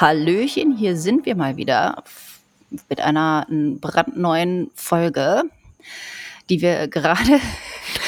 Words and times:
Hallöchen, 0.00 0.76
hier 0.76 0.96
sind 0.96 1.26
wir 1.26 1.34
mal 1.34 1.56
wieder 1.56 2.04
mit 2.88 3.00
einer 3.00 3.46
brandneuen 3.48 4.70
Folge, 4.76 5.42
die 6.48 6.60
wir 6.60 6.86
gerade. 6.86 7.40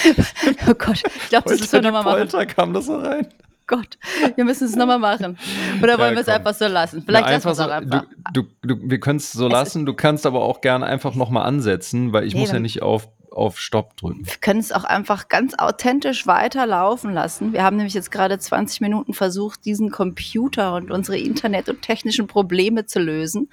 oh 0.68 0.74
Gott, 0.74 1.02
ich 1.04 1.28
glaube, 1.30 1.50
das 1.50 1.62
ist 1.62 1.72
wir 1.72 1.82
nochmal 1.82 2.04
machen. 2.04 2.18
Polter 2.18 2.46
kam 2.46 2.72
das 2.74 2.86
so 2.86 2.96
rein. 2.96 3.26
Gott, 3.66 3.98
wir 4.36 4.44
müssen 4.44 4.68
es 4.68 4.76
nochmal 4.76 5.00
machen. 5.00 5.36
Oder 5.82 5.98
wollen 5.98 6.10
ja, 6.10 6.16
wir 6.16 6.20
es 6.20 6.28
einfach 6.28 6.54
so 6.54 6.68
lassen? 6.68 7.02
Vielleicht 7.04 7.26
ja, 7.26 7.34
einfach, 7.34 7.56
so, 7.56 7.64
einfach. 7.64 8.04
Du, 8.32 8.42
du, 8.62 8.74
du, 8.74 8.88
wir 8.88 9.00
können 9.00 9.18
es 9.18 9.32
so 9.32 9.48
lassen, 9.48 9.84
du 9.84 9.92
kannst 9.92 10.26
aber 10.26 10.42
auch 10.42 10.60
gerne 10.60 10.86
einfach 10.86 11.16
nochmal 11.16 11.44
ansetzen, 11.44 12.12
weil 12.12 12.24
ich 12.24 12.34
nee, 12.34 12.40
muss 12.40 12.52
ja 12.52 12.60
nicht 12.60 12.82
auf 12.82 13.08
auf 13.32 13.58
Stopp 13.58 13.96
drücken. 13.96 14.26
Wir 14.26 14.36
können 14.40 14.60
es 14.60 14.72
auch 14.72 14.84
einfach 14.84 15.28
ganz 15.28 15.54
authentisch 15.58 16.26
weiterlaufen 16.26 17.12
lassen. 17.12 17.52
Wir 17.52 17.62
haben 17.62 17.76
nämlich 17.76 17.94
jetzt 17.94 18.10
gerade 18.10 18.38
20 18.38 18.80
Minuten 18.80 19.14
versucht, 19.14 19.64
diesen 19.64 19.90
Computer 19.90 20.74
und 20.74 20.90
unsere 20.90 21.18
Internet- 21.18 21.68
und 21.68 21.82
technischen 21.82 22.26
Probleme 22.26 22.86
zu 22.86 23.00
lösen. 23.00 23.48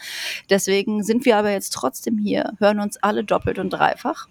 Deswegen 0.50 1.04
sind 1.04 1.26
wir 1.26 1.38
aber 1.38 1.52
jetzt 1.52 1.74
trotzdem 1.74 2.18
hier, 2.18 2.54
hören 2.60 2.80
uns 2.80 2.98
alle 2.98 3.24
doppelt 3.24 3.60
und 3.60 3.70
dreifach. 3.70 4.28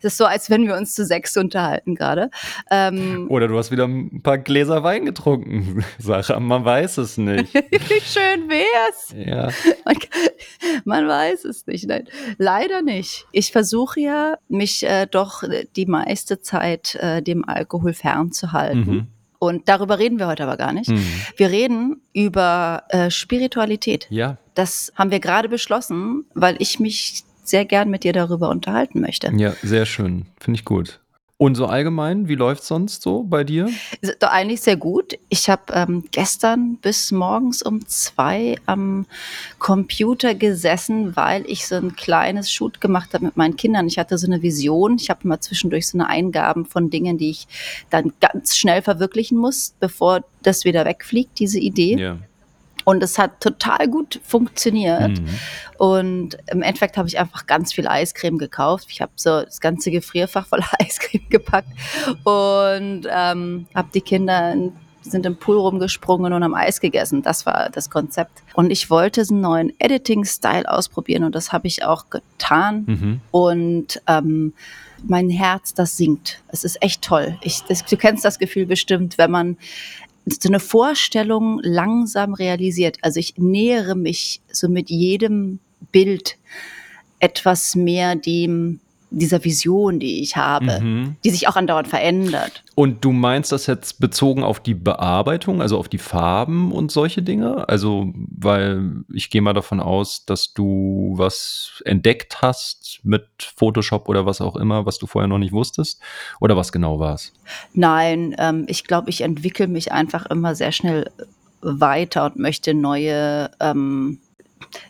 Das 0.00 0.12
ist 0.12 0.18
so, 0.18 0.24
als 0.24 0.50
wenn 0.50 0.66
wir 0.66 0.76
uns 0.76 0.94
zu 0.94 1.04
sechs 1.04 1.36
unterhalten 1.36 1.94
gerade. 1.94 2.30
Ähm, 2.70 3.26
Oder 3.30 3.48
du 3.48 3.56
hast 3.56 3.70
wieder 3.70 3.84
ein 3.84 4.22
paar 4.22 4.38
Gläser 4.38 4.82
Wein 4.82 5.04
getrunken, 5.04 5.84
Sache. 5.98 6.38
Man 6.40 6.64
weiß 6.64 6.98
es 6.98 7.18
nicht. 7.18 7.54
Wie 7.54 8.00
schön 8.00 8.48
wär's. 8.48 9.14
Ja. 9.16 9.50
Man, 9.84 9.96
man, 10.84 11.08
weiß 11.08 11.44
es 11.44 11.66
nicht. 11.66 11.86
Nein, 11.86 12.08
leider 12.38 12.82
nicht. 12.82 13.26
Ich 13.32 13.52
versuche 13.52 14.00
ja, 14.00 14.36
mich 14.48 14.84
äh, 14.84 15.06
doch 15.10 15.42
die 15.76 15.86
meiste 15.86 16.40
Zeit 16.40 16.96
äh, 16.96 17.22
dem 17.22 17.48
Alkohol 17.48 17.92
fernzuhalten. 17.92 18.86
Mhm. 18.86 19.06
Und 19.38 19.68
darüber 19.68 19.98
reden 19.98 20.20
wir 20.20 20.28
heute 20.28 20.44
aber 20.44 20.56
gar 20.56 20.72
nicht. 20.72 20.88
Mhm. 20.88 21.04
Wir 21.36 21.50
reden 21.50 22.00
über 22.12 22.84
äh, 22.90 23.10
Spiritualität. 23.10 24.06
Ja. 24.08 24.38
Das 24.54 24.92
haben 24.94 25.10
wir 25.10 25.18
gerade 25.18 25.48
beschlossen, 25.48 26.26
weil 26.34 26.54
ich 26.60 26.78
mich 26.78 27.24
sehr 27.42 27.64
gern 27.64 27.90
mit 27.90 28.04
dir 28.04 28.12
darüber 28.12 28.48
unterhalten 28.50 29.00
möchte. 29.00 29.32
Ja, 29.36 29.54
sehr 29.62 29.86
schön. 29.86 30.26
Finde 30.40 30.58
ich 30.58 30.64
gut. 30.64 31.00
Und 31.42 31.56
so 31.56 31.66
allgemein, 31.66 32.28
wie 32.28 32.36
läuft 32.36 32.62
es 32.62 32.68
sonst 32.68 33.02
so 33.02 33.24
bei 33.24 33.42
dir? 33.42 33.68
Doch 34.20 34.28
eigentlich 34.28 34.60
sehr 34.60 34.76
gut. 34.76 35.18
Ich 35.28 35.50
habe 35.50 35.72
ähm, 35.72 36.04
gestern 36.12 36.76
bis 36.76 37.10
morgens 37.10 37.62
um 37.62 37.84
zwei 37.88 38.54
am 38.66 39.06
Computer 39.58 40.36
gesessen, 40.36 41.16
weil 41.16 41.42
ich 41.48 41.66
so 41.66 41.74
ein 41.74 41.96
kleines 41.96 42.48
Shoot 42.52 42.80
gemacht 42.80 43.12
habe 43.12 43.24
mit 43.24 43.36
meinen 43.36 43.56
Kindern. 43.56 43.88
Ich 43.88 43.98
hatte 43.98 44.18
so 44.18 44.28
eine 44.28 44.40
Vision. 44.40 44.98
Ich 45.00 45.10
habe 45.10 45.24
immer 45.24 45.40
zwischendurch 45.40 45.88
so 45.88 45.98
eine 45.98 46.08
Eingaben 46.08 46.64
von 46.64 46.90
Dingen, 46.90 47.18
die 47.18 47.30
ich 47.30 47.48
dann 47.90 48.12
ganz 48.20 48.56
schnell 48.56 48.80
verwirklichen 48.80 49.36
muss, 49.36 49.74
bevor 49.80 50.20
das 50.42 50.64
wieder 50.64 50.84
wegfliegt, 50.84 51.40
diese 51.40 51.58
Idee. 51.58 51.96
Ja. 51.96 52.18
Und 52.84 53.02
es 53.02 53.18
hat 53.18 53.40
total 53.40 53.88
gut 53.88 54.20
funktioniert. 54.24 55.20
Mhm. 55.20 55.28
Und 55.78 56.38
im 56.50 56.62
Endeffekt 56.62 56.96
habe 56.96 57.08
ich 57.08 57.18
einfach 57.18 57.46
ganz 57.46 57.72
viel 57.72 57.88
Eiscreme 57.88 58.38
gekauft. 58.38 58.86
Ich 58.90 59.00
habe 59.00 59.12
so 59.16 59.42
das 59.42 59.60
ganze 59.60 59.90
Gefrierfach 59.90 60.46
voller 60.46 60.68
Eiscreme 60.78 61.28
gepackt 61.28 61.68
und 62.24 63.06
ähm, 63.10 63.66
habe 63.74 63.88
die 63.92 64.00
Kinder 64.00 64.52
in 64.52 64.72
sind 65.04 65.26
im 65.26 65.36
Pool 65.36 65.56
rumgesprungen 65.56 66.32
und 66.32 66.42
am 66.42 66.54
Eis 66.54 66.80
gegessen. 66.80 67.22
Das 67.22 67.46
war 67.46 67.70
das 67.70 67.90
Konzept. 67.90 68.42
Und 68.54 68.70
ich 68.70 68.90
wollte 68.90 69.22
einen 69.28 69.40
neuen 69.40 69.72
Editing-Style 69.78 70.70
ausprobieren 70.70 71.24
und 71.24 71.34
das 71.34 71.52
habe 71.52 71.66
ich 71.66 71.84
auch 71.84 72.06
getan. 72.10 72.84
Mhm. 72.86 73.20
Und 73.30 74.02
ähm, 74.06 74.52
mein 75.04 75.30
Herz, 75.30 75.74
das 75.74 75.96
singt. 75.96 76.40
Es 76.48 76.64
ist 76.64 76.80
echt 76.82 77.02
toll. 77.02 77.36
Ich, 77.42 77.62
das, 77.64 77.84
du 77.84 77.96
kennst 77.96 78.24
das 78.24 78.38
Gefühl 78.38 78.66
bestimmt, 78.66 79.18
wenn 79.18 79.30
man 79.30 79.56
so 80.26 80.48
eine 80.48 80.60
Vorstellung 80.60 81.60
langsam 81.62 82.34
realisiert. 82.34 82.98
Also 83.02 83.20
ich 83.20 83.34
nähere 83.38 83.94
mich 83.94 84.40
so 84.50 84.68
mit 84.68 84.90
jedem 84.90 85.58
Bild 85.90 86.36
etwas 87.18 87.74
mehr 87.74 88.14
dem 88.14 88.80
dieser 89.12 89.44
Vision, 89.44 89.98
die 89.98 90.22
ich 90.22 90.36
habe, 90.36 90.80
mhm. 90.80 91.16
die 91.24 91.30
sich 91.30 91.48
auch 91.48 91.56
andauernd 91.56 91.88
verändert. 91.88 92.64
Und 92.74 93.04
du 93.04 93.12
meinst 93.12 93.52
das 93.52 93.66
jetzt 93.66 94.00
bezogen 94.00 94.42
auf 94.42 94.60
die 94.60 94.74
Bearbeitung, 94.74 95.60
also 95.60 95.78
auf 95.78 95.88
die 95.88 95.98
Farben 95.98 96.72
und 96.72 96.90
solche 96.90 97.22
Dinge? 97.22 97.68
Also, 97.68 98.12
weil 98.14 99.04
ich 99.12 99.30
gehe 99.30 99.42
mal 99.42 99.52
davon 99.52 99.80
aus, 99.80 100.24
dass 100.24 100.54
du 100.54 101.12
was 101.16 101.82
entdeckt 101.84 102.40
hast 102.42 103.00
mit 103.02 103.26
Photoshop 103.38 104.08
oder 104.08 104.26
was 104.26 104.40
auch 104.40 104.56
immer, 104.56 104.86
was 104.86 104.98
du 104.98 105.06
vorher 105.06 105.28
noch 105.28 105.38
nicht 105.38 105.52
wusstest? 105.52 106.00
Oder 106.40 106.56
was 106.56 106.72
genau 106.72 106.98
war 106.98 107.14
es? 107.14 107.32
Nein, 107.74 108.34
ähm, 108.38 108.64
ich 108.68 108.84
glaube, 108.84 109.10
ich 109.10 109.20
entwickle 109.20 109.68
mich 109.68 109.92
einfach 109.92 110.26
immer 110.26 110.54
sehr 110.54 110.72
schnell 110.72 111.10
weiter 111.60 112.26
und 112.26 112.36
möchte 112.36 112.74
neue 112.74 113.50
ähm, 113.60 114.18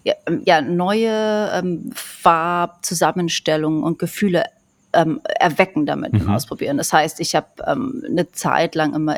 ja, 0.05 0.15
ähm, 0.27 0.43
ja, 0.45 0.61
neue 0.61 1.51
ähm, 1.55 1.91
Farbzusammenstellungen 1.95 3.83
und 3.83 3.99
Gefühle 3.99 4.45
ähm, 4.93 5.21
erwecken 5.39 5.87
damit 5.87 6.13
mhm. 6.13 6.31
ausprobieren. 6.31 6.77
Das 6.77 6.93
heißt, 6.93 7.21
ich 7.21 7.35
habe 7.35 7.49
ähm, 7.67 8.03
eine 8.07 8.31
Zeit 8.33 8.75
lang 8.75 8.95
immer, 8.95 9.17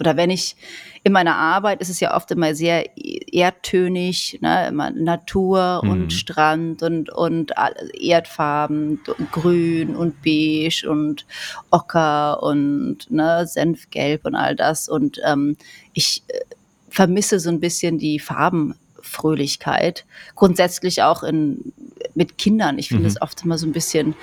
oder 0.00 0.16
wenn 0.16 0.30
ich 0.30 0.56
in 1.04 1.12
meiner 1.12 1.36
Arbeit 1.36 1.82
ist 1.82 1.90
es 1.90 2.00
ja 2.00 2.16
oft 2.16 2.30
immer 2.30 2.54
sehr 2.54 2.86
erdtönig, 2.96 4.38
ne? 4.40 4.68
immer 4.68 4.90
Natur 4.90 5.82
mhm. 5.84 5.90
und 5.90 6.12
Strand 6.12 6.82
und, 6.82 7.10
und 7.10 7.52
Erdfarben, 8.00 9.00
Grün 9.30 9.94
und 9.94 10.22
Beige 10.22 10.88
und 10.88 11.26
Ocker 11.70 12.42
und 12.42 13.10
ne, 13.10 13.46
Senfgelb 13.46 14.24
und 14.24 14.34
all 14.34 14.56
das. 14.56 14.88
Und 14.88 15.20
ähm, 15.26 15.56
ich 15.92 16.22
äh, 16.28 16.40
vermisse 16.88 17.38
so 17.38 17.50
ein 17.50 17.60
bisschen 17.60 17.98
die 17.98 18.18
Farben 18.18 18.74
Fröhlichkeit. 19.04 20.04
Grundsätzlich 20.34 21.02
auch 21.02 21.22
in, 21.22 21.72
mit 22.14 22.38
Kindern. 22.38 22.78
Ich 22.78 22.88
finde 22.88 23.06
es 23.06 23.14
mhm. 23.14 23.22
oft 23.22 23.44
immer 23.44 23.58
so 23.58 23.66
ein 23.66 23.72
bisschen, 23.72 24.14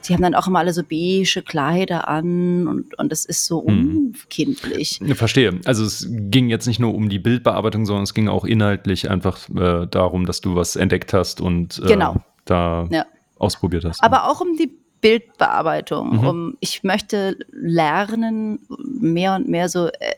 sie 0.00 0.14
haben 0.14 0.22
dann 0.22 0.34
auch 0.34 0.46
immer 0.46 0.60
alle 0.60 0.72
so 0.72 0.82
beige 0.82 1.42
Kleider 1.42 2.08
an 2.08 2.66
und, 2.66 2.98
und 2.98 3.12
das 3.12 3.24
ist 3.24 3.46
so 3.46 3.62
mhm. 3.62 4.14
unkindlich. 4.14 5.00
Verstehe. 5.14 5.60
Also 5.64 5.84
es 5.84 6.08
ging 6.10 6.48
jetzt 6.48 6.66
nicht 6.66 6.80
nur 6.80 6.94
um 6.94 7.08
die 7.08 7.18
Bildbearbeitung, 7.18 7.86
sondern 7.86 8.04
es 8.04 8.14
ging 8.14 8.28
auch 8.28 8.44
inhaltlich 8.44 9.10
einfach 9.10 9.48
äh, 9.50 9.86
darum, 9.86 10.26
dass 10.26 10.40
du 10.40 10.56
was 10.56 10.76
entdeckt 10.76 11.12
hast 11.12 11.40
und 11.40 11.80
äh, 11.84 11.88
genau. 11.88 12.16
da 12.44 12.88
ja. 12.90 13.06
ausprobiert 13.38 13.84
hast. 13.84 14.02
Aber 14.02 14.28
auch 14.28 14.40
um 14.40 14.56
die 14.56 14.70
Bildbearbeitung. 15.00 16.18
Mhm. 16.18 16.26
Um, 16.26 16.56
ich 16.60 16.82
möchte 16.82 17.36
lernen, 17.52 18.60
mehr 18.84 19.34
und 19.34 19.48
mehr 19.48 19.68
so 19.68 19.86
äh, 19.86 20.14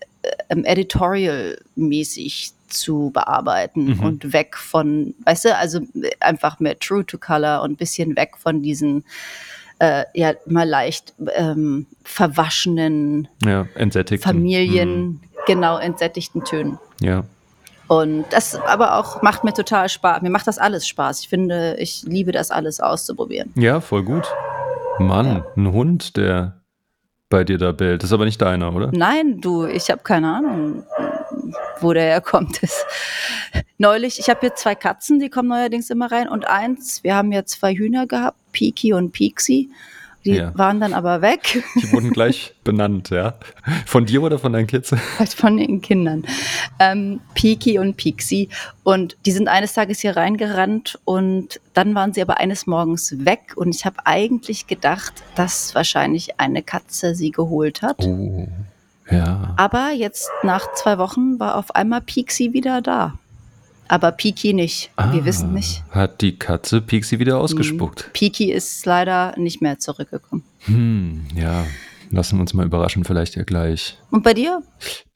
äh 0.48 0.62
editorial-mäßig 0.62 2.52
zu 2.72 3.10
bearbeiten 3.12 3.96
mhm. 3.96 4.00
und 4.00 4.32
weg 4.32 4.56
von, 4.56 5.14
weißt 5.24 5.46
du, 5.46 5.56
also 5.56 5.80
einfach 6.20 6.60
mehr 6.60 6.78
True 6.78 7.04
to 7.06 7.18
Color 7.18 7.62
und 7.62 7.72
ein 7.72 7.76
bisschen 7.76 8.16
weg 8.16 8.36
von 8.38 8.62
diesen 8.62 9.04
äh, 9.78 10.04
ja 10.14 10.32
mal 10.46 10.68
leicht 10.68 11.14
ähm, 11.34 11.86
verwaschenen 12.04 13.28
ja, 13.44 13.66
Familien, 14.20 15.04
mhm. 15.04 15.20
genau 15.46 15.78
entsättigten 15.78 16.44
Tönen. 16.44 16.78
Ja. 17.00 17.24
Und 17.88 18.24
das 18.30 18.54
aber 18.54 18.98
auch 18.98 19.22
macht 19.22 19.44
mir 19.44 19.52
total 19.52 19.88
Spaß. 19.88 20.22
Mir 20.22 20.30
macht 20.30 20.46
das 20.46 20.58
alles 20.58 20.86
Spaß. 20.86 21.20
Ich 21.20 21.28
finde, 21.28 21.76
ich 21.78 22.04
liebe 22.04 22.32
das 22.32 22.50
alles 22.50 22.80
auszuprobieren. 22.80 23.52
Ja, 23.56 23.80
voll 23.80 24.02
gut. 24.04 24.32
Mann, 24.98 25.26
ja. 25.26 25.46
ein 25.56 25.72
Hund, 25.72 26.16
der 26.16 26.62
bei 27.28 27.44
dir 27.44 27.58
da 27.58 27.72
bellt. 27.72 28.02
Das 28.02 28.10
ist 28.10 28.14
aber 28.14 28.24
nicht 28.24 28.40
deiner, 28.40 28.74
oder? 28.74 28.90
Nein, 28.92 29.40
du, 29.40 29.66
ich 29.66 29.90
habe 29.90 30.02
keine 30.02 30.32
Ahnung 30.32 30.84
wo 31.80 31.92
der 31.92 32.04
herkommt. 32.04 32.62
Ist. 32.62 32.86
Neulich, 33.78 34.18
ich 34.18 34.28
habe 34.28 34.40
hier 34.40 34.54
zwei 34.54 34.74
Katzen, 34.74 35.18
die 35.18 35.30
kommen 35.30 35.48
neuerdings 35.48 35.90
immer 35.90 36.10
rein 36.10 36.28
und 36.28 36.46
eins, 36.46 37.02
wir 37.02 37.14
haben 37.14 37.32
ja 37.32 37.44
zwei 37.44 37.74
Hühner 37.74 38.06
gehabt, 38.06 38.38
Piki 38.52 38.92
und 38.92 39.12
Pixie. 39.12 39.70
Die 40.24 40.34
ja. 40.34 40.56
waren 40.56 40.80
dann 40.80 40.94
aber 40.94 41.20
weg. 41.20 41.64
Die 41.82 41.92
wurden 41.92 42.10
gleich 42.10 42.54
benannt, 42.64 43.10
ja. 43.10 43.34
Von 43.86 44.06
dir 44.06 44.22
oder 44.22 44.38
von 44.38 44.52
deinen 44.52 44.68
Kids? 44.68 44.94
Von 45.36 45.56
den 45.56 45.80
Kindern. 45.80 46.24
Ähm, 46.78 47.20
Piki 47.34 47.78
und 47.78 47.96
Pixie. 47.96 48.48
Und 48.84 49.16
die 49.26 49.32
sind 49.32 49.48
eines 49.48 49.72
Tages 49.72 50.00
hier 50.00 50.16
reingerannt 50.16 51.00
und 51.04 51.60
dann 51.74 51.94
waren 51.94 52.12
sie 52.12 52.22
aber 52.22 52.38
eines 52.38 52.66
Morgens 52.68 53.24
weg. 53.24 53.54
Und 53.56 53.74
ich 53.74 53.84
habe 53.84 54.06
eigentlich 54.06 54.68
gedacht, 54.68 55.24
dass 55.34 55.74
wahrscheinlich 55.74 56.38
eine 56.38 56.62
Katze 56.62 57.16
sie 57.16 57.32
geholt 57.32 57.82
hat. 57.82 58.04
Oh. 58.04 58.46
Ja. 59.12 59.54
Aber 59.56 59.90
jetzt 59.92 60.28
nach 60.42 60.72
zwei 60.74 60.98
Wochen 60.98 61.38
war 61.38 61.56
auf 61.56 61.74
einmal 61.74 62.00
Pixie 62.00 62.52
wieder 62.52 62.80
da. 62.80 63.18
Aber 63.88 64.10
Piki 64.12 64.54
nicht. 64.54 64.90
Ah, 64.96 65.12
Wir 65.12 65.24
wissen 65.26 65.52
nicht. 65.52 65.82
Hat 65.90 66.22
die 66.22 66.38
Katze 66.38 66.80
Pixie 66.80 67.18
wieder 67.18 67.38
ausgespuckt? 67.38 68.04
Hm. 68.04 68.12
Piki 68.14 68.50
ist 68.50 68.86
leider 68.86 69.34
nicht 69.36 69.60
mehr 69.60 69.78
zurückgekommen. 69.78 70.44
Hm, 70.60 71.26
ja. 71.34 71.66
Lassen 72.10 72.36
wir 72.36 72.42
uns 72.42 72.54
mal 72.54 72.64
überraschen, 72.66 73.04
vielleicht 73.04 73.36
ja 73.36 73.42
gleich. 73.42 73.98
Und 74.10 74.22
bei 74.22 74.34
dir? 74.34 74.62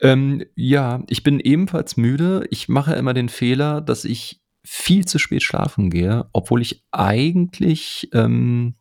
Ähm, 0.01 0.43
ja, 0.55 1.03
ich 1.07 1.23
bin 1.23 1.39
ebenfalls 1.39 1.97
müde. 1.97 2.45
Ich 2.51 2.69
mache 2.69 2.93
immer 2.93 3.13
den 3.13 3.29
Fehler, 3.29 3.81
dass 3.81 4.03
ich 4.05 4.41
viel 4.63 5.05
zu 5.05 5.17
spät 5.17 5.43
schlafen 5.43 5.89
gehe, 5.89 6.25
obwohl 6.33 6.61
ich 6.61 6.83
eigentlich 6.91 8.09
ähm, 8.13 8.75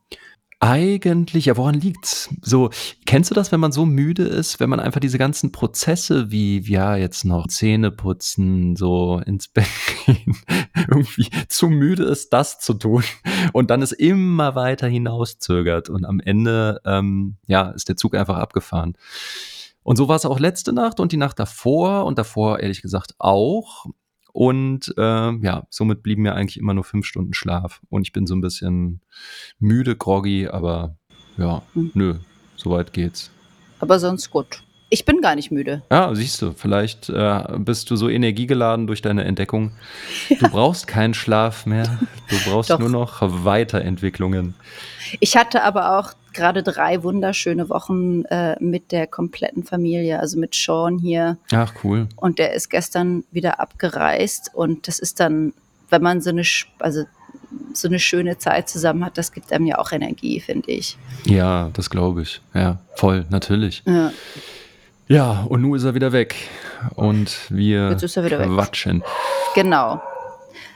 Eigentlich, 0.58 1.46
ja, 1.46 1.56
woran 1.58 1.74
liegt's? 1.74 2.30
So, 2.40 2.70
kennst 3.04 3.30
du 3.30 3.34
das, 3.34 3.52
wenn 3.52 3.60
man 3.60 3.72
so 3.72 3.84
müde 3.84 4.22
ist, 4.22 4.58
wenn 4.58 4.70
man 4.70 4.80
einfach 4.80 5.00
diese 5.00 5.18
ganzen 5.18 5.52
Prozesse 5.52 6.30
wie, 6.30 6.60
ja, 6.60 6.96
jetzt 6.96 7.26
noch 7.26 7.46
Zähne 7.48 7.90
putzen, 7.90 8.74
so 8.74 9.20
ins 9.26 9.48
Bett 9.52 9.66
gehen, 10.06 10.34
irgendwie 10.88 11.28
zu 11.48 11.68
müde 11.68 12.04
ist, 12.04 12.32
das 12.32 12.58
zu 12.58 12.72
tun 12.72 13.04
und 13.52 13.70
dann 13.70 13.82
es 13.82 13.92
immer 13.92 14.54
weiter 14.54 14.88
hinauszögert 14.88 15.90
und 15.90 16.06
am 16.06 16.20
Ende, 16.20 16.80
ähm, 16.86 17.36
ja, 17.46 17.70
ist 17.70 17.90
der 17.90 17.98
Zug 17.98 18.14
einfach 18.14 18.38
abgefahren. 18.38 18.96
Und 19.82 19.96
so 19.96 20.08
war 20.08 20.16
es 20.16 20.24
auch 20.24 20.40
letzte 20.40 20.72
Nacht 20.72 21.00
und 21.00 21.12
die 21.12 21.18
Nacht 21.18 21.38
davor 21.38 22.06
und 22.06 22.18
davor 22.18 22.60
ehrlich 22.60 22.80
gesagt 22.80 23.14
auch. 23.18 23.86
Und 24.36 24.92
äh, 24.98 25.32
ja, 25.38 25.66
somit 25.70 26.02
blieben 26.02 26.20
mir 26.20 26.34
eigentlich 26.34 26.58
immer 26.58 26.74
nur 26.74 26.84
fünf 26.84 27.06
Stunden 27.06 27.32
Schlaf. 27.32 27.80
Und 27.88 28.02
ich 28.02 28.12
bin 28.12 28.26
so 28.26 28.34
ein 28.34 28.42
bisschen 28.42 29.00
müde, 29.58 29.96
groggy, 29.96 30.46
aber 30.46 30.94
ja, 31.38 31.62
hm. 31.72 31.90
nö, 31.94 32.16
soweit 32.54 32.92
geht's. 32.92 33.30
Aber 33.78 33.98
sonst 33.98 34.30
gut. 34.30 34.62
Ich 34.88 35.04
bin 35.04 35.20
gar 35.20 35.34
nicht 35.34 35.50
müde. 35.50 35.82
Ja, 35.90 36.14
siehst 36.14 36.40
du, 36.42 36.52
vielleicht 36.52 37.08
äh, 37.08 37.42
bist 37.58 37.90
du 37.90 37.96
so 37.96 38.08
energiegeladen 38.08 38.86
durch 38.86 39.02
deine 39.02 39.24
Entdeckung. 39.24 39.72
Ja. 40.28 40.36
Du 40.38 40.48
brauchst 40.50 40.86
keinen 40.86 41.14
Schlaf 41.14 41.66
mehr. 41.66 41.98
Du 42.28 42.36
brauchst 42.48 42.70
nur 42.78 42.88
noch 42.88 43.18
Weiterentwicklungen. 43.20 44.54
Ich 45.18 45.36
hatte 45.36 45.64
aber 45.64 45.98
auch 45.98 46.12
gerade 46.32 46.62
drei 46.62 47.02
wunderschöne 47.02 47.68
Wochen 47.68 48.24
äh, 48.26 48.56
mit 48.62 48.92
der 48.92 49.08
kompletten 49.08 49.64
Familie, 49.64 50.20
also 50.20 50.38
mit 50.38 50.54
Sean 50.54 50.98
hier. 50.98 51.38
Ach, 51.52 51.72
cool. 51.82 52.08
Und 52.14 52.38
der 52.38 52.52
ist 52.52 52.68
gestern 52.68 53.24
wieder 53.32 53.58
abgereist 53.58 54.50
und 54.54 54.86
das 54.86 55.00
ist 55.00 55.18
dann, 55.18 55.52
wenn 55.90 56.02
man 56.02 56.20
so 56.20 56.30
eine, 56.30 56.42
also 56.78 57.04
so 57.72 57.88
eine 57.88 57.98
schöne 57.98 58.38
Zeit 58.38 58.68
zusammen 58.68 59.04
hat, 59.04 59.18
das 59.18 59.32
gibt 59.32 59.52
einem 59.52 59.66
ja 59.66 59.78
auch 59.78 59.92
Energie, 59.92 60.38
finde 60.40 60.70
ich. 60.70 60.96
Ja, 61.24 61.70
das 61.72 61.90
glaube 61.90 62.22
ich. 62.22 62.40
Ja, 62.54 62.78
voll, 62.94 63.24
natürlich. 63.30 63.82
Ja. 63.86 64.12
Ja, 65.08 65.46
und 65.48 65.62
nun 65.62 65.76
ist 65.76 65.84
er 65.84 65.94
wieder 65.94 66.12
weg. 66.12 66.34
Und 66.94 67.36
wir 67.48 67.90
Jetzt 67.90 68.02
ist 68.02 68.16
er 68.16 68.24
wieder 68.24 68.44
quatschen. 68.46 69.00
Weg. 69.00 69.06
Genau. 69.54 70.02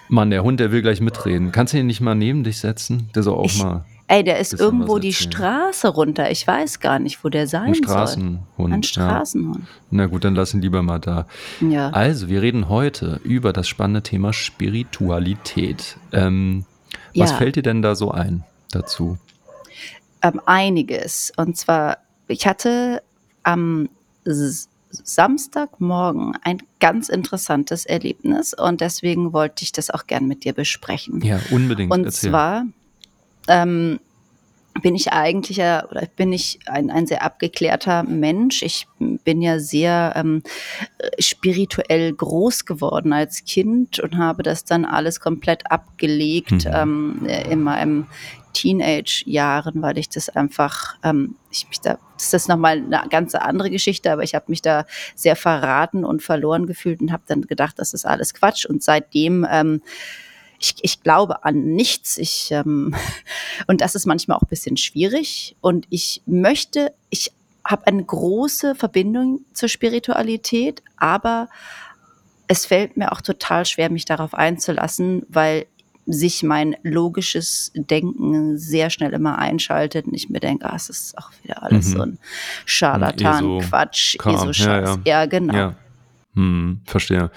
Mann, 0.08 0.30
der 0.30 0.42
Hund, 0.42 0.60
der 0.60 0.72
will 0.72 0.82
gleich 0.82 1.00
mitreden. 1.00 1.52
Kannst 1.52 1.72
du 1.72 1.78
ihn 1.78 1.86
nicht 1.86 2.00
mal 2.00 2.14
neben 2.14 2.42
dich 2.44 2.58
setzen? 2.58 3.10
Der 3.14 3.22
soll 3.22 3.34
auch 3.34 3.44
ich, 3.44 3.62
mal. 3.62 3.84
Ey, 4.08 4.24
der 4.24 4.40
ist 4.40 4.58
irgendwo 4.58 4.98
die 4.98 5.12
Straße 5.12 5.86
runter. 5.86 6.32
Ich 6.32 6.44
weiß 6.44 6.80
gar 6.80 6.98
nicht, 6.98 7.22
wo 7.22 7.28
der 7.28 7.46
sein 7.46 7.68
Ein 7.68 7.74
Straßenhund. 7.76 8.40
soll. 8.56 8.72
Ein 8.72 8.82
Straßenhund. 8.82 9.58
Ja. 9.58 9.64
Na 9.90 10.06
gut, 10.06 10.24
dann 10.24 10.34
lass 10.34 10.52
ihn 10.52 10.60
lieber 10.60 10.82
mal 10.82 10.98
da. 10.98 11.26
Ja. 11.60 11.90
Also, 11.90 12.28
wir 12.28 12.42
reden 12.42 12.68
heute 12.68 13.20
über 13.22 13.52
das 13.52 13.68
spannende 13.68 14.02
Thema 14.02 14.32
Spiritualität. 14.32 15.96
Ähm, 16.12 16.64
was 17.14 17.30
ja. 17.30 17.36
fällt 17.36 17.54
dir 17.54 17.62
denn 17.62 17.82
da 17.82 17.94
so 17.94 18.10
ein 18.10 18.42
dazu? 18.72 19.16
Ähm, 20.22 20.40
einiges. 20.44 21.32
Und 21.36 21.56
zwar, 21.56 21.98
ich 22.26 22.48
hatte 22.48 23.02
am 23.44 23.88
Samstagmorgen 24.24 26.36
ein 26.42 26.62
ganz 26.80 27.08
interessantes 27.08 27.86
Erlebnis 27.86 28.54
und 28.54 28.80
deswegen 28.80 29.32
wollte 29.32 29.62
ich 29.62 29.72
das 29.72 29.90
auch 29.90 30.06
gern 30.06 30.26
mit 30.26 30.44
dir 30.44 30.52
besprechen. 30.52 31.20
Ja, 31.22 31.40
unbedingt. 31.50 31.92
Und 31.92 32.04
Erzähl. 32.04 32.30
zwar 32.30 32.66
ähm, 33.48 34.00
bin 34.82 34.94
ich 34.94 35.12
eigentlich 35.12 35.58
ja, 35.58 35.88
oder 35.90 36.06
bin 36.16 36.32
ich 36.32 36.58
ein, 36.66 36.90
ein 36.90 37.06
sehr 37.06 37.22
abgeklärter 37.22 38.02
Mensch. 38.02 38.62
Ich 38.62 38.86
bin 38.98 39.42
ja 39.42 39.58
sehr 39.58 40.12
ähm, 40.16 40.42
spirituell 41.18 42.12
groß 42.12 42.64
geworden 42.64 43.12
als 43.12 43.44
Kind 43.44 44.00
und 44.00 44.16
habe 44.16 44.42
das 44.42 44.64
dann 44.64 44.84
alles 44.84 45.20
komplett 45.20 45.70
abgelegt 45.70 46.64
mhm. 46.66 46.72
ähm, 46.72 47.26
in 47.50 47.62
meinem 47.62 48.06
Teenage-Jahren, 48.52 49.82
weil 49.82 49.98
ich 49.98 50.08
das 50.08 50.28
einfach, 50.28 50.96
ähm, 51.02 51.36
ich 51.50 51.68
mich 51.68 51.80
da, 51.80 51.98
das 52.16 52.32
ist 52.32 52.48
nochmal 52.48 52.78
eine 52.78 53.08
ganz 53.08 53.34
andere 53.34 53.70
Geschichte, 53.70 54.12
aber 54.12 54.22
ich 54.22 54.34
habe 54.34 54.46
mich 54.48 54.62
da 54.62 54.86
sehr 55.14 55.36
verraten 55.36 56.04
und 56.04 56.22
verloren 56.22 56.66
gefühlt 56.66 57.00
und 57.00 57.12
habe 57.12 57.22
dann 57.26 57.42
gedacht, 57.42 57.78
das 57.78 57.94
ist 57.94 58.04
alles 58.04 58.34
Quatsch. 58.34 58.66
Und 58.66 58.82
seitdem 58.82 59.46
ähm, 59.50 59.82
ich, 60.60 60.76
ich 60.82 61.02
glaube 61.02 61.44
an 61.44 61.74
nichts. 61.74 62.18
Ich, 62.18 62.50
ähm, 62.52 62.94
und 63.66 63.80
das 63.80 63.94
ist 63.94 64.06
manchmal 64.06 64.36
auch 64.36 64.42
ein 64.42 64.48
bisschen 64.48 64.76
schwierig. 64.76 65.56
Und 65.60 65.86
ich 65.90 66.22
möchte, 66.26 66.92
ich 67.08 67.32
habe 67.64 67.86
eine 67.86 68.04
große 68.04 68.74
Verbindung 68.74 69.40
zur 69.52 69.68
Spiritualität, 69.68 70.82
aber 70.96 71.48
es 72.46 72.66
fällt 72.66 72.96
mir 72.96 73.12
auch 73.12 73.20
total 73.20 73.64
schwer, 73.64 73.90
mich 73.90 74.04
darauf 74.04 74.34
einzulassen, 74.34 75.24
weil 75.28 75.66
sich 76.06 76.42
mein 76.42 76.76
logisches 76.82 77.70
Denken 77.74 78.58
sehr 78.58 78.90
schnell 78.90 79.12
immer 79.12 79.38
einschaltet 79.38 80.06
und 80.06 80.14
ich 80.14 80.28
mir 80.28 80.40
denke, 80.40 80.68
ah, 80.68 80.74
es 80.74 80.88
ist 80.88 81.16
auch 81.16 81.30
wieder 81.42 81.62
alles 81.62 81.88
mhm. 81.88 81.92
so 81.92 82.02
ein 82.02 82.18
Scharlatan, 82.64 83.60
Quatsch, 83.60 84.16
ESO-Scheiß. 84.16 84.64
Ja, 84.64 84.80
ja. 84.80 85.00
ja, 85.04 85.26
genau. 85.26 85.54
Ja. 85.54 85.76
Hm, 86.34 86.82
verstehe. 86.84 87.30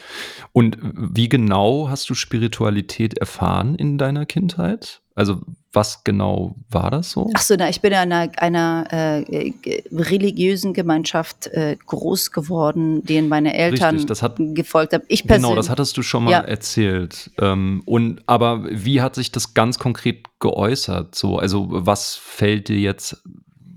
Und 0.52 0.78
wie 0.82 1.28
genau 1.28 1.90
hast 1.90 2.10
du 2.10 2.14
Spiritualität 2.14 3.18
erfahren 3.18 3.76
in 3.76 3.98
deiner 3.98 4.26
Kindheit? 4.26 5.02
Also 5.16 5.42
was 5.72 6.04
genau 6.04 6.56
war 6.70 6.92
das 6.92 7.12
so? 7.12 7.30
Ach 7.34 7.42
so, 7.42 7.56
na, 7.58 7.70
ich 7.70 7.82
bin 7.82 7.92
in 7.92 7.98
einer, 7.98 8.32
einer 8.38 8.88
äh, 8.92 9.54
religiösen 9.92 10.74
Gemeinschaft 10.74 11.48
äh, 11.48 11.78
groß 11.86 12.32
geworden, 12.32 13.04
denen 13.04 13.30
meine 13.30 13.56
Eltern 13.56 13.96
Richtig, 13.96 14.22
hat, 14.22 14.36
gefolgt 14.38 14.94
haben. 14.94 15.04
Ich 15.08 15.26
persönlich. 15.26 15.50
Genau, 15.50 15.56
das 15.56 15.70
hattest 15.70 15.98
du 15.98 16.04
schon 16.04 16.26
mal 16.26 16.32
ja. 16.32 16.40
erzählt. 16.40 17.32
Ähm, 17.40 17.82
und 17.86 18.22
aber 18.28 18.64
wie 18.70 19.02
hat 19.02 19.16
sich 19.16 19.32
das 19.32 19.54
ganz 19.56 19.80
konkret 19.80 20.26
geäußert? 20.40 21.16
So, 21.16 21.38
also 21.38 21.68
was 21.70 22.16
fällt 22.16 22.68
dir 22.68 22.80
jetzt 22.80 23.24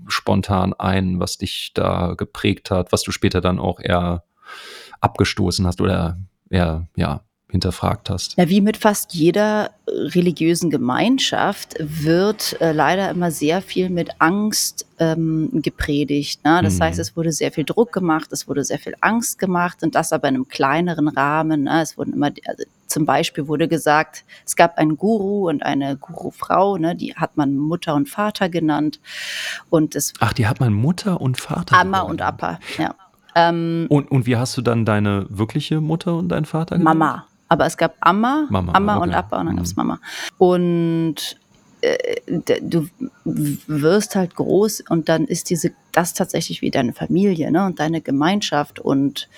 spontan 0.07 0.73
ein, 0.73 1.19
was 1.19 1.37
dich 1.37 1.71
da 1.73 2.13
geprägt 2.15 2.71
hat, 2.71 2.91
was 2.91 3.01
du 3.03 3.11
später 3.11 3.41
dann 3.41 3.59
auch 3.59 3.79
eher 3.79 4.23
abgestoßen 5.01 5.65
hast 5.65 5.81
oder 5.81 6.17
eher, 6.49 6.87
ja, 6.95 7.21
hinterfragt 7.49 8.09
hast. 8.09 8.37
Ja, 8.37 8.49
wie 8.49 8.59
mit 8.59 8.75
fast 8.75 9.13
jeder 9.13 9.71
religiösen 9.87 10.69
Gemeinschaft 10.69 11.75
wird 11.79 12.59
äh, 12.59 12.73
leider 12.73 13.09
immer 13.09 13.31
sehr 13.31 13.61
viel 13.61 13.89
mit 13.89 14.09
Angst 14.19 14.85
ähm, 14.99 15.49
gepredigt. 15.53 16.43
Ne? 16.43 16.59
Das 16.61 16.75
mhm. 16.75 16.83
heißt, 16.83 16.99
es 16.99 17.15
wurde 17.15 17.31
sehr 17.31 17.53
viel 17.53 17.63
Druck 17.63 17.93
gemacht, 17.93 18.33
es 18.33 18.49
wurde 18.49 18.65
sehr 18.65 18.79
viel 18.79 18.95
Angst 18.99 19.39
gemacht 19.39 19.81
und 19.81 19.95
das 19.95 20.11
aber 20.11 20.27
in 20.27 20.35
einem 20.35 20.49
kleineren 20.49 21.07
Rahmen. 21.07 21.63
Ne? 21.63 21.81
Es 21.81 21.97
wurden 21.97 22.13
immer, 22.13 22.31
also 22.45 22.65
zum 22.87 23.05
Beispiel 23.05 23.47
wurde 23.47 23.69
gesagt, 23.69 24.25
es 24.45 24.57
gab 24.57 24.77
einen 24.77 24.97
Guru 24.97 25.47
und 25.47 25.63
eine 25.63 25.95
Guru-Frau, 25.95 26.77
ne? 26.77 26.95
die 26.95 27.15
hat 27.15 27.37
man 27.37 27.55
Mutter 27.55 27.95
und 27.95 28.09
Vater 28.09 28.49
genannt. 28.49 28.99
Und 29.69 29.95
es 29.95 30.13
Ach, 30.19 30.33
die 30.33 30.47
hat 30.47 30.59
man 30.59 30.73
Mutter 30.73 31.21
und 31.21 31.39
Vater. 31.39 31.77
Amma 31.77 32.01
und 32.01 32.21
Appa, 32.21 32.59
ja. 32.77 32.93
Ähm, 33.37 33.85
und, 33.89 34.09
und 34.09 34.25
wie 34.25 34.35
hast 34.35 34.57
du 34.57 34.61
dann 34.61 34.83
deine 34.83 35.27
wirkliche 35.29 35.79
Mutter 35.79 36.15
und 36.15 36.29
deinen 36.29 36.45
Vater 36.45 36.77
genannt? 36.77 36.97
Mama. 36.97 37.27
Aber 37.49 37.65
es 37.65 37.77
gab 37.77 37.95
Amma, 38.01 38.47
Mama, 38.49 38.73
Amma 38.73 38.97
okay. 38.97 39.03
und 39.03 39.13
Appa 39.13 39.39
und 39.39 39.45
dann 39.45 39.53
mhm. 39.53 39.57
gab 39.57 39.65
es 39.65 39.75
Mama. 39.75 39.99
Und 40.37 41.37
äh, 41.81 42.59
du 42.61 42.87
wirst 43.23 44.15
halt 44.15 44.35
groß 44.35 44.83
und 44.89 45.07
dann 45.07 45.25
ist 45.25 45.49
diese 45.49 45.71
das 45.93 46.13
tatsächlich 46.13 46.61
wie 46.61 46.71
deine 46.71 46.93
Familie 46.93 47.51
ne? 47.51 47.65
und 47.65 47.79
deine 47.79 48.01
Gemeinschaft 48.01 48.79
und 48.79 49.29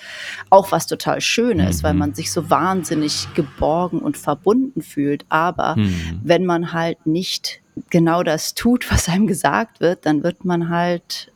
auch 0.50 0.72
was 0.72 0.86
total 0.86 1.20
Schönes, 1.20 1.78
mhm. 1.78 1.86
weil 1.86 1.94
man 1.94 2.14
sich 2.14 2.32
so 2.32 2.50
wahnsinnig 2.50 3.28
geborgen 3.34 4.00
und 4.00 4.16
verbunden 4.16 4.82
fühlt. 4.82 5.24
Aber 5.28 5.76
mhm. 5.76 6.20
wenn 6.22 6.44
man 6.44 6.72
halt 6.72 7.06
nicht 7.06 7.60
genau 7.90 8.22
das 8.22 8.54
tut, 8.54 8.90
was 8.90 9.08
einem 9.08 9.26
gesagt 9.26 9.80
wird, 9.80 10.04
dann 10.04 10.22
wird 10.22 10.44
man 10.44 10.68
halt 10.68 11.29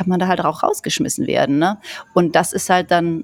kann 0.00 0.08
man 0.08 0.18
da 0.18 0.28
halt 0.28 0.40
auch 0.40 0.62
rausgeschmissen 0.62 1.26
werden. 1.26 1.58
Ne? 1.58 1.76
Und 2.14 2.34
das 2.34 2.54
ist 2.54 2.70
halt 2.70 2.90
dann 2.90 3.22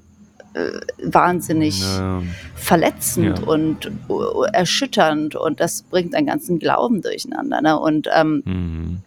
äh, 0.53 0.79
wahnsinnig 1.01 1.81
ja. 1.81 2.21
verletzend 2.55 3.39
ja. 3.39 3.45
und 3.45 3.91
uh, 4.09 4.43
erschütternd 4.43 5.35
und 5.35 5.59
das 5.59 5.81
bringt 5.81 6.13
einen 6.13 6.27
ganzen 6.27 6.59
Glauben 6.59 7.01
durcheinander. 7.01 7.61
Ne? 7.61 7.79
Und 7.79 8.07
ähm, 8.13 8.43
mhm. 8.45 8.97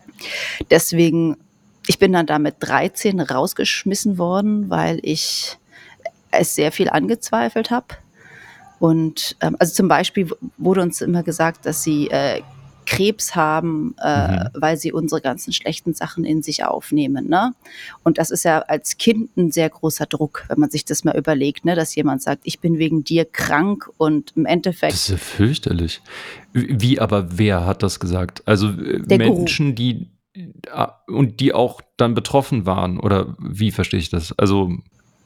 deswegen, 0.69 1.37
ich 1.87 2.01
bin 2.01 2.13
dann 2.13 2.27
da 2.27 2.41
mit 2.41 2.57
13 2.59 3.21
rausgeschmissen 3.21 4.19
worden, 4.19 4.69
weil 4.69 4.99
ich 5.03 5.57
es 6.33 6.57
sehr 6.57 6.73
viel 6.73 6.91
angezweifelt 6.91 7.71
habe. 7.71 7.87
Und 8.81 9.37
ähm, 9.43 9.55
also 9.61 9.73
zum 9.75 9.87
Beispiel 9.87 10.29
wurde 10.59 10.83
uns 10.83 11.03
immer 11.03 11.23
gesagt, 11.23 11.67
dass 11.67 11.85
sie 11.85 12.09
äh, 12.09 12.43
Krebs 12.91 13.37
haben, 13.37 13.95
äh, 14.03 14.33
mhm. 14.33 14.49
weil 14.55 14.77
sie 14.77 14.93
unsere 14.93 15.21
ganzen 15.21 15.53
schlechten 15.53 15.95
Sachen 15.95 16.25
in 16.25 16.43
sich 16.43 16.65
aufnehmen. 16.65 17.29
Ne? 17.29 17.55
Und 18.03 18.19
das 18.19 18.33
ist 18.33 18.45
ja 18.45 18.59
als 18.63 18.99
Kind 18.99 19.37
ein 19.37 19.53
sehr 19.53 19.71
großer 19.71 20.07
Druck, 20.07 20.45
wenn 20.49 20.59
man 20.59 20.71
sich 20.71 20.85
das 20.85 21.05
mal 21.05 21.17
überlegt, 21.17 21.65
ne? 21.65 21.77
dass 21.77 21.95
jemand 21.95 22.21
sagt, 22.21 22.41
ich 22.43 22.59
bin 22.59 22.79
wegen 22.79 23.05
dir 23.05 23.25
krank 23.25 23.89
und 23.97 24.33
im 24.35 24.45
Endeffekt. 24.45 24.93
Das 24.93 25.03
ist 25.03 25.09
ja 25.09 25.17
fürchterlich. 25.19 26.03
Wie 26.53 26.99
aber 26.99 27.39
wer 27.39 27.65
hat 27.65 27.85
das 27.85 28.01
gesagt? 28.01 28.43
Also 28.47 28.71
äh, 28.71 29.03
Menschen, 29.07 29.77
Guru. 29.77 29.77
die 29.77 30.11
äh, 30.35 30.87
und 31.07 31.39
die 31.39 31.53
auch 31.53 31.83
dann 31.97 32.15
betroffen 32.15 32.67
waren 32.67 32.99
oder 32.99 33.37
wie 33.39 33.71
verstehe 33.71 34.01
ich 34.01 34.11
das? 34.11 34.37
Also, 34.37 34.73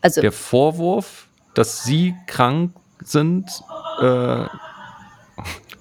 also 0.02 0.20
der 0.20 0.32
Vorwurf, 0.32 1.28
dass 1.54 1.84
sie 1.84 2.14
krank 2.26 2.72
sind, 3.02 3.48
äh, 4.02 4.44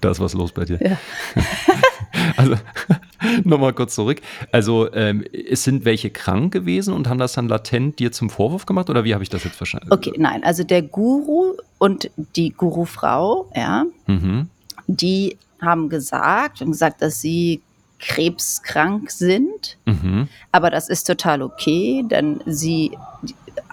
da 0.04 0.10
ist 0.10 0.20
was 0.20 0.34
los 0.34 0.52
bei 0.52 0.64
dir. 0.64 0.78
Ja. 0.80 0.98
also, 2.36 2.54
Nochmal 3.44 3.72
kurz 3.72 3.94
zurück. 3.94 4.20
Also, 4.52 4.92
ähm, 4.92 5.24
es 5.32 5.64
sind 5.64 5.84
welche 5.84 6.10
krank 6.10 6.52
gewesen 6.52 6.92
und 6.94 7.08
haben 7.08 7.18
das 7.18 7.32
dann 7.32 7.48
latent 7.48 7.98
dir 7.98 8.12
zum 8.12 8.30
Vorwurf 8.30 8.66
gemacht 8.66 8.90
oder 8.90 9.04
wie 9.04 9.14
habe 9.14 9.22
ich 9.22 9.30
das 9.30 9.44
jetzt 9.44 9.56
verstanden? 9.56 9.88
Okay, 9.90 10.12
nein, 10.16 10.44
also 10.44 10.62
der 10.64 10.82
Guru 10.82 11.54
und 11.78 12.10
die 12.36 12.50
Gurufrau, 12.50 13.50
ja, 13.54 13.84
Mhm. 14.06 14.48
die 14.86 15.38
haben 15.60 15.88
gesagt 15.88 16.60
und 16.60 16.72
gesagt, 16.72 17.00
dass 17.00 17.20
sie 17.20 17.62
krebskrank 17.98 19.10
sind. 19.10 19.78
Mhm. 19.86 20.28
Aber 20.52 20.70
das 20.70 20.88
ist 20.90 21.04
total 21.06 21.40
okay, 21.42 22.04
denn 22.06 22.40
sie 22.44 22.92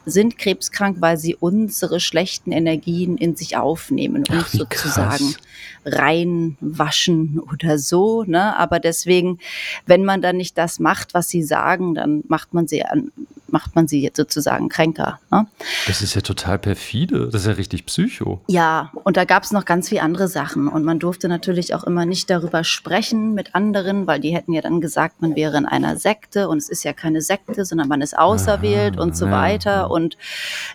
sind 0.05 0.37
krebskrank, 0.37 0.97
weil 0.99 1.17
sie 1.17 1.35
unsere 1.35 1.99
schlechten 1.99 2.51
Energien 2.51 3.17
in 3.17 3.35
sich 3.35 3.57
aufnehmen 3.57 4.23
und 4.29 4.31
Ach, 4.31 4.47
sozusagen 4.47 5.31
krass. 5.31 5.37
Reinwaschen 5.85 7.39
oder 7.39 7.77
so. 7.77 8.23
Ne? 8.23 8.57
Aber 8.57 8.79
deswegen, 8.79 9.39
wenn 9.85 10.03
man 10.03 10.21
dann 10.21 10.37
nicht 10.37 10.57
das 10.57 10.79
macht, 10.79 11.13
was 11.13 11.29
sie 11.29 11.43
sagen, 11.43 11.95
dann 11.95 12.23
macht 12.27 12.53
man 12.53 12.67
sie 12.67 12.83
an, 12.83 13.11
macht 13.51 13.75
man 13.75 13.87
sie 13.87 14.01
jetzt 14.01 14.17
sozusagen 14.17 14.69
kränker. 14.69 15.19
Ne? 15.29 15.45
Das 15.87 16.01
ist 16.01 16.15
ja 16.15 16.21
total 16.21 16.57
perfide. 16.57 17.29
Das 17.31 17.41
ist 17.41 17.47
ja 17.47 17.53
richtig 17.53 17.85
Psycho. 17.85 18.41
Ja, 18.47 18.91
und 19.03 19.17
da 19.17 19.25
gab 19.25 19.43
es 19.43 19.51
noch 19.51 19.65
ganz 19.65 19.89
viele 19.89 20.01
andere 20.01 20.27
Sachen. 20.27 20.67
Und 20.67 20.83
man 20.83 20.99
durfte 20.99 21.27
natürlich 21.27 21.75
auch 21.75 21.83
immer 21.83 22.05
nicht 22.05 22.29
darüber 22.29 22.63
sprechen 22.63 23.33
mit 23.33 23.55
anderen, 23.55 24.07
weil 24.07 24.19
die 24.19 24.33
hätten 24.33 24.53
ja 24.53 24.61
dann 24.61 24.81
gesagt, 24.81 25.21
man 25.21 25.35
wäre 25.35 25.57
in 25.57 25.65
einer 25.65 25.97
Sekte. 25.97 26.47
Und 26.49 26.57
es 26.57 26.69
ist 26.69 26.83
ja 26.83 26.93
keine 26.93 27.21
Sekte, 27.21 27.65
sondern 27.65 27.87
man 27.87 28.01
ist 28.01 28.17
auserwählt 28.17 28.95
Aha, 28.95 29.03
und 29.03 29.15
so 29.15 29.25
ja, 29.25 29.31
weiter. 29.31 29.71
ja. 29.71 29.85
Und 29.85 30.17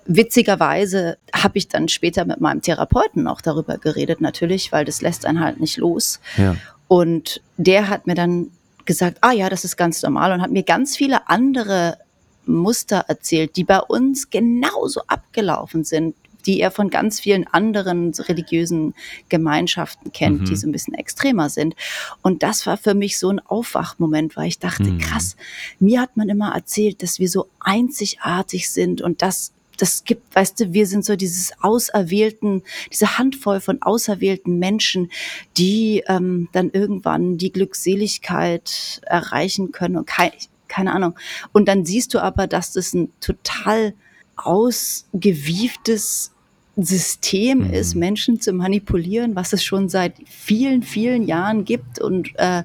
witzigerweise 0.04 1.18
habe 1.34 1.58
ich 1.58 1.68
dann 1.68 1.88
später 1.88 2.24
mit 2.24 2.40
meinem 2.40 2.62
Therapeuten 2.62 3.26
auch 3.26 3.40
darüber 3.40 3.78
geredet, 3.78 4.20
natürlich, 4.20 4.72
weil 4.72 4.84
das 4.84 4.95
lässt 5.00 5.26
einen 5.26 5.40
halt 5.40 5.60
nicht 5.60 5.76
los. 5.76 6.20
Ja. 6.36 6.56
Und 6.88 7.40
der 7.56 7.88
hat 7.88 8.06
mir 8.06 8.14
dann 8.14 8.48
gesagt, 8.84 9.18
ah 9.20 9.32
ja, 9.32 9.48
das 9.48 9.64
ist 9.64 9.76
ganz 9.76 10.02
normal 10.02 10.32
und 10.32 10.42
hat 10.42 10.50
mir 10.52 10.62
ganz 10.62 10.96
viele 10.96 11.28
andere 11.28 11.98
Muster 12.46 13.04
erzählt, 13.08 13.56
die 13.56 13.64
bei 13.64 13.80
uns 13.80 14.30
genauso 14.30 15.00
abgelaufen 15.08 15.82
sind, 15.82 16.14
die 16.46 16.60
er 16.60 16.70
von 16.70 16.90
ganz 16.90 17.18
vielen 17.18 17.44
anderen 17.48 18.12
religiösen 18.14 18.94
Gemeinschaften 19.28 20.12
kennt, 20.12 20.42
Mhm. 20.42 20.44
die 20.44 20.54
so 20.54 20.68
ein 20.68 20.72
bisschen 20.72 20.94
extremer 20.94 21.48
sind. 21.48 21.74
Und 22.22 22.44
das 22.44 22.64
war 22.66 22.76
für 22.76 22.94
mich 22.94 23.18
so 23.18 23.30
ein 23.30 23.40
Aufwachmoment, 23.40 24.36
weil 24.36 24.46
ich 24.46 24.60
dachte, 24.60 24.84
Mhm. 24.84 24.98
krass, 24.98 25.34
mir 25.80 26.00
hat 26.00 26.16
man 26.16 26.28
immer 26.28 26.54
erzählt, 26.54 27.02
dass 27.02 27.18
wir 27.18 27.28
so 27.28 27.48
einzigartig 27.58 28.70
sind 28.70 29.02
und 29.02 29.22
das 29.22 29.50
das 29.76 30.04
gibt, 30.04 30.34
weißt 30.34 30.60
du, 30.60 30.72
wir 30.72 30.86
sind 30.86 31.04
so 31.04 31.16
dieses 31.16 31.52
auserwählten, 31.60 32.62
diese 32.92 33.18
Handvoll 33.18 33.60
von 33.60 33.82
auserwählten 33.82 34.58
Menschen, 34.58 35.10
die 35.56 36.02
ähm, 36.08 36.48
dann 36.52 36.70
irgendwann 36.70 37.38
die 37.38 37.52
Glückseligkeit 37.52 39.00
erreichen 39.06 39.72
können 39.72 39.96
und 39.96 40.06
kein, 40.06 40.30
keine 40.68 40.92
Ahnung. 40.92 41.14
Und 41.52 41.68
dann 41.68 41.84
siehst 41.84 42.14
du 42.14 42.18
aber, 42.20 42.46
dass 42.46 42.72
das 42.72 42.94
ein 42.94 43.12
total 43.20 43.94
ausgewieftes 44.36 46.32
System 46.78 47.60
Mhm. 47.68 47.70
ist, 47.72 47.94
Menschen 47.94 48.38
zu 48.38 48.52
manipulieren, 48.52 49.34
was 49.34 49.54
es 49.54 49.64
schon 49.64 49.88
seit 49.88 50.12
vielen, 50.26 50.82
vielen 50.82 51.22
Jahren 51.26 51.64
gibt 51.64 51.98
und 52.02 52.32
äh, 52.36 52.64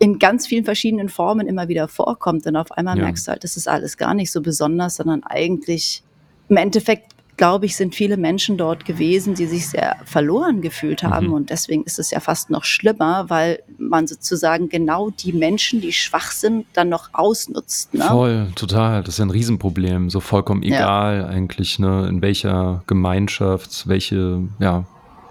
in 0.00 0.18
ganz 0.18 0.48
vielen 0.48 0.64
verschiedenen 0.64 1.08
Formen 1.08 1.46
immer 1.46 1.68
wieder 1.68 1.86
vorkommt. 1.86 2.46
Und 2.46 2.56
auf 2.56 2.72
einmal 2.72 2.96
Ja. 2.98 3.04
merkst 3.04 3.28
du 3.28 3.30
halt, 3.30 3.44
das 3.44 3.56
ist 3.56 3.68
alles 3.68 3.96
gar 3.96 4.14
nicht 4.14 4.32
so 4.32 4.40
besonders, 4.42 4.96
sondern 4.96 5.22
eigentlich 5.22 6.02
im 6.48 6.56
Endeffekt, 6.56 7.12
glaube 7.36 7.66
ich, 7.66 7.76
sind 7.76 7.94
viele 7.94 8.16
Menschen 8.16 8.58
dort 8.58 8.84
gewesen, 8.84 9.34
die 9.34 9.46
sich 9.46 9.68
sehr 9.68 9.96
verloren 10.04 10.60
gefühlt 10.60 11.04
haben. 11.04 11.28
Mhm. 11.28 11.32
Und 11.34 11.50
deswegen 11.50 11.84
ist 11.84 11.98
es 12.00 12.10
ja 12.10 12.18
fast 12.18 12.50
noch 12.50 12.64
schlimmer, 12.64 13.30
weil 13.30 13.62
man 13.78 14.08
sozusagen 14.08 14.68
genau 14.68 15.10
die 15.10 15.32
Menschen, 15.32 15.80
die 15.80 15.92
schwach 15.92 16.32
sind, 16.32 16.66
dann 16.72 16.88
noch 16.88 17.10
ausnutzt. 17.12 17.94
Ne? 17.94 18.02
Voll, 18.04 18.48
total. 18.56 19.02
Das 19.04 19.14
ist 19.14 19.18
ja 19.18 19.24
ein 19.26 19.30
Riesenproblem. 19.30 20.10
So 20.10 20.18
vollkommen 20.18 20.62
Ja. 20.64 20.78
egal 20.78 21.24
eigentlich, 21.26 21.78
ne, 21.78 22.08
in 22.08 22.22
welcher 22.22 22.82
Gemeinschaft, 22.88 23.86
welche 23.86 24.42
ja, 24.58 24.84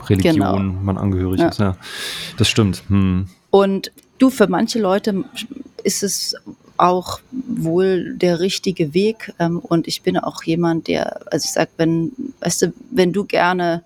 Religion 0.08 0.36
Genau. 0.36 0.58
man 0.60 0.98
angehörig 0.98 1.42
Ja. 1.42 1.50
ist. 1.50 1.60
Ja, 1.60 1.76
das 2.38 2.48
stimmt. 2.48 2.84
Hm. 2.88 3.28
Und 3.50 3.92
du, 4.18 4.30
für 4.30 4.48
manche 4.48 4.80
Leute 4.80 5.26
ist 5.84 6.04
es 6.04 6.36
auch 6.78 7.20
wohl 7.32 8.16
der 8.16 8.40
richtige 8.40 8.94
Weg. 8.94 9.34
Ähm, 9.40 9.60
und 9.60 9.88
ich 9.88 10.02
bin 10.02 10.18
auch 10.18 10.44
jemand, 10.44 10.88
der, 10.88 11.22
also 11.32 11.46
ich 11.46 11.52
sag, 11.52 11.70
wenn, 11.78 12.12
weißt 12.42 12.62
du, 12.64 12.74
wenn 12.92 13.14
du 13.14 13.26
gerne 13.26 13.84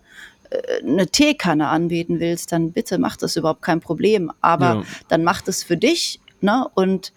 äh, 0.50 0.84
eine 0.84 1.08
Teekanne 1.08 1.68
anbieten 1.70 2.20
willst, 2.20 2.52
dann 2.52 2.72
bitte 2.72 2.98
mach 2.98 3.18
das 3.18 3.36
überhaupt 3.36 3.62
kein 3.62 3.80
Problem. 3.82 4.32
Aber 4.42 4.66
Ja. 4.76 4.84
dann 5.08 5.24
mach 5.24 5.42
das 5.42 5.64
für 5.64 5.78
dich, 5.78 6.20
ne? 6.42 6.68
Und 6.74 7.14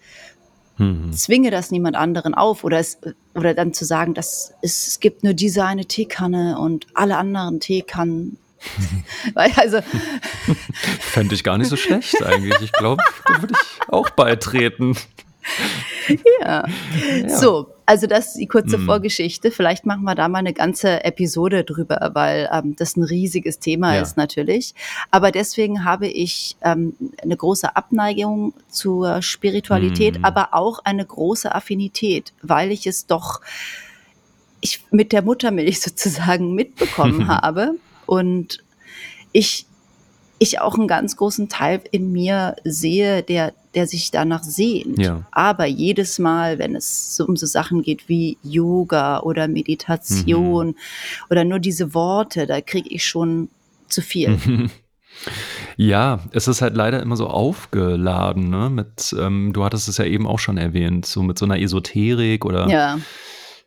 Hm. 0.77 1.13
zwinge 1.13 1.51
das 1.51 1.71
niemand 1.71 1.95
anderen 1.95 2.33
auf 2.33 2.65
oder 2.65 2.79
es, 2.79 2.97
oder 3.33 3.53
dann 3.53 3.73
zu 3.73 3.85
sagen, 3.85 4.13
dass 4.13 4.53
es, 4.61 4.87
es 4.87 4.99
gibt 4.99 5.23
nur 5.23 5.33
diese 5.33 5.63
eine 5.63 5.85
Teekanne 5.85 6.59
und 6.59 6.87
alle 6.93 7.15
anderen 7.15 7.61
Teekannen. 7.61 8.37
Weil, 9.35 9.51
also, 9.55 9.79
Fände 10.99 11.33
ich 11.35 11.43
gar 11.45 11.57
nicht 11.57 11.69
so 11.69 11.77
schlecht 11.77 12.21
eigentlich. 12.23 12.59
Ich 12.61 12.71
glaube, 12.73 13.01
da 13.25 13.41
würde 13.41 13.53
ich 13.53 13.87
auch 13.89 14.09
beitreten. 14.09 14.97
Ja. 16.41 16.65
Ja. 17.21 17.29
So, 17.29 17.67
also 17.85 18.07
das 18.07 18.27
ist 18.27 18.37
die 18.37 18.47
kurze 18.47 18.77
Mhm. 18.77 18.85
Vorgeschichte. 18.85 19.51
Vielleicht 19.51 19.85
machen 19.85 20.03
wir 20.03 20.15
da 20.15 20.27
mal 20.27 20.39
eine 20.39 20.53
ganze 20.53 21.03
Episode 21.03 21.63
drüber, 21.63 22.11
weil 22.13 22.49
ähm, 22.51 22.75
das 22.75 22.95
ein 22.97 23.03
riesiges 23.03 23.59
Thema 23.59 23.95
Ja. 23.95 24.01
ist 24.01 24.17
natürlich. 24.17 24.73
Aber 25.11 25.31
deswegen 25.31 25.83
habe 25.85 26.07
ich 26.07 26.57
ähm, 26.61 26.95
eine 27.21 27.37
große 27.37 27.75
Abneigung 27.75 28.53
zur 28.69 29.21
Spiritualität, 29.21 30.17
Mhm. 30.19 30.25
aber 30.25 30.53
auch 30.53 30.79
eine 30.83 31.05
große 31.05 31.53
Affinität, 31.53 32.33
weil 32.41 32.71
ich 32.71 32.87
es 32.87 33.05
doch 33.05 33.41
ich 34.61 34.81
mit 34.89 35.11
der 35.11 35.21
Muttermilch 35.21 35.79
sozusagen 35.81 36.55
mitbekommen 36.55 37.27
habe 37.27 37.75
und 38.05 38.63
ich 39.31 39.65
ich 40.37 40.59
auch 40.59 40.75
einen 40.75 40.87
ganz 40.89 41.15
großen 41.15 41.47
Teil 41.47 41.79
in 41.91 42.11
mir 42.11 42.57
sehe, 42.65 43.23
der, 43.23 43.53
der 43.75 43.87
sich 43.87 44.09
danach 44.11 44.43
sehnt. 44.43 44.97
Ja. 44.99 45.23
Aber 45.31 45.65
jedes 45.65 46.17
Mal, 46.19 46.57
wenn 46.59 46.75
es 46.75 47.15
so 47.15 47.25
um 47.25 47.35
so 47.35 47.45
Sachen 47.45 47.81
geht 47.81 48.07
wie 48.09 48.37
Yoga 48.43 49.19
oder 49.19 49.47
Meditation 49.47 50.67
Mhm. 50.67 50.75
oder 51.29 51.43
nur 51.43 51.59
diese 51.59 51.93
Worte, 51.93 52.47
da 52.47 52.61
kriege 52.61 52.89
ich 52.89 53.05
schon 53.05 53.49
zu 53.89 54.01
viel. 54.01 54.37
Ja, 55.77 56.19
es 56.31 56.47
ist 56.47 56.61
halt 56.61 56.75
leider 56.75 57.01
immer 57.01 57.15
so 57.15 57.27
aufgeladen, 57.27 58.49
ne? 58.49 58.69
Mit, 58.69 59.15
ähm, 59.17 59.53
du 59.53 59.63
hattest 59.63 59.87
es 59.87 59.97
ja 59.97 60.05
eben 60.05 60.27
auch 60.27 60.39
schon 60.39 60.57
erwähnt, 60.57 61.05
so 61.05 61.23
mit 61.23 61.37
so 61.39 61.45
einer 61.45 61.59
Esoterik 61.59 62.45
oder 62.45 62.67
Ja, 62.69 62.99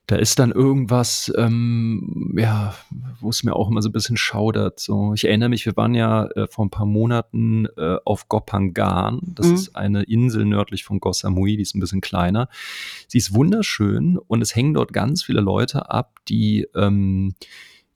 da 0.09 0.17
ist 0.17 0.39
dann 0.39 0.53
irgendwas, 0.53 1.31
ähm, 1.37 2.35
ja, 2.35 2.75
wo 3.21 3.29
es 3.29 3.45
mir 3.45 3.55
auch 3.55 3.71
immer 3.71 3.83
so 3.83 3.91
ein 3.91 3.93
bisschen 3.93 4.17
schaudert. 4.17 4.81
So, 4.81 5.13
ich 5.13 5.27
erinnere 5.27 5.51
mich, 5.51 5.67
wir 5.67 5.77
waren 5.77 5.95
ja 5.95 6.25
äh, 6.29 6.47
vor 6.49 6.65
ein 6.65 6.71
paar 6.71 6.87
Monaten 6.87 7.67
äh, 7.77 7.99
auf 8.07 8.27
Gopangan. 8.27 9.21
Das 9.23 9.49
Mhm. 9.49 9.55
ist 9.55 9.77
eine 9.77 10.03
Insel 10.05 10.47
nördlich 10.47 10.85
von 10.85 10.99
Koh 10.99 11.13
Samui, 11.13 11.57
die 11.57 11.63
ist 11.63 11.75
ein 11.75 11.81
bisschen 11.81 12.01
kleiner. 12.01 12.49
Sie 13.07 13.19
ist 13.19 13.35
wunderschön 13.35 14.17
und 14.17 14.41
es 14.41 14.57
hängen 14.57 14.73
dort 14.73 14.95
ganz 14.95 15.23
viele 15.23 15.43
Leute 15.43 15.91
ab, 15.91 16.17
die 16.27 16.67
ähm, 16.75 17.35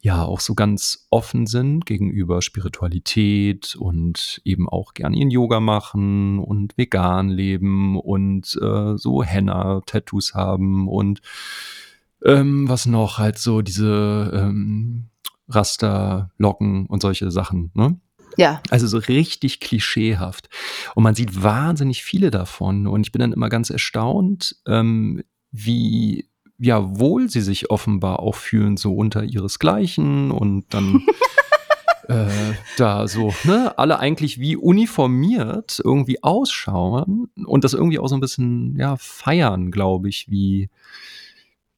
ja 0.03 0.23
auch 0.23 0.41
so 0.41 0.55
ganz 0.55 1.07
offen 1.09 1.47
sind 1.47 1.87
gegenüber 1.87 2.43
Spiritualität 2.43 3.75
und 3.75 4.43
eben 4.45 4.69
auch 4.69 4.93
gern 4.93 5.15
ihren 5.15 5.31
Yoga 5.31 5.61
machen 5.61 6.41
und 6.41 6.77
vegan 6.77 7.31
leben 7.31 7.99
und 7.99 8.55
äh, 8.61 8.99
so 8.99 9.23
Henna-Tattoos 9.23 10.35
haben 10.35 10.89
und 10.89 11.23
ähm, 12.25 12.69
was 12.69 12.87
noch? 12.87 13.19
Halt 13.19 13.39
so 13.39 13.63
diese 13.63 14.31
ähm, 14.35 15.09
Rasterlocken 15.49 16.87
und 16.87 17.03
solche 17.03 17.31
Sachen, 17.31 17.71
ne? 17.75 17.99
ja, 18.37 18.63
Also 18.71 18.87
so 18.87 18.99
richtig 18.99 19.61
klischeehaft. 19.61 20.49
Und 20.95 21.03
man 21.03 21.15
sieht 21.15 21.43
wahnsinnig 21.43 22.03
viele 22.03 22.31
davon. 22.31 22.87
Und 22.87 23.07
ich 23.07 23.13
bin 23.13 23.21
dann 23.21 23.33
immer 23.33 23.49
ganz 23.49 23.71
erstaunt, 23.71 24.57
ähm, 24.67 25.23
wie 25.51 26.29
ja, 26.59 26.99
wohl 26.99 27.29
sie 27.29 27.41
sich 27.41 27.71
offenbar 27.71 28.21
auch 28.21 28.37
fühlen, 28.37 28.77
so 28.77 28.95
unter 28.95 29.25
ihresgleichen 29.25 30.31
und 30.31 30.73
dann 30.73 31.05
äh, 32.09 32.55
da 32.77 33.09
so, 33.09 33.35
ne, 33.43 33.77
alle 33.79 33.99
eigentlich 33.99 34.39
wie 34.39 34.57
uniformiert 34.57 35.81
irgendwie 35.83 36.23
ausschauen 36.23 37.31
und 37.47 37.65
das 37.65 37.75
irgendwie 37.75 37.99
auch 37.99 38.07
so 38.07 38.15
ein 38.15 38.21
bisschen, 38.21 38.77
ja, 38.79 38.97
feiern, 38.97 39.73
glaube 39.73 40.09
ich, 40.09 40.31
wie, 40.31 40.71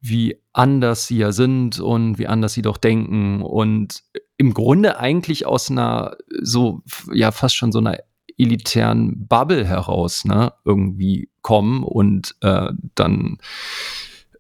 wie 0.05 0.37
anders 0.53 1.07
sie 1.07 1.19
ja 1.19 1.33
sind 1.33 1.81
und 1.81 2.19
wie 2.19 2.27
anders 2.27 2.53
sie 2.53 2.63
doch 2.63 2.77
denken 2.77 3.43
und 3.43 4.03
im 4.37 4.53
Grunde 4.53 4.99
eigentlich 4.99 5.47
aus 5.47 5.71
einer 5.71 6.17
so, 6.43 6.83
ja, 7.13 7.33
fast 7.33 7.57
schon 7.57 7.73
so 7.73 7.79
einer 7.79 7.99
elitären 8.37 9.27
Bubble 9.27 9.65
heraus, 9.65 10.25
ne, 10.25 10.53
irgendwie 10.65 11.31
kommen 11.41 11.85
und 11.85 12.35
äh, 12.43 12.71
dann 12.95 13.39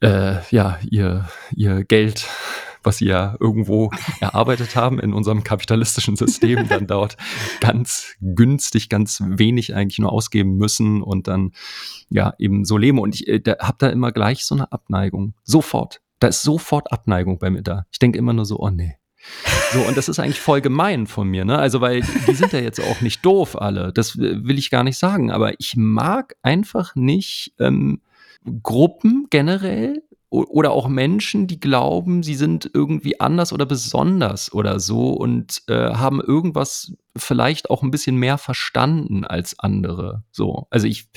äh, 0.02 0.40
ja, 0.50 0.78
ihr, 0.90 1.28
ihr 1.54 1.84
Geld 1.84 2.28
was 2.84 2.98
sie 2.98 3.06
ja 3.06 3.36
irgendwo 3.40 3.90
erarbeitet 4.20 4.76
haben 4.76 4.98
in 4.98 5.12
unserem 5.12 5.44
kapitalistischen 5.44 6.16
System, 6.16 6.68
dann 6.68 6.86
dort 6.86 7.16
ganz 7.60 8.14
günstig, 8.20 8.88
ganz 8.88 9.22
wenig 9.24 9.74
eigentlich 9.74 9.98
nur 9.98 10.12
ausgeben 10.12 10.56
müssen 10.56 11.02
und 11.02 11.28
dann 11.28 11.52
ja 12.08 12.34
eben 12.38 12.64
so 12.64 12.76
leben. 12.76 12.98
Und 12.98 13.14
ich 13.14 13.28
äh, 13.28 13.40
da, 13.40 13.56
habe 13.60 13.76
da 13.78 13.88
immer 13.88 14.12
gleich 14.12 14.44
so 14.44 14.54
eine 14.54 14.72
Abneigung. 14.72 15.34
Sofort. 15.42 16.00
Da 16.20 16.28
ist 16.28 16.42
sofort 16.42 16.92
Abneigung 16.92 17.38
bei 17.38 17.50
mir 17.50 17.62
da. 17.62 17.86
Ich 17.90 17.98
denke 17.98 18.18
immer 18.18 18.32
nur 18.32 18.46
so, 18.46 18.58
oh 18.58 18.70
nee. 18.70 18.96
So, 19.72 19.80
und 19.80 19.96
das 19.96 20.08
ist 20.08 20.20
eigentlich 20.20 20.40
voll 20.40 20.60
gemein 20.60 21.06
von 21.06 21.28
mir, 21.28 21.44
ne? 21.44 21.58
Also, 21.58 21.80
weil 21.80 22.02
die 22.28 22.34
sind 22.34 22.52
ja 22.52 22.60
jetzt 22.60 22.80
auch 22.80 23.00
nicht 23.00 23.24
doof 23.24 23.60
alle. 23.60 23.92
Das 23.92 24.18
will 24.18 24.58
ich 24.58 24.70
gar 24.70 24.84
nicht 24.84 24.98
sagen. 24.98 25.30
Aber 25.30 25.58
ich 25.58 25.76
mag 25.76 26.36
einfach 26.42 26.94
nicht 26.94 27.54
ähm, 27.58 28.00
Gruppen 28.62 29.26
generell 29.30 30.02
oder 30.42 30.72
auch 30.72 30.88
Menschen, 30.88 31.46
die 31.46 31.60
glauben, 31.60 32.22
sie 32.22 32.34
sind 32.34 32.70
irgendwie 32.72 33.20
anders 33.20 33.52
oder 33.52 33.66
besonders 33.66 34.52
oder 34.52 34.80
so 34.80 35.10
und 35.10 35.62
äh, 35.68 35.94
haben 35.94 36.20
irgendwas 36.20 36.92
vielleicht 37.16 37.70
auch 37.70 37.82
ein 37.82 37.90
bisschen 37.90 38.16
mehr 38.16 38.38
verstanden 38.38 39.24
als 39.24 39.58
andere. 39.58 40.24
So, 40.32 40.66
also 40.70 40.86
ich, 40.86 41.08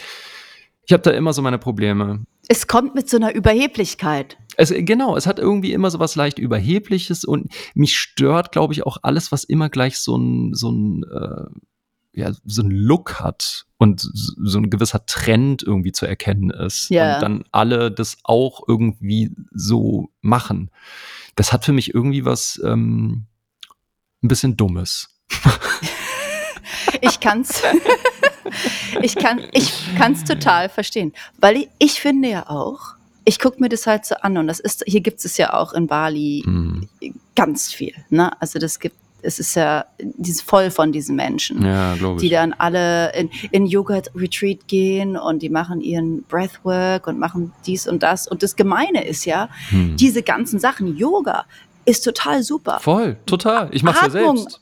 ich 0.85 0.93
habe 0.93 1.03
da 1.03 1.11
immer 1.11 1.33
so 1.33 1.41
meine 1.41 1.57
Probleme. 1.57 2.25
Es 2.47 2.67
kommt 2.67 2.95
mit 2.95 3.09
so 3.09 3.17
einer 3.17 3.33
Überheblichkeit. 3.33 4.37
Es, 4.55 4.73
genau, 4.73 5.17
es 5.17 5.27
hat 5.27 5.39
irgendwie 5.39 5.73
immer 5.73 5.91
so 5.91 5.99
was 5.99 6.15
leicht 6.15 6.39
Überhebliches 6.39 7.25
und 7.25 7.51
mich 7.73 7.97
stört, 7.97 8.51
glaube 8.51 8.73
ich, 8.73 8.85
auch 8.85 8.97
alles, 9.01 9.31
was 9.31 9.43
immer 9.43 9.69
gleich 9.69 9.97
so 9.97 10.15
ein, 10.15 10.53
so 10.53 10.71
ein 10.71 11.03
äh, 11.03 11.59
ja, 12.17 12.31
so 12.45 12.63
ein 12.63 12.71
Look 12.71 13.19
hat 13.19 13.67
und 13.77 14.01
so 14.01 14.57
ein 14.57 14.71
gewisser 14.71 15.05
Trend 15.05 15.61
irgendwie 15.61 15.91
zu 15.91 16.07
erkennen 16.07 16.49
ist. 16.49 16.89
Ja. 16.89 17.15
Und 17.15 17.21
dann 17.21 17.43
alle 17.51 17.91
das 17.91 18.17
auch 18.23 18.67
irgendwie 18.67 19.31
so 19.53 20.09
machen. 20.21 20.71
Das 21.35 21.53
hat 21.53 21.63
für 21.63 21.73
mich 21.73 21.93
irgendwie 21.93 22.25
was 22.25 22.59
ähm, 22.65 23.27
ein 24.23 24.27
bisschen 24.29 24.57
Dummes. 24.57 25.09
ich 27.01 27.19
kann's. 27.19 27.61
ich 29.03 29.15
kann 29.15 29.41
ich 29.51 29.71
kann's 29.95 30.23
total 30.23 30.69
verstehen, 30.69 31.13
weil 31.37 31.57
ich, 31.57 31.69
ich 31.77 32.01
finde 32.01 32.29
ja 32.29 32.49
auch, 32.49 32.95
ich 33.25 33.37
gucke 33.37 33.61
mir 33.61 33.69
das 33.69 33.85
halt 33.85 34.07
so 34.07 34.15
an 34.15 34.39
und 34.39 34.47
das 34.47 34.59
ist 34.59 34.83
hier 34.87 35.01
gibt 35.01 35.23
es 35.23 35.37
ja 35.37 35.53
auch 35.53 35.73
in 35.73 35.85
Bali 35.85 36.41
mhm. 36.43 36.89
ganz 37.35 37.71
viel, 37.71 37.93
ne? 38.09 38.41
Also 38.41 38.57
das 38.57 38.79
gibt 38.79 38.95
es 39.21 39.39
ist 39.39 39.55
ja 39.55 39.85
die 39.99 40.31
ist 40.31 40.41
voll 40.41 40.71
von 40.71 40.91
diesen 40.91 41.15
Menschen, 41.15 41.63
ja, 41.65 41.95
die 42.19 42.29
dann 42.29 42.53
alle 42.53 43.13
in, 43.13 43.29
in 43.51 43.65
Yoga-Retreat 43.65 44.67
gehen 44.67 45.17
und 45.17 45.41
die 45.41 45.49
machen 45.49 45.81
ihren 45.81 46.23
Breathwork 46.23 47.07
und 47.07 47.19
machen 47.19 47.51
dies 47.65 47.87
und 47.87 48.03
das. 48.03 48.27
Und 48.27 48.43
das 48.43 48.55
Gemeine 48.55 49.05
ist 49.05 49.25
ja, 49.25 49.49
hm. 49.69 49.95
diese 49.95 50.23
ganzen 50.23 50.59
Sachen, 50.59 50.95
Yoga 50.95 51.45
ist 51.85 52.03
total 52.03 52.43
super. 52.43 52.79
Voll, 52.79 53.17
total. 53.25 53.69
Ich 53.71 53.83
mache 53.83 54.07
es 54.07 54.13
ja 54.13 54.25
selbst. 54.25 54.61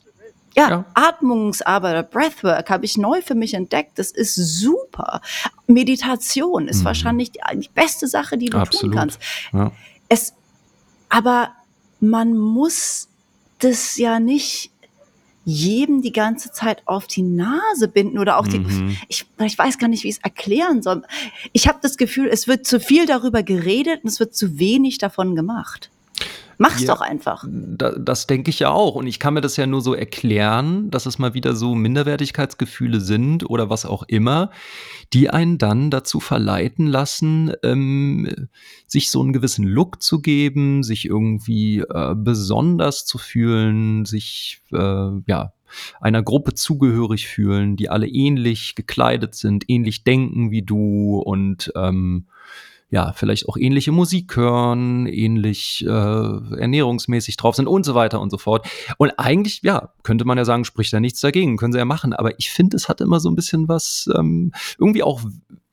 Ja, 0.58 0.70
ja, 0.70 0.86
Atmungsarbeit, 0.94 2.12
Breathwork 2.12 2.70
habe 2.70 2.86
ich 2.86 2.98
neu 2.98 3.22
für 3.22 3.36
mich 3.36 3.54
entdeckt. 3.56 4.00
Das 4.00 4.12
ist 4.12 4.36
super. 4.36 5.20
Meditation 5.68 6.70
ist 6.70 6.82
mhm. 6.82 6.86
wahrscheinlich 6.86 7.32
die, 7.32 7.40
die, 7.56 7.70
beste 7.74 8.08
Sache, 8.08 8.38
die 8.38 8.46
du 8.46 8.58
Absolut. 8.58 8.94
tun 8.94 8.98
kannst. 8.98 9.20
Ja. 9.52 9.72
Es, 10.08 10.34
aber 11.10 11.52
man 12.00 12.38
muss 12.38 13.10
das 13.60 13.98
ja 13.98 14.20
nicht 14.20 14.72
jedem 15.46 16.02
die 16.02 16.12
ganze 16.12 16.52
Zeit 16.52 16.82
auf 16.86 17.06
die 17.06 17.22
Nase 17.22 17.88
binden 17.88 18.18
oder 18.18 18.38
auch 18.38 18.48
die, 18.48 18.60
mhm. 18.60 18.98
ich, 19.08 19.26
ich 19.40 19.58
weiß 19.58 19.78
gar 19.78 19.88
nicht, 19.88 20.04
wie 20.04 20.10
ich 20.10 20.16
es 20.16 20.24
erklären 20.24 20.82
soll. 20.82 21.04
Ich 21.54 21.68
habe 21.68 21.78
das 21.82 21.98
Gefühl, 21.98 22.28
es 22.28 22.48
wird 22.48 22.66
zu 22.66 22.80
viel 22.80 23.06
darüber 23.06 23.44
geredet 23.44 24.04
und 24.04 24.10
es 24.10 24.20
wird 24.20 24.36
zu 24.36 24.58
wenig 24.58 24.98
davon 24.98 25.36
gemacht. 25.36 25.92
Mach's 26.58 26.82
ja, 26.82 26.94
doch 26.94 27.02
einfach. 27.02 27.46
Da, 27.50 27.92
das 27.92 28.28
denke 28.28 28.50
ich 28.50 28.60
ja 28.60 28.70
auch. 28.70 28.96
Und 28.96 29.08
ich 29.08 29.20
kann 29.20 29.34
mir 29.34 29.42
das 29.42 29.58
ja 29.58 29.68
nur 29.68 29.82
so 29.82 29.94
erklären, 29.94 30.90
dass 30.90 31.06
es 31.06 31.20
mal 31.20 31.34
wieder 31.34 31.56
so 31.56 31.76
Minderwertigkeitsgefühle 31.76 33.02
sind 33.02 33.50
oder 33.50 33.70
was 33.70 33.86
auch 33.86 34.04
immer, 34.04 34.52
die 35.14 35.30
einen 35.30 35.58
dann 35.58 35.92
dazu 35.92 36.20
verleiten 36.20 36.88
lassen, 36.88 37.54
ähm, 37.64 38.48
sich 38.88 39.12
so 39.12 39.22
einen 39.22 39.34
gewissen 39.34 39.66
Look 39.66 40.02
zu 40.02 40.22
geben, 40.22 40.84
sich 40.84 41.06
irgendwie 41.06 41.80
äh, 41.80 42.16
besonders 42.16 43.06
zu 43.06 43.18
fühlen, 43.18 44.06
sich 44.06 44.62
äh, 44.72 45.10
ja 45.28 45.54
einer 46.00 46.24
Gruppe 46.24 46.54
zugehörig 46.54 47.28
fühlen, 47.28 47.76
die 47.76 47.90
alle 47.90 48.08
ähnlich 48.08 48.76
gekleidet 48.76 49.36
sind, 49.36 49.66
ähnlich 49.68 50.04
denken 50.04 50.52
wie 50.52 50.62
du 50.62 51.18
und 51.18 51.72
ähm, 51.76 52.28
ja, 52.96 53.12
vielleicht 53.12 53.50
auch 53.50 53.58
ähnliche 53.58 53.92
Musik 53.92 54.38
hören, 54.38 55.06
ähnlich 55.06 55.84
äh, 55.86 55.90
ernährungsmäßig 55.90 57.36
drauf 57.36 57.58
sind 57.58 57.68
und 57.68 57.84
so 57.84 57.94
weiter 57.94 58.22
und 58.22 58.30
so 58.30 58.38
fort. 58.38 58.66
Und 58.98 59.12
eigentlich, 59.20 59.62
ja, 59.64 59.92
könnte 60.04 60.24
man 60.24 60.38
ja 60.38 60.46
sagen, 60.46 60.64
spricht 60.64 60.94
da 60.94 61.02
nichts 61.02 61.20
dagegen, 61.20 61.58
können 61.58 61.74
sie 61.74 61.78
ja 61.78 61.84
machen. 61.84 62.14
Aber 62.14 62.40
ich 62.40 62.52
finde, 62.52 62.78
es 62.78 62.88
hat 62.88 63.02
immer 63.02 63.20
so 63.20 63.30
ein 63.30 63.36
bisschen 63.36 63.68
was, 63.68 64.10
ähm, 64.18 64.54
irgendwie 64.80 65.04
auch 65.04 65.20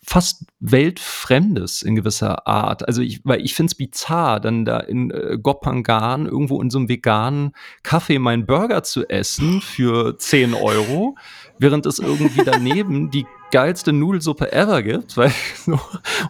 fast 0.04 0.46
weltfremdes 0.58 1.82
in 1.82 1.94
gewisser 1.94 2.48
Art. 2.48 2.88
Also 2.88 3.02
ich, 3.02 3.20
weil 3.24 3.40
ich 3.40 3.54
finde 3.54 3.70
es 3.70 3.76
bizarr, 3.76 4.40
dann 4.40 4.64
da 4.64 4.80
in 4.80 5.12
äh, 5.12 5.38
Gopangan 5.40 6.26
irgendwo 6.26 6.60
in 6.60 6.70
so 6.70 6.78
einem 6.78 6.88
veganen 6.88 7.52
Kaffee 7.84 8.18
meinen 8.18 8.46
Burger 8.46 8.82
zu 8.82 9.08
essen 9.08 9.60
für 9.60 10.18
10 10.18 10.54
Euro, 10.54 11.14
während 11.58 11.86
es 11.86 11.98
irgendwie 11.98 12.42
daneben 12.44 13.10
die 13.10 13.26
geilste 13.52 13.92
Nudelsuppe 13.92 14.52
ever 14.52 14.82
gibt, 14.82 15.16
weil 15.16 15.32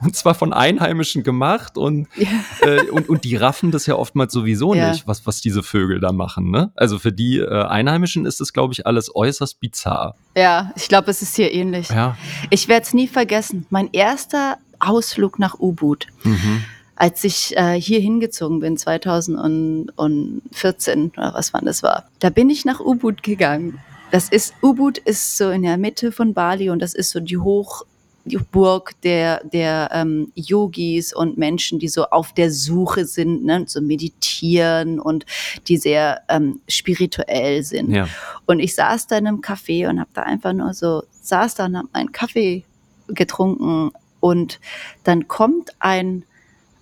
und 0.02 0.14
zwar 0.14 0.34
von 0.34 0.52
Einheimischen 0.52 1.22
gemacht 1.22 1.78
und, 1.78 2.08
ja. 2.16 2.28
äh, 2.60 2.90
und, 2.90 3.08
und 3.08 3.24
die 3.24 3.36
raffen 3.36 3.70
das 3.70 3.86
ja 3.86 3.94
oftmals 3.94 4.32
sowieso 4.32 4.74
ja. 4.74 4.90
nicht, 4.90 5.06
was, 5.06 5.26
was 5.26 5.40
diese 5.40 5.62
Vögel 5.62 6.00
da 6.00 6.12
machen. 6.12 6.50
Ne? 6.50 6.70
Also 6.74 6.98
für 6.98 7.12
die 7.12 7.38
äh, 7.38 7.64
Einheimischen 7.64 8.26
ist 8.26 8.40
das, 8.40 8.52
glaube 8.52 8.74
ich, 8.74 8.86
alles 8.86 9.14
äußerst 9.14 9.60
bizarr. 9.60 10.16
Ja, 10.36 10.72
ich 10.76 10.88
glaube, 10.88 11.10
es 11.10 11.22
ist 11.22 11.36
hier 11.36 11.52
ähnlich. 11.52 11.88
Ja. 11.88 12.18
Ich 12.50 12.68
werde 12.68 12.84
es 12.84 12.92
nie 12.92 13.08
vergessen. 13.08 13.64
Mein 13.70 13.88
erster 13.92 14.58
Ausflug 14.80 15.38
nach 15.38 15.58
Ubud. 15.58 16.08
Mhm 16.24 16.64
als 16.94 17.24
ich 17.24 17.56
äh, 17.56 17.80
hier 17.80 17.98
hingezogen 17.98 18.60
bin, 18.60 18.76
2014 18.76 21.12
oder 21.16 21.34
was 21.34 21.52
wann 21.52 21.64
das 21.64 21.82
war, 21.82 22.04
da 22.20 22.30
bin 22.30 22.48
ich 22.48 22.64
nach 22.64 22.78
Ubud 22.78 23.24
gegangen 23.24 23.80
das 24.12 24.28
ist, 24.28 24.52
Ubud 24.62 24.98
ist 24.98 25.38
so 25.38 25.50
in 25.50 25.62
der 25.62 25.78
Mitte 25.78 26.12
von 26.12 26.34
Bali 26.34 26.68
und 26.68 26.82
das 26.82 26.94
ist 26.94 27.10
so 27.10 27.18
die 27.18 27.38
Hoch, 27.38 27.86
die 28.26 28.36
Burg 28.36 28.92
der, 29.00 29.42
der 29.42 29.88
ähm, 29.90 30.30
Yogis 30.34 31.14
und 31.14 31.38
Menschen, 31.38 31.78
die 31.78 31.88
so 31.88 32.04
auf 32.04 32.34
der 32.34 32.50
Suche 32.50 33.06
sind, 33.06 33.42
ne, 33.46 33.64
so 33.66 33.80
meditieren 33.80 35.00
und 35.00 35.24
die 35.66 35.78
sehr 35.78 36.20
ähm, 36.28 36.60
spirituell 36.68 37.62
sind. 37.62 37.90
Ja. 37.90 38.06
Und 38.44 38.60
ich 38.60 38.74
saß 38.74 39.06
da 39.06 39.16
in 39.16 39.26
einem 39.26 39.40
Café 39.40 39.88
und 39.88 39.98
habe 39.98 40.10
da 40.12 40.24
einfach 40.24 40.52
nur 40.52 40.74
so, 40.74 41.04
saß 41.22 41.54
da 41.54 41.64
und 41.64 41.78
habe 41.78 41.88
einen 41.94 42.12
Kaffee 42.12 42.64
getrunken 43.08 43.92
und 44.20 44.60
dann 45.04 45.26
kommt 45.26 45.70
ein 45.78 46.24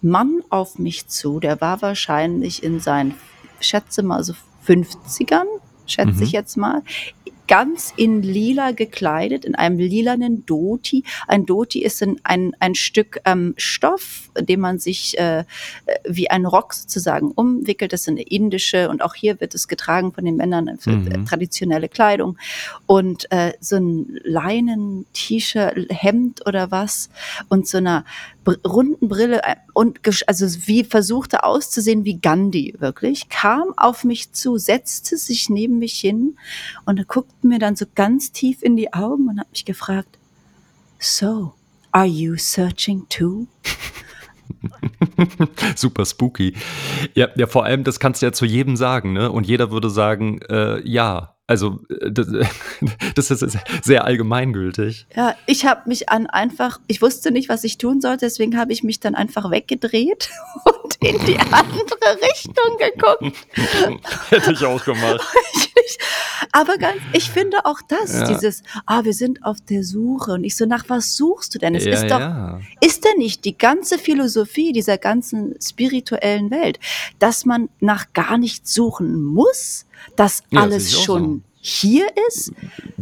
Mann 0.03 0.41
auf 0.51 0.81
mich 0.81 1.07
zu, 1.07 1.39
der 1.39 1.61
war 1.61 1.81
wahrscheinlich 1.81 2.65
in 2.65 2.81
seinen, 2.81 3.15
schätze 3.61 4.03
mal 4.03 4.25
so 4.25 4.35
50ern, 4.67 5.47
schätze 5.93 6.13
mhm. 6.13 6.23
ich 6.23 6.33
jetzt 6.33 6.57
mal, 6.57 6.83
ganz 7.51 7.93
in 7.97 8.23
lila 8.23 8.71
gekleidet, 8.71 9.45
in 9.45 9.57
einem 9.57 9.77
lilanen 9.77 10.47
Doti. 10.47 11.03
Ein 11.27 11.47
Doti 11.47 11.83
ist 11.83 12.01
ein, 12.01 12.21
ein, 12.23 12.53
ein 12.61 12.77
Stück 12.77 13.19
ähm, 13.25 13.55
Stoff, 13.57 14.31
den 14.39 14.61
man 14.61 14.79
sich 14.79 15.19
äh, 15.19 15.43
wie 16.09 16.31
ein 16.31 16.47
Rock 16.47 16.75
sozusagen 16.75 17.33
umwickelt. 17.33 17.93
Das 17.93 18.03
ist 18.03 18.09
eine 18.09 18.23
indische 18.23 18.89
und 18.89 19.03
auch 19.03 19.17
hier 19.17 19.41
wird 19.41 19.57
es 19.57 19.67
getragen 19.67 20.13
von 20.13 20.25
den 20.25 20.37
Männern 20.37 20.79
für 20.79 20.93
mhm. 20.93 21.27
traditionelle 21.27 21.89
Kleidung. 21.89 22.39
Und 22.87 23.27
äh, 23.33 23.55
so 23.59 23.75
ein 23.75 24.21
Leinen-T-Shirt, 24.23 25.89
Hemd 25.91 26.47
oder 26.47 26.71
was 26.71 27.11
und 27.49 27.67
so 27.67 27.79
einer 27.79 28.05
runden 28.67 29.09
Brille 29.09 29.43
äh, 29.43 29.57
und 29.75 30.01
also 30.27 30.47
wie 30.67 30.85
versuchte 30.85 31.45
auszusehen 31.45 32.05
wie 32.05 32.19
Gandhi 32.19 32.75
wirklich, 32.79 33.29
kam 33.29 33.75
auf 33.77 34.05
mich 34.05 34.33
zu, 34.33 34.57
setzte 34.57 35.17
sich 35.17 35.51
neben 35.51 35.79
mich 35.79 35.95
hin 35.95 36.37
und 36.87 37.07
guckte 37.09 37.47
mir 37.47 37.59
dann 37.59 37.77
so 37.77 37.87
ganz 37.95 38.33
tief 38.33 38.63
in 38.63 38.77
die 38.77 38.93
Augen 38.93 39.29
und 39.29 39.41
hat 39.41 39.51
mich 39.51 39.65
gefragt, 39.65 40.19
so, 40.99 41.55
are 41.93 42.07
you 42.07 42.37
searching 42.37 43.07
too? 43.09 43.47
Super 45.77 46.05
spooky. 46.05 46.55
Ja, 47.15 47.29
ja, 47.37 47.47
vor 47.47 47.65
allem, 47.65 47.85
das 47.85 48.01
kannst 48.01 48.23
du 48.23 48.27
ja 48.27 48.33
zu 48.33 48.45
jedem 48.45 48.77
sagen, 48.77 49.13
ne? 49.13 49.31
Und 49.31 49.47
jeder 49.47 49.71
würde 49.71 49.91
sagen, 49.91 50.41
äh, 50.49 50.81
ja. 50.89 51.35
Also 51.47 51.81
äh, 51.89 52.13
das, 52.13 52.29
das, 53.17 53.31
ist 53.31 53.59
sehr 53.83 54.05
allgemeingültig. 54.05 55.07
Ja, 55.17 55.35
ich 55.47 55.67
habe 55.67 55.89
mich 55.89 56.09
an 56.09 56.29
einfach, 56.29 56.79
ich 56.87 57.03
wusste 57.03 57.33
nicht, 57.33 57.49
was 57.49 57.65
ich 57.65 57.77
tun 57.77 58.01
sollte, 58.01 58.27
deswegen 58.27 58.57
habe 58.57 58.73
ich 58.73 58.85
mich 58.85 59.01
dann 59.01 59.17
einfach 59.17 59.51
weggedreht 59.51 60.31
und 60.65 60.97
in 61.01 61.19
die 61.27 61.39
andere 61.39 62.21
Richtung 62.23 62.79
geguckt. 62.79 63.37
Hätte 64.31 64.53
ich 64.53 64.65
auch 64.65 64.85
gemacht. 64.85 65.21
Ich, 65.55 65.71
nicht. 65.91 65.99
Aber 66.53 66.79
ganz, 66.79 67.01
ich 67.13 67.31
finde 67.31 67.65
auch 67.65 67.81
das, 67.87 68.13
Ja. 68.13 68.29
dieses, 68.29 68.63
ah, 68.87 69.05
wir 69.05 69.15
sind 69.15 69.45
auf 69.45 69.59
der 69.61 69.85
Suche. 69.85 70.33
Und 70.33 70.45
ich 70.45 70.57
so, 70.57 70.67
nach 70.67 70.85
was 70.89 71.17
suchst 71.17 71.55
du 71.55 71.59
denn? 71.59 71.75
Es 71.75 71.85
Ja, 71.85 71.93
ist 71.93 72.11
doch, 72.11 72.21
ja. 72.21 72.61
ist 72.81 73.05
denn 73.05 73.19
nicht 73.19 73.45
die 73.45 73.57
ganze 73.57 73.99
Philosophie 73.99 74.73
dieser 74.81 74.97
ganzen 74.97 75.55
spirituellen 75.63 76.51
Welt, 76.51 76.81
dass 77.19 77.45
man 77.45 77.69
nach 77.81 78.13
gar 78.15 78.39
nichts 78.39 78.73
suchen 78.73 79.23
muss, 79.23 79.85
dass 80.17 80.43
Ja, 80.51 80.63
alles 80.63 80.97
auch 80.97 81.05
schon 81.05 81.45
hier 81.63 82.07
ist, 82.29 82.53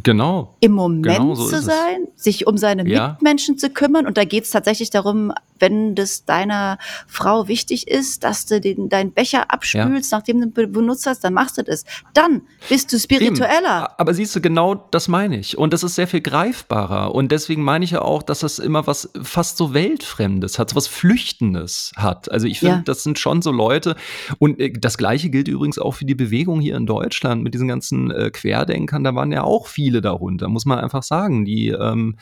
Genau. 0.02 0.54
im 0.60 0.72
Moment 0.72 1.04
Genau 1.18 1.34
so 1.34 1.44
zu 1.48 1.54
ist 1.56 1.60
es. 1.60 1.64
sein, 1.66 2.08
sich 2.16 2.46
um 2.46 2.56
seine 2.58 2.88
Ja. 2.88 3.10
Mitmenschen 3.12 3.56
zu 3.58 3.70
kümmern. 3.70 4.06
Und 4.06 4.16
da 4.16 4.24
geht 4.24 4.44
es 4.44 4.50
tatsächlich 4.50 4.90
darum, 4.90 5.32
wenn 5.60 5.94
das 5.94 6.24
deiner 6.24 6.78
Frau 7.08 7.48
wichtig 7.48 7.88
ist, 7.88 8.22
dass 8.24 8.46
du 8.46 8.60
den, 8.60 8.88
deinen 8.88 9.12
Becher 9.12 9.52
abspülst, 9.52 10.12
nachdem 10.12 10.40
du 10.40 10.46
ihn 10.46 10.52
be- 10.52 10.66
benutzt 10.68 11.06
hast, 11.06 11.24
dann 11.24 11.34
machst 11.34 11.58
du 11.58 11.62
das. 11.64 11.84
Dann 12.14 12.42
bist 12.68 12.92
du 12.92 12.98
spiritueller. 12.98 13.78
Eben. 13.84 13.94
Aber 13.98 14.14
siehst 14.14 14.34
du, 14.36 14.40
genau 14.40 14.74
das 14.74 15.08
meine 15.08 15.38
ich. 15.38 15.58
Und 15.58 15.72
das 15.72 15.82
ist 15.82 15.94
sehr 15.96 16.06
viel 16.08 16.20
greifbarer. 16.20 17.14
Und 17.14 17.32
deswegen 17.32 17.62
meine 17.62 17.84
ich 17.84 17.92
ja 17.92 18.02
auch, 18.02 18.22
dass 18.22 18.40
das 18.40 18.58
immer 18.60 18.86
was 18.86 19.10
fast 19.22 19.56
so 19.56 19.74
Weltfremdes 19.74 20.58
hat, 20.58 20.70
so 20.70 20.76
was 20.76 20.86
Flüchtendes 20.86 21.92
hat. 21.96 22.30
Also 22.30 22.46
ich 22.46 22.60
finde, 22.60 22.76
Ja. 22.76 22.82
das 22.84 23.02
sind 23.02 23.18
schon 23.18 23.42
so 23.42 23.50
Leute. 23.50 23.96
Und 24.38 24.60
äh, 24.60 24.72
das 24.72 24.96
Gleiche 24.98 25.28
gilt 25.30 25.48
übrigens 25.48 25.78
auch 25.78 25.92
für 25.92 26.04
die 26.04 26.14
Bewegung 26.14 26.60
hier 26.60 26.76
in 26.76 26.86
Deutschland 26.86 27.42
mit 27.42 27.54
diesen 27.54 27.68
ganzen 27.68 28.10
äh, 28.12 28.30
Querdenkern. 28.48 29.04
Da 29.04 29.14
waren 29.14 29.32
ja 29.32 29.42
auch 29.44 29.66
viele 29.66 30.00
darunter, 30.00 30.48
muss 30.48 30.64
man 30.64 30.78
einfach 30.78 31.02
sagen, 31.02 31.44
die 31.44 31.68
ähm, 31.68 32.16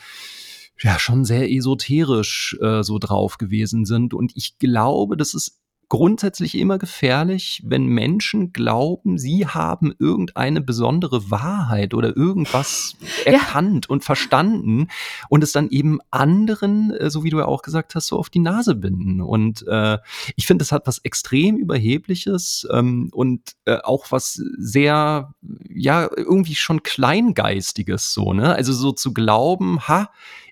ja 0.81 0.99
schon 0.99 1.25
sehr 1.25 1.49
esoterisch 1.51 2.57
äh, 2.61 2.83
so 2.83 2.99
drauf 2.99 3.37
gewesen 3.37 3.85
sind. 3.85 4.13
Und 4.13 4.33
ich 4.35 4.59
glaube, 4.59 5.17
das 5.17 5.33
ist 5.33 5.59
grundsätzlich 5.89 6.57
immer 6.57 6.77
gefährlich, 6.77 7.61
wenn 7.65 7.85
Menschen 7.85 8.51
glauben, 8.51 9.17
sie 9.17 9.47
haben 9.47 9.93
irgendeine 9.99 10.59
besondere 10.59 11.31
Wahrheit 11.31 11.93
oder 11.93 12.15
irgendwas 12.15 12.95
Ja. 13.25 13.33
erkannt 13.33 13.89
und 13.89 14.03
verstanden 14.03 14.87
und 15.29 15.43
es 15.43 15.51
dann 15.51 15.69
eben 15.69 15.99
anderen, 16.11 16.91
äh, 16.91 17.09
so 17.09 17.23
wie 17.23 17.29
du 17.29 17.39
ja 17.39 17.45
auch 17.45 17.61
gesagt 17.61 17.95
hast, 17.95 18.07
so 18.07 18.17
auf 18.17 18.29
die 18.29 18.39
Nase 18.39 18.75
binden. 18.75 19.21
Und 19.21 19.65
äh, 19.67 19.97
ich 20.35 20.45
finde, 20.45 20.63
das 20.63 20.71
hat 20.71 20.87
was 20.87 20.99
extrem 20.99 21.57
Überhebliches 21.57 22.67
ähm, 22.71 23.09
und 23.13 23.53
äh, 23.65 23.77
auch 23.83 24.11
was 24.11 24.33
sehr, 24.57 25.33
ja, 25.69 26.09
irgendwie 26.15 26.55
schon 26.55 26.83
Kleingeistiges 26.83 28.13
so, 28.13 28.33
ne? 28.33 28.53
Also 28.53 28.73
so 28.73 28.91
zu 28.91 29.13
glauben, 29.13 29.79
ha, 29.87 30.09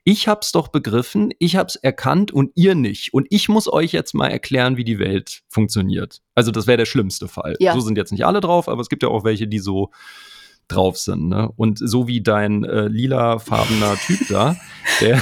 ich 0.07 0.27
hab's 0.27 0.51
doch 0.51 0.67
begriffen, 0.67 1.33
ich 1.39 1.55
hab's 1.55 1.75
erkannt 1.75 2.31
und 2.31 2.51
ihr 2.53 2.75
nicht. 2.75 3.13
Und 3.13 3.25
ich 3.31 3.49
muss 3.49 3.67
euch 3.67 3.91
jetzt 3.91 4.13
mal 4.13 4.27
erklären, 4.27 4.77
wie 4.77 4.83
die 4.83 4.99
Welt 4.99 5.41
funktioniert. 5.49 6.21
Also 6.35 6.51
das 6.51 6.67
wäre 6.67 6.77
der 6.77 6.85
schlimmste 6.85 7.27
Fall. 7.27 7.57
Ja. 7.59 7.73
So 7.73 7.79
sind 7.81 7.97
jetzt 7.97 8.11
nicht 8.11 8.23
alle 8.23 8.39
drauf, 8.39 8.69
aber 8.69 8.81
es 8.81 8.89
gibt 8.89 9.01
ja 9.01 9.09
auch 9.09 9.23
welche, 9.23 9.47
die 9.47 9.57
so 9.57 9.89
drauf 10.67 10.97
sind. 10.97 11.29
Ne? 11.29 11.49
Und 11.55 11.77
so 11.79 12.07
wie 12.07 12.21
dein 12.21 12.63
äh, 12.63 12.87
lilafarbener 12.87 13.95
Typ 13.97 14.27
da, 14.29 14.55
der 15.01 15.21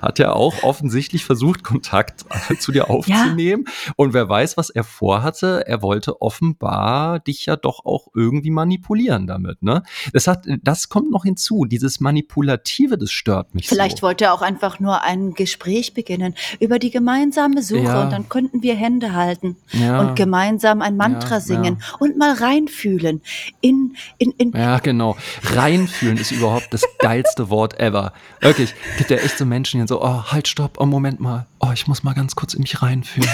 hat 0.00 0.18
ja 0.18 0.32
auch 0.32 0.62
offensichtlich 0.62 1.24
versucht, 1.24 1.62
Kontakt 1.62 2.24
zu 2.58 2.72
dir 2.72 2.88
aufzunehmen. 2.90 3.64
Und 3.96 4.14
wer 4.14 4.28
weiß, 4.28 4.56
was 4.56 4.70
er 4.70 4.84
vorhatte, 4.84 5.64
er 5.66 5.82
wollte 5.82 6.20
offenbar 6.20 7.18
dich 7.20 7.46
ja 7.46 7.56
doch 7.56 7.84
auch 7.84 8.08
irgendwie 8.14 8.50
manipulieren 8.50 9.26
damit. 9.26 9.62
Ne? 9.62 9.82
Das, 10.12 10.26
hat, 10.26 10.46
das 10.62 10.88
kommt 10.88 11.10
noch 11.10 11.24
hinzu. 11.24 11.64
Dieses 11.64 12.00
Manipulative, 12.00 12.96
das 12.98 13.10
stört 13.10 13.54
mich 13.54 13.68
Vielleicht 13.68 13.98
so. 13.98 14.02
wollte 14.02 14.24
er 14.26 14.34
auch 14.34 14.42
einfach 14.42 14.80
nur 14.80 15.02
ein 15.02 15.34
Gespräch 15.34 15.94
beginnen 15.94 16.34
über 16.60 16.78
die 16.78 16.90
gemeinsame 16.90 17.62
Suche 17.62 17.80
Ja. 17.82 18.04
und 18.04 18.10
dann 18.12 18.28
könnten 18.28 18.62
wir 18.62 18.74
Hände 18.74 19.14
halten 19.14 19.56
Ja. 19.72 20.00
und 20.00 20.16
gemeinsam 20.16 20.80
ein 20.82 20.96
Mantra 20.96 21.34
Ja, 21.34 21.40
singen 21.40 21.82
und 21.98 22.16
mal 22.16 22.32
reinfühlen 22.34 23.20
in, 23.60 23.96
in, 24.18 24.32
in 24.40 24.52
Ja, 24.52 24.78
genau. 24.78 25.16
Reinfühlen 25.42 26.16
ist 26.16 26.30
überhaupt 26.32 26.68
das 26.70 26.82
geilste 26.98 27.50
Wort 27.50 27.78
ever. 27.78 28.12
Wirklich. 28.40 28.74
Gibt 28.98 29.10
ja 29.10 29.18
echt 29.18 29.38
so 29.38 29.44
Menschen, 29.44 29.80
die 29.80 29.86
so, 29.86 30.02
oh, 30.02 30.24
halt, 30.24 30.48
stopp, 30.48 30.78
oh, 30.78 30.86
Moment 30.86 31.20
mal. 31.20 31.46
Oh, 31.60 31.70
ich 31.72 31.86
muss 31.86 32.02
mal 32.02 32.14
ganz 32.14 32.34
kurz 32.34 32.54
in 32.54 32.62
mich 32.62 32.82
reinfühlen. 32.82 33.30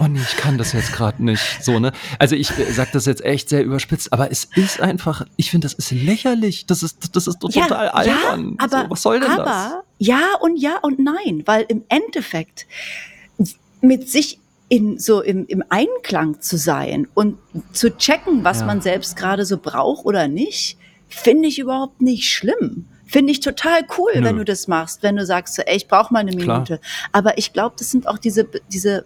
Oh 0.00 0.06
nee, 0.08 0.20
ich 0.20 0.36
kann 0.36 0.58
das 0.58 0.72
jetzt 0.72 0.92
gerade 0.92 1.24
nicht. 1.24 1.42
So, 1.62 1.78
ne? 1.78 1.92
Also 2.18 2.34
ich 2.34 2.50
äh, 2.58 2.72
sag 2.72 2.92
das 2.92 3.06
jetzt 3.06 3.24
echt 3.24 3.48
sehr 3.48 3.62
überspitzt, 3.62 4.12
aber 4.12 4.30
es 4.30 4.44
ist 4.56 4.80
einfach, 4.80 5.24
ich 5.36 5.50
finde, 5.50 5.66
das 5.66 5.74
ist 5.74 5.92
lächerlich. 5.92 6.66
Das 6.66 6.82
ist, 6.82 7.14
das 7.14 7.26
ist 7.26 7.38
total 7.38 7.88
albern. 7.90 8.56
Ja, 8.58 8.64
aber, 8.64 8.82
so, 8.82 8.90
was 8.90 9.02
soll 9.02 9.20
denn 9.20 9.30
aber, 9.30 9.44
das? 9.44 9.72
Ja 9.98 10.34
und 10.40 10.56
ja 10.56 10.78
und 10.82 10.98
nein, 10.98 11.42
weil 11.46 11.64
im 11.68 11.84
Endeffekt 11.88 12.66
mit 13.80 14.10
sich 14.10 14.40
in 14.68 14.98
so 14.98 15.20
im, 15.20 15.46
im 15.46 15.62
Einklang 15.68 16.40
zu 16.40 16.56
sein 16.56 17.06
und 17.14 17.38
zu 17.72 17.96
checken, 17.96 18.44
was 18.44 18.60
Ja. 18.60 18.66
man 18.66 18.80
selbst 18.80 19.16
gerade 19.16 19.44
so 19.44 19.58
braucht 19.58 20.04
oder 20.06 20.26
nicht, 20.28 20.78
finde 21.08 21.48
ich 21.48 21.58
überhaupt 21.58 22.00
nicht 22.00 22.30
schlimm. 22.30 22.86
Finde 23.06 23.32
ich 23.32 23.40
total 23.40 23.82
cool, 23.98 24.12
Nö. 24.16 24.24
wenn 24.24 24.36
du 24.38 24.44
das 24.44 24.66
machst, 24.66 25.02
wenn 25.02 25.16
du 25.16 25.26
sagst, 25.26 25.54
so, 25.54 25.62
ey, 25.62 25.76
ich 25.76 25.86
brauche 25.88 26.12
mal 26.12 26.20
eine 26.20 26.32
Klar. 26.34 26.56
Minute. 26.60 26.80
Aber 27.12 27.36
ich 27.38 27.52
glaube, 27.52 27.76
das 27.78 27.90
sind 27.90 28.08
auch 28.08 28.18
diese, 28.18 28.48
diese 28.72 29.04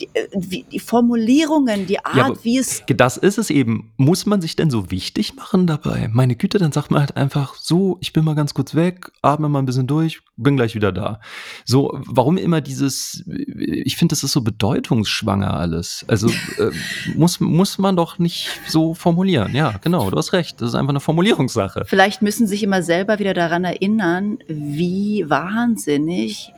die, 0.00 0.08
äh, 0.14 0.62
die 0.70 0.80
Formulierungen, 0.80 1.86
die 1.86 2.04
Art, 2.04 2.16
aber 2.16 2.44
wie 2.44 2.58
es 2.58 2.82
Das 2.86 3.16
ist 3.16 3.38
es 3.38 3.50
eben. 3.50 3.92
Muss 3.96 4.26
man 4.26 4.40
sich 4.40 4.56
denn 4.56 4.70
so 4.70 4.90
wichtig 4.90 5.36
machen 5.36 5.66
dabei? 5.66 6.08
Meine 6.12 6.36
Güte, 6.36 6.58
dann 6.58 6.72
sagt 6.72 6.90
man 6.90 7.00
halt 7.00 7.16
einfach 7.16 7.54
so, 7.54 7.98
ich 8.00 8.12
bin 8.12 8.24
mal 8.24 8.34
ganz 8.34 8.54
kurz 8.54 8.74
weg, 8.74 9.10
atme 9.22 9.48
mal 9.48 9.60
ein 9.60 9.66
bisschen 9.66 9.86
durch, 9.86 10.20
bin 10.36 10.56
gleich 10.56 10.74
wieder 10.74 10.92
da. 10.92 11.20
So, 11.64 11.98
warum 12.06 12.36
immer 12.36 12.60
dieses, 12.60 13.24
ich 13.26 13.96
finde, 13.96 14.12
das 14.12 14.24
ist 14.24 14.32
so 14.32 14.42
bedeutungsschwanger 14.42 15.54
alles. 15.54 16.04
Also 16.08 16.28
äh, 16.28 16.70
muss, 17.14 17.40
muss 17.40 17.78
man 17.78 17.96
doch 17.96 18.18
nicht 18.18 18.48
so 18.66 18.94
formulieren. 18.94 19.54
Ja, 19.54 19.74
genau, 19.80 20.10
du 20.10 20.16
hast 20.16 20.32
recht. 20.32 20.60
Das 20.60 20.70
ist 20.70 20.74
einfach 20.74 20.90
eine 20.90 21.00
Formulierungssache. 21.00 21.84
Vielleicht 21.86 22.22
müssen 22.22 22.46
sich 22.46 22.62
immer 22.62 22.82
selber 22.82 23.18
wieder 23.18 23.34
daran 23.34 23.64
erinnern, 23.64 24.38
wie 24.48 25.24
wahnsinnig 25.28 26.52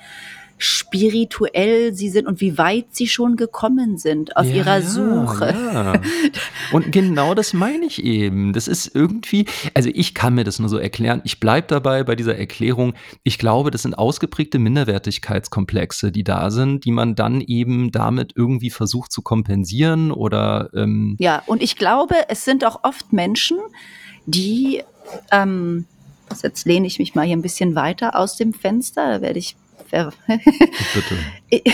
spirituell 0.58 1.92
sie 1.92 2.08
sind 2.08 2.26
und 2.26 2.40
wie 2.40 2.56
weit 2.56 2.86
sie 2.90 3.06
schon 3.06 3.36
gekommen 3.36 3.98
sind 3.98 4.36
auf 4.36 4.46
Ja, 4.46 4.54
ihrer 4.54 4.82
Suche. 4.82 5.54
Ja. 5.74 6.00
Und 6.72 6.92
genau 6.92 7.34
das 7.34 7.52
meine 7.52 7.84
ich 7.84 8.02
eben. 8.02 8.52
Das 8.52 8.66
ist 8.66 8.94
irgendwie, 8.94 9.46
also 9.74 9.90
ich 9.92 10.14
kann 10.14 10.34
mir 10.34 10.44
das 10.44 10.58
nur 10.58 10.68
so 10.68 10.78
erklären. 10.78 11.20
Ich 11.24 11.40
bleibe 11.40 11.66
dabei 11.68 12.04
bei 12.04 12.16
dieser 12.16 12.36
Erklärung. 12.36 12.94
Ich 13.22 13.38
glaube, 13.38 13.70
das 13.70 13.82
sind 13.82 13.98
ausgeprägte 13.98 14.58
Minderwertigkeitskomplexe, 14.58 16.10
die 16.10 16.24
da 16.24 16.50
sind, 16.50 16.84
die 16.84 16.92
man 16.92 17.14
dann 17.14 17.40
eben 17.42 17.90
damit 17.92 18.32
irgendwie 18.34 18.70
versucht 18.70 19.12
zu 19.12 19.22
kompensieren 19.22 20.10
oder 20.10 20.70
ähm, 20.74 21.16
Ja, 21.18 21.42
und 21.46 21.62
ich 21.62 21.76
glaube, 21.76 22.14
es 22.28 22.44
sind 22.44 22.64
auch 22.64 22.80
oft 22.82 23.12
Menschen, 23.12 23.58
die, 24.24 24.82
ähm, 25.30 25.84
jetzt 26.42 26.66
lehne 26.66 26.86
ich 26.86 26.98
mich 26.98 27.14
mal 27.14 27.26
hier 27.26 27.36
ein 27.36 27.42
bisschen 27.42 27.74
weiter 27.74 28.16
aus 28.16 28.36
dem 28.36 28.52
Fenster, 28.52 29.12
da 29.12 29.20
werde 29.20 29.38
ich 29.38 29.56
ver 29.88 30.12
bitte. 30.94 31.16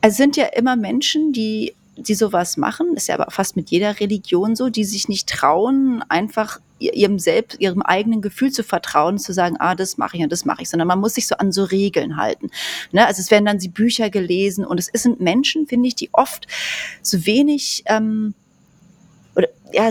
es 0.00 0.16
sind 0.16 0.36
ja 0.36 0.46
immer 0.46 0.76
Menschen, 0.76 1.32
die, 1.32 1.74
die 1.96 2.14
sowas 2.14 2.56
machen, 2.56 2.94
ist 2.96 3.08
ja 3.08 3.14
aber 3.18 3.30
fast 3.30 3.56
mit 3.56 3.70
jeder 3.70 3.98
Religion 4.00 4.56
so, 4.56 4.68
die 4.68 4.84
sich 4.84 5.08
nicht 5.08 5.28
trauen, 5.28 6.02
einfach 6.08 6.60
ihr- 6.78 6.94
ihrem 6.94 7.18
selbst, 7.18 7.60
ihrem 7.60 7.82
eigenen 7.82 8.22
Gefühl 8.22 8.52
zu 8.52 8.62
vertrauen, 8.62 9.18
zu 9.18 9.32
sagen, 9.32 9.56
ah, 9.58 9.74
das 9.74 9.98
mache 9.98 10.16
ich 10.16 10.22
und 10.22 10.30
das 10.30 10.44
mache 10.44 10.62
ich, 10.62 10.70
sondern 10.70 10.88
man 10.88 11.00
muss 11.00 11.14
sich 11.14 11.26
so 11.26 11.36
an 11.36 11.50
so 11.50 11.64
Regeln 11.64 12.16
halten. 12.16 12.50
Ne? 12.92 13.06
Also 13.06 13.20
es 13.20 13.30
werden 13.30 13.46
dann 13.46 13.58
die 13.58 13.68
Bücher 13.68 14.10
gelesen 14.10 14.64
und 14.64 14.78
es 14.78 14.86
sind 14.92 15.20
Menschen, 15.20 15.66
finde 15.66 15.88
ich, 15.88 15.96
die 15.96 16.10
oft 16.12 16.46
so 17.02 17.26
wenig 17.26 17.82
ähm, 17.86 18.34
oder 19.34 19.48
ja, 19.72 19.90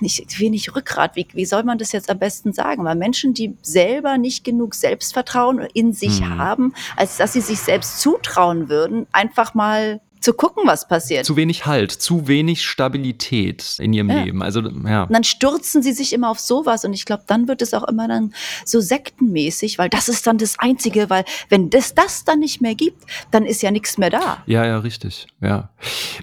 nicht 0.00 0.38
wenig 0.40 0.74
Rückgrat, 0.74 1.16
wie, 1.16 1.26
wie 1.32 1.44
soll 1.44 1.62
man 1.64 1.78
das 1.78 1.92
jetzt 1.92 2.10
am 2.10 2.18
besten 2.18 2.52
sagen? 2.52 2.84
Weil 2.84 2.96
Menschen, 2.96 3.34
die 3.34 3.56
selber 3.62 4.18
nicht 4.18 4.44
genug 4.44 4.74
Selbstvertrauen 4.74 5.60
in 5.74 5.92
sich 5.92 6.20
Mhm. 6.20 6.38
haben, 6.38 6.74
als 6.96 7.16
dass 7.16 7.32
sie 7.32 7.40
sich 7.40 7.60
selbst 7.60 8.00
zutrauen 8.00 8.68
würden, 8.68 9.06
einfach 9.12 9.54
mal 9.54 10.00
zu 10.24 10.32
gucken, 10.32 10.62
was 10.66 10.88
passiert. 10.88 11.26
Zu 11.26 11.36
wenig 11.36 11.66
Halt, 11.66 11.92
zu 11.92 12.26
wenig 12.26 12.64
Stabilität 12.64 13.76
in 13.78 13.92
ihrem 13.92 14.08
Ja. 14.08 14.22
Leben. 14.24 14.42
Also 14.42 14.60
ja. 14.62 15.02
und 15.04 15.12
dann 15.12 15.22
stürzen 15.22 15.82
sie 15.82 15.92
sich 15.92 16.14
immer 16.14 16.30
auf 16.30 16.40
sowas 16.40 16.84
und 16.86 16.94
ich 16.94 17.04
glaube, 17.04 17.24
dann 17.26 17.46
wird 17.46 17.60
es 17.60 17.74
auch 17.74 17.86
immer 17.86 18.08
dann 18.08 18.32
so 18.64 18.80
sektenmäßig, 18.80 19.76
weil 19.78 19.90
das 19.90 20.08
ist 20.08 20.26
dann 20.26 20.38
das 20.38 20.58
Einzige, 20.58 21.10
weil 21.10 21.24
wenn 21.50 21.68
das 21.68 21.94
das 21.94 22.24
dann 22.24 22.38
nicht 22.38 22.62
mehr 22.62 22.74
gibt, 22.74 23.04
dann 23.30 23.44
ist 23.44 23.60
ja 23.62 23.70
nichts 23.70 23.98
mehr 23.98 24.08
da. 24.08 24.42
Ja, 24.46 24.64
ja, 24.64 24.78
richtig. 24.78 25.26
Ja. 25.42 25.68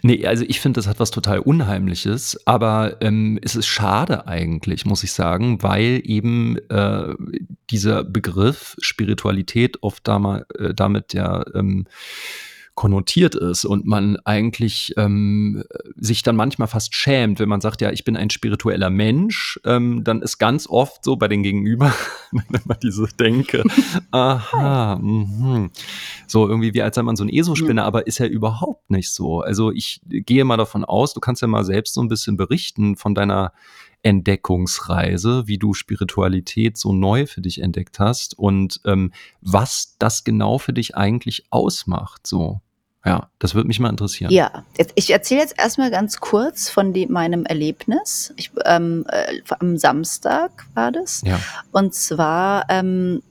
Nee, 0.02 0.26
also 0.26 0.44
ich 0.48 0.60
finde, 0.60 0.80
das 0.80 0.88
hat 0.88 1.00
was 1.00 1.12
total 1.12 1.38
Unheimliches, 1.40 2.40
aber 2.46 2.98
ähm, 3.02 3.40
es 3.44 3.56
ist 3.56 3.68
schade 3.68 4.26
eigentlich, 4.28 4.86
muss 4.86 5.04
ich 5.04 5.12
sagen, 5.14 5.62
weil 5.62 6.02
eben 6.06 6.58
äh, 6.70 7.14
dieser 7.70 8.04
Begriff 8.04 8.76
Spiritualität 8.80 9.84
oft 9.84 10.08
dama- 10.08 10.44
äh, 10.58 10.74
damit 10.74 11.14
ja 11.14 11.44
ähm, 11.54 11.86
konnotiert 12.76 13.36
ist 13.36 13.66
und 13.66 13.86
man 13.86 14.18
eigentlich 14.24 14.94
ähm, 14.98 15.64
sich 15.96 16.24
dann 16.24 16.36
manchmal 16.36 16.68
fast 16.68 16.96
schämt, 16.96 17.40
wenn 17.40 17.50
man 17.50 17.62
sagt, 17.62 17.82
ja, 17.82 17.92
ich 17.92 18.04
bin 18.04 18.16
ein 18.16 18.30
spiritueller 18.30 18.90
Mensch, 18.90 19.60
ähm, 19.66 20.04
dann 20.04 20.22
ist 20.22 20.38
ganz 20.38 20.68
oft 20.68 21.04
so 21.04 21.16
bei 21.18 21.28
den 21.28 21.44
Gegenüber, 21.44 21.94
wenn 22.32 22.62
man 22.66 22.78
diese 22.82 23.08
Denke, 23.20 23.64
aha, 24.12 24.98
mh, 25.02 25.70
so 26.28 26.48
irgendwie 26.48 26.74
wie 26.74 26.82
als 26.82 26.96
sei 26.96 27.04
man 27.04 27.16
so 27.16 27.24
ein 27.24 27.30
ESO-Spinner, 27.30 27.82
ja. 27.82 27.88
aber 27.88 28.08
ist 28.08 28.20
ja 28.20 28.26
überhaupt 28.26 28.90
nicht 28.90 29.12
so. 29.12 29.42
Also 29.42 29.72
ich 29.72 30.02
gehe 30.06 30.46
mal 30.46 30.58
davon 30.58 30.86
aus, 30.86 31.14
du 31.14 31.20
kannst 31.20 31.42
ja 31.42 31.48
mal 31.48 31.66
selbst 31.66 31.94
so 31.94 32.02
ein 32.02 32.08
bisschen 32.08 32.38
berichten 32.38 32.96
von 32.96 33.14
deiner 33.14 33.54
Entdeckungsreise, 34.04 35.48
wie 35.48 35.58
du 35.58 35.74
Spiritualität 35.74 36.78
so 36.78 36.94
neu 36.94 37.26
für 37.28 37.42
dich 37.42 37.62
entdeckt 37.62 38.00
hast 38.00 38.38
und 38.38 38.80
ähm, 38.86 39.12
was 39.42 39.96
das 40.00 40.24
genau 40.24 40.58
für 40.58 40.74
dich 40.74 40.96
eigentlich 40.96 41.46
ausmacht. 41.50 42.26
So, 42.26 42.62
ja, 43.06 43.30
das 43.40 43.56
würde 43.56 43.68
mich 43.68 43.80
mal 43.80 43.90
interessieren. 43.90 44.32
Ja, 44.32 44.64
ich 44.96 45.12
erzähle 45.12 45.42
jetzt 45.42 45.58
erstmal 45.58 45.90
ganz 45.90 46.20
kurz 46.20 46.70
von 46.70 46.94
die, 46.94 47.08
meinem 47.08 47.46
Erlebnis. 47.46 48.34
Ich, 48.38 48.52
ähm, 48.66 49.06
äh, 49.10 49.42
am 49.60 49.78
Samstag 49.78 50.68
war 50.76 50.92
das. 50.92 51.24
Ja. 51.26 51.40
Und 51.72 51.96
zwar 51.96 52.66
ähm, 52.70 53.24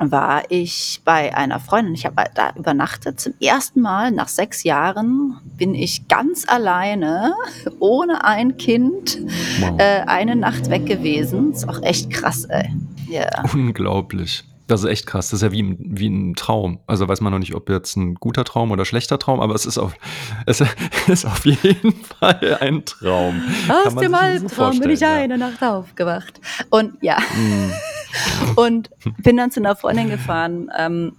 war 0.00 0.42
ich 0.48 1.00
bei 1.04 1.34
einer 1.34 1.60
Freundin. 1.60 1.94
Ich 1.94 2.06
habe 2.06 2.24
da 2.34 2.52
übernachtet. 2.56 3.20
Zum 3.20 3.34
ersten 3.40 3.80
Mal 3.80 4.10
nach 4.10 4.28
sechs 4.28 4.62
Jahren 4.62 5.38
bin 5.56 5.74
ich 5.74 6.08
ganz 6.08 6.48
alleine, 6.48 7.34
ohne 7.80 8.24
ein 8.24 8.56
Kind, 8.56 9.18
wow. 9.60 9.78
äh, 9.78 10.02
eine 10.06 10.36
Nacht 10.36 10.70
weg 10.70 10.86
gewesen. 10.86 11.52
Ist 11.52 11.68
auch 11.68 11.82
echt 11.82 12.10
krass, 12.10 12.44
ey. 12.44 12.70
Yeah. 13.08 13.44
Unglaublich. 13.52 14.44
Das 14.70 14.84
ist 14.84 14.86
echt 14.88 15.06
krass. 15.06 15.30
Das 15.30 15.38
ist 15.38 15.42
ja 15.42 15.50
wie, 15.50 15.64
ein, 15.64 15.76
wie 15.80 16.08
ein 16.08 16.36
Traum. 16.36 16.78
Also 16.86 17.08
weiß 17.08 17.20
man 17.22 17.32
noch 17.32 17.40
nicht, 17.40 17.56
ob 17.56 17.68
jetzt 17.68 17.96
ein 17.96 18.14
guter 18.14 18.44
Traum 18.44 18.70
oder 18.70 18.84
schlechter 18.84 19.18
Traum, 19.18 19.40
aber 19.40 19.56
es 19.56 19.66
ist 19.66 19.78
auf, 19.78 19.94
es 20.46 20.62
ist 21.08 21.26
auf 21.26 21.44
jeden 21.44 21.92
Fall 22.04 22.58
ein 22.60 22.84
Traum. 22.84 23.42
Aus 23.68 23.96
dem 23.96 24.14
Albtraum 24.14 24.74
so 24.74 24.80
bin 24.80 24.90
ich 24.90 25.04
eine 25.04 25.34
ja. 25.34 25.38
Nacht 25.38 25.60
aufgewacht. 25.60 26.40
Und 26.70 26.94
ja. 27.02 27.18
Mm. 27.18 27.72
Und 28.56 28.90
bin 29.18 29.36
dann 29.36 29.50
zu 29.50 29.60
einer 29.60 29.76
Freundin 29.76 30.08
gefahren. 30.08 30.70
Ähm, 30.76 31.16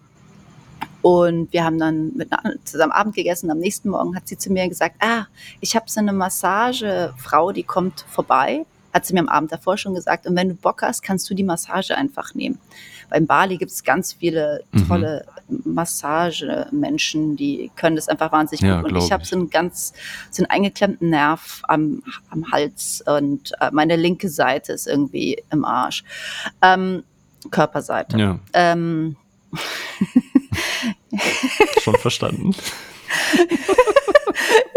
und 1.01 1.51
wir 1.51 1.63
haben 1.63 1.79
dann 1.79 2.13
mit 2.15 2.31
einer, 2.31 2.53
zusammen 2.63 2.91
Abend 2.91 3.15
gegessen. 3.15 3.49
Am 3.49 3.57
nächsten 3.57 3.89
Morgen 3.89 4.15
hat 4.15 4.27
sie 4.27 4.37
zu 4.37 4.51
mir 4.51 4.67
gesagt, 4.69 4.95
ah, 4.99 5.25
ich 5.59 5.75
habe 5.75 5.85
so 5.89 5.99
eine 5.99 6.13
Massagefrau, 6.13 7.51
die 7.51 7.63
kommt 7.63 8.05
vorbei. 8.07 8.65
Hat 8.93 9.05
sie 9.05 9.13
mir 9.13 9.21
am 9.21 9.29
Abend 9.29 9.51
davor 9.51 9.77
schon 9.77 9.95
gesagt. 9.95 10.27
Und 10.27 10.35
wenn 10.35 10.49
du 10.49 10.55
Bock 10.55 10.81
hast, 10.83 11.01
kannst 11.01 11.29
du 11.29 11.33
die 11.33 11.43
Massage 11.43 11.97
einfach 11.97 12.35
nehmen. 12.35 12.59
In 13.13 13.27
Bali 13.27 13.57
gibt 13.57 13.71
es 13.71 13.83
ganz 13.83 14.13
viele 14.13 14.63
mhm. 14.71 14.87
tolle 14.87 15.25
mhm. 15.47 15.61
Massagemenschen, 15.65 17.35
die 17.35 17.71
können 17.75 17.95
das 17.95 18.07
einfach 18.07 18.31
wahnsinnig 18.31 18.61
ja, 18.61 18.81
gut. 18.81 18.91
Und 18.91 18.97
ich 18.97 19.11
habe 19.11 19.25
so 19.25 19.35
einen 19.35 19.49
ganz, 19.49 19.93
so 20.29 20.43
einen 20.43 20.49
eingeklemmten 20.49 21.09
Nerv 21.09 21.61
am, 21.67 22.03
am 22.29 22.51
Hals 22.51 23.03
und 23.05 23.51
äh, 23.59 23.69
meine 23.71 23.95
linke 23.95 24.29
Seite 24.29 24.73
ist 24.73 24.87
irgendwie 24.87 25.43
im 25.51 25.65
Arsch. 25.65 26.03
Ähm, 26.61 27.03
Körperseite. 27.49 28.17
Ja. 28.17 28.39
Ähm, 28.53 29.15
Schon 31.81 31.95
verstanden. 31.95 32.51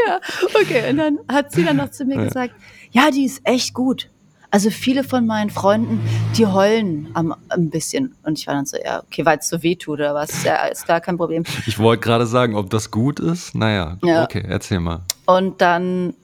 ja, 0.06 0.20
okay. 0.60 0.90
Und 0.90 0.96
dann 0.96 1.18
hat 1.28 1.52
sie 1.52 1.64
dann 1.64 1.76
noch 1.76 1.90
zu 1.90 2.04
mir 2.04 2.16
ja. 2.16 2.24
gesagt, 2.24 2.54
ja, 2.90 3.10
die 3.10 3.24
ist 3.24 3.40
echt 3.44 3.74
gut. 3.74 4.10
Also 4.54 4.70
viele 4.70 5.02
von 5.02 5.26
meinen 5.26 5.50
Freunden, 5.50 6.00
die 6.36 6.46
heulen 6.46 7.08
am, 7.14 7.34
ein 7.48 7.70
bisschen. 7.70 8.14
Und 8.22 8.38
ich 8.38 8.46
war 8.46 8.54
dann 8.54 8.66
so, 8.66 8.76
ja, 8.76 9.02
okay, 9.02 9.26
weil 9.26 9.38
es 9.38 9.48
so 9.48 9.64
weh 9.64 9.74
tut 9.74 9.98
oder 9.98 10.14
was, 10.14 10.44
ja, 10.44 10.66
ist 10.66 10.86
gar 10.86 11.00
kein 11.00 11.16
Problem. 11.16 11.42
Ich 11.66 11.80
wollte 11.80 12.02
gerade 12.02 12.24
sagen, 12.24 12.54
ob 12.54 12.70
das 12.70 12.92
gut 12.92 13.18
ist. 13.18 13.56
Naja, 13.56 13.98
ja. 14.04 14.22
okay, 14.22 14.44
erzähl 14.46 14.78
mal. 14.78 15.00
Und 15.26 15.60
dann 15.60 16.14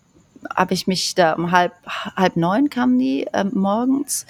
habe 0.55 0.75
ich 0.75 0.87
mich 0.87 1.17
da 1.17 1.33
um 1.33 1.51
halb, 1.51 1.73
halb 1.89 2.37
neun 2.37 2.71
kamen 2.71 3.01
die 3.01 3.27
äh, 3.33 3.43
morgens 3.43 4.27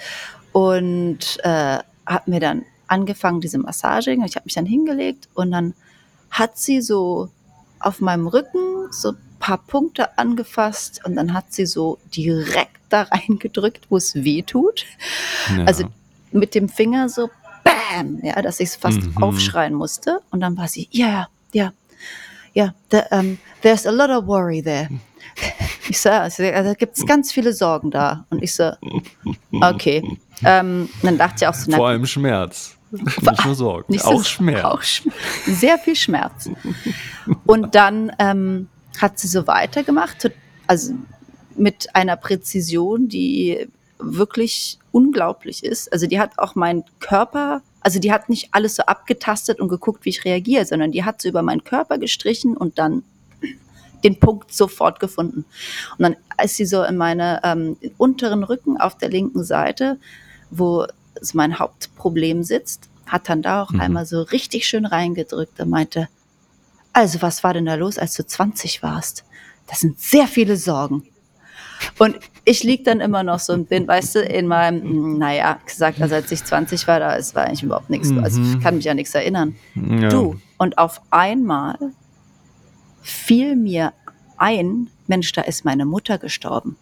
und 0.52 1.36
äh, 1.42 1.80
habe 2.06 2.30
mir 2.30 2.40
dann 2.40 2.64
angefangen, 2.86 3.42
diese 3.42 3.58
Massage. 3.58 4.12
Ich 4.12 4.34
habe 4.34 4.44
mich 4.46 4.54
dann 4.54 4.64
hingelegt 4.64 5.28
und 5.34 5.50
dann 5.50 5.74
hat 6.30 6.56
sie 6.56 6.80
so 6.80 7.28
auf 7.80 8.00
meinem 8.00 8.28
Rücken 8.28 8.90
so 8.92 9.10
ein 9.10 9.18
paar 9.40 9.58
Punkte 9.58 10.16
angefasst 10.16 11.02
und 11.04 11.16
dann 11.16 11.34
hat 11.34 11.52
sie 11.52 11.66
so 11.66 11.98
direkt 12.16 12.79
da 12.92 13.02
reingedrückt, 13.02 13.86
wo 13.88 13.96
es 13.96 14.14
weh 14.14 14.42
tut. 14.42 14.84
Ja. 15.56 15.64
Also 15.64 15.84
mit 16.32 16.54
dem 16.54 16.68
Finger 16.68 17.08
so 17.08 17.30
BAM, 17.64 18.20
ja, 18.22 18.40
dass 18.42 18.60
ich 18.60 18.70
es 18.70 18.76
fast 18.76 19.02
mhm. 19.02 19.22
aufschreien 19.22 19.74
musste. 19.74 20.20
Und 20.30 20.40
dann 20.40 20.56
war 20.56 20.68
sie, 20.68 20.88
ja, 20.90 21.08
ja, 21.08 21.28
ja, 21.52 21.72
ja, 22.52 22.74
um, 23.10 23.38
there's 23.62 23.86
a 23.86 23.90
lot 23.90 24.10
of 24.10 24.26
worry 24.26 24.62
there. 24.62 24.88
Ich 25.88 26.00
so, 26.00 26.10
also, 26.10 26.42
also 26.44 26.74
gibt 26.74 26.96
es 26.98 27.06
ganz 27.06 27.32
viele 27.32 27.52
Sorgen 27.52 27.90
da. 27.90 28.24
Und 28.30 28.42
ich 28.42 28.54
so, 28.54 28.72
okay. 29.60 30.18
Ähm, 30.44 30.88
dann 31.02 31.18
dachte 31.18 31.36
ich 31.40 31.46
auch 31.46 31.54
so, 31.54 31.70
na, 31.70 31.76
Vor 31.76 31.88
allem 31.88 32.06
Schmerz. 32.06 32.76
Nicht 32.90 33.44
nur 33.44 33.54
Sorgen, 33.54 33.92
nicht 33.92 34.04
auch 34.04 34.18
so, 34.18 34.24
Schmerz. 34.24 34.64
Auch 34.64 34.82
Schmerz. 34.82 35.16
Sehr 35.46 35.78
viel 35.78 35.94
Schmerz. 35.94 36.50
Und 37.46 37.74
dann 37.74 38.12
ähm, 38.18 38.68
hat 39.00 39.18
sie 39.18 39.28
so 39.28 39.46
weitergemacht. 39.46 40.30
Also 40.66 40.94
mit 41.60 41.94
einer 41.94 42.16
Präzision, 42.16 43.08
die 43.08 43.68
wirklich 43.98 44.78
unglaublich 44.92 45.62
ist. 45.62 45.92
Also 45.92 46.06
die 46.06 46.18
hat 46.18 46.38
auch 46.38 46.54
meinen 46.54 46.84
Körper, 47.00 47.62
also 47.80 47.98
die 47.98 48.12
hat 48.12 48.28
nicht 48.30 48.48
alles 48.52 48.76
so 48.76 48.84
abgetastet 48.84 49.60
und 49.60 49.68
geguckt, 49.68 50.04
wie 50.04 50.08
ich 50.08 50.24
reagiere, 50.24 50.64
sondern 50.64 50.90
die 50.90 51.04
hat 51.04 51.20
so 51.20 51.28
über 51.28 51.42
meinen 51.42 51.62
Körper 51.62 51.98
gestrichen 51.98 52.56
und 52.56 52.78
dann 52.78 53.02
den 54.04 54.18
Punkt 54.18 54.54
sofort 54.54 55.00
gefunden. 55.00 55.44
Und 55.98 56.02
dann 56.02 56.16
ist 56.42 56.56
sie 56.56 56.64
so 56.64 56.82
in 56.82 56.96
meine 56.96 57.40
ähm, 57.44 57.76
unteren 57.98 58.42
Rücken 58.42 58.80
auf 58.80 58.96
der 58.96 59.10
linken 59.10 59.44
Seite, 59.44 59.98
wo 60.50 60.86
mein 61.34 61.58
Hauptproblem 61.58 62.42
sitzt, 62.42 62.88
hat 63.06 63.28
dann 63.28 63.42
da 63.42 63.62
auch 63.62 63.70
mhm. 63.70 63.80
einmal 63.80 64.06
so 64.06 64.22
richtig 64.22 64.66
schön 64.66 64.86
reingedrückt 64.86 65.60
und 65.60 65.68
meinte, 65.68 66.08
also 66.94 67.20
was 67.20 67.44
war 67.44 67.52
denn 67.52 67.66
da 67.66 67.74
los, 67.74 67.98
als 67.98 68.14
du 68.14 68.26
20 68.26 68.82
warst? 68.82 69.24
Das 69.66 69.80
sind 69.80 70.00
sehr 70.00 70.26
viele 70.26 70.56
Sorgen. 70.56 71.06
Und 71.98 72.18
ich 72.44 72.62
liege 72.62 72.82
dann 72.82 73.00
immer 73.00 73.22
noch 73.22 73.38
so 73.38 73.52
und 73.52 73.68
bin, 73.68 73.86
weißt 73.86 74.16
du, 74.16 74.20
in 74.20 74.46
meinem, 74.46 75.18
naja, 75.18 75.58
gesagt, 75.64 76.00
also 76.00 76.14
als 76.14 76.30
ich 76.32 76.44
20 76.44 76.86
war, 76.86 77.00
da 77.00 77.16
es 77.16 77.34
war 77.34 77.44
eigentlich 77.44 77.62
überhaupt 77.62 77.90
nichts. 77.90 78.08
Mhm. 78.08 78.24
Also 78.24 78.40
ich 78.40 78.56
mhm. 78.56 78.60
kann 78.60 78.76
mich 78.76 78.88
an 78.90 78.96
nichts 78.96 79.14
erinnern. 79.14 79.54
Ja. 79.74 80.08
Du. 80.08 80.40
Und 80.58 80.78
auf 80.78 81.00
einmal 81.10 81.78
fiel 83.02 83.56
mir 83.56 83.92
ein, 84.36 84.88
Mensch, 85.06 85.32
da 85.32 85.42
ist 85.42 85.64
meine 85.64 85.84
Mutter 85.84 86.18
gestorben. 86.18 86.76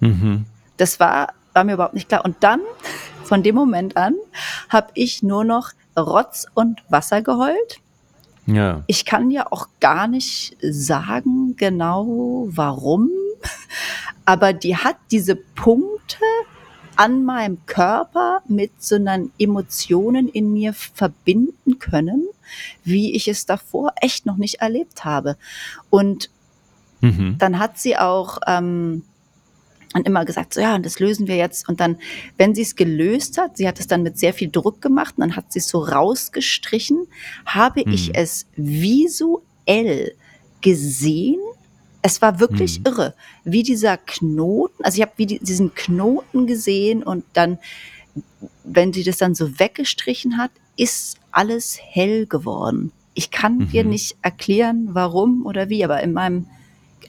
Mhm. 0.00 0.44
Das 0.76 1.00
war, 1.00 1.32
war 1.52 1.64
mir 1.64 1.74
überhaupt 1.74 1.94
nicht 1.94 2.08
klar. 2.08 2.24
Und 2.24 2.36
dann, 2.40 2.60
von 3.24 3.42
dem 3.42 3.54
Moment 3.54 3.96
an, 3.96 4.14
habe 4.68 4.88
ich 4.94 5.22
nur 5.22 5.44
noch 5.44 5.70
Rotz 5.98 6.46
und 6.54 6.82
Wasser 6.88 7.22
geheult. 7.22 7.80
Ja. 8.46 8.82
Ich 8.86 9.04
kann 9.04 9.30
ja 9.30 9.46
auch 9.50 9.68
gar 9.80 10.08
nicht 10.08 10.56
sagen 10.62 11.56
genau, 11.56 12.46
warum 12.48 13.10
aber 14.24 14.52
die 14.52 14.76
hat 14.76 14.96
diese 15.10 15.36
Punkte 15.36 16.24
an 16.96 17.24
meinem 17.24 17.64
Körper 17.66 18.42
mit 18.46 18.82
so 18.82 18.96
einen 18.96 19.32
Emotionen 19.38 20.28
in 20.28 20.52
mir 20.52 20.74
verbinden 20.74 21.78
können, 21.78 22.28
wie 22.84 23.14
ich 23.14 23.28
es 23.28 23.46
davor 23.46 23.94
echt 24.00 24.26
noch 24.26 24.36
nicht 24.36 24.56
erlebt 24.56 25.04
habe. 25.04 25.36
Und 25.88 26.30
mhm. 27.00 27.36
dann 27.38 27.58
hat 27.58 27.78
sie 27.78 27.96
auch 27.96 28.38
ähm, 28.46 29.04
und 29.92 30.06
immer 30.06 30.24
gesagt, 30.24 30.54
so 30.54 30.60
ja, 30.60 30.74
und 30.74 30.86
das 30.86 31.00
lösen 31.00 31.26
wir 31.26 31.36
jetzt. 31.36 31.68
Und 31.68 31.80
dann, 31.80 31.96
wenn 32.36 32.54
sie 32.54 32.62
es 32.62 32.76
gelöst 32.76 33.38
hat, 33.38 33.56
sie 33.56 33.66
hat 33.66 33.80
es 33.80 33.86
dann 33.86 34.02
mit 34.02 34.18
sehr 34.18 34.32
viel 34.32 34.50
Druck 34.50 34.80
gemacht, 34.80 35.14
und 35.16 35.22
dann 35.22 35.36
hat 35.36 35.52
sie 35.52 35.58
es 35.58 35.68
so 35.68 35.80
rausgestrichen, 35.80 37.06
habe 37.44 37.82
mhm. 37.84 37.92
ich 37.92 38.14
es 38.14 38.46
visuell 38.56 40.14
gesehen 40.60 41.40
es 42.02 42.22
war 42.22 42.40
wirklich 42.40 42.76
hm. 42.76 42.84
irre, 42.86 43.14
wie 43.44 43.62
dieser 43.62 43.96
Knoten, 43.96 44.84
also 44.84 44.96
ich 44.96 45.02
habe 45.02 45.12
wie 45.16 45.26
die, 45.26 45.38
diesen 45.38 45.74
Knoten 45.74 46.46
gesehen 46.46 47.02
und 47.02 47.24
dann, 47.34 47.58
wenn 48.64 48.92
sie 48.92 49.04
das 49.04 49.18
dann 49.18 49.34
so 49.34 49.58
weggestrichen 49.58 50.38
hat, 50.38 50.50
ist 50.76 51.18
alles 51.30 51.78
hell 51.80 52.26
geworden. 52.26 52.92
Ich 53.14 53.30
kann 53.30 53.58
mhm. 53.58 53.68
dir 53.68 53.84
nicht 53.84 54.16
erklären, 54.22 54.88
warum 54.92 55.44
oder 55.44 55.68
wie, 55.68 55.84
aber 55.84 56.02
in 56.02 56.12
meinem, 56.12 56.46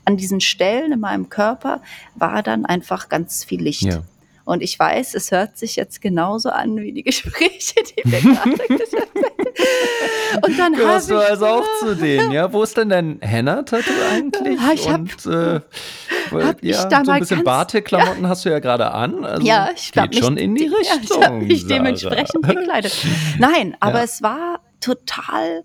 an 0.03 0.17
diesen 0.17 0.41
Stellen 0.41 0.91
in 0.91 0.99
meinem 0.99 1.29
Körper 1.29 1.81
war 2.15 2.43
dann 2.43 2.65
einfach 2.65 3.07
ganz 3.07 3.43
viel 3.43 3.61
Licht. 3.61 3.83
Ja. 3.83 4.03
Und 4.43 4.61
ich 4.61 4.77
weiß, 4.77 5.13
es 5.13 5.31
hört 5.31 5.57
sich 5.57 5.75
jetzt 5.75 6.01
genauso 6.01 6.49
an 6.49 6.75
wie 6.77 6.91
die 6.91 7.03
Gespräche, 7.03 7.75
die 7.83 8.11
wir 8.11 8.19
gerade 8.19 8.57
geführt 8.67 9.09
haben. 9.15 9.30
Und 10.45 10.57
dann 10.57 10.73
Gehörst 10.73 11.09
du 11.09 11.17
also 11.17 11.45
auch 11.45 11.65
zu 11.79 11.95
denen, 11.95 12.31
ja? 12.31 12.51
Wo 12.53 12.63
ist 12.63 12.77
denn 12.77 12.89
dein 12.89 13.19
Henna-Tattoo 13.21 13.91
eigentlich? 14.11 14.59
Ah, 14.59 14.71
ich 14.73 14.87
Und 14.87 15.25
äh, 15.25 15.59
hab 16.31 16.63
ja, 16.63 16.69
ich 16.71 16.77
so 16.77 17.11
ein 17.11 17.19
bisschen 17.19 17.43
Batik-Klamotten 17.43 18.23
ja. 18.23 18.29
hast 18.29 18.45
du 18.45 18.49
ja 18.49 18.59
gerade 18.59 18.91
an. 18.91 19.25
Also 19.25 19.45
ja, 19.45 19.69
ich 19.75 19.91
geht 19.91 20.15
schon 20.15 20.37
in 20.37 20.55
die 20.55 20.67
Richtung. 20.67 20.99
Ja, 21.03 21.17
ich 21.17 21.25
habe 21.25 21.37
mich 21.37 21.67
dementsprechend 21.67 22.43
gekleidet. 22.47 22.95
Nein, 23.39 23.75
aber 23.79 23.99
ja. 23.99 24.03
es 24.03 24.21
war 24.21 24.61
total 24.79 25.63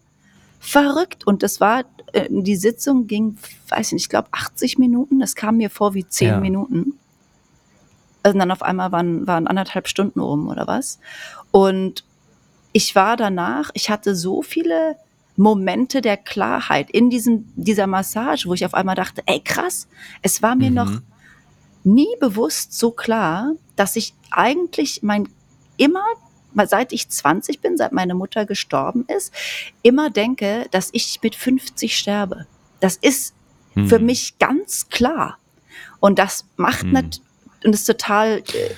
verrückt. 0.59 1.27
Und 1.27 1.43
das 1.43 1.61
war, 1.61 1.85
äh, 2.13 2.27
die 2.29 2.57
Sitzung 2.57 3.07
ging, 3.07 3.37
weiß 3.69 3.93
nicht, 3.93 4.03
ich 4.03 4.09
glaube 4.09 4.29
80 4.33 4.79
Minuten. 4.79 5.21
Das 5.21 5.35
kam 5.35 5.59
mir 5.59 5.71
vor 5.71 5.95
wie 5.95 6.07
10 6.07 6.29
Ja. 6.29 6.41
Minuten. 6.41 6.99
Und 8.25 8.39
dann 8.39 8.51
auf 8.51 8.63
einmal 8.63 8.91
waren, 8.91 9.27
waren 9.27 9.47
anderthalb 9.47 9.87
Stunden 9.87 10.19
rum 10.19 10.49
oder 10.49 10.67
was. 10.67 10.99
Und 11.53 12.05
ich 12.77 12.95
war 12.95 13.17
danach, 13.17 13.71
ich 13.73 13.89
hatte 13.89 14.15
so 14.15 14.43
viele 14.43 14.97
Momente 15.37 16.03
der 16.03 16.19
Klarheit 16.19 16.91
in 16.91 17.09
diesem, 17.09 17.51
dieser 17.57 17.87
Massage, 17.87 18.47
wo 18.47 18.53
ich 18.53 18.67
auf 18.67 18.75
einmal 18.75 18.95
dachte, 18.95 19.23
ey 19.25 19.41
krass, 19.41 19.89
es 20.21 20.43
war 20.43 20.55
mir 20.57 20.69
Mhm. 20.69 20.75
noch 20.77 20.93
nie 21.85 22.15
bewusst 22.21 22.79
so 22.79 22.91
klar, 22.91 23.53
dass 23.77 23.97
ich 23.97 24.13
eigentlich 24.31 25.03
mein 25.03 25.27
immer, 25.79 26.05
seit 26.67 26.93
ich 26.93 27.09
20 27.09 27.61
bin, 27.63 27.79
seit 27.79 27.93
meine 27.93 28.15
Mutter 28.15 28.45
gestorben 28.45 29.07
ist, 29.09 29.33
immer 29.83 30.11
denke, 30.11 30.67
dass 30.71 30.91
ich 30.93 31.19
mit 31.23 31.35
50 31.35 31.97
sterbe. 31.97 32.47
Das 32.81 32.97
ist 32.97 33.33
für 33.73 33.99
Mhm. 33.99 34.05
mich 34.07 34.39
ganz 34.39 34.91
klar. 34.91 35.39
Und 35.99 36.19
das 36.19 36.45
macht 36.57 36.85
Mhm. 36.85 36.93
nat 36.93 37.21
und 37.65 37.73
ist 37.75 37.87
total 37.87 38.39
äh, 38.41 38.75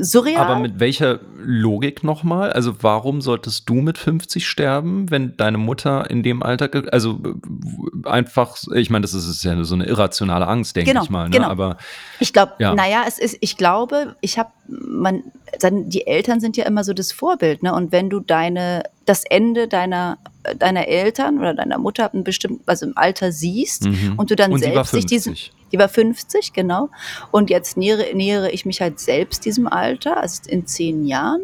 surreal. 0.00 0.42
Aber 0.44 0.58
mit 0.58 0.80
welcher 0.80 1.20
Logik 1.38 2.04
nochmal? 2.04 2.52
Also 2.52 2.82
warum 2.82 3.20
solltest 3.20 3.68
du 3.68 3.74
mit 3.74 3.98
50 3.98 4.46
sterben, 4.46 5.10
wenn 5.10 5.36
deine 5.36 5.58
Mutter 5.58 6.08
in 6.10 6.22
dem 6.22 6.42
Alter, 6.42 6.70
also 6.92 7.20
äh, 7.24 8.08
einfach, 8.08 8.56
ich 8.74 8.90
meine, 8.90 9.02
das 9.02 9.14
ist, 9.14 9.42
ja 9.44 9.62
so 9.64 9.74
eine 9.74 9.84
irrationale 9.86 10.46
Angst, 10.46 10.76
denke 10.76 10.90
Genau, 10.92 11.04
ich 11.04 11.10
mal. 11.10 11.24
Ne? 11.24 11.30
genau. 11.36 11.48
Aber 11.48 11.76
Ich 12.20 12.32
glaube, 12.32 12.52
Ja. 12.58 12.74
naja, 12.74 13.04
es 13.06 13.18
ist, 13.18 13.36
ich 13.40 13.56
glaube, 13.56 14.16
ich 14.20 14.38
habe, 14.38 14.50
man, 14.68 15.22
dann, 15.60 15.88
die 15.88 16.06
Eltern 16.06 16.40
sind 16.40 16.56
ja 16.56 16.64
immer 16.64 16.84
so 16.84 16.92
das 16.94 17.12
Vorbild, 17.12 17.62
ne? 17.62 17.74
Und 17.74 17.92
wenn 17.92 18.08
du 18.10 18.20
deine, 18.20 18.82
das 19.06 19.24
Ende 19.24 19.68
deiner, 19.68 20.18
deiner 20.58 20.88
Eltern 20.88 21.38
oder 21.38 21.54
deiner 21.54 21.78
Mutter 21.78 22.10
ein 22.12 22.24
bestimmt, 22.24 22.60
also 22.66 22.86
im 22.86 22.96
Alter 22.96 23.32
siehst 23.32 23.84
Mhm. 23.86 24.14
und 24.16 24.30
du 24.30 24.36
dann 24.36 24.52
Und 24.52 24.58
selbst 24.60 24.94
dich 24.94 25.06
diesen, 25.06 25.34
50. 25.34 25.52
die 25.72 25.78
war 25.78 25.88
50, 25.88 26.52
genau. 26.52 26.90
Und 27.30 27.50
jetzt 27.50 27.76
nähere, 27.76 28.14
nähere 28.14 28.50
ich 28.50 28.66
mich 28.66 28.80
halt 28.80 29.00
selbst 29.00 29.44
diesem 29.44 29.66
Alter, 29.66 30.18
also 30.20 30.42
in 30.48 30.66
zehn 30.66 31.04
Jahren, 31.06 31.40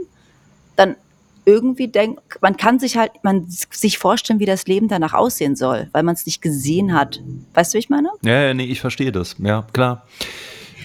dann 0.77 0.95
irgendwie 1.45 1.89
denkt, 1.89 2.21
man 2.43 2.57
kann 2.59 2.79
sich 2.79 2.99
halt, 2.99 3.13
man 3.23 3.47
sich 3.49 3.97
vorstellen, 3.99 4.39
wie 4.39 4.45
das 4.45 4.67
Leben 4.67 4.87
danach 4.89 5.15
aussehen 5.15 5.57
soll, 5.57 5.89
weil 5.93 6.03
man 6.03 6.15
es 6.15 6.27
nicht 6.27 6.43
gesehen 6.43 6.93
hat. 6.93 7.21
Weißt 7.55 7.73
du, 7.73 7.77
wie 7.77 7.81
ich 7.81 7.89
meine? 7.89 8.11
Ja, 8.23 8.43
ja, 8.43 8.55
nee, 8.55 8.67
ich 8.67 8.81
verstehe 8.83 9.11
das. 9.13 9.35
Ja, 9.39 9.65
klar. 9.73 10.07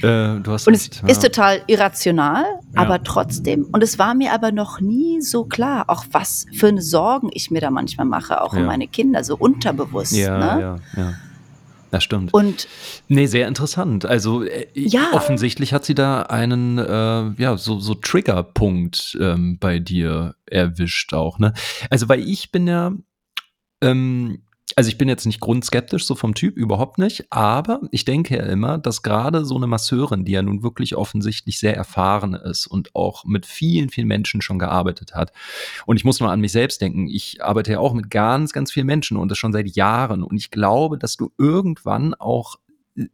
Äh, 0.01 0.39
du 0.39 0.51
hast 0.51 0.67
Und 0.67 0.73
es 0.73 0.87
ist 0.87 1.01
ja. 1.23 1.29
total 1.29 1.61
irrational, 1.67 2.43
Ja. 2.73 2.81
aber 2.81 3.03
trotzdem, 3.03 3.67
und 3.71 3.83
es 3.83 3.99
war 3.99 4.13
mir 4.13 4.33
aber 4.33 4.51
noch 4.51 4.79
nie 4.81 5.21
so 5.21 5.43
klar, 5.45 5.85
auch 5.87 6.05
was 6.11 6.45
für 6.53 6.67
eine 6.67 6.81
Sorgen 6.81 7.29
ich 7.33 7.51
mir 7.51 7.61
da 7.61 7.69
manchmal 7.69 8.05
mache, 8.05 8.41
auch 8.41 8.53
um 8.53 8.59
Ja. 8.59 8.65
meine 8.65 8.87
Kinder, 8.87 9.23
so 9.23 9.35
unterbewusst. 9.37 10.13
Ja, 10.13 10.37
ne? 10.55 10.61
ja, 10.61 10.75
ja. 11.01 11.13
Das 11.93 12.03
stimmt. 12.03 12.33
Und 12.33 12.67
Nee, 13.07 13.27
sehr 13.27 13.47
interessant. 13.47 14.03
Also 14.03 14.41
äh, 14.43 14.65
Ja. 14.73 15.11
offensichtlich 15.13 15.73
hat 15.73 15.85
sie 15.85 15.93
da 15.93 16.23
einen, 16.23 16.79
äh, 16.79 17.39
ja, 17.39 17.55
so, 17.55 17.79
so 17.79 17.93
Triggerpunkt 17.93 19.15
ähm, 19.21 19.59
bei 19.59 19.77
dir 19.77 20.33
erwischt 20.47 21.13
auch, 21.13 21.37
ne? 21.37 21.53
Also, 21.91 22.09
weil 22.09 22.21
ich 22.27 22.51
bin 22.51 22.65
ja, 22.65 22.93
ähm, 23.81 24.41
also 24.75 24.87
ich 24.87 24.97
bin 24.97 25.09
jetzt 25.09 25.25
nicht 25.25 25.39
grundskeptisch, 25.39 26.05
so 26.05 26.15
vom 26.15 26.33
Typ, 26.33 26.57
überhaupt 26.57 26.97
nicht, 26.97 27.25
aber 27.31 27.81
ich 27.91 28.05
denke 28.05 28.37
ja 28.37 28.43
immer, 28.43 28.77
dass 28.77 29.01
gerade 29.01 29.45
so 29.45 29.55
eine 29.55 29.67
Masseurin, 29.67 30.25
die 30.25 30.31
ja 30.31 30.41
nun 30.41 30.63
wirklich 30.63 30.95
offensichtlich 30.95 31.59
sehr 31.59 31.75
erfahren 31.75 32.33
ist 32.33 32.67
und 32.67 32.95
auch 32.95 33.25
mit 33.25 33.45
vielen, 33.45 33.89
vielen 33.89 34.07
Menschen 34.07 34.41
schon 34.41 34.59
gearbeitet 34.59 35.15
hat. 35.15 35.31
Und 35.85 35.97
ich 35.97 36.05
muss 36.05 36.19
mal 36.19 36.31
an 36.31 36.41
mich 36.41 36.51
selbst 36.51 36.81
denken, 36.81 37.07
ich 37.07 37.43
arbeite 37.43 37.73
ja 37.73 37.79
auch 37.79 37.93
mit 37.93 38.09
ganz, 38.09 38.53
ganz 38.53 38.71
vielen 38.71 38.87
Menschen 38.87 39.17
und 39.17 39.29
das 39.29 39.37
schon 39.37 39.53
seit 39.53 39.75
Jahren. 39.75 40.23
Und 40.23 40.37
ich 40.37 40.51
glaube, 40.51 40.97
dass 40.97 41.17
du 41.17 41.31
irgendwann 41.37 42.13
auch 42.13 42.55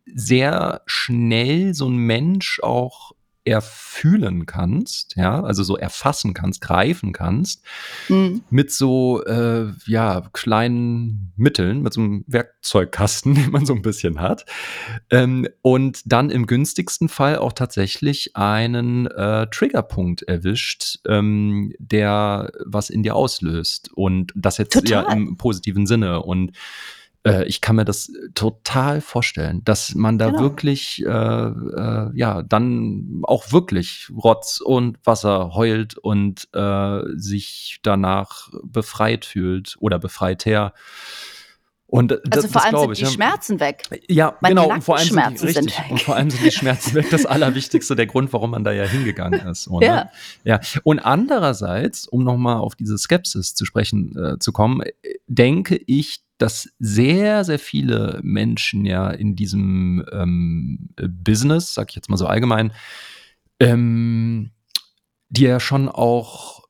sehr 0.06 0.82
schnell 0.86 1.74
so 1.74 1.88
ein 1.88 1.98
Mensch 1.98 2.60
auch 2.62 3.14
erfühlen 3.46 4.46
kannst, 4.46 5.16
ja, 5.16 5.42
also 5.42 5.64
so 5.64 5.78
erfassen 5.78 6.34
kannst, 6.34 6.62
greifen 6.62 7.14
kannst, 7.14 7.64
mh, 8.10 8.42
mit 8.50 8.72
so, 8.72 9.24
äh, 9.26 9.68
ja, 9.86 10.30
kleinen 10.34 11.32
Mitteln, 11.36 11.82
mit 11.82 11.94
so 11.94 12.02
einem 12.02 12.24
Werkzeugkasten, 12.28 13.34
den 13.36 13.52
man 13.52 13.66
so 13.66 13.74
ein 13.74 13.82
bisschen 13.82 14.20
hat. 14.20 14.46
Ähm, 15.10 15.48
und 15.62 16.02
dann 16.06 16.30
im 16.30 16.48
günstigsten 16.48 17.10
Fall 17.10 17.38
auch 17.38 17.54
tatsächlich 17.54 18.36
einen 18.36 19.08
äh, 19.08 19.48
Triggerpunkt 19.48 20.24
erwischt, 20.24 21.00
ähm, 21.08 21.74
der 21.80 22.52
was 22.66 22.90
in 22.90 23.04
dir 23.04 23.16
auslöst. 23.16 23.90
Und 23.94 24.32
das 24.36 24.58
jetzt 24.58 24.76
ja 24.90 25.02
Total. 25.02 25.18
im 25.18 25.38
positiven 25.38 25.88
Sinne. 25.88 26.22
Und 26.22 26.52
äh, 27.26 27.46
ich 27.46 27.62
kann 27.62 27.76
mir 27.76 27.86
das 27.86 28.12
total 28.34 29.02
vorstellen, 29.02 29.62
dass 29.64 29.96
man 29.96 30.18
da 30.18 30.28
Genau. 30.28 30.40
wirklich, 30.42 31.04
äh, 31.06 31.10
äh, 31.10 32.12
ja, 32.14 32.44
dann 32.44 33.22
auch 33.24 33.52
wirklich 33.52 34.10
Rotz 34.16 34.62
und 34.62 34.98
Wasser 35.06 35.54
heult 35.54 35.98
und 35.98 36.48
äh, 36.54 37.02
sich 37.16 37.80
danach 37.84 38.50
befreit 38.64 39.26
fühlt 39.26 39.76
oder 39.80 40.00
befreiter. 40.00 40.74
Und 41.92 42.12
das, 42.12 42.20
also 42.32 42.48
vor 42.50 42.62
das 42.62 42.74
allem 42.74 42.80
sind 42.82 42.92
ich. 42.92 43.00
die. 43.00 43.16
Schmerzen 43.16 43.60
weg. 43.60 43.84
Ja, 44.08 44.38
Meine 44.42 44.62
genau. 44.62 44.72
Und 44.72 44.84
vor 44.84 44.98
allem 44.98 45.08
sind 45.08 45.32
die, 45.32 45.38
sind 45.40 45.48
richtig, 45.48 45.80
weg. 45.80 45.86
und 45.90 46.02
vor 46.02 46.16
allem 46.16 46.30
sind 46.30 46.46
die 46.46 46.52
Schmerzen 46.52 46.94
weg. 46.94 47.08
Das 47.10 47.26
Allerwichtigste, 47.26 47.96
der 47.96 48.06
Grund, 48.06 48.32
warum 48.32 48.52
man 48.52 48.64
da 48.64 48.72
ja 48.72 48.84
hingegangen 48.84 49.40
ist. 49.48 49.68
Oder? 49.68 49.88
Ja. 49.88 50.10
Ja. 50.44 50.60
Und 50.84 51.00
andererseits, 51.00 52.08
um 52.08 52.24
nochmal 52.24 52.58
auf 52.58 52.76
diese 52.76 52.96
Skepsis 52.98 53.56
zu 53.56 53.66
sprechen 53.66 54.16
äh, 54.16 54.38
zu 54.38 54.52
kommen, 54.52 54.82
äh, 54.82 54.92
denke 55.28 55.82
ich, 55.88 56.22
dass 56.40 56.70
sehr, 56.80 57.44
sehr 57.44 57.60
viele 57.60 58.20
Menschen 58.24 58.86
ja 58.86 59.10
in 59.12 59.36
diesem 59.36 60.04
ähm, 60.12 60.90
äh, 60.98 61.08
Business, 61.08 61.74
sag 61.74 61.90
ich 61.90 61.96
jetzt 61.96 62.10
mal 62.10 62.18
so 62.18 62.26
allgemein, 62.26 62.72
ähm, 63.60 64.52
die 65.30 65.44
ja 65.44 65.60
schon 65.60 65.90
auch 65.90 66.64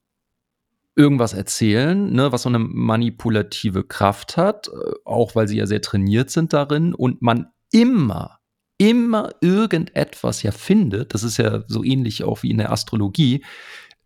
irgendwas 0.96 1.34
erzählen, 1.34 2.12
ne, 2.12 2.32
was 2.32 2.42
so 2.42 2.50
eine 2.50 2.60
manipulative 2.60 3.84
Kraft 3.84 4.36
hat, 4.36 4.68
äh, 4.68 4.72
auch 5.06 5.36
weil 5.36 5.48
sie 5.48 5.58
ja 5.58 5.66
sehr 5.66 5.82
trainiert 5.82 6.32
sind 6.32 6.52
darin 6.52 6.94
und 6.94 7.22
man 7.22 7.48
immer, 7.72 8.40
immer 8.80 9.30
irgendetwas 9.40 10.42
ja 10.42 10.52
findet, 10.52 11.14
das 11.14 11.24
ist 11.24 11.38
ja 11.38 11.64
so 11.68 11.84
ähnlich 11.84 12.24
auch 12.24 12.44
wie 12.44 12.50
in 12.50 12.58
der 12.58 12.72
Astrologie, 12.72 13.46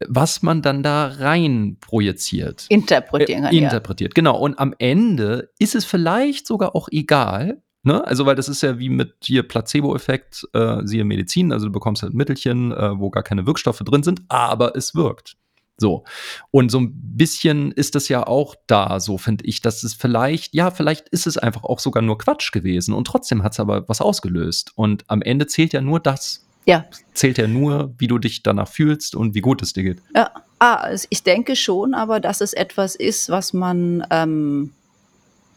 was 0.07 0.41
man 0.41 0.61
dann 0.61 0.83
da 0.83 1.07
rein 1.07 1.77
projiziert. 1.79 2.65
Interpretieren 2.69 3.43
Äh, 3.43 3.47
kann, 3.47 3.55
ja. 3.55 3.63
interpretiert, 3.63 4.15
genau. 4.15 4.37
Und 4.37 4.59
am 4.59 4.73
Ende 4.79 5.49
ist 5.59 5.75
es 5.75 5.85
vielleicht 5.85 6.47
sogar 6.47 6.75
auch 6.75 6.87
egal, 6.91 7.61
ne? 7.83 8.05
Also, 8.05 8.25
weil 8.25 8.35
das 8.35 8.49
ist 8.49 8.61
ja 8.61 8.79
wie 8.79 8.89
mit 8.89 9.15
hier 9.23 9.47
Placebo-Effekt, 9.47 10.47
äh, 10.53 10.81
siehe 10.85 11.03
Medizin, 11.03 11.51
also 11.51 11.67
du 11.67 11.71
bekommst 11.71 12.03
halt 12.03 12.13
ein 12.13 12.17
Mittelchen, 12.17 12.71
äh, 12.71 12.99
wo 12.99 13.09
gar 13.09 13.23
keine 13.23 13.45
Wirkstoffe 13.45 13.79
drin 13.79 14.03
sind, 14.03 14.21
aber 14.29 14.75
es 14.75 14.95
wirkt. 14.95 15.37
So. 15.77 16.03
Und 16.51 16.69
so 16.69 16.79
ein 16.79 16.91
bisschen 16.93 17.71
ist 17.71 17.95
das 17.95 18.07
ja 18.07 18.25
auch 18.27 18.55
da, 18.67 18.99
so 18.99 19.17
finde 19.17 19.45
ich, 19.45 19.61
dass 19.61 19.83
es 19.83 19.93
vielleicht, 19.93 20.53
ja, 20.53 20.71
vielleicht 20.71 21.09
ist 21.09 21.27
es 21.27 21.37
einfach 21.37 21.63
auch 21.63 21.79
sogar 21.79 22.03
nur 22.03 22.17
Quatsch 22.17 22.51
gewesen 22.51 22.93
und 22.93 23.05
trotzdem 23.05 23.43
hat 23.43 23.53
es 23.53 23.59
aber 23.59 23.89
was 23.89 23.99
ausgelöst. 23.99 24.71
Und 24.75 25.03
am 25.09 25.21
Ende 25.21 25.47
zählt 25.47 25.73
ja 25.73 25.81
nur 25.81 25.99
das. 25.99 26.47
Ja. 26.65 26.85
Zählt 27.13 27.37
ja 27.37 27.47
nur, 27.47 27.93
wie 27.97 28.07
du 28.07 28.17
dich 28.17 28.43
danach 28.43 28.67
fühlst 28.67 29.15
und 29.15 29.35
wie 29.35 29.41
gut 29.41 29.61
es 29.61 29.73
dir 29.73 29.83
geht. 29.83 30.01
Ja, 30.15 30.31
ah, 30.59 30.75
also 30.75 31.07
ich 31.09 31.23
denke 31.23 31.55
schon, 31.55 31.93
aber 31.93 32.19
dass 32.19 32.41
es 32.41 32.53
etwas 32.53 32.95
ist, 32.95 33.29
was 33.29 33.53
man 33.53 34.05
ähm, 34.09 34.73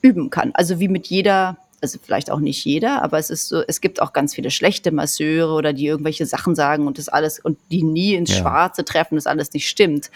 üben 0.02 0.30
kann. 0.30 0.50
Also 0.54 0.80
wie 0.80 0.88
mit 0.88 1.06
jeder, 1.06 1.58
also 1.80 1.98
vielleicht 2.02 2.30
auch 2.30 2.40
nicht 2.40 2.64
jeder, 2.64 3.02
aber 3.02 3.18
es 3.18 3.30
ist 3.30 3.48
so, 3.48 3.62
es 3.66 3.80
gibt 3.80 4.02
auch 4.02 4.12
ganz 4.12 4.34
viele 4.34 4.50
schlechte 4.50 4.90
Masseure 4.90 5.52
oder 5.52 5.72
die 5.72 5.86
irgendwelche 5.86 6.26
Sachen 6.26 6.54
sagen 6.54 6.86
und 6.86 6.98
das 6.98 7.08
alles 7.08 7.38
und 7.38 7.58
die 7.70 7.82
nie 7.82 8.14
ins 8.14 8.30
Ja. 8.30 8.40
Schwarze 8.40 8.84
treffen, 8.84 9.14
das 9.14 9.26
alles 9.26 9.52
nicht 9.52 9.68
stimmt. 9.68 10.10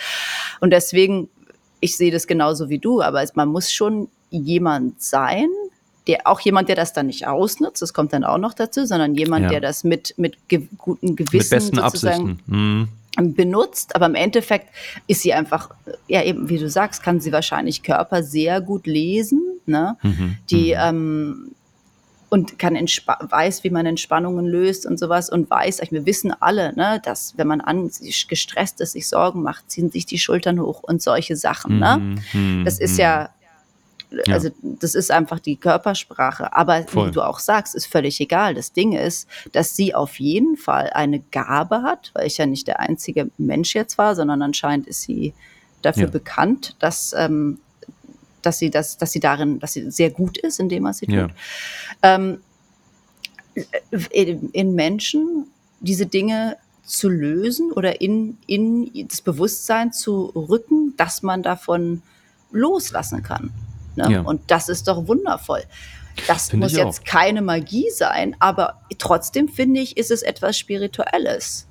Und 0.61 0.71
deswegen, 0.71 1.29
ich 1.81 1.97
sehe 1.97 2.11
das 2.11 2.27
genauso 2.27 2.69
wie 2.69 2.79
du, 2.79 3.01
aber 3.01 3.25
man 3.35 3.49
muss 3.49 3.73
schon 3.73 4.09
jemand 4.31 5.03
sein, 5.03 5.49
der 6.07 6.27
auch 6.27 6.41
jemand, 6.41 6.69
der 6.69 6.77
das 6.77 6.93
dann 6.93 7.07
nicht 7.07 7.27
ausnutzt, 7.27 7.83
das 7.83 7.93
kommt 7.93 8.13
dann 8.13 8.25
auch 8.25 8.39
noch 8.39 8.55
dazu, 8.55 8.87
sondern 8.87 9.15
jemand, 9.15 9.45
Ja. 9.45 9.51
der 9.51 9.61
das 9.61 9.85
mit, 9.85 10.15
mit 10.17 10.49
ge 10.49 10.67
gutem 10.79 11.15
Gewissen 11.17 11.37
Mit 11.37 11.51
besten 11.51 11.77
sozusagen 11.77 12.31
Absichten. 12.31 12.89
Mhm. 13.17 13.35
benutzt, 13.35 13.95
aber 13.97 14.07
im 14.07 14.15
Endeffekt 14.15 14.69
ist 15.07 15.23
sie 15.23 15.33
einfach, 15.35 15.71
ja 16.09 16.23
eben, 16.23 16.49
wie 16.49 16.59
du 16.59 16.69
sagst, 16.71 17.03
kann 17.03 17.21
sie 17.21 17.33
wahrscheinlich 17.33 17.83
Körper 17.83 18.23
sehr 18.23 18.61
gut 18.61 18.87
lesen, 18.87 19.43
ne? 19.67 19.97
Mhm. 20.03 20.37
Die 20.51 20.71
mhm. 20.75 20.81
ähm, 20.81 21.51
und 22.31 22.61
kann 22.61 22.77
weiß, 22.77 23.65
wie 23.65 23.71
man 23.71 23.87
Entspannungen 23.87 24.47
löst 24.47 24.87
und 24.87 24.99
sowas 25.01 25.29
und 25.31 25.51
weiß, 25.51 25.81
wir 25.91 26.07
wissen 26.07 26.33
alle, 26.39 26.73
ne, 26.77 27.01
dass 27.05 27.37
wenn 27.37 27.49
man 27.49 27.61
an 27.61 27.91
sich 27.91 28.29
gestresst 28.29 28.81
ist, 28.81 28.93
sich 28.93 29.09
Sorgen 29.09 29.43
macht, 29.43 29.69
ziehen 29.69 29.91
sich 29.91 30.07
die 30.07 30.19
Schultern 30.19 30.61
hoch 30.61 30.83
und 30.85 31.03
solche 31.03 31.35
Sachen, 31.37 31.81
ne? 31.81 32.17
Mhm, 32.33 32.65
Das 32.65 32.79
ist 32.79 32.95
mhm. 32.95 33.01
ja, 33.01 33.31
Ja. 34.27 34.35
also 34.35 34.51
das 34.63 34.95
ist 34.95 35.11
einfach 35.11 35.39
die 35.39 35.57
Körpersprache. 35.57 36.53
Aber 36.53 36.83
Voll. 36.85 37.09
wie 37.09 37.13
du 37.13 37.23
auch 37.23 37.39
sagst, 37.39 37.75
ist 37.75 37.87
völlig 37.87 38.21
egal. 38.21 38.55
Das 38.55 38.73
Ding 38.73 38.93
ist, 38.93 39.29
dass 39.53 39.77
sie 39.77 39.95
auf 39.95 40.19
jeden 40.19 40.57
Fall 40.57 40.91
eine 40.93 41.21
Gabe 41.31 41.83
hat, 41.83 42.11
weil 42.15 42.27
ich 42.27 42.39
ja 42.39 42.47
nicht 42.47 42.67
der 42.67 42.81
einzige 42.81 43.31
Mensch 43.39 43.75
jetzt 43.75 43.99
war, 43.99 44.15
sondern 44.17 44.43
anscheinend 44.43 44.87
ist 44.87 45.03
sie 45.03 45.33
dafür 45.83 46.05
Ja. 46.05 46.11
bekannt, 46.11 46.77
dass 46.81 47.15
ähm, 47.17 47.59
dass 48.43 48.59
sie 48.59 48.71
das, 48.71 48.97
dass 48.97 49.13
sie 49.13 49.21
darin, 49.21 49.59
dass 49.59 49.75
sie 49.75 49.91
sehr 49.91 50.11
gut 50.11 50.39
ist 50.39 50.61
in 50.61 50.69
dem, 50.69 50.85
was 50.85 50.99
sie 50.99 51.07
tut. 51.07 51.15
Ja. 51.15 51.29
Ähm, 52.03 52.41
in, 54.11 54.75
Menschen 54.75 55.47
diese 55.81 56.07
Dinge 56.07 56.57
zu 56.85 57.09
lösen 57.09 57.73
oder 57.73 58.01
in, 58.01 58.39
in 58.47 58.91
das 59.09 59.21
Bewusstsein 59.21 59.93
zu 59.93 60.27
rücken, 60.35 60.95
dass 60.97 61.23
man 61.23 61.43
davon 61.43 62.03
loslassen 62.51 63.23
kann. 63.23 63.51
Ne? 64.09 64.15
Ja. 64.15 64.21
Und 64.23 64.51
das 64.51 64.69
ist 64.69 64.89
doch 64.89 65.07
wundervoll. 65.07 65.63
Das 66.27 66.51
Finde 66.51 66.67
muss 66.67 66.77
jetzt 66.77 67.01
auch. 67.01 67.05
keine 67.05 67.43
Magie 67.43 67.89
sein, 67.91 68.37
aber 68.41 68.83
trotzdem 68.99 69.49
finde 69.49 69.81
ich, 69.81 69.97
ist 69.97 70.11
es 70.11 70.23
etwas 70.23 70.59
Spirituelles. 70.59 71.67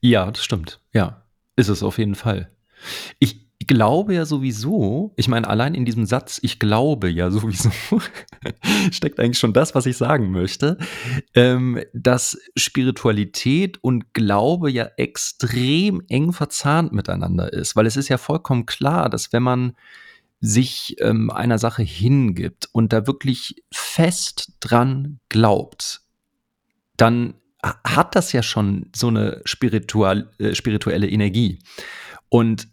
Ja, 0.00 0.30
das 0.30 0.44
stimmt. 0.44 0.80
Ja, 0.92 1.22
ist 1.56 1.68
es 1.68 1.82
auf 1.82 1.98
jeden 1.98 2.14
Fall. 2.14 2.50
Ich 3.18 3.44
glaube 3.66 4.14
ja 4.14 4.26
sowieso, 4.26 5.12
ich 5.16 5.28
meine, 5.28 5.48
allein 5.48 5.74
in 5.74 5.84
diesem 5.84 6.06
Satz, 6.06 6.38
ich 6.42 6.58
glaube 6.58 7.08
ja 7.08 7.30
sowieso, 7.30 7.70
steckt 8.90 9.20
eigentlich 9.20 9.38
schon 9.38 9.52
das, 9.52 9.74
was 9.74 9.86
ich 9.86 9.96
sagen 9.96 10.30
möchte, 10.30 10.78
ähm, 11.34 11.80
dass 11.92 12.38
Spiritualität 12.56 13.82
und 13.82 14.12
Glaube 14.12 14.70
ja 14.70 14.88
extrem 14.96 16.02
eng 16.08 16.32
verzahnt 16.32 16.92
miteinander 16.92 17.52
ist, 17.52 17.76
weil 17.76 17.86
es 17.86 17.96
ist 17.96 18.08
ja 18.08 18.18
vollkommen 18.18 18.66
klar, 18.66 19.08
dass 19.08 19.32
wenn 19.32 19.42
man 19.42 19.76
sich 20.46 20.96
ähm, 21.00 21.30
einer 21.30 21.58
Sache 21.58 21.82
hingibt 21.82 22.68
und 22.72 22.92
da 22.92 23.06
wirklich 23.06 23.62
fest 23.72 24.52
dran 24.60 25.18
glaubt, 25.30 26.02
dann 26.96 27.34
ha- 27.64 27.80
hat 27.84 28.14
das 28.14 28.32
ja 28.32 28.42
schon 28.42 28.90
so 28.94 29.08
eine 29.08 29.40
spiritual, 29.46 30.30
äh, 30.38 30.54
spirituelle 30.54 31.08
Energie 31.08 31.60
und 32.28 32.68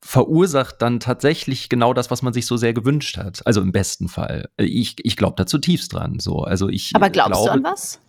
verursacht 0.00 0.80
dann 0.82 1.00
tatsächlich 1.00 1.68
genau 1.68 1.92
das, 1.92 2.10
was 2.10 2.22
man 2.22 2.32
sich 2.32 2.46
so 2.46 2.56
sehr 2.56 2.72
gewünscht 2.72 3.16
hat. 3.18 3.44
Also 3.46 3.60
im 3.60 3.72
besten 3.72 4.08
Fall. 4.08 4.48
Äh, 4.56 4.64
Ich, 4.64 4.96
ich 5.04 5.16
glaube 5.16 5.34
da 5.36 5.46
zutiefst 5.46 5.92
dran. 5.92 6.18
So. 6.20 6.42
Also 6.44 6.68
ich 6.68 6.92
Aber 6.94 7.10
glaubst 7.10 7.32
glaube, 7.42 7.60
du 7.60 7.66
an 7.68 7.72
was? 7.72 8.00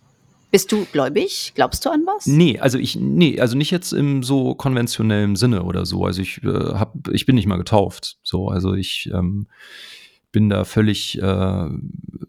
Bist 0.50 0.72
du 0.72 0.86
gläubig? 0.92 1.52
Glaubst 1.54 1.84
du 1.84 1.90
an 1.90 2.04
was? 2.06 2.26
Nee, 2.26 2.58
also 2.58 2.78
ich, 2.78 2.96
nee, 2.96 3.38
also 3.38 3.56
nicht 3.56 3.70
jetzt 3.70 3.92
im 3.92 4.22
so 4.22 4.54
konventionellen 4.54 5.36
Sinne 5.36 5.62
oder 5.64 5.84
so. 5.84 6.04
Also 6.04 6.22
ich 6.22 6.42
äh, 6.42 6.48
hab, 6.48 6.94
ich 7.12 7.26
bin 7.26 7.34
nicht 7.34 7.46
mal 7.46 7.58
getauft. 7.58 8.16
So, 8.22 8.48
also 8.48 8.74
ich 8.74 9.10
ähm, 9.12 9.48
bin 10.38 10.50
da 10.50 10.64
völlig 10.64 11.20
äh, 11.20 11.68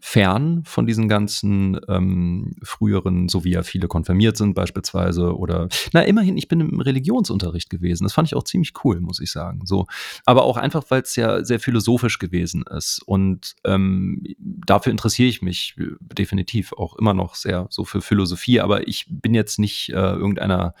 fern 0.00 0.64
von 0.64 0.84
diesen 0.84 1.08
ganzen 1.08 1.78
ähm, 1.86 2.56
früheren, 2.60 3.28
so 3.28 3.44
wie 3.44 3.52
ja 3.52 3.62
viele 3.62 3.86
konfirmiert 3.86 4.36
sind 4.36 4.54
beispielsweise 4.54 5.36
oder 5.38 5.68
na 5.92 6.02
immerhin, 6.02 6.36
ich 6.36 6.48
bin 6.48 6.58
im 6.58 6.80
Religionsunterricht 6.80 7.70
gewesen. 7.70 8.02
Das 8.02 8.12
fand 8.12 8.26
ich 8.26 8.34
auch 8.34 8.42
ziemlich 8.42 8.72
cool, 8.82 8.98
muss 8.98 9.20
ich 9.20 9.30
sagen. 9.30 9.60
So, 9.64 9.86
aber 10.24 10.42
auch 10.42 10.56
einfach, 10.56 10.82
weil 10.88 11.02
es 11.02 11.14
ja 11.14 11.44
sehr 11.44 11.60
philosophisch 11.60 12.18
gewesen 12.18 12.64
ist 12.68 13.00
und 13.06 13.54
ähm, 13.62 14.24
dafür 14.40 14.90
interessiere 14.90 15.28
ich 15.28 15.40
mich 15.40 15.76
definitiv 16.00 16.72
auch 16.72 16.96
immer 16.96 17.14
noch 17.14 17.36
sehr 17.36 17.68
so 17.70 17.84
für 17.84 18.00
Philosophie. 18.00 18.58
Aber 18.58 18.88
ich 18.88 19.06
bin 19.08 19.34
jetzt 19.34 19.60
nicht 19.60 19.90
äh, 19.90 19.92
irgendeiner 19.92 20.74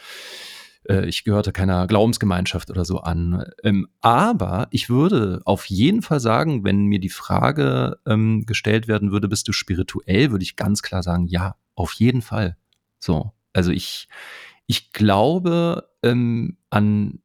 äh, 0.90 1.06
ich 1.06 1.24
gehörte 1.24 1.52
keiner 1.52 1.86
Glaubensgemeinschaft 1.86 2.70
oder 2.70 2.84
so 2.84 2.98
an. 2.98 3.44
Ähm, 3.62 3.88
aber 4.00 4.66
ich 4.70 4.90
würde 4.90 5.40
auf 5.44 5.66
jeden 5.66 6.02
Fall 6.02 6.20
sagen, 6.20 6.64
wenn 6.64 6.86
mir 6.86 6.98
die 6.98 7.08
Frage 7.08 7.98
ähm, 8.06 8.44
gestellt 8.44 8.88
werden 8.88 9.12
würde, 9.12 9.28
bist 9.28 9.46
du 9.48 9.52
spirituell, 9.52 10.32
würde 10.32 10.42
ich 10.42 10.56
ganz 10.56 10.82
klar 10.82 11.02
sagen, 11.02 11.26
ja, 11.26 11.54
auf 11.74 11.92
jeden 11.92 12.22
Fall. 12.22 12.56
So, 12.98 13.32
also 13.52 13.70
ich, 13.70 14.08
ich 14.66 14.92
glaube 14.92 15.88
ähm, 16.02 16.58
an 16.70 17.20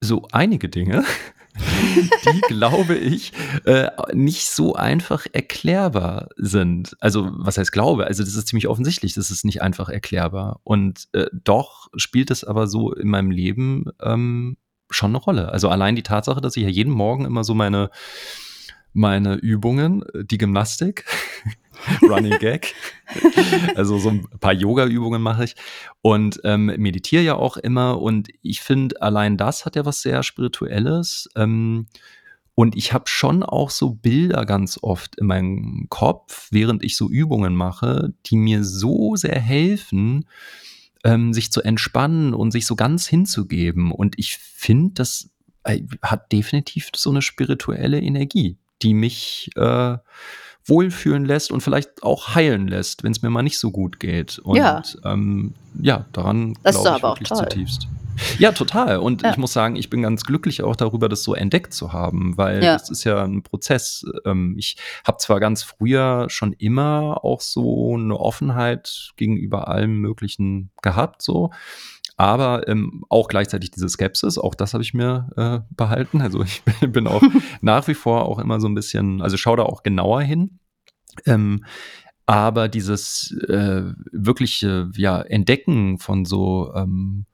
so 0.00 0.26
einige 0.32 0.68
Dinge, 0.68 1.04
die, 2.32 2.40
glaube 2.42 2.94
ich, 2.94 3.32
äh, 3.64 3.88
nicht 4.12 4.48
so 4.48 4.74
einfach 4.74 5.26
erklärbar 5.32 6.28
sind. 6.36 6.96
Also, 7.00 7.30
was 7.32 7.58
heißt 7.58 7.72
Glaube? 7.72 8.06
Also, 8.06 8.22
das 8.22 8.34
ist 8.34 8.48
ziemlich 8.48 8.68
offensichtlich, 8.68 9.14
das 9.14 9.30
ist 9.30 9.44
nicht 9.44 9.62
einfach 9.62 9.88
erklärbar. 9.88 10.60
Und 10.64 11.08
äh, 11.12 11.26
doch 11.32 11.88
spielt 11.96 12.30
es 12.30 12.44
aber 12.44 12.66
so 12.66 12.92
in 12.92 13.08
meinem 13.08 13.30
Leben 13.30 13.86
ähm, 14.00 14.56
schon 14.90 15.10
eine 15.10 15.18
Rolle. 15.18 15.50
Also, 15.50 15.68
allein 15.68 15.96
die 15.96 16.02
Tatsache, 16.02 16.40
dass 16.40 16.56
ich 16.56 16.62
ja 16.62 16.68
jeden 16.68 16.92
Morgen 16.92 17.24
immer 17.24 17.44
so 17.44 17.54
meine, 17.54 17.90
meine 18.92 19.34
Übungen, 19.34 20.02
äh, 20.14 20.24
die 20.24 20.38
Gymnastik, 20.38 21.04
Running 22.02 22.38
Gag, 22.38 22.74
also 23.76 23.98
so 23.98 24.10
ein 24.10 24.28
paar 24.40 24.52
Yoga-Übungen 24.52 25.20
mache 25.20 25.44
ich 25.44 25.56
und 26.00 26.40
ähm, 26.44 26.66
meditiere 26.66 27.22
ja 27.22 27.34
auch 27.34 27.56
immer. 27.56 28.00
Und 28.00 28.28
ich 28.42 28.60
finde, 28.60 29.00
allein 29.02 29.36
das 29.36 29.64
hat 29.64 29.76
ja 29.76 29.84
was 29.84 30.02
sehr 30.02 30.22
Spirituelles. 30.22 31.28
Ähm, 31.34 31.86
und 32.54 32.76
ich 32.76 32.92
habe 32.92 33.04
schon 33.06 33.42
auch 33.42 33.70
so 33.70 33.90
Bilder 33.94 34.44
ganz 34.44 34.78
oft 34.82 35.16
in 35.16 35.26
meinem 35.26 35.86
Kopf, 35.88 36.48
während 36.50 36.84
ich 36.84 36.96
so 36.96 37.08
Übungen 37.08 37.56
mache, 37.56 38.12
die 38.26 38.36
mir 38.36 38.62
so 38.62 39.16
sehr 39.16 39.40
helfen, 39.40 40.26
ähm, 41.02 41.32
sich 41.32 41.50
zu 41.50 41.62
entspannen 41.62 42.34
und 42.34 42.50
sich 42.50 42.66
so 42.66 42.76
ganz 42.76 43.06
hinzugeben. 43.06 43.90
Und 43.90 44.18
ich 44.18 44.36
finde, 44.36 44.94
das 44.94 45.30
äh, 45.64 45.82
hat 46.02 46.30
definitiv 46.30 46.90
so 46.94 47.10
eine 47.10 47.22
spirituelle 47.22 48.00
Energie, 48.00 48.58
die 48.82 48.94
mich 48.94 49.50
äh, 49.56 49.96
wohlfühlen 50.64 51.24
lässt 51.24 51.50
und 51.50 51.60
vielleicht 51.60 52.02
auch 52.02 52.34
heilen 52.34 52.68
lässt, 52.68 53.02
wenn 53.02 53.12
es 53.12 53.22
mir 53.22 53.30
mal 53.30 53.42
nicht 53.42 53.58
so 53.58 53.70
gut 53.70 53.98
geht. 54.00 54.38
Und 54.38 54.56
Ja. 54.56 54.82
ähm, 55.04 55.54
ja, 55.74 56.06
daran 56.12 56.54
glaube 56.62 56.96
ich 56.98 57.02
wirklich 57.02 57.28
zutiefst. 57.28 57.88
Ja, 58.38 58.52
total. 58.52 58.98
Und 58.98 59.22
Ja. 59.22 59.30
ich 59.30 59.38
muss 59.38 59.54
sagen, 59.54 59.74
ich 59.74 59.88
bin 59.88 60.02
ganz 60.02 60.24
glücklich 60.24 60.62
auch 60.62 60.76
darüber, 60.76 61.08
das 61.08 61.22
so 61.24 61.34
entdeckt 61.34 61.72
zu 61.72 61.92
haben, 61.94 62.36
weil 62.36 62.62
Ja. 62.62 62.74
das 62.74 62.90
ist 62.90 63.04
ja 63.04 63.24
ein 63.24 63.42
Prozess. 63.42 64.04
Ähm, 64.26 64.54
ich 64.58 64.76
habe 65.04 65.16
zwar 65.18 65.40
ganz 65.40 65.62
früher 65.62 66.26
schon 66.28 66.52
immer 66.52 67.24
auch 67.24 67.40
so 67.40 67.94
eine 67.94 68.18
Offenheit 68.20 69.12
gegenüber 69.16 69.68
allem 69.68 69.96
Möglichen 70.00 70.70
gehabt, 70.82 71.22
so, 71.22 71.50
aber 72.16 72.68
ähm, 72.68 73.04
auch 73.08 73.28
gleichzeitig 73.28 73.70
diese 73.70 73.88
Skepsis, 73.88 74.38
auch 74.38 74.54
das 74.54 74.74
habe 74.74 74.82
ich 74.82 74.94
mir 74.94 75.28
äh, 75.36 75.74
behalten. 75.74 76.20
Also 76.20 76.42
ich 76.42 76.62
bin- 76.80 77.06
auch 77.06 77.22
nach 77.60 77.88
wie 77.88 77.94
vor 77.94 78.26
auch 78.26 78.38
immer 78.38 78.60
so 78.60 78.68
ein 78.68 78.74
bisschen, 78.74 79.22
also 79.22 79.36
schaue 79.36 79.56
da 79.58 79.62
auch 79.64 79.82
genauer 79.82 80.22
hin. 80.22 80.58
Ähm, 81.26 81.64
aber 82.26 82.68
dieses 82.68 83.32
äh, 83.48 83.82
wirkliche 84.12 84.90
ja, 84.96 85.20
Entdecken 85.22 85.98
von 85.98 86.24
so 86.24 86.72
ähm, 86.74 87.26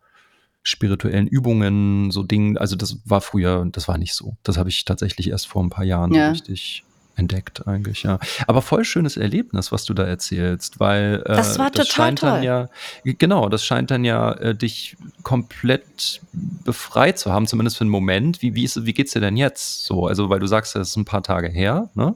spirituellen 0.62 1.26
Übungen, 1.26 2.10
so 2.10 2.22
Dingen, 2.22 2.58
also 2.58 2.76
das 2.76 3.00
war 3.04 3.20
früher, 3.20 3.66
das 3.70 3.88
war 3.88 3.98
nicht 3.98 4.14
so. 4.14 4.36
Das 4.42 4.56
habe 4.58 4.68
ich 4.68 4.84
tatsächlich 4.84 5.30
erst 5.30 5.46
vor 5.46 5.62
ein 5.62 5.70
paar 5.70 5.84
Jahren 5.84 6.12
Ja. 6.12 6.30
richtig 6.30 6.84
entdeckt 7.18 7.66
eigentlich, 7.66 8.04
ja. 8.04 8.18
Aber 8.46 8.62
voll 8.62 8.84
schönes 8.84 9.16
Erlebnis, 9.16 9.72
was 9.72 9.84
du 9.84 9.94
da 9.94 10.04
erzählst, 10.04 10.80
weil 10.80 11.22
äh, 11.26 11.36
Das 11.36 11.58
war 11.58 11.70
total 11.70 11.86
scheint 11.86 12.22
dann 12.22 12.36
toll. 12.36 12.44
ja, 12.44 12.68
genau, 13.04 13.48
das 13.48 13.64
scheint 13.64 13.90
dann 13.90 14.04
ja 14.04 14.32
äh, 14.32 14.54
dich 14.54 14.96
komplett 15.22 16.20
befreit 16.32 17.18
zu 17.18 17.32
haben, 17.32 17.46
zumindest 17.46 17.76
für 17.78 17.82
einen 17.82 17.90
Moment. 17.90 18.42
Wie, 18.42 18.54
wie, 18.54 18.64
ist, 18.64 18.84
wie 18.86 18.92
geht's 18.94 19.12
dir 19.12 19.20
denn 19.20 19.36
jetzt 19.36 19.84
so? 19.84 20.06
Also, 20.06 20.30
weil 20.30 20.40
du 20.40 20.46
sagst, 20.46 20.74
das 20.74 20.90
ist 20.90 20.96
ein 20.96 21.04
paar 21.04 21.22
Tage 21.22 21.48
her, 21.48 21.90
ne? 21.94 22.14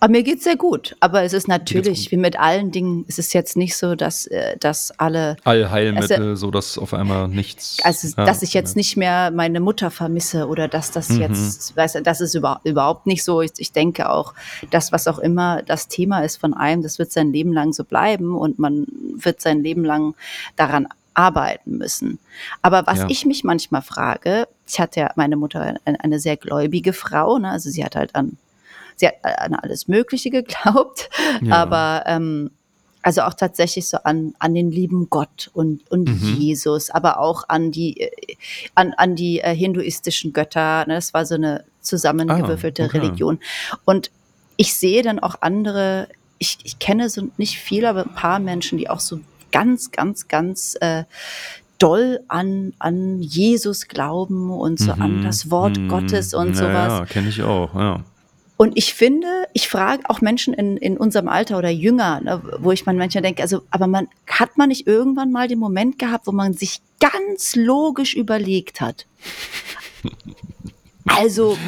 Aber 0.00 0.10
mir 0.10 0.22
geht's 0.22 0.44
sehr 0.44 0.56
gut. 0.56 0.96
Aber 1.00 1.22
es 1.22 1.32
ist 1.32 1.48
natürlich, 1.48 2.10
wie 2.10 2.16
mit 2.16 2.38
allen 2.38 2.70
Dingen, 2.70 3.04
es 3.08 3.18
ist 3.18 3.32
jetzt 3.32 3.56
nicht 3.56 3.76
so, 3.76 3.94
dass, 3.94 4.26
äh, 4.26 4.56
dass 4.58 4.90
alle, 4.98 5.36
Allheilmittel, 5.44 6.36
so 6.36 6.50
dass 6.50 6.76
auf 6.78 6.92
einmal 6.94 7.28
nichts. 7.28 7.78
also 7.82 8.08
ja, 8.16 8.26
dass 8.26 8.42
ich 8.42 8.52
jetzt 8.54 8.76
nicht 8.76 8.96
mehr 8.96 9.30
meine 9.30 9.60
Mutter 9.60 9.90
vermisse 9.90 10.46
oder 10.48 10.68
dass 10.68 10.90
das 10.90 11.08
Mhm. 11.10 11.20
jetzt, 11.20 11.76
weißt 11.76 11.94
du, 11.96 12.02
das 12.02 12.20
ist 12.20 12.34
über, 12.34 12.60
überhaupt 12.64 13.06
nicht 13.06 13.24
so. 13.24 13.40
Ich, 13.40 13.52
ich 13.58 13.72
denke 13.72 14.10
auch, 14.10 14.34
das, 14.70 14.92
was 14.92 15.08
auch 15.08 15.18
immer 15.18 15.62
das 15.62 15.88
Thema 15.88 16.20
ist 16.20 16.36
von 16.36 16.54
einem, 16.54 16.82
das 16.82 16.98
wird 16.98 17.12
sein 17.12 17.32
Leben 17.32 17.52
lang 17.52 17.72
so 17.72 17.84
bleiben 17.84 18.36
und 18.36 18.58
man 18.58 18.86
wird 19.16 19.40
sein 19.40 19.62
Leben 19.62 19.84
lang 19.84 20.14
daran 20.56 20.88
arbeiten 21.14 21.78
müssen. 21.78 22.18
Aber 22.60 22.86
was 22.86 22.98
Ja. 22.98 23.06
ich 23.08 23.24
mich 23.24 23.44
manchmal 23.44 23.82
frage, 23.82 24.48
ich 24.66 24.80
hatte 24.80 25.00
ja 25.00 25.10
meine 25.14 25.36
Mutter 25.36 25.76
eine, 25.84 26.00
eine 26.00 26.18
sehr 26.18 26.36
gläubige 26.36 26.92
Frau, 26.92 27.38
ne? 27.38 27.50
also 27.50 27.70
sie 27.70 27.84
hat 27.84 27.94
halt 27.94 28.14
an, 28.16 28.36
sie 28.96 29.06
hat 29.08 29.14
an 29.24 29.54
alles 29.54 29.88
Mögliche 29.88 30.30
geglaubt, 30.30 31.08
Ja. 31.42 31.62
aber 31.62 32.04
ähm, 32.06 32.50
also 33.02 33.20
auch 33.22 33.34
tatsächlich 33.34 33.86
so 33.88 33.98
an, 34.04 34.32
an 34.38 34.54
den 34.54 34.70
lieben 34.70 35.10
Gott 35.10 35.50
und, 35.52 35.90
und 35.90 36.08
Mhm. 36.08 36.36
Jesus, 36.38 36.88
aber 36.90 37.18
auch 37.20 37.44
an 37.48 37.70
die, 37.70 38.00
äh, 38.00 38.10
an, 38.74 38.94
an 38.94 39.14
die 39.14 39.40
äh, 39.40 39.54
hinduistischen 39.54 40.32
Götter. 40.32 40.86
Ne? 40.86 40.94
Das 40.94 41.12
war 41.12 41.26
so 41.26 41.34
eine 41.34 41.64
zusammengewürfelte 41.80 42.84
Ah, 42.84 42.86
okay. 42.86 42.98
Religion. 42.98 43.40
Und 43.84 44.10
ich 44.56 44.74
sehe 44.74 45.02
dann 45.02 45.18
auch 45.18 45.34
andere, 45.42 46.08
ich, 46.38 46.56
ich 46.64 46.78
kenne 46.78 47.10
so 47.10 47.28
nicht 47.36 47.58
viele, 47.58 47.90
aber 47.90 48.04
ein 48.06 48.14
paar 48.14 48.38
Menschen, 48.38 48.78
die 48.78 48.88
auch 48.88 49.00
so 49.00 49.20
ganz, 49.52 49.90
ganz, 49.90 50.26
ganz 50.28 50.74
äh, 50.80 51.04
doll 51.78 52.20
an, 52.28 52.72
an 52.78 53.20
Jesus 53.20 53.86
glauben 53.88 54.50
und 54.50 54.78
so 54.78 54.92
an 54.92 55.16
Mhm. 55.18 55.22
das 55.22 55.50
Wort 55.50 55.76
Mhm. 55.78 55.88
Gottes 55.88 56.32
und 56.32 56.48
ja, 56.48 56.54
sowas. 56.54 56.92
Ja, 57.00 57.04
kenne 57.04 57.28
ich 57.28 57.42
auch, 57.42 57.74
ja. 57.74 58.02
Und 58.56 58.76
ich 58.76 58.94
finde, 58.94 59.26
ich 59.52 59.68
frage 59.68 60.08
auch 60.08 60.20
Menschen 60.20 60.54
in, 60.54 60.76
in 60.76 60.96
unserem 60.96 61.28
Alter 61.28 61.58
oder 61.58 61.70
jünger, 61.70 62.20
ne, 62.20 62.40
wo 62.60 62.70
ich 62.70 62.86
man 62.86 62.96
manchmal 62.96 63.22
denke, 63.22 63.42
also, 63.42 63.62
aber 63.70 63.88
man 63.88 64.06
hat 64.28 64.56
man 64.56 64.68
nicht 64.68 64.86
irgendwann 64.86 65.32
mal 65.32 65.48
den 65.48 65.58
Moment 65.58 65.98
gehabt, 65.98 66.26
wo 66.28 66.32
man 66.32 66.52
sich 66.52 66.80
ganz 67.00 67.56
logisch 67.56 68.14
überlegt 68.14 68.80
hat. 68.80 69.06
Also 71.06 71.58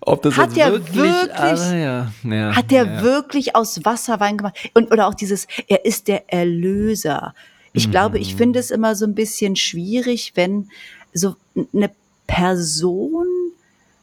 Ob 0.00 0.22
das 0.22 0.36
hat 0.38 0.56
der 0.56 0.72
wirklich, 0.72 0.96
wirklich, 0.96 1.32
ah, 1.38 1.76
ja, 1.76 2.12
ja, 2.24 2.56
hat 2.56 2.70
der 2.70 2.86
ja. 2.86 3.02
wirklich 3.02 3.54
aus 3.54 3.84
Wasser 3.84 4.20
Wein 4.20 4.38
gemacht? 4.38 4.70
Und 4.72 4.90
oder 4.90 5.06
auch 5.06 5.14
dieses, 5.14 5.46
er 5.66 5.84
ist 5.84 6.08
der 6.08 6.32
Erlöser. 6.32 7.34
Ich 7.74 7.90
glaube, 7.90 8.18
ich 8.18 8.36
finde 8.36 8.58
Mhm. 8.58 8.60
es 8.60 8.70
immer 8.70 8.94
so 8.94 9.04
ein 9.04 9.14
bisschen 9.14 9.54
schwierig, 9.54 10.32
wenn 10.34 10.70
so 11.12 11.36
eine 11.74 11.90
Person 12.26 13.26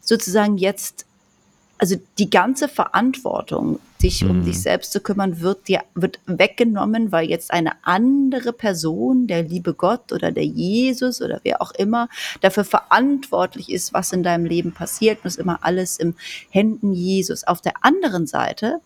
sozusagen 0.02 0.58
jetzt, 0.58 1.06
also 1.78 1.95
die 2.17 2.30
ganze 2.30 2.67
Verantwortung, 2.67 3.80
sich 3.99 4.23
um 4.23 4.45
dich 4.45 4.55
Mhm. 4.55 4.61
selbst 4.61 4.91
zu 4.91 4.99
kümmern, 4.99 5.41
wird 5.41 5.67
dir 5.67 5.82
wird 5.95 6.19
weggenommen, 6.26 7.11
weil 7.11 7.28
jetzt 7.30 7.51
eine 7.51 7.71
andere 7.84 8.53
Person, 8.53 9.28
der 9.28 9.43
liebe 9.43 9.73
Gott 9.73 10.11
oder 10.11 10.32
der 10.32 10.45
Jesus 10.45 11.21
oder 11.21 11.39
wer 11.43 11.61
auch 11.61 11.71
immer, 11.71 12.07
dafür 12.41 12.63
verantwortlich 12.63 13.71
ist, 13.71 13.93
was 13.93 14.13
in 14.13 14.23
deinem 14.23 14.45
Leben 14.45 14.73
passiert 14.73 15.19
und 15.23 15.28
ist 15.28 15.39
immer 15.39 15.59
alles 15.61 15.97
im 15.97 16.15
Händen 16.49 16.93
Jesus. 16.93 17.45
Auf 17.45 17.61
der 17.61 17.73
anderen 17.82 18.28
Seite 18.28 18.80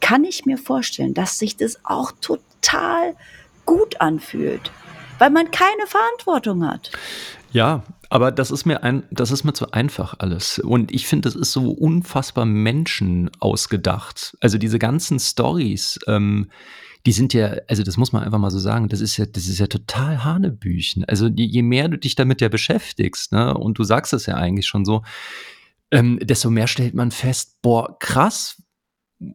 kann 0.00 0.24
ich 0.24 0.46
mir 0.46 0.58
vorstellen, 0.58 1.14
dass 1.14 1.38
sich 1.38 1.56
das 1.56 1.78
auch 1.84 2.12
total 2.20 3.14
gut 3.64 4.00
anfühlt, 4.00 4.70
weil 5.18 5.30
man 5.30 5.50
keine 5.50 5.86
Verantwortung 5.86 6.66
hat. 6.68 6.90
Ja, 7.54 7.84
aber 8.10 8.32
das 8.32 8.50
ist 8.50 8.64
mir 8.64 8.82
ein, 8.82 9.04
das 9.12 9.30
ist 9.30 9.44
mir 9.44 9.52
zu 9.52 9.70
einfach 9.70 10.16
alles. 10.18 10.58
Und 10.58 10.90
ich 10.90 11.06
finde, 11.06 11.28
das 11.28 11.36
ist 11.36 11.52
so 11.52 11.70
unfassbar 11.70 12.46
Menschen 12.46 13.30
ausgedacht. 13.38 14.36
Also 14.40 14.58
diese 14.58 14.80
ganzen 14.80 15.20
Stories, 15.20 16.00
ähm, 16.08 16.50
die 17.06 17.12
sind 17.12 17.32
ja, 17.32 17.54
also 17.68 17.84
das 17.84 17.96
muss 17.96 18.12
man 18.12 18.24
einfach 18.24 18.40
mal 18.40 18.50
so 18.50 18.58
sagen, 18.58 18.88
das 18.88 19.00
ist 19.00 19.18
ja, 19.18 19.26
das 19.26 19.46
ist 19.46 19.60
ja 19.60 19.68
total 19.68 20.24
Hanebüchen. 20.24 21.04
Also 21.04 21.28
je, 21.28 21.44
je 21.44 21.62
mehr 21.62 21.86
du 21.88 21.96
dich 21.96 22.16
damit 22.16 22.40
ja 22.40 22.48
beschäftigst, 22.48 23.30
ne, 23.30 23.54
und 23.54 23.78
du 23.78 23.84
sagst 23.84 24.12
es 24.14 24.26
ja 24.26 24.34
eigentlich 24.34 24.66
schon 24.66 24.84
so, 24.84 25.04
ähm, 25.92 26.18
desto 26.20 26.50
mehr 26.50 26.66
stellt 26.66 26.94
man 26.94 27.12
fest, 27.12 27.58
boah, 27.62 27.96
krass, 28.00 28.60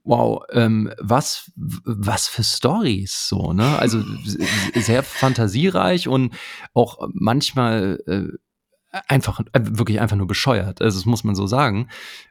wow, 0.03 0.43
ähm, 0.51 0.91
was, 0.99 1.51
was 1.55 2.27
für 2.27 2.43
Stories 2.43 3.27
so, 3.27 3.53
ne? 3.53 3.77
Also 3.79 4.03
sehr 4.75 5.03
fantasiereich 5.03 6.07
und 6.07 6.33
auch 6.73 7.07
manchmal 7.13 7.99
äh, 8.07 8.37
einfach, 9.07 9.41
äh, 9.53 9.61
wirklich 9.63 9.99
einfach 9.99 10.15
nur 10.15 10.27
bescheuert. 10.27 10.81
Also 10.81 10.97
das 10.97 11.05
muss 11.05 11.23
man 11.23 11.35
so 11.35 11.45
sagen. 11.47 11.89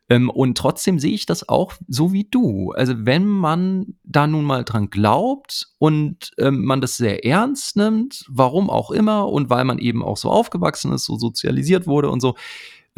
Ähm, 0.09 0.31
und 0.31 0.59
trotzdem 0.59 0.99
sehe 0.99 1.13
ich 1.13 1.27
das 1.27 1.49
auch 1.49 1.73
so 1.87 2.13
wie 2.13 2.25
du. 2.25 2.73
Also 2.73 2.95
wenn 2.99 3.27
man 3.27 3.95
da 4.03 4.27
nun 4.27 4.45
mal 4.45 4.65
dran 4.65 4.91
glaubt 4.91 5.69
und 5.79 6.33
ähm, 6.39 6.65
man 6.65 6.81
das 6.81 6.97
sehr 6.97 7.25
ernst 7.25 7.77
nimmt, 7.77 8.25
warum 8.29 8.71
auch 8.71 8.91
immer 8.91 9.29
und 9.29 9.51
weil 9.51 9.65
man 9.65 9.79
eben 9.79 10.03
auch 10.03 10.17
so 10.17 10.31
aufgewachsen 10.31 10.93
ist, 10.93 11.05
so 11.05 11.17
sozialisiert 11.17 11.87
wurde 11.87 12.11
und 12.11 12.21
so, 12.21 12.35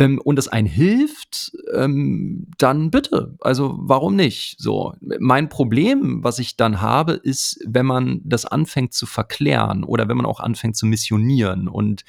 ähm, 0.00 0.18
und 0.24 0.38
es 0.38 0.48
einen 0.48 0.66
hilft, 0.66 1.52
ähm, 1.74 2.46
dann 2.56 2.90
bitte. 2.90 3.36
Also 3.40 3.76
warum 3.78 4.16
nicht? 4.16 4.56
So, 4.58 4.94
mein 5.00 5.50
Problem, 5.50 6.24
was 6.24 6.38
ich 6.38 6.56
dann 6.56 6.80
habe, 6.80 7.12
ist, 7.12 7.60
wenn 7.66 7.84
man 7.84 8.22
das 8.24 8.46
anfängt 8.46 8.94
zu 8.94 9.04
verklären 9.04 9.84
oder 9.84 10.08
wenn 10.08 10.16
man 10.16 10.24
auch 10.24 10.40
anfängt 10.40 10.76
zu 10.76 10.86
missionieren. 10.86 11.68
Und 11.68 12.04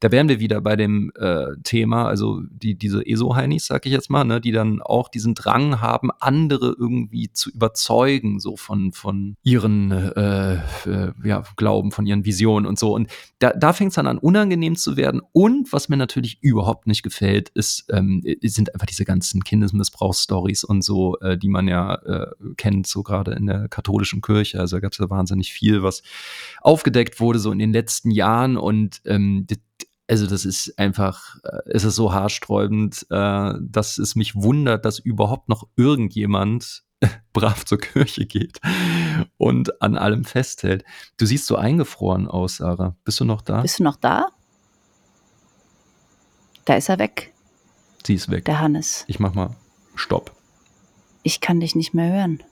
da 0.00 0.12
wären 0.12 0.28
wir 0.28 0.38
wieder 0.38 0.60
bei 0.60 0.76
dem 0.76 1.12
äh, 1.18 1.46
Thema, 1.64 2.06
also 2.06 2.42
die, 2.50 2.74
diese 2.74 3.06
ESO-Heinis, 3.06 3.66
sag 3.66 3.86
ich 3.86 3.92
jetzt 3.92 4.10
mal, 4.10 4.24
ne, 4.24 4.42
die 4.42 4.52
dann 4.52 4.82
auch 4.82 5.08
diesen 5.08 5.34
Drang 5.34 5.80
haben, 5.80 6.10
andere 6.20 6.76
irgendwie 6.78 7.32
zu 7.32 7.50
überzeugen, 7.50 8.38
so 8.38 8.56
von, 8.56 8.92
von 8.92 9.36
ihren 9.42 9.90
äh, 9.92 10.56
äh, 10.56 11.12
ja, 11.24 11.42
Glauben, 11.56 11.90
von 11.90 12.04
ihren 12.04 12.26
Visionen 12.26 12.66
und 12.66 12.78
so. 12.78 12.94
Und 12.94 13.08
da, 13.38 13.54
da 13.54 13.72
fängt 13.72 13.92
es 13.92 13.94
dann 13.94 14.06
an, 14.06 14.18
unangenehm 14.18 14.76
zu 14.76 14.98
werden. 14.98 15.22
Und 15.32 15.72
was 15.72 15.88
mir 15.88 15.96
natürlich 15.96 16.42
überhaupt 16.42 16.86
nicht 16.86 17.02
gefällt, 17.02 17.29
ist, 17.38 17.84
ähm, 17.90 18.22
sind 18.42 18.74
einfach 18.74 18.86
diese 18.86 19.04
ganzen 19.04 19.42
Kindesmissbrauchsstories 19.44 20.64
und 20.64 20.82
so, 20.82 21.18
äh, 21.20 21.38
die 21.38 21.48
man 21.48 21.68
ja 21.68 21.94
äh, 21.94 22.26
kennt, 22.56 22.86
so 22.86 23.02
gerade 23.02 23.32
in 23.32 23.46
der 23.46 23.68
katholischen 23.68 24.20
Kirche. 24.20 24.60
Also 24.60 24.76
da 24.76 24.80
gab 24.80 24.92
es 24.92 24.98
ja 24.98 25.08
wahnsinnig 25.08 25.52
viel, 25.52 25.82
was 25.82 26.02
aufgedeckt 26.60 27.20
wurde, 27.20 27.38
so 27.38 27.52
in 27.52 27.58
den 27.58 27.72
letzten 27.72 28.10
Jahren. 28.10 28.56
Und 28.56 29.00
ähm, 29.04 29.46
also 30.08 30.26
das 30.26 30.44
ist 30.44 30.78
einfach, 30.78 31.36
äh, 31.44 31.60
es 31.66 31.84
ist 31.84 31.96
so 31.96 32.12
haarsträubend, 32.12 33.06
äh, 33.10 33.54
dass 33.60 33.98
es 33.98 34.16
mich 34.16 34.34
wundert, 34.34 34.84
dass 34.84 34.98
überhaupt 34.98 35.48
noch 35.48 35.68
irgendjemand 35.76 36.82
brav 37.32 37.64
zur 37.64 37.78
Kirche 37.78 38.26
geht 38.26 38.60
und 39.36 39.80
an 39.80 39.96
allem 39.96 40.24
festhält. 40.24 40.84
Du 41.16 41.26
siehst 41.26 41.46
so 41.46 41.56
eingefroren 41.56 42.26
aus, 42.26 42.56
Sarah. 42.56 42.96
Bist 43.04 43.20
du 43.20 43.24
noch 43.24 43.42
da? 43.42 43.62
Bist 43.62 43.78
du 43.78 43.84
noch 43.84 43.96
da? 43.96 44.28
Da 46.70 46.76
ist 46.76 46.88
er 46.88 47.00
weg, 47.00 47.32
Sie 48.06 48.14
ist 48.14 48.30
weg. 48.30 48.44
der 48.44 48.60
Hannes. 48.60 49.04
Ich 49.08 49.18
mach 49.18 49.34
mal 49.34 49.56
Stopp. 49.96 50.30
Ich 51.24 51.40
kann 51.40 51.58
dich 51.58 51.74
nicht 51.74 51.94
mehr 51.94 52.12
hören. 52.12 52.44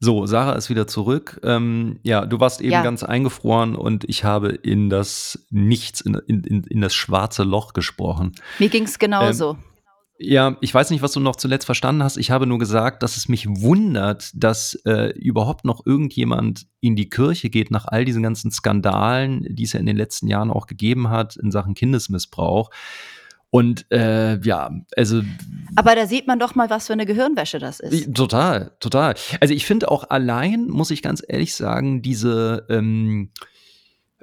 So, 0.00 0.24
Sarah 0.24 0.54
ist 0.54 0.70
wieder 0.70 0.86
zurück. 0.86 1.38
Ähm, 1.44 2.00
ja, 2.02 2.24
du 2.24 2.40
warst 2.40 2.62
eben 2.62 2.72
Ja. 2.72 2.82
ganz 2.82 3.02
eingefroren 3.02 3.76
und 3.76 4.04
ich 4.08 4.24
habe 4.24 4.52
in 4.52 4.88
das 4.88 5.44
Nichts, 5.50 6.00
in, 6.00 6.14
in, 6.26 6.64
in, 6.64 6.80
das 6.80 6.94
schwarze 6.94 7.42
Loch 7.42 7.74
gesprochen. 7.74 8.32
Mir 8.58 8.70
ging 8.70 8.84
es 8.84 8.98
genauso. 8.98 9.58
Ja, 10.18 10.56
ich 10.62 10.72
weiß 10.72 10.88
nicht, 10.88 11.02
was 11.02 11.12
du 11.12 11.20
noch 11.20 11.36
zuletzt 11.36 11.66
verstanden 11.66 12.02
hast. 12.02 12.16
Ich 12.16 12.30
habe 12.30 12.46
nur 12.46 12.58
gesagt, 12.58 13.02
dass 13.02 13.18
es 13.18 13.28
mich 13.28 13.46
wundert, 13.60 14.30
dass 14.32 14.80
äh, 14.86 15.10
überhaupt 15.18 15.66
noch 15.66 15.84
irgendjemand 15.84 16.68
in 16.80 16.96
die 16.96 17.10
Kirche 17.10 17.50
geht 17.50 17.70
nach 17.70 17.84
all 17.84 18.06
diesen 18.06 18.22
ganzen 18.22 18.50
Skandalen, 18.50 19.46
die 19.50 19.64
es 19.64 19.74
ja 19.74 19.80
in 19.80 19.84
den 19.84 19.98
letzten 19.98 20.26
Jahren 20.26 20.50
auch 20.50 20.66
gegeben 20.66 21.10
hat 21.10 21.36
in 21.36 21.50
Sachen 21.50 21.74
Kindesmissbrauch. 21.74 22.70
Und 23.50 23.86
äh, 23.90 24.38
ja, 24.40 24.70
also 24.96 25.22
Aber 25.76 25.94
da 25.94 26.06
sieht 26.06 26.26
man 26.26 26.38
doch 26.38 26.54
mal, 26.54 26.68
was 26.68 26.88
für 26.88 26.92
eine 26.92 27.06
Gehirnwäsche 27.06 27.58
das 27.58 27.80
ist. 27.80 28.14
Total, 28.14 28.72
total. 28.80 29.14
Also 29.40 29.54
ich 29.54 29.66
finde 29.66 29.90
auch 29.90 30.10
allein, 30.10 30.66
muss 30.66 30.90
ich 30.90 31.00
ganz 31.00 31.22
ehrlich 31.26 31.54
sagen, 31.54 32.02
diese, 32.02 32.66
ähm, 32.68 33.30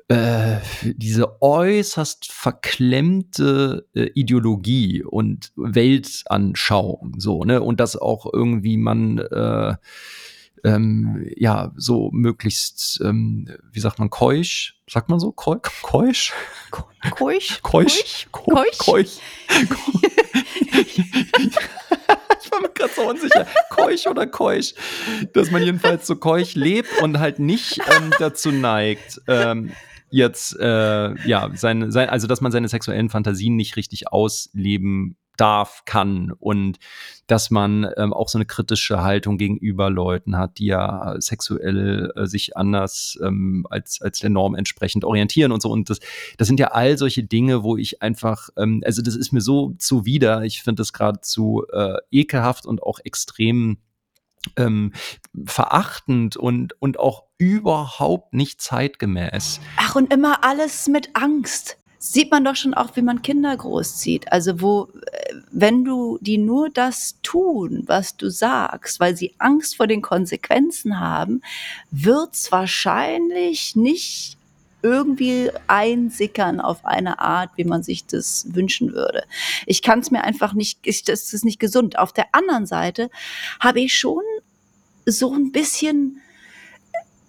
äh, 0.10 0.58
diese 0.84 1.42
äußerst 1.42 2.32
verklemmte 2.32 3.88
äh, 3.96 4.10
Ideologie 4.14 5.04
und 5.04 5.52
Weltanschauung, 5.56 7.16
so, 7.20 7.44
ne, 7.44 7.62
und 7.62 7.80
dass 7.80 7.96
auch 7.96 8.32
irgendwie 8.32 8.78
man, 8.78 9.20
äh, 9.20 9.76
ähm, 10.64 11.26
ja, 11.36 11.72
so 11.76 12.10
möglichst, 12.12 13.02
ähm, 13.04 13.50
wie 13.72 13.80
sagt 13.80 14.00
man, 14.00 14.10
keusch, 14.10 14.82
sagt 14.90 15.10
man 15.10 15.20
so, 15.20 15.32
Keu 15.32 15.58
keusch? 15.82 16.34
Keusch? 17.12 17.60
Keusch? 17.62 18.28
Keusch? 18.32 18.78
Keusch? 18.78 19.18
ich 22.40 22.52
war 22.52 22.62
mir 22.62 22.70
gerade 22.70 22.94
so 22.96 23.10
unsicher. 23.10 23.46
Keusch 23.70 24.08
oder 24.08 24.26
keusch? 24.26 24.74
Dass 25.34 25.52
man 25.52 25.64
jedenfalls 25.64 26.08
so 26.08 26.16
keusch 26.16 26.56
lebt 26.56 27.02
und 27.02 27.20
halt 27.20 27.40
nicht 27.40 27.80
ähm, 27.98 28.14
dazu 28.18 28.52
neigt, 28.52 29.22
ähm, 29.28 29.72
jetzt, 30.10 30.58
äh, 30.60 31.28
ja, 31.28 31.52
seine, 31.56 31.92
sein, 31.92 32.10
also 32.10 32.28
dass 32.28 32.40
man 32.40 32.52
seine 32.52 32.70
sexuellen 32.70 33.10
Fantasien 33.10 33.56
nicht 33.56 33.76
richtig 33.76 34.12
ausleben 34.12 35.18
darf, 35.38 35.84
kann 35.86 36.32
und 36.40 36.78
dass 37.28 37.50
man 37.50 37.88
ähm, 37.98 38.14
auch 38.14 38.30
so 38.30 38.38
eine 38.38 38.46
kritische 38.46 39.02
Haltung 39.02 39.38
gegenüber 39.38 39.90
Leuten 39.90 40.38
hat, 40.38 40.60
die 40.60 40.68
ja 40.68 41.16
sexuell 41.20 42.12
äh, 42.16 42.28
sich 42.28 42.56
anders 42.58 43.18
ähm, 43.24 43.66
als, 43.70 44.02
als 44.02 44.20
der 44.20 44.30
Norm 44.30 44.56
entsprechend 44.56 45.06
orientieren 45.06 45.52
und 45.52 45.62
so. 45.62 45.72
Und 45.72 45.90
das, 45.90 46.00
das 46.38 46.48
sind 46.48 46.60
ja 46.60 46.68
all 46.68 46.98
solche 46.98 47.24
Dinge, 47.24 47.64
wo 47.64 47.78
ich 47.78 48.02
einfach, 48.02 48.50
ähm, 48.58 48.84
also 48.86 49.02
das 49.02 49.16
ist 49.16 49.32
mir 49.32 49.42
so 49.42 49.74
zuwider. 49.80 50.44
Ich 50.44 50.62
finde 50.62 50.82
das 50.82 50.94
geradezu 50.94 51.66
äh, 51.72 51.98
ekelhaft 52.12 52.66
und 52.66 52.84
auch 52.84 53.00
extrem 53.04 53.78
ähm, 54.58 54.92
verachtend 55.46 56.38
und, 56.38 56.80
und 56.82 57.00
auch 57.00 57.24
überhaupt 57.38 58.34
nicht 58.34 58.62
zeitgemäß. 58.62 59.60
Ach, 59.78 59.96
und 59.96 60.14
immer 60.14 60.44
alles 60.44 60.88
mit 60.88 61.16
Angst. 61.16 61.78
Sieht 62.06 62.32
man 62.32 62.44
doch 62.44 62.58
schon 62.58 62.74
auch, 62.74 62.98
wie 62.98 63.02
man 63.02 63.22
Kinder 63.22 63.56
großzieht. 63.56 64.30
Also, 64.30 64.60
wo, 64.60 64.90
äh, 65.10 65.36
wenn 65.52 65.86
du 65.86 66.18
die 66.20 66.38
nur 66.38 66.70
das 66.70 67.16
tun, 67.24 67.84
was 67.86 68.18
du 68.18 68.30
sagst, 68.30 69.00
weil 69.00 69.16
sie 69.16 69.34
Angst 69.38 69.78
vor 69.78 69.88
den 69.88 70.02
Konsequenzen 70.02 71.00
haben, 71.00 71.42
wird's 71.92 72.52
wahrscheinlich 72.52 73.78
nicht 73.78 74.38
irgendwie 74.82 75.50
einsickern 75.68 76.60
auf 76.60 76.84
eine 76.84 77.20
Art, 77.20 77.52
wie 77.56 77.64
man 77.64 77.84
sich 77.84 78.06
das 78.06 78.48
wünschen 78.54 78.92
würde. 78.92 79.24
Ich 79.66 79.82
kann 79.82 80.00
es 80.00 80.12
mir 80.12 80.26
einfach 80.26 80.52
nicht, 80.52 80.80
ich, 80.84 81.06
das 81.06 81.32
ist 81.32 81.46
nicht 81.46 81.62
gesund. 81.62 81.98
Auf 81.98 82.12
der 82.12 82.36
anderen 82.36 82.66
Seite 82.66 83.10
habe 83.62 83.80
ich 83.80 83.98
schon 83.98 84.24
so 85.06 85.34
ein 85.34 85.54
bisschen, 85.54 86.20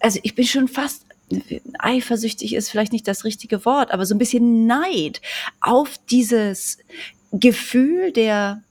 also 0.01 0.19
ich 0.25 0.35
bin 0.35 0.47
schon 0.47 0.67
fast 0.67 1.07
eifersüchtig 1.79 2.55
ist 2.55 2.71
vielleicht 2.71 2.93
nicht 2.93 3.09
das 3.09 3.25
richtige 3.25 3.65
Wort, 3.65 3.91
aber 3.93 4.07
so 4.07 4.15
ein 4.15 4.19
bisschen 4.19 4.67
Neid 4.67 5.21
auf 5.61 5.99
dieses 6.11 6.79
Gefühl 7.33 8.13
der 8.13 8.63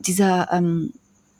dieser 0.00 0.52
ähm, 0.52 0.92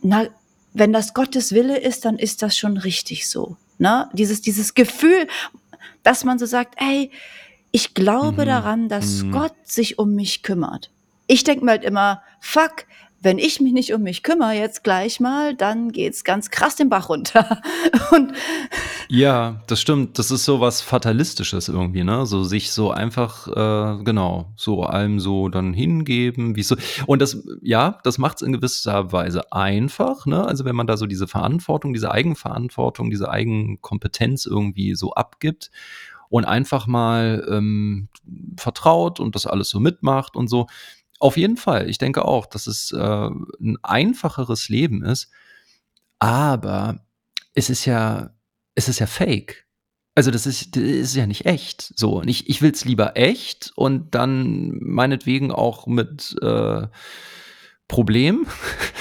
na, 0.02 0.26
wenn 0.72 0.92
das 0.92 1.14
Gottes 1.14 1.52
Wille 1.52 1.78
ist, 1.78 2.04
dann 2.04 2.18
ist 2.18 2.42
das 2.42 2.56
schon 2.56 2.76
richtig 2.76 3.28
so. 3.28 3.56
Ne? 3.78 4.08
Dieses, 4.12 4.40
dieses 4.42 4.74
Gefühl, 4.74 5.26
dass 6.02 6.24
man 6.24 6.38
so 6.38 6.46
sagt, 6.46 6.74
ey, 6.78 7.10
ich 7.72 7.94
glaube 7.94 8.42
Mhm. 8.42 8.46
daran, 8.46 8.88
dass 8.88 9.22
Mhm. 9.22 9.32
Gott 9.32 9.54
sich 9.64 9.98
um 9.98 10.14
mich 10.14 10.42
kümmert. 10.42 10.90
ich 11.28 11.42
denke 11.44 11.64
mir 11.64 11.72
halt 11.72 11.82
immer, 11.84 12.22
fuck, 12.40 12.84
wenn 13.20 13.38
ich 13.38 13.60
mich 13.60 13.72
nicht 13.72 13.92
um 13.92 14.02
mich 14.02 14.22
kümmere 14.22 14.52
jetzt 14.52 14.84
gleich 14.84 15.20
mal, 15.20 15.54
dann 15.54 15.90
geht's 15.90 16.22
ganz 16.22 16.50
krass 16.50 16.76
den 16.76 16.88
Bach 16.88 17.08
runter. 17.08 17.60
Und 18.12 18.32
ja, 19.08 19.62
das 19.66 19.80
stimmt. 19.80 20.18
Das 20.18 20.30
ist 20.30 20.44
so 20.44 20.60
was 20.60 20.80
Fatalistisches 20.80 21.68
irgendwie, 21.68 22.04
ne? 22.04 22.26
So 22.26 22.44
sich 22.44 22.72
so 22.72 22.90
einfach, 22.90 23.48
äh, 23.48 24.04
genau, 24.04 24.52
so 24.56 24.82
allem 24.82 25.18
so 25.18 25.48
dann 25.48 25.72
hingeben, 25.72 26.56
wie 26.56 26.62
so. 26.62 26.76
Und 27.06 27.22
das, 27.22 27.42
ja, 27.62 27.98
das 28.04 28.18
macht 28.18 28.36
es 28.36 28.42
in 28.42 28.52
gewisser 28.52 29.12
Weise 29.12 29.52
einfach, 29.52 30.26
ne? 30.26 30.44
Also 30.44 30.64
wenn 30.64 30.76
man 30.76 30.86
da 30.86 30.96
so 30.96 31.06
diese 31.06 31.26
Verantwortung, 31.26 31.94
diese 31.94 32.10
Eigenverantwortung, 32.10 33.10
diese 33.10 33.30
Eigenkompetenz 33.30 34.46
irgendwie 34.46 34.94
so 34.94 35.12
abgibt 35.12 35.70
und 36.28 36.44
einfach 36.44 36.86
mal 36.86 37.46
ähm, 37.50 38.08
vertraut 38.56 39.20
und 39.20 39.34
das 39.34 39.46
alles 39.46 39.70
so 39.70 39.80
mitmacht 39.80 40.36
und 40.36 40.48
so. 40.48 40.66
Auf 41.18 41.36
jeden 41.36 41.56
Fall. 41.56 41.88
Ich 41.88 41.98
denke 41.98 42.24
auch, 42.24 42.46
dass 42.46 42.66
es 42.66 42.92
äh, 42.92 42.98
ein 42.98 43.78
einfacheres 43.82 44.68
Leben 44.68 45.02
ist. 45.04 45.30
Aber 46.18 47.04
es 47.54 47.70
ist 47.70 47.84
ja, 47.84 48.30
es 48.74 48.88
ist 48.88 48.98
ja 48.98 49.06
fake. 49.06 49.66
Also 50.14 50.30
das 50.30 50.46
ist, 50.46 50.76
das 50.76 50.82
ist 50.82 51.14
ja 51.14 51.26
nicht 51.26 51.44
echt. 51.44 51.92
So, 51.96 52.20
und 52.20 52.28
ich, 52.28 52.48
ich 52.48 52.62
will 52.62 52.70
es 52.70 52.84
lieber 52.84 53.16
echt 53.16 53.72
und 53.76 54.14
dann 54.14 54.78
meinetwegen 54.80 55.52
auch 55.52 55.86
mit 55.86 56.34
äh, 56.40 56.86
Problem, 57.88 58.46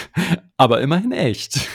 aber 0.57 0.81
immerhin 0.81 1.11
echt. 1.11 1.59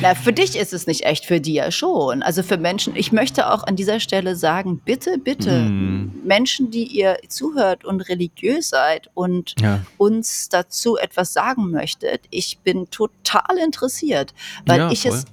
Na, 0.00 0.14
für 0.14 0.32
dich 0.32 0.56
ist 0.56 0.72
es 0.72 0.86
nicht 0.86 1.04
echt, 1.04 1.26
für 1.26 1.40
die 1.40 1.54
ja 1.54 1.70
schon. 1.70 2.22
Also 2.22 2.42
für 2.42 2.56
Menschen, 2.56 2.96
ich 2.96 3.12
möchte 3.12 3.50
auch 3.50 3.64
an 3.64 3.76
dieser 3.76 4.00
Stelle 4.00 4.34
sagen, 4.36 4.80
bitte, 4.84 5.18
bitte, 5.18 5.62
mm. 5.62 6.22
Menschen, 6.24 6.70
die 6.70 6.84
ihr 6.84 7.18
zuhört 7.28 7.84
und 7.84 8.00
religiös 8.02 8.70
seid 8.70 9.10
und 9.14 9.54
ja. 9.60 9.80
uns 9.98 10.48
dazu 10.48 10.96
etwas 10.96 11.32
sagen 11.32 11.70
möchtet, 11.70 12.22
ich 12.30 12.58
bin 12.60 12.88
total 12.90 13.58
interessiert, 13.62 14.32
weil 14.66 14.78
ja, 14.78 14.90
ich 14.90 15.02
voll. 15.02 15.12
es 15.12 15.24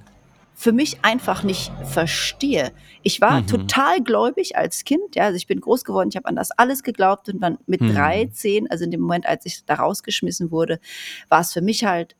für 0.54 0.72
mich 0.72 0.98
einfach 1.02 1.44
nicht 1.44 1.70
verstehe. 1.84 2.72
Ich 3.04 3.20
war 3.20 3.42
mhm. 3.42 3.46
total 3.46 4.02
gläubig 4.02 4.56
als 4.56 4.82
Kind, 4.82 5.14
ja, 5.14 5.26
also 5.26 5.36
ich 5.36 5.46
bin 5.46 5.60
groß 5.60 5.84
geworden, 5.84 6.08
ich 6.10 6.16
habe 6.16 6.26
an 6.26 6.34
das 6.34 6.50
alles 6.50 6.82
geglaubt 6.82 7.28
und 7.28 7.40
dann 7.40 7.58
mit 7.66 7.80
mhm. 7.80 7.94
13, 7.94 8.68
also 8.68 8.82
in 8.82 8.90
dem 8.90 9.00
Moment, 9.00 9.24
als 9.24 9.46
ich 9.46 9.64
da 9.64 9.74
rausgeschmissen 9.74 10.50
wurde, 10.50 10.80
war 11.28 11.42
es 11.42 11.52
für 11.52 11.62
mich 11.62 11.84
halt 11.84 12.16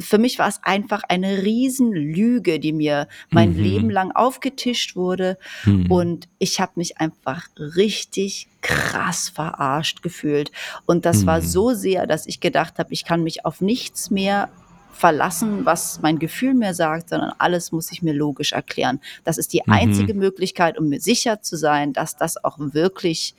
für 0.00 0.18
mich 0.18 0.38
war 0.38 0.48
es 0.48 0.60
einfach 0.62 1.02
eine 1.08 1.42
Riesenlüge, 1.42 2.60
die 2.60 2.72
mir 2.72 3.08
mein 3.30 3.54
mhm. 3.54 3.62
Leben 3.62 3.90
lang 3.90 4.12
aufgetischt 4.12 4.96
wurde. 4.96 5.38
Mhm. 5.64 5.90
Und 5.90 6.28
ich 6.38 6.60
habe 6.60 6.72
mich 6.76 6.98
einfach 6.98 7.48
richtig 7.58 8.48
krass 8.60 9.28
verarscht 9.28 10.02
gefühlt. 10.02 10.52
Und 10.86 11.04
das 11.04 11.22
mhm. 11.22 11.26
war 11.26 11.42
so 11.42 11.72
sehr, 11.72 12.06
dass 12.06 12.26
ich 12.26 12.40
gedacht 12.40 12.78
habe, 12.78 12.92
ich 12.92 13.04
kann 13.04 13.22
mich 13.22 13.44
auf 13.44 13.60
nichts 13.60 14.10
mehr 14.10 14.48
verlassen, 14.92 15.64
was 15.64 16.00
mein 16.02 16.18
Gefühl 16.18 16.54
mir 16.54 16.74
sagt, 16.74 17.10
sondern 17.10 17.32
alles 17.38 17.70
muss 17.70 17.92
ich 17.92 18.02
mir 18.02 18.12
logisch 18.12 18.52
erklären. 18.52 19.00
Das 19.24 19.38
ist 19.38 19.52
die 19.52 19.62
mhm. 19.64 19.72
einzige 19.72 20.14
Möglichkeit, 20.14 20.78
um 20.78 20.88
mir 20.88 21.00
sicher 21.00 21.40
zu 21.42 21.56
sein, 21.56 21.92
dass 21.92 22.16
das 22.16 22.42
auch 22.44 22.56
wirklich 22.58 23.34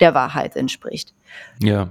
der 0.00 0.14
Wahrheit 0.14 0.56
entspricht. 0.56 1.12
Ja. 1.60 1.90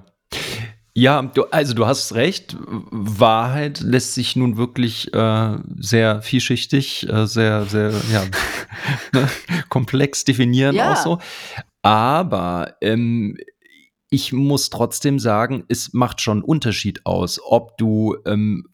Ja, 0.98 1.22
du, 1.22 1.44
also 1.52 1.74
du 1.74 1.86
hast 1.86 2.16
recht. 2.16 2.56
Wahrheit 2.60 3.82
lässt 3.82 4.14
sich 4.14 4.38
nun 4.38 4.56
wirklich 4.56 5.14
äh, 5.14 5.58
sehr 5.78 6.22
vielschichtig, 6.22 7.10
äh, 7.10 7.28
sehr, 7.28 7.66
sehr 7.66 7.92
ja, 8.12 8.24
ne, 9.14 9.28
komplex 9.68 10.24
definieren 10.24 10.74
ja. 10.74 10.94
auch 10.94 10.96
so. 10.96 11.20
Aber 11.82 12.78
ähm, 12.80 13.36
ich 14.16 14.32
muss 14.32 14.70
trotzdem 14.70 15.20
sagen, 15.20 15.66
es 15.68 15.92
macht 15.92 16.22
schon 16.22 16.38
einen 16.38 16.46
Unterschied 16.46 17.06
aus, 17.06 17.42
ob 17.44 17.78
du 17.78 18.16
ähm, 18.26 18.66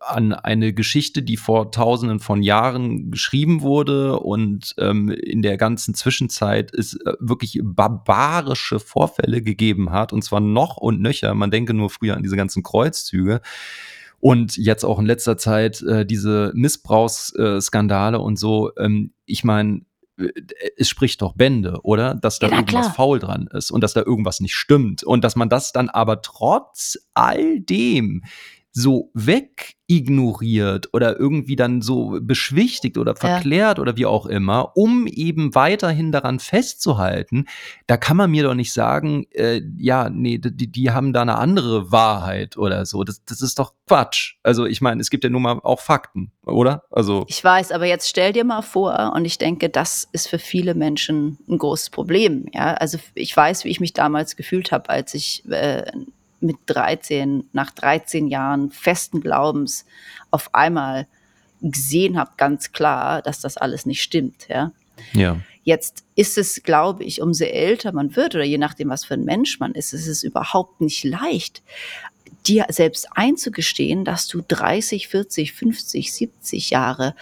an 0.00 0.34
eine 0.34 0.74
Geschichte, 0.74 1.22
die 1.22 1.38
vor 1.38 1.72
tausenden 1.72 2.20
von 2.20 2.42
Jahren 2.42 3.10
geschrieben 3.10 3.62
wurde 3.62 4.20
und 4.20 4.74
ähm, 4.76 5.08
in 5.08 5.40
der 5.40 5.56
ganzen 5.56 5.94
Zwischenzeit 5.94 6.74
es 6.74 6.96
äh, 6.96 7.14
wirklich 7.18 7.60
barbarische 7.64 8.78
Vorfälle 8.78 9.40
gegeben 9.40 9.90
hat, 9.90 10.12
und 10.12 10.22
zwar 10.22 10.40
noch 10.40 10.76
und 10.76 11.00
nöcher. 11.00 11.32
Man 11.32 11.50
denke 11.50 11.72
nur 11.72 11.88
früher 11.88 12.14
an 12.14 12.22
diese 12.22 12.36
ganzen 12.36 12.62
Kreuzzüge. 12.62 13.40
Und 14.18 14.58
jetzt 14.58 14.84
auch 14.84 14.98
in 14.98 15.06
letzter 15.06 15.38
Zeit 15.38 15.80
äh, 15.80 16.04
diese 16.04 16.52
Missbrauchsskandale 16.54 18.18
und 18.18 18.38
so. 18.38 18.70
Ähm, 18.76 19.14
ich 19.24 19.44
meine, 19.44 19.80
es 20.76 20.88
spricht 20.88 21.22
doch 21.22 21.34
Bände, 21.34 21.80
oder? 21.82 22.14
Dass 22.14 22.38
da 22.38 22.48
ja, 22.48 22.56
irgendwas 22.56 22.86
klar. 22.86 22.94
faul 22.94 23.18
dran 23.18 23.48
ist 23.52 23.70
und 23.70 23.82
dass 23.82 23.92
da 23.92 24.02
irgendwas 24.02 24.40
nicht 24.40 24.54
stimmt 24.54 25.02
und 25.02 25.24
dass 25.24 25.36
man 25.36 25.48
das 25.48 25.72
dann 25.72 25.88
aber 25.88 26.22
trotz 26.22 26.98
all 27.14 27.60
dem 27.60 28.22
so 28.72 29.10
wegignoriert 29.14 30.88
oder 30.92 31.18
irgendwie 31.18 31.56
dann 31.56 31.82
so 31.82 32.18
beschwichtigt 32.20 32.98
oder 32.98 33.16
verklärt 33.16 33.78
ja. 33.78 33.82
oder 33.82 33.96
wie 33.96 34.06
auch 34.06 34.26
immer, 34.26 34.76
um 34.76 35.06
eben 35.08 35.54
weiterhin 35.54 36.12
daran 36.12 36.38
festzuhalten, 36.38 37.46
da 37.88 37.96
kann 37.96 38.16
man 38.16 38.30
mir 38.30 38.44
doch 38.44 38.54
nicht 38.54 38.72
sagen, 38.72 39.26
äh, 39.32 39.60
ja, 39.76 40.08
nee, 40.08 40.38
die, 40.38 40.70
die 40.70 40.90
haben 40.90 41.12
da 41.12 41.22
eine 41.22 41.36
andere 41.36 41.90
Wahrheit 41.90 42.56
oder 42.56 42.86
so. 42.86 43.02
Das, 43.02 43.24
das 43.24 43.40
ist 43.40 43.58
doch 43.58 43.74
Quatsch. 43.88 44.36
Also 44.44 44.66
ich 44.66 44.80
meine, 44.80 45.00
es 45.00 45.10
gibt 45.10 45.24
ja 45.24 45.30
nun 45.30 45.42
mal 45.42 45.58
auch 45.64 45.80
Fakten, 45.80 46.30
oder? 46.46 46.84
Also 46.92 47.24
ich 47.28 47.42
weiß, 47.42 47.72
aber 47.72 47.86
jetzt 47.86 48.08
stell 48.08 48.32
dir 48.32 48.44
mal 48.44 48.62
vor, 48.62 49.12
und 49.16 49.24
ich 49.24 49.38
denke, 49.38 49.68
das 49.68 50.06
ist 50.12 50.28
für 50.28 50.38
viele 50.38 50.74
Menschen 50.74 51.38
ein 51.48 51.58
großes 51.58 51.90
Problem. 51.90 52.46
Ja, 52.54 52.74
also 52.74 52.98
ich 53.14 53.36
weiß, 53.36 53.64
wie 53.64 53.70
ich 53.70 53.80
mich 53.80 53.94
damals 53.94 54.36
gefühlt 54.36 54.70
habe, 54.70 54.88
als 54.90 55.14
ich 55.14 55.44
äh, 55.50 55.90
mit 56.40 56.56
13, 56.66 57.44
nach 57.52 57.70
13 57.70 58.28
Jahren 58.28 58.70
festen 58.70 59.20
Glaubens 59.20 59.84
auf 60.30 60.54
einmal 60.54 61.06
gesehen 61.60 62.18
habe, 62.18 62.32
ganz 62.36 62.72
klar, 62.72 63.22
dass 63.22 63.40
das 63.40 63.56
alles 63.56 63.86
nicht 63.86 64.02
stimmt. 64.02 64.48
Ja. 64.48 64.72
ja. 65.12 65.38
Jetzt 65.62 66.04
ist 66.14 66.38
es, 66.38 66.62
glaube 66.62 67.04
ich, 67.04 67.20
umso 67.20 67.44
älter 67.44 67.92
man 67.92 68.16
wird 68.16 68.34
oder 68.34 68.44
je 68.44 68.58
nachdem, 68.58 68.88
was 68.88 69.04
für 69.04 69.14
ein 69.14 69.24
Mensch 69.24 69.60
man 69.60 69.72
ist, 69.72 69.92
ist 69.92 70.06
es 70.06 70.22
überhaupt 70.22 70.80
nicht 70.80 71.04
leicht, 71.04 71.62
dir 72.46 72.66
selbst 72.70 73.08
einzugestehen, 73.12 74.04
dass 74.04 74.26
du 74.26 74.42
30, 74.46 75.08
40, 75.08 75.52
50, 75.52 76.12
70 76.12 76.70
Jahre 76.70 77.14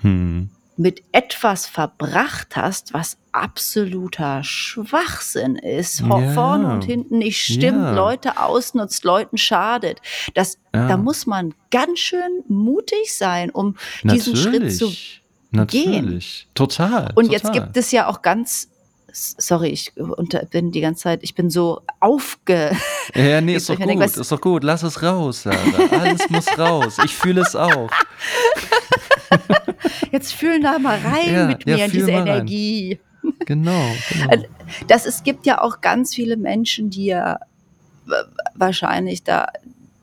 hm 0.00 0.48
mit 0.76 1.02
etwas 1.12 1.66
verbracht 1.66 2.56
hast, 2.56 2.94
was 2.94 3.18
absoluter 3.32 4.42
Schwachsinn 4.42 5.56
ist, 5.56 6.00
ja. 6.00 6.32
vorne 6.32 6.72
und 6.72 6.84
hinten 6.84 7.18
nicht 7.18 7.42
stimmt, 7.42 7.82
ja. 7.82 7.92
Leute 7.92 8.38
ausnutzt, 8.40 9.04
Leuten 9.04 9.38
schadet. 9.38 10.00
Das, 10.34 10.58
ja. 10.74 10.88
Da 10.88 10.96
muss 10.96 11.26
man 11.26 11.54
ganz 11.70 11.98
schön 11.98 12.42
mutig 12.48 13.14
sein, 13.16 13.50
um 13.50 13.76
Natürlich. 14.02 14.24
diesen 14.24 14.36
Schritt 14.36 14.76
zu 14.76 14.92
Natürlich. 15.50 16.46
gehen. 16.46 16.54
Total. 16.54 17.12
Und 17.14 17.26
total. 17.26 17.32
jetzt 17.32 17.52
gibt 17.52 17.76
es 17.76 17.90
ja 17.92 18.08
auch 18.08 18.22
ganz 18.22 18.68
sorry, 19.14 19.68
ich 19.68 19.92
bin 20.50 20.70
die 20.72 20.80
ganze 20.80 21.02
Zeit, 21.02 21.20
ich 21.22 21.34
bin 21.34 21.50
so 21.50 21.82
aufge. 22.00 22.74
Ja, 23.14 23.40
nee, 23.40 23.54
ist 23.56 23.68
doch 23.68 23.76
gut, 23.76 23.86
denke, 23.86 24.04
ist 24.04 24.32
doch 24.32 24.40
gut. 24.40 24.64
Lass 24.64 24.82
es 24.82 25.02
raus, 25.02 25.42
Sarah. 25.42 25.56
Alles 25.90 26.28
muss 26.30 26.58
raus. 26.58 26.96
Ich 27.04 27.14
fühle 27.14 27.42
es 27.42 27.54
auch. 27.54 27.90
Jetzt 30.12 30.32
fühlen 30.34 30.62
da 30.62 30.78
mal 30.78 30.98
rein 30.98 31.32
ja, 31.32 31.46
mit 31.46 31.66
mir 31.66 31.76
ja, 31.76 31.84
in 31.86 31.90
diese 31.90 32.10
Energie. 32.10 33.00
Rein. 33.22 33.34
Genau, 33.46 33.86
genau. 34.10 34.30
Also, 34.30 34.46
das, 34.88 35.06
es 35.06 35.22
gibt 35.22 35.46
ja 35.46 35.60
auch 35.60 35.80
ganz 35.80 36.14
viele 36.14 36.36
Menschen, 36.36 36.90
die 36.90 37.06
ja 37.06 37.38
wahrscheinlich 38.54 39.22
da 39.22 39.46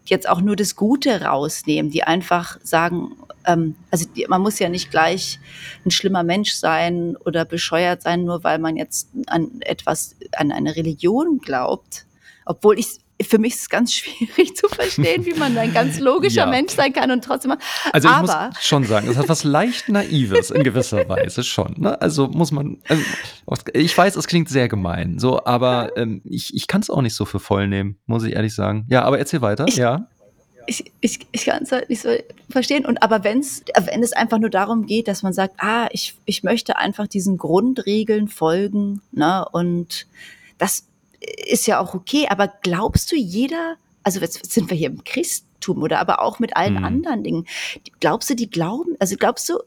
jetzt 0.05 0.27
auch 0.27 0.41
nur 0.41 0.55
das 0.55 0.75
Gute 0.75 1.21
rausnehmen, 1.21 1.91
die 1.91 2.03
einfach 2.03 2.57
sagen, 2.63 3.11
ähm, 3.45 3.75
also 3.91 4.05
die, 4.15 4.25
man 4.27 4.41
muss 4.41 4.59
ja 4.59 4.69
nicht 4.69 4.91
gleich 4.91 5.39
ein 5.85 5.91
schlimmer 5.91 6.23
Mensch 6.23 6.53
sein 6.53 7.15
oder 7.25 7.45
bescheuert 7.45 8.01
sein, 8.01 8.23
nur 8.23 8.43
weil 8.43 8.59
man 8.59 8.77
jetzt 8.77 9.09
an 9.27 9.61
etwas, 9.61 10.15
an 10.35 10.51
eine 10.51 10.75
Religion 10.75 11.39
glaubt. 11.39 12.05
Obwohl 12.45 12.79
ich 12.79 12.99
für 13.21 13.37
mich 13.37 13.55
ist 13.55 13.61
es 13.61 13.69
ganz 13.69 13.93
schwierig 13.95 14.55
zu 14.55 14.67
verstehen, 14.67 15.25
wie 15.25 15.33
man 15.33 15.57
ein 15.57 15.73
ganz 15.73 15.99
logischer 15.99 16.35
ja. 16.41 16.45
Mensch 16.45 16.73
sein 16.73 16.93
kann 16.93 17.11
und 17.11 17.23
trotzdem. 17.23 17.53
Also 17.91 18.07
ich 18.07 18.13
Aber, 18.13 18.49
muss 18.51 18.63
schon 18.63 18.83
sagen, 18.85 19.07
es 19.09 19.17
hat 19.17 19.29
was 19.29 19.43
leicht 19.43 19.89
Naives 19.89 20.51
in 20.51 20.63
gewisser 20.63 21.07
Weise 21.09 21.43
schon. 21.43 21.75
Ne? 21.77 21.99
Also 22.01 22.27
muss 22.27 22.51
man. 22.51 22.77
Also 23.45 23.63
ich 23.73 23.97
weiß, 23.97 24.15
es 24.15 24.27
klingt 24.27 24.49
sehr 24.49 24.67
gemein, 24.67 25.19
so, 25.19 25.43
aber 25.45 25.97
ähm, 25.97 26.21
ich, 26.23 26.55
ich 26.55 26.67
kann 26.67 26.81
es 26.81 26.89
auch 26.89 27.01
nicht 27.01 27.15
so 27.15 27.25
für 27.25 27.39
voll 27.39 27.67
nehmen, 27.67 27.97
muss 28.05 28.23
ich 28.23 28.33
ehrlich 28.33 28.55
sagen. 28.55 28.85
Ja, 28.89 29.03
aber 29.03 29.19
erzähl 29.19 29.41
weiter. 29.41 29.65
Ich, 29.67 29.75
ja. 29.75 30.07
Ich, 30.67 30.91
ich, 31.01 31.19
ich 31.31 31.45
kann 31.45 31.63
es 31.63 31.71
halt 31.71 31.89
nicht 31.89 32.01
so 32.01 32.09
verstehen. 32.49 32.85
Und 32.85 33.01
aber 33.01 33.23
wenn's, 33.23 33.63
wenn 33.75 34.03
es 34.03 34.13
einfach 34.13 34.37
nur 34.37 34.51
darum 34.51 34.85
geht, 34.85 35.07
dass 35.07 35.23
man 35.23 35.33
sagt, 35.33 35.55
ah, 35.57 35.87
ich, 35.91 36.15
ich 36.25 36.43
möchte 36.43 36.77
einfach 36.77 37.07
diesen 37.07 37.37
Grundregeln 37.37 38.27
folgen, 38.27 39.01
ne? 39.11 39.45
Und 39.51 40.05
das 40.59 40.88
ist 41.45 41.67
ja 41.67 41.79
auch 41.79 41.93
okay, 41.93 42.27
aber 42.29 42.51
glaubst 42.61 43.11
du, 43.11 43.15
jeder, 43.15 43.75
also 44.03 44.19
jetzt 44.19 44.51
sind 44.51 44.69
wir 44.69 44.77
hier 44.77 44.89
im 44.89 45.03
Christentum 45.03 45.83
oder 45.83 45.99
aber 45.99 46.21
auch 46.21 46.39
mit 46.39 46.55
allen 46.55 46.75
mhm. 46.75 46.85
anderen 46.85 47.23
Dingen, 47.23 47.47
glaubst 47.99 48.29
du, 48.29 48.35
die 48.35 48.49
glauben, 48.49 48.95
also 48.99 49.15
glaubst 49.17 49.47
du, 49.49 49.59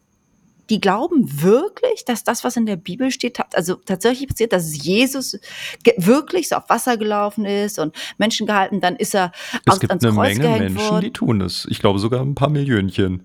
die 0.71 0.81
glauben 0.81 1.43
wirklich, 1.43 2.05
dass 2.07 2.25
das, 2.25 2.45
was 2.45 2.57
in 2.57 2.67
der 2.67 2.77
Bibel 2.77 3.11
steht, 3.11 3.39
also 3.55 3.75
tatsächlich 3.75 4.29
passiert, 4.29 4.53
dass 4.53 4.83
Jesus 4.83 5.39
wirklich 5.97 6.49
so 6.49 6.57
auf 6.57 6.69
Wasser 6.69 6.97
gelaufen 6.97 7.45
ist 7.45 7.79
und 7.79 7.95
Menschen 8.17 8.47
gehalten, 8.47 8.81
dann 8.81 8.97
ist 8.97 9.15
er 9.15 9.33
es 9.67 9.75
aus, 9.75 9.81
gibt 9.81 9.91
ans 9.91 10.05
eine 10.05 10.15
Kreuz 10.15 10.39
Menge 10.39 10.59
Menschen, 10.59 10.79
worden. 10.79 11.01
die 11.03 11.13
tun 11.13 11.41
das. 11.41 11.67
Ich 11.69 11.81
glaube 11.81 11.99
sogar 11.99 12.23
ein 12.23 12.35
paar 12.35 12.49
Millionchen. 12.49 13.23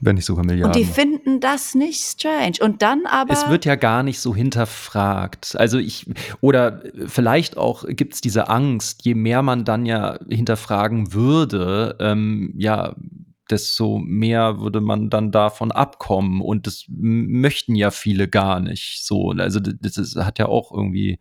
Wenn 0.00 0.16
nicht 0.16 0.24
sogar 0.24 0.44
Milliarden. 0.44 0.74
Und 0.74 0.76
die 0.76 0.90
finden 0.90 1.40
das 1.40 1.74
nicht 1.74 2.02
strange. 2.02 2.56
Und 2.60 2.82
dann 2.82 3.06
aber. 3.06 3.32
Es 3.32 3.48
wird 3.48 3.64
ja 3.64 3.76
gar 3.76 4.02
nicht 4.02 4.20
so 4.20 4.34
hinterfragt. 4.34 5.56
Also 5.58 5.78
ich, 5.78 6.06
oder 6.40 6.82
vielleicht 7.06 7.56
auch 7.56 7.84
gibt 7.86 8.14
es 8.14 8.20
diese 8.20 8.48
Angst, 8.48 9.04
je 9.04 9.14
mehr 9.14 9.42
man 9.42 9.64
dann 9.64 9.86
ja 9.86 10.18
hinterfragen 10.28 11.12
würde, 11.12 11.96
ähm, 12.00 12.54
ja, 12.56 12.94
desto 13.50 13.98
mehr 13.98 14.60
würde 14.60 14.80
man 14.80 15.10
dann 15.10 15.30
davon 15.30 15.72
abkommen. 15.72 16.40
Und 16.40 16.66
das 16.66 16.84
möchten 16.88 17.74
ja 17.74 17.90
viele 17.90 18.28
gar 18.28 18.60
nicht 18.60 19.04
so. 19.04 19.30
Also 19.30 19.60
das, 19.60 19.94
das 19.94 20.16
hat 20.16 20.38
ja 20.38 20.46
auch 20.46 20.72
irgendwie, 20.72 21.18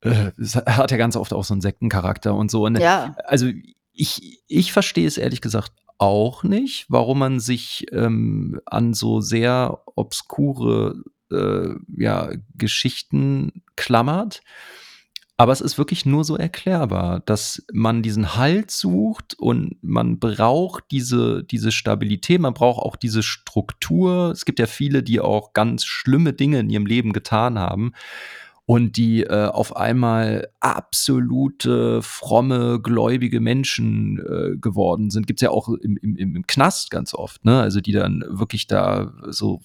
äh, 0.00 0.30
hat 0.66 0.90
ja 0.90 0.96
ganz 0.96 1.16
oft 1.16 1.32
auch 1.32 1.44
so 1.44 1.54
einen 1.54 1.60
Sektencharakter 1.60 2.34
und 2.34 2.50
so. 2.50 2.64
Und 2.64 2.78
ja. 2.78 3.16
Also 3.24 3.48
ich, 3.92 4.42
ich 4.48 4.72
verstehe 4.72 5.06
es 5.06 5.18
ehrlich 5.18 5.40
gesagt 5.40 5.72
auch 5.98 6.42
nicht, 6.42 6.86
warum 6.88 7.20
man 7.20 7.40
sich 7.40 7.86
ähm, 7.92 8.60
an 8.66 8.94
so 8.94 9.20
sehr 9.20 9.80
obskure 9.94 11.02
äh, 11.30 11.68
ja, 11.96 12.30
Geschichten 12.56 13.62
klammert. 13.76 14.42
Aber 15.36 15.50
es 15.50 15.60
ist 15.60 15.78
wirklich 15.78 16.06
nur 16.06 16.22
so 16.22 16.36
erklärbar, 16.36 17.20
dass 17.20 17.64
man 17.72 18.02
diesen 18.02 18.36
Halt 18.36 18.70
sucht 18.70 19.34
und 19.36 19.76
man 19.82 20.20
braucht 20.20 20.84
diese, 20.92 21.42
diese 21.42 21.72
Stabilität, 21.72 22.40
man 22.40 22.54
braucht 22.54 22.80
auch 22.80 22.94
diese 22.94 23.24
Struktur. 23.24 24.30
Es 24.30 24.44
gibt 24.44 24.60
ja 24.60 24.66
viele, 24.66 25.02
die 25.02 25.20
auch 25.20 25.52
ganz 25.52 25.84
schlimme 25.84 26.34
Dinge 26.34 26.60
in 26.60 26.70
ihrem 26.70 26.86
Leben 26.86 27.12
getan 27.12 27.58
haben 27.58 27.94
und 28.66 28.96
die 28.96 29.24
äh, 29.24 29.46
auf 29.46 29.76
einmal 29.76 30.48
absolute 30.60 32.00
fromme, 32.02 32.80
gläubige 32.82 33.40
Menschen 33.40 34.18
äh, 34.18 34.56
geworden 34.56 35.10
sind. 35.10 35.26
Gibt's 35.26 35.42
ja 35.42 35.50
auch 35.50 35.68
im, 35.68 35.98
im, 35.98 36.16
im 36.16 36.46
Knast 36.46 36.90
ganz 36.90 37.14
oft, 37.14 37.44
ne? 37.44 37.60
Also 37.60 37.80
die 37.80 37.92
dann 37.92 38.24
wirklich 38.26 38.66
da 38.66 39.12
so 39.28 39.60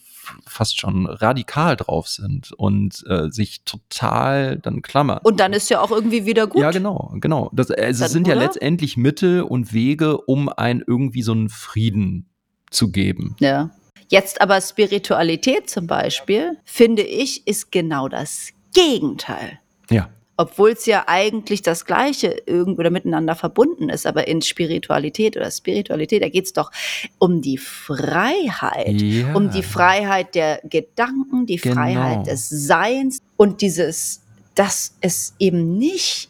fast 0.45 0.79
schon 0.79 1.05
radikal 1.05 1.77
drauf 1.77 2.07
sind 2.07 2.51
und 2.53 3.03
äh, 3.07 3.29
sich 3.29 3.63
total 3.63 4.57
dann 4.57 4.81
klammern. 4.81 5.19
Und 5.23 5.39
dann 5.39 5.53
ist 5.53 5.69
ja 5.69 5.81
auch 5.81 5.91
irgendwie 5.91 6.25
wieder 6.25 6.47
gut. 6.47 6.61
Ja, 6.61 6.71
genau, 6.71 7.15
genau. 7.19 7.49
Das, 7.53 7.71
also 7.71 8.05
es 8.05 8.11
sind 8.11 8.27
oder? 8.27 8.35
ja 8.35 8.41
letztendlich 8.43 8.97
Mittel 8.97 9.41
und 9.43 9.73
Wege, 9.73 10.17
um 10.17 10.49
einen 10.49 10.83
irgendwie 10.85 11.21
so 11.21 11.31
einen 11.31 11.49
Frieden 11.49 12.29
zu 12.69 12.91
geben. 12.91 13.35
Ja. 13.39 13.71
Jetzt 14.09 14.41
aber 14.41 14.59
Spiritualität 14.59 15.69
zum 15.69 15.85
Beispiel, 15.85 16.57
finde 16.65 17.03
ich, 17.03 17.45
ist 17.47 17.71
genau 17.71 18.09
das 18.09 18.49
Gegenteil. 18.73 19.59
Ja 19.89 20.09
obwohl 20.39 20.69
es 20.69 20.85
ja 20.85 21.03
eigentlich 21.07 21.63
das 21.63 21.83
Gleiche 21.83 22.41
irgendwie 22.45 22.79
oder 22.79 22.91
miteinander 22.91 23.35
verbunden 23.35 23.89
ist, 23.89 24.07
aber 24.07 24.29
in 24.29 24.41
Spiritualität 24.41 25.35
oder 25.35 25.51
Spiritualität, 25.51 26.23
da 26.23 26.29
geht 26.29 26.45
es 26.45 26.53
doch 26.53 26.71
um 27.17 27.41
die 27.41 27.57
Freiheit, 27.57 29.01
ja. 29.01 29.33
um 29.33 29.51
die 29.51 29.63
Freiheit 29.63 30.35
der 30.35 30.61
Gedanken, 30.63 31.45
die 31.45 31.57
genau. 31.57 31.75
Freiheit 31.75 32.27
des 32.27 32.47
Seins 32.47 33.19
und 33.35 33.59
dieses, 33.59 34.21
dass 34.55 34.95
es 35.01 35.33
eben 35.39 35.77
nicht 35.77 36.28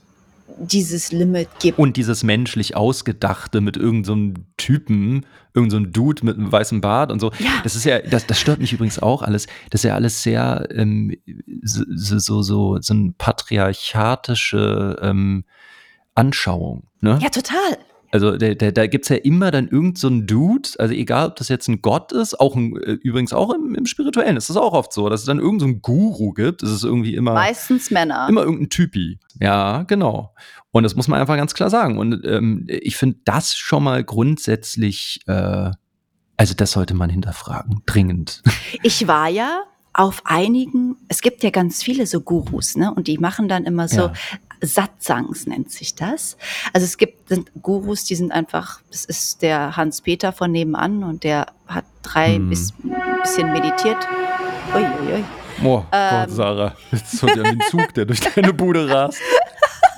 dieses 0.57 1.11
Limit 1.11 1.47
gibt. 1.59 1.79
Und 1.79 1.97
dieses 1.97 2.23
menschlich 2.23 2.75
Ausgedachte 2.75 3.61
mit 3.61 3.77
irgendeinem 3.77 4.33
so 4.35 4.43
Typen, 4.57 5.25
irgendein 5.53 5.85
so 5.85 5.91
Dude 5.91 6.25
mit 6.25 6.37
einem 6.37 6.51
weißen 6.51 6.81
Bart 6.81 7.11
und 7.11 7.19
so. 7.19 7.31
Ja. 7.39 7.51
Das 7.63 7.75
ist 7.75 7.85
ja, 7.85 7.99
das, 7.99 8.25
das 8.27 8.39
stört 8.39 8.59
mich 8.59 8.73
übrigens 8.73 8.99
auch 8.99 9.21
alles. 9.21 9.47
Das 9.69 9.81
ist 9.83 9.87
ja 9.87 9.95
alles 9.95 10.23
sehr 10.23 10.67
ähm, 10.71 11.15
so, 11.63 11.83
so, 11.89 12.41
so, 12.41 12.77
so 12.81 12.93
ein 12.93 13.13
patriarchatische 13.17 14.97
ähm, 15.01 15.43
Anschauung. 16.15 16.83
Ne? 17.01 17.19
Ja, 17.21 17.29
total. 17.29 17.77
Also 18.11 18.37
da, 18.37 18.55
da, 18.55 18.71
da 18.71 18.87
gibt 18.87 19.05
es 19.05 19.09
ja 19.09 19.17
immer 19.17 19.51
dann 19.51 19.67
irgendeinen 19.67 19.95
so 19.95 20.09
Dude, 20.09 20.69
also 20.79 20.93
egal 20.93 21.27
ob 21.27 21.35
das 21.35 21.47
jetzt 21.47 21.67
ein 21.67 21.81
Gott 21.81 22.11
ist, 22.11 22.39
auch 22.39 22.55
ein, 22.55 22.75
äh, 22.77 22.93
übrigens 22.93 23.33
auch 23.33 23.53
im, 23.53 23.75
im 23.75 23.85
Spirituellen 23.85 24.35
ist 24.35 24.49
das 24.49 24.57
auch 24.57 24.73
oft 24.73 24.93
so, 24.93 25.09
dass 25.09 25.21
es 25.21 25.25
dann 25.27 25.39
irgendeinen 25.39 25.75
so 25.75 25.79
Guru 25.79 26.33
gibt. 26.33 26.63
Das 26.63 26.71
ist 26.71 26.83
irgendwie 26.83 27.15
immer. 27.15 27.33
Meistens 27.33 27.91
Männer. 27.91 28.27
Immer 28.27 28.41
irgendein 28.41 28.69
Typi. 28.69 29.19
Ja, 29.39 29.83
genau. 29.83 30.33
Und 30.71 30.83
das 30.83 30.95
muss 30.95 31.07
man 31.07 31.19
einfach 31.19 31.37
ganz 31.37 31.53
klar 31.53 31.69
sagen. 31.69 31.97
Und 31.97 32.25
ähm, 32.25 32.65
ich 32.67 32.97
finde 32.97 33.17
das 33.25 33.55
schon 33.55 33.83
mal 33.83 34.03
grundsätzlich, 34.03 35.21
äh, 35.27 35.71
also 36.37 36.53
das 36.55 36.71
sollte 36.71 36.95
man 36.95 37.09
hinterfragen, 37.09 37.81
dringend. 37.85 38.41
Ich 38.83 39.07
war 39.07 39.27
ja 39.27 39.63
auf 39.93 40.21
einigen, 40.25 40.95
es 41.09 41.21
gibt 41.21 41.43
ja 41.43 41.49
ganz 41.49 41.83
viele 41.83 42.05
so 42.05 42.21
Gurus, 42.21 42.77
ne? 42.77 42.93
Und 42.93 43.07
die 43.07 43.17
machen 43.17 43.47
dann 43.47 43.65
immer 43.65 43.87
so 43.87 44.01
ja. 44.01 44.13
Satsangs 44.61 45.47
nennt 45.47 45.71
sich 45.71 45.95
das. 45.95 46.37
Also 46.73 46.85
es 46.85 46.97
gibt 46.97 47.29
sind 47.29 47.51
Gurus, 47.61 48.03
die 48.03 48.15
sind 48.15 48.31
einfach, 48.31 48.81
das 48.91 49.05
ist 49.05 49.41
der 49.41 49.77
Hans-Peter 49.77 50.31
von 50.31 50.51
nebenan 50.51 51.03
und 51.03 51.23
der 51.23 51.47
hat 51.67 51.85
drei 52.01 52.35
hm. 52.35 52.49
bis, 52.49 52.73
bisschen 53.21 53.51
meditiert. 53.51 53.97
Uiuiui. 54.73 55.13
Ui. 55.13 55.23
Oh, 55.63 55.83
ähm, 55.91 56.25
Gott, 56.25 56.31
Sarah, 56.31 56.75
jetzt 56.91 57.13
ist 57.13 57.23
heute 57.23 57.43
ein 57.43 57.59
Zug, 57.69 57.93
der 57.93 58.05
durch 58.05 58.21
deine 58.21 58.53
Bude 58.53 58.89
rast. 58.89 59.19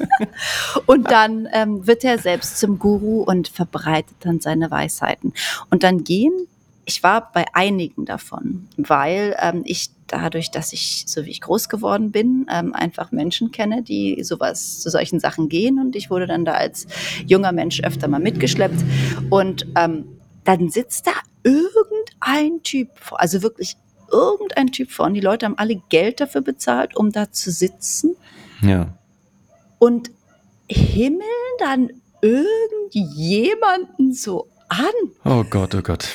und 0.87 1.11
dann 1.11 1.47
ähm, 1.53 1.85
wird 1.85 2.03
er 2.03 2.17
selbst 2.17 2.59
zum 2.59 2.79
Guru 2.79 3.21
und 3.23 3.47
verbreitet 3.47 4.15
dann 4.21 4.39
seine 4.39 4.71
Weisheiten. 4.71 5.33
Und 5.69 5.83
dann 5.83 6.03
gehen 6.03 6.47
ich 6.91 7.03
war 7.03 7.31
bei 7.31 7.45
einigen 7.53 8.05
davon, 8.05 8.67
weil 8.77 9.35
ähm, 9.41 9.61
ich 9.65 9.89
dadurch, 10.07 10.51
dass 10.51 10.73
ich, 10.73 11.05
so 11.07 11.25
wie 11.25 11.29
ich 11.29 11.41
groß 11.41 11.69
geworden 11.69 12.11
bin, 12.11 12.45
ähm, 12.51 12.73
einfach 12.73 13.11
Menschen 13.11 13.51
kenne, 13.51 13.81
die 13.81 14.23
sowas 14.23 14.81
zu 14.81 14.89
solchen 14.89 15.19
Sachen 15.19 15.47
gehen. 15.47 15.79
Und 15.79 15.95
ich 15.95 16.09
wurde 16.09 16.27
dann 16.27 16.43
da 16.43 16.53
als 16.53 16.87
junger 17.25 17.53
Mensch 17.53 17.81
öfter 17.81 18.07
mal 18.07 18.19
mitgeschleppt. 18.19 18.83
Und 19.29 19.65
ähm, 19.77 20.05
dann 20.43 20.69
sitzt 20.69 21.07
da 21.07 21.11
irgendein 21.43 22.61
Typ 22.63 22.89
vor, 22.95 23.21
also 23.21 23.41
wirklich 23.41 23.77
irgendein 24.11 24.67
Typ 24.67 24.91
vor. 24.91 25.05
Und 25.05 25.13
die 25.13 25.21
Leute 25.21 25.45
haben 25.45 25.57
alle 25.57 25.81
Geld 25.89 26.19
dafür 26.19 26.41
bezahlt, 26.41 26.97
um 26.97 27.11
da 27.11 27.31
zu 27.31 27.51
sitzen. 27.51 28.15
Ja. 28.61 28.93
Und 29.79 30.11
himmeln 30.67 31.21
dann 31.59 31.89
irgendjemanden 32.21 34.13
so 34.13 34.49
an. 34.67 34.85
Oh 35.25 35.43
Gott, 35.49 35.73
oh 35.75 35.81
Gott. 35.81 36.09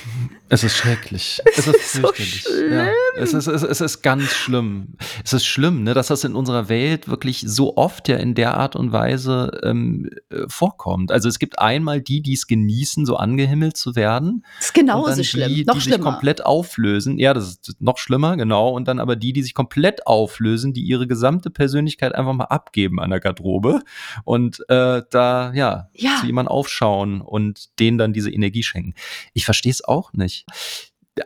Es 0.48 0.62
ist 0.62 0.76
schrecklich. 0.76 1.40
Es 1.56 1.66
ist, 1.66 1.92
so 1.94 2.12
schlimm. 2.14 2.72
Ja. 2.72 2.88
Es, 3.16 3.32
ist, 3.32 3.46
es, 3.46 3.62
es 3.62 3.80
ist 3.80 4.02
ganz 4.02 4.30
schlimm. 4.30 4.96
Es 5.24 5.32
ist 5.32 5.46
schlimm, 5.46 5.82
ne, 5.84 5.94
dass 5.94 6.08
das 6.08 6.22
in 6.22 6.34
unserer 6.34 6.68
Welt 6.68 7.08
wirklich 7.08 7.40
so 7.46 7.76
oft 7.76 8.08
ja 8.08 8.16
in 8.16 8.34
der 8.34 8.56
Art 8.58 8.76
und 8.76 8.92
Weise 8.92 9.58
ähm, 9.64 10.10
äh, 10.28 10.42
vorkommt. 10.48 11.10
Also 11.10 11.28
es 11.28 11.38
gibt 11.38 11.58
einmal 11.58 12.02
die, 12.02 12.20
die 12.20 12.34
es 12.34 12.46
genießen, 12.46 13.06
so 13.06 13.16
angehimmelt 13.16 13.76
zu 13.76 13.96
werden. 13.96 14.44
Das 14.58 14.66
ist 14.66 14.74
genauso 14.74 15.24
schlimm. 15.24 15.48
Die, 15.48 15.64
noch 15.64 15.74
die 15.74 15.80
schlimmer. 15.80 15.96
sich 15.96 16.04
komplett 16.04 16.44
auflösen. 16.44 17.18
Ja, 17.18 17.32
das 17.32 17.48
ist 17.48 17.80
noch 17.80 17.96
schlimmer, 17.96 18.36
genau. 18.36 18.68
Und 18.68 18.86
dann 18.86 19.00
aber 19.00 19.16
die, 19.16 19.32
die 19.32 19.42
sich 19.42 19.54
komplett 19.54 20.06
auflösen, 20.06 20.74
die 20.74 20.82
ihre 20.82 21.06
gesamte 21.06 21.50
Persönlichkeit 21.50 22.14
einfach 22.14 22.34
mal 22.34 22.44
abgeben 22.44 23.00
an 23.00 23.10
der 23.10 23.20
Garderobe 23.20 23.80
und 24.24 24.60
äh, 24.68 25.02
da 25.10 25.52
ja, 25.54 25.88
ja. 25.94 26.18
zu 26.20 26.26
jemandem 26.26 26.52
aufschauen 26.52 27.22
und 27.22 27.78
denen 27.80 27.96
dann 27.96 28.12
diese 28.12 28.30
Energie 28.30 28.62
schenken. 28.62 28.94
Ich 29.32 29.46
verstehe 29.46 29.72
es 29.72 29.82
auch 29.82 30.12
nicht 30.12 30.35
nicht. 30.36 30.46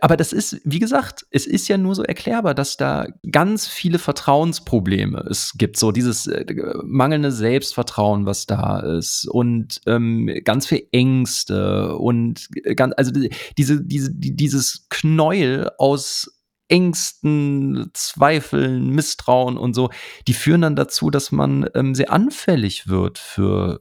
Aber 0.01 0.17
das 0.17 0.33
ist, 0.33 0.61
wie 0.65 0.79
gesagt, 0.79 1.27
es 1.31 1.47
ist 1.47 1.67
ja 1.67 1.77
nur 1.77 1.97
so 1.97 2.05
erklärbar, 2.05 2.55
dass 2.55 2.77
da 2.77 3.09
ganz 3.33 3.67
viele 3.67 3.99
Vertrauensprobleme 3.99 5.27
es 5.29 5.55
gibt. 5.59 5.77
So 5.77 5.91
dieses 5.91 6.29
äh, 6.29 6.47
mangelnde 6.85 7.33
Selbstvertrauen, 7.33 8.25
was 8.25 8.47
da 8.47 8.79
ist 8.79 9.27
und 9.27 9.81
ähm, 9.87 10.31
ganz 10.45 10.69
viel 10.69 10.87
Ängste 10.93 11.97
und 11.97 12.49
ganz, 12.77 12.95
also 12.97 13.11
diese, 13.59 13.83
diese, 13.83 14.11
dieses 14.15 14.87
Knäuel 14.91 15.71
aus 15.79 16.37
Ängsten, 16.69 17.91
Zweifeln, 17.93 18.91
Misstrauen 18.91 19.59
und 19.59 19.75
so, 19.75 19.91
die 20.29 20.35
führen 20.35 20.61
dann 20.61 20.77
dazu, 20.77 21.11
dass 21.11 21.33
man 21.33 21.69
ähm, 21.75 21.97
sehr 21.97 22.13
anfällig 22.13 22.87
wird 22.87 23.19
für 23.19 23.81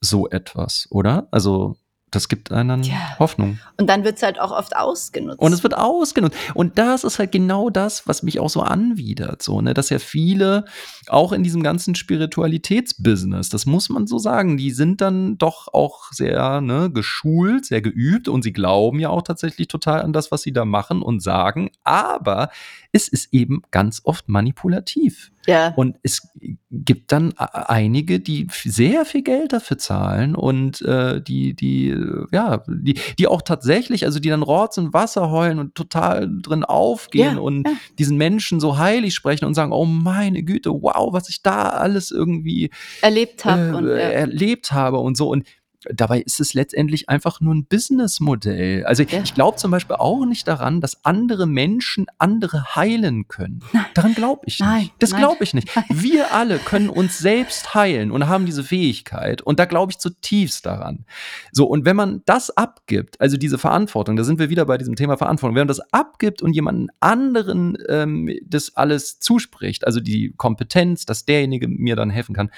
so 0.00 0.26
etwas, 0.30 0.88
oder? 0.90 1.28
Also 1.32 1.76
das 2.10 2.28
gibt 2.28 2.50
einen 2.50 2.82
ja. 2.82 3.18
Hoffnung. 3.18 3.58
Und 3.76 3.88
dann 3.88 4.04
wird 4.04 4.16
es 4.16 4.22
halt 4.22 4.40
auch 4.40 4.50
oft 4.50 4.76
ausgenutzt. 4.76 5.38
Und 5.38 5.52
es 5.52 5.62
wird 5.62 5.76
ausgenutzt. 5.76 6.36
Und 6.54 6.78
das 6.78 7.04
ist 7.04 7.18
halt 7.18 7.32
genau 7.32 7.70
das, 7.70 8.06
was 8.06 8.22
mich 8.22 8.40
auch 8.40 8.50
so 8.50 8.62
anwidert. 8.62 9.42
So, 9.42 9.60
ne? 9.60 9.74
Dass 9.74 9.90
ja 9.90 9.98
viele, 9.98 10.64
auch 11.06 11.32
in 11.32 11.42
diesem 11.42 11.62
ganzen 11.62 11.94
Spiritualitätsbusiness, 11.94 13.48
das 13.48 13.66
muss 13.66 13.88
man 13.88 14.06
so 14.06 14.18
sagen, 14.18 14.56
die 14.56 14.72
sind 14.72 15.00
dann 15.00 15.38
doch 15.38 15.68
auch 15.72 16.12
sehr 16.12 16.60
ne, 16.60 16.90
geschult, 16.90 17.66
sehr 17.66 17.80
geübt 17.80 18.28
und 18.28 18.42
sie 18.42 18.52
glauben 18.52 18.98
ja 18.98 19.10
auch 19.10 19.22
tatsächlich 19.22 19.68
total 19.68 20.02
an 20.02 20.12
das, 20.12 20.32
was 20.32 20.42
sie 20.42 20.52
da 20.52 20.64
machen 20.64 21.02
und 21.02 21.22
sagen. 21.22 21.70
Aber 21.84 22.50
es 22.92 23.08
ist 23.08 23.32
eben 23.32 23.62
ganz 23.70 24.00
oft 24.04 24.28
manipulativ. 24.28 25.30
Ja. 25.46 25.72
Und 25.74 25.96
es 26.02 26.28
gibt 26.70 27.12
dann 27.12 27.32
einige, 27.36 28.20
die 28.20 28.46
sehr 28.50 29.04
viel 29.04 29.22
Geld 29.22 29.52
dafür 29.52 29.78
zahlen 29.78 30.34
und 30.36 30.82
äh, 30.82 31.20
die, 31.22 31.54
die, 31.54 31.96
ja, 32.30 32.62
die, 32.68 32.94
die 33.18 33.26
auch 33.26 33.42
tatsächlich, 33.42 34.04
also 34.04 34.20
die 34.20 34.28
dann 34.28 34.42
Rotz 34.42 34.76
und 34.78 34.92
Wasser 34.92 35.30
heulen 35.30 35.58
und 35.58 35.74
total 35.74 36.28
drin 36.42 36.64
aufgehen 36.64 37.36
Ja, 37.36 37.40
und 37.40 37.66
ja. 37.66 37.74
diesen 37.98 38.16
Menschen 38.18 38.60
so 38.60 38.78
heilig 38.78 39.14
sprechen 39.14 39.46
und 39.46 39.54
sagen, 39.54 39.72
oh 39.72 39.86
meine 39.86 40.42
Güte, 40.42 40.70
wow, 40.70 41.12
was 41.12 41.28
ich 41.28 41.42
da 41.42 41.70
alles 41.70 42.10
irgendwie 42.10 42.70
Erlebt 43.00 43.44
habe 43.44 43.62
äh, 43.62 43.74
und 43.74 43.88
ja. 43.88 43.94
erlebt 43.96 44.72
habe 44.72 44.98
und 44.98 45.16
so. 45.16 45.28
Und 45.28 45.44
dabei 45.88 46.20
ist 46.20 46.40
es 46.40 46.54
letztendlich 46.54 47.08
einfach 47.08 47.40
nur 47.40 47.54
ein 47.54 47.64
Businessmodell. 47.64 48.84
Also 48.84 49.02
Ja. 49.02 49.22
ich 49.22 49.34
glaube 49.34 49.56
zum 49.56 49.70
Beispiel 49.70 49.96
auch 49.96 50.24
nicht 50.26 50.46
daran, 50.48 50.80
dass 50.80 51.04
andere 51.04 51.46
Menschen 51.46 52.06
andere 52.18 52.74
heilen 52.76 53.28
können. 53.28 53.62
Daran 53.94 54.14
glaube 54.14 54.42
ich 54.46 54.58
Nein, 54.60 54.82
nicht. 54.82 54.94
Das 54.98 55.10
nein, 55.12 55.20
glaube 55.20 55.42
ich 55.44 55.54
nicht. 55.54 55.68
Wir 55.88 56.32
alle 56.34 56.58
können 56.58 56.88
uns 56.90 57.18
selbst 57.18 57.74
heilen 57.74 58.10
und 58.10 58.28
haben 58.28 58.46
diese 58.46 58.64
Fähigkeit. 58.64 59.42
Und 59.42 59.58
da 59.58 59.64
glaube 59.64 59.92
ich 59.92 59.98
zutiefst 59.98 60.66
daran. 60.66 61.04
So, 61.52 61.66
und 61.66 61.84
wenn 61.84 61.96
man 61.96 62.22
das 62.26 62.50
abgibt, 62.56 63.20
also 63.20 63.36
diese 63.36 63.58
Verantwortung, 63.58 64.16
da 64.16 64.24
sind 64.24 64.38
wir 64.38 64.50
wieder 64.50 64.66
bei 64.66 64.78
diesem 64.78 64.96
Thema 64.96 65.16
Verantwortung, 65.16 65.54
wenn 65.54 65.62
man 65.62 65.68
das 65.68 65.80
abgibt 65.92 66.42
und 66.42 66.52
jemanden 66.52 66.88
anderen 67.00 67.76
ähm, 67.88 68.30
das 68.44 68.76
alles 68.76 69.18
zuspricht, 69.18 69.86
also 69.86 70.00
die 70.00 70.34
Kompetenz, 70.36 71.06
dass 71.06 71.24
derjenige 71.24 71.68
mir 71.68 71.96
dann 71.96 72.10
helfen 72.10 72.34
kann, 72.34 72.50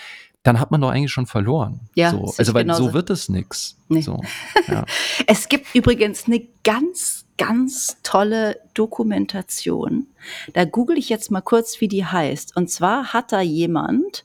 dann 0.43 0.59
hat 0.59 0.71
man 0.71 0.81
doch 0.81 0.91
eigentlich 0.91 1.13
schon 1.13 1.27
verloren. 1.27 1.81
Ja, 1.95 2.11
so, 2.11 2.35
also 2.37 2.55
weil 2.55 2.65
genauso. 2.65 2.87
so 2.87 2.93
wird 2.95 3.11
es 3.11 3.29
nix. 3.29 3.77
Nee. 3.89 4.01
So, 4.01 4.21
ja. 4.69 4.85
Es 5.27 5.49
gibt 5.49 5.75
übrigens 5.75 6.27
eine 6.27 6.47
ganz, 6.65 7.27
ganz 7.39 7.99
tolle 8.03 8.59
Dokumentation. 8.75 10.09
Da 10.53 10.65
google 10.65 10.99
ich 10.99 11.09
jetzt 11.09 11.31
mal 11.31 11.43
kurz, 11.43 11.81
wie 11.81 11.89
die 11.89 12.05
heißt. 12.05 12.57
Und 12.57 12.71
zwar 12.71 13.13
hat 13.13 13.33
da 13.33 13.41
jemand, 13.41 14.25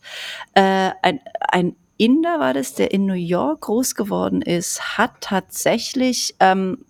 äh, 0.54 0.92
ein, 1.02 1.20
ein 1.40 1.76
Inder 1.98 2.40
war 2.40 2.54
das, 2.54 2.74
der 2.74 2.92
in 2.92 3.06
New 3.06 3.14
York 3.14 3.62
groß 3.62 3.96
geworden 3.96 4.42
ist, 4.42 4.98
hat 4.98 5.22
tatsächlich 5.22 6.36
ähm, 6.40 6.86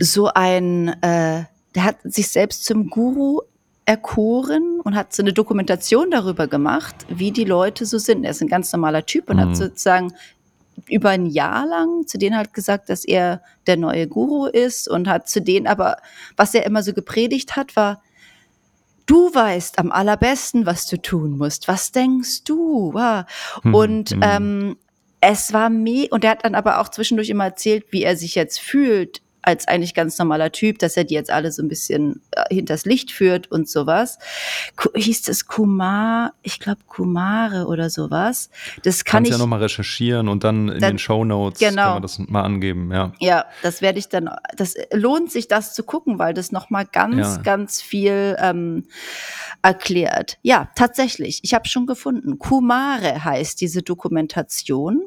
so 0.00 0.28
ein, 0.28 0.88
äh, 1.02 1.44
der 1.74 1.84
hat 1.84 1.96
sich 2.04 2.28
selbst 2.28 2.64
zum 2.64 2.88
Guru 2.88 3.42
erkoren 3.90 4.78
und 4.84 4.94
hat 4.94 5.12
so 5.12 5.20
eine 5.20 5.32
Dokumentation 5.32 6.12
darüber 6.12 6.46
gemacht, 6.46 6.94
wie 7.08 7.32
die 7.32 7.44
Leute 7.44 7.86
so 7.86 7.98
sind. 7.98 8.22
Er 8.22 8.30
ist 8.30 8.40
ein 8.40 8.46
ganz 8.46 8.72
normaler 8.72 9.04
Typ 9.04 9.28
und 9.28 9.34
Mhm. 9.38 9.40
hat 9.40 9.56
sozusagen 9.56 10.14
über 10.88 11.10
ein 11.10 11.26
Jahr 11.26 11.66
lang 11.66 12.06
zu 12.06 12.16
denen 12.16 12.36
halt 12.36 12.54
gesagt, 12.54 12.88
dass 12.88 13.04
er 13.04 13.42
der 13.66 13.76
neue 13.76 14.06
Guru 14.06 14.46
ist 14.46 14.88
und 14.88 15.08
hat 15.08 15.28
zu 15.28 15.42
denen 15.42 15.66
aber, 15.66 15.96
was 16.36 16.54
er 16.54 16.64
immer 16.66 16.84
so 16.84 16.92
gepredigt 16.92 17.56
hat, 17.56 17.74
war, 17.74 18.00
du 19.06 19.34
weißt 19.34 19.80
am 19.80 19.90
allerbesten, 19.90 20.66
was 20.66 20.86
du 20.86 20.96
tun 20.96 21.36
musst. 21.36 21.66
Was 21.66 21.90
denkst 21.90 22.44
du? 22.44 22.94
Wa? 22.94 23.26
Mhm, 23.64 23.74
Und 23.74 24.14
mhm. 24.14 24.22
ähm, 24.22 24.76
es 25.20 25.52
war 25.52 25.68
me 25.68 26.06
und 26.12 26.22
er 26.22 26.30
hat 26.30 26.44
dann 26.44 26.54
aber 26.54 26.78
auch 26.78 26.90
zwischendurch 26.90 27.28
immer 27.28 27.44
erzählt, 27.46 27.86
wie 27.90 28.04
er 28.04 28.16
sich 28.16 28.36
jetzt 28.36 28.60
fühlt 28.60 29.20
als 29.42 29.66
eigentlich 29.68 29.94
ganz 29.94 30.18
normaler 30.18 30.52
Typ, 30.52 30.78
dass 30.78 30.96
er 30.96 31.04
die 31.04 31.14
jetzt 31.14 31.30
alle 31.30 31.50
so 31.52 31.62
ein 31.62 31.68
bisschen 31.68 32.20
äh, 32.32 32.54
hinters 32.54 32.84
Licht 32.84 33.10
führt 33.12 33.50
und 33.50 33.68
sowas. 33.68 34.18
Ku 34.76 34.88
hieß 34.94 35.22
das 35.22 35.46
Kumar, 35.46 36.32
ich 36.42 36.60
glaube 36.60 36.80
Kumare 36.86 37.66
oder 37.66 37.90
sowas. 37.90 38.50
Das 38.82 39.04
kann 39.04 39.18
Kannst 39.18 39.30
ich 39.30 39.32
ja 39.34 39.38
nochmal 39.38 39.60
recherchieren 39.62 40.28
und 40.28 40.44
dann 40.44 40.68
in 40.68 40.80
Dann- 40.80 40.92
den 40.94 40.98
Shownotes 40.98 41.58
genau. 41.60 41.82
kann 41.82 41.92
man 41.94 42.02
das 42.02 42.18
mal 42.18 42.42
angeben, 42.42 42.92
ja. 42.92 43.12
Ja, 43.18 43.46
das 43.62 43.80
werde 43.82 43.98
ich 43.98 44.08
dann, 44.08 44.28
das 44.56 44.74
lohnt 44.92 45.30
sich, 45.32 45.48
das 45.48 45.74
zu 45.74 45.82
gucken, 45.84 46.18
weil 46.18 46.34
das 46.34 46.52
nochmal 46.52 46.86
ganz, 46.90 47.16
Ja. 47.16 47.36
ganz 47.42 47.80
viel 47.82 48.36
ähm, 48.38 48.84
erklärt. 49.62 50.38
Ja, 50.42 50.68
tatsächlich, 50.74 51.40
ich 51.42 51.54
habe 51.54 51.68
schon 51.68 51.86
gefunden. 51.86 52.38
Kumare 52.38 53.24
heißt 53.24 53.60
diese 53.60 53.82
Dokumentation 53.82 55.02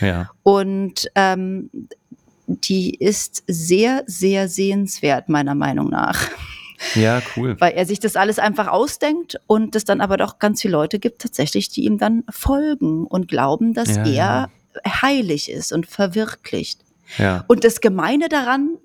Ja. 0.00 0.30
und 0.42 1.10
ähm, 1.14 1.70
die 2.46 2.94
ist 2.94 3.42
sehr, 3.46 4.02
sehr 4.06 4.48
sehenswert, 4.48 5.28
meiner 5.28 5.54
Meinung 5.54 5.90
nach, 5.90 6.28
Ja, 6.94 7.22
cool. 7.36 7.56
weil 7.60 7.72
er 7.72 7.86
sich 7.86 8.00
das 8.00 8.16
alles 8.16 8.38
einfach 8.38 8.68
ausdenkt 8.68 9.40
und 9.46 9.74
es 9.76 9.84
dann 9.84 10.00
aber 10.00 10.16
doch 10.16 10.38
ganz 10.38 10.60
viele 10.62 10.72
Leute 10.72 10.98
gibt 10.98 11.22
tatsächlich, 11.22 11.68
die 11.70 11.84
ihm 11.84 11.98
dann 11.98 12.24
folgen 12.28 13.06
und 13.06 13.28
glauben, 13.28 13.72
dass 13.74 13.96
Ja, 13.96 14.04
er 14.04 14.12
ja. 14.14 14.50
heilig 15.02 15.50
ist 15.50 15.72
und 15.72 15.86
verwirklicht. 15.86 16.80
Ja. 17.18 17.44
Und 17.48 17.64
das 17.64 17.80
Gemeine 17.80 18.28
daran 18.28 18.76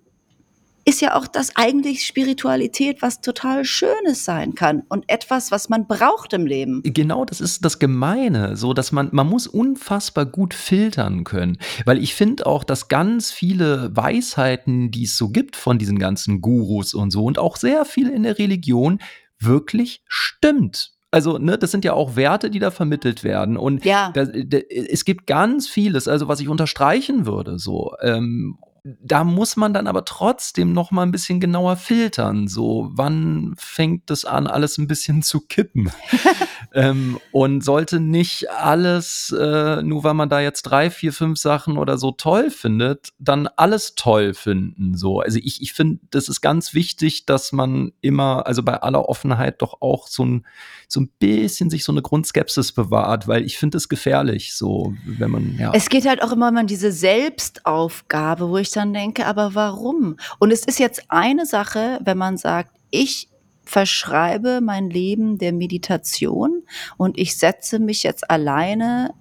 ist 0.89 1.01
ja 1.01 1.15
auch, 1.15 1.27
dass 1.27 1.55
eigentlich 1.55 2.05
Spiritualität 2.05 3.03
was 3.03 3.21
total 3.21 3.63
Schönes 3.63 4.25
sein 4.25 4.55
kann 4.55 4.81
und 4.89 5.05
etwas, 5.07 5.51
was 5.51 5.69
man 5.69 5.85
braucht 5.87 6.33
im 6.33 6.47
Leben. 6.47 6.81
Genau, 6.83 7.25
das 7.25 7.41
ist 7.41 7.63
das 7.63 7.77
Gemeine, 7.77 8.57
so 8.57 8.73
dass 8.73 8.91
man, 8.91 9.09
man 9.11 9.27
muss 9.27 9.45
unfassbar 9.45 10.25
gut 10.25 10.55
filtern 10.55 11.23
können. 11.23 11.59
Weil 11.85 11.99
ich 12.01 12.15
finde 12.15 12.47
auch, 12.47 12.63
dass 12.63 12.87
ganz 12.87 13.31
viele 13.31 13.95
Weisheiten, 13.95 14.89
die 14.89 15.03
es 15.03 15.15
so 15.15 15.29
gibt 15.29 15.55
von 15.55 15.77
diesen 15.77 15.99
ganzen 15.99 16.41
Gurus 16.41 16.95
und 16.95 17.11
so 17.11 17.23
und 17.25 17.37
auch 17.37 17.55
sehr 17.55 17.85
viel 17.85 18.09
in 18.09 18.23
der 18.23 18.39
Religion 18.39 18.99
wirklich 19.39 20.01
stimmt. 20.07 20.91
Also, 21.11 21.37
ne, 21.37 21.57
das 21.57 21.71
sind 21.71 21.85
ja 21.85 21.93
auch 21.93 22.15
Werte, 22.15 22.49
die 22.49 22.59
da 22.59 22.71
vermittelt 22.71 23.23
werden. 23.23 23.57
Und 23.57 23.85
Ja. 23.85 24.11
da, 24.13 24.25
da, 24.25 24.57
es 24.57 25.05
gibt 25.05 25.27
ganz 25.27 25.67
vieles, 25.67 26.07
also 26.07 26.27
was 26.27 26.39
ich 26.39 26.49
unterstreichen 26.49 27.25
würde, 27.27 27.59
so. 27.59 27.93
Ähm, 28.01 28.57
da 29.01 29.23
muss 29.23 29.55
man 29.55 29.73
dann 29.73 29.87
aber 29.87 30.05
trotzdem 30.05 30.73
noch 30.73 30.91
mal 30.91 31.03
ein 31.03 31.11
bisschen 31.11 31.39
genauer 31.39 31.75
filtern. 31.75 32.47
So, 32.47 32.89
wann 32.93 33.53
fängt 33.57 34.09
es 34.11 34.25
an, 34.25 34.47
alles 34.47 34.77
ein 34.77 34.87
bisschen 34.87 35.21
zu 35.21 35.41
kippen? 35.41 35.91
ähm, 36.73 37.19
und 37.31 37.63
sollte 37.63 37.99
nicht 37.99 38.49
alles, 38.51 39.35
äh, 39.37 39.81
nur 39.81 40.03
weil 40.03 40.13
man 40.13 40.29
da 40.29 40.39
jetzt 40.39 40.63
drei, 40.63 40.89
vier, 40.89 41.13
fünf 41.13 41.39
Sachen 41.39 41.77
oder 41.77 41.97
so 41.97 42.11
toll 42.11 42.51
findet, 42.51 43.09
dann 43.19 43.47
alles 43.55 43.95
toll 43.95 44.33
finden. 44.33 44.95
So, 44.95 45.19
also 45.19 45.39
ich, 45.41 45.61
ich 45.61 45.73
finde, 45.73 45.99
das 46.11 46.29
ist 46.29 46.41
ganz 46.41 46.73
wichtig, 46.73 47.25
dass 47.25 47.51
man 47.51 47.91
immer, 48.01 48.45
also 48.45 48.63
bei 48.63 48.81
aller 48.81 49.09
Offenheit 49.09 49.61
doch 49.61 49.81
auch 49.81 50.07
so 50.07 50.25
ein, 50.25 50.45
so 50.87 51.01
ein 51.01 51.09
bisschen 51.19 51.69
sich 51.69 51.83
so 51.83 51.91
eine 51.91 52.01
Grundskepsis 52.01 52.71
bewahrt, 52.71 53.27
weil 53.27 53.45
ich 53.45 53.57
finde 53.57 53.77
es 53.77 53.89
gefährlich, 53.89 54.53
so, 54.53 54.93
wenn 55.05 55.31
man, 55.31 55.55
ja. 55.57 55.71
Es 55.73 55.89
geht 55.89 56.07
halt 56.07 56.21
auch 56.21 56.31
immer 56.31 56.49
um 56.49 56.67
diese 56.67 56.91
Selbstaufgabe, 56.91 58.49
wo 58.49 58.57
ich 58.57 58.71
dann 58.71 58.93
denke, 58.93 59.25
aber 59.25 59.55
warum? 59.55 60.17
Und 60.39 60.51
es 60.51 60.65
ist 60.65 60.79
jetzt 60.79 61.03
eine 61.09 61.45
Sache, 61.45 61.99
wenn 62.03 62.17
man 62.17 62.37
sagt, 62.37 62.71
ich 62.91 63.28
verschreibe 63.69 64.61
mein 64.61 64.89
Leben 64.89 65.37
der 65.37 65.53
Meditation 65.53 66.63
und 66.97 67.19
ich 67.19 67.37
setze 67.37 67.77
mich 67.77 68.01
jetzt 68.01 68.31
alleine 68.31 69.13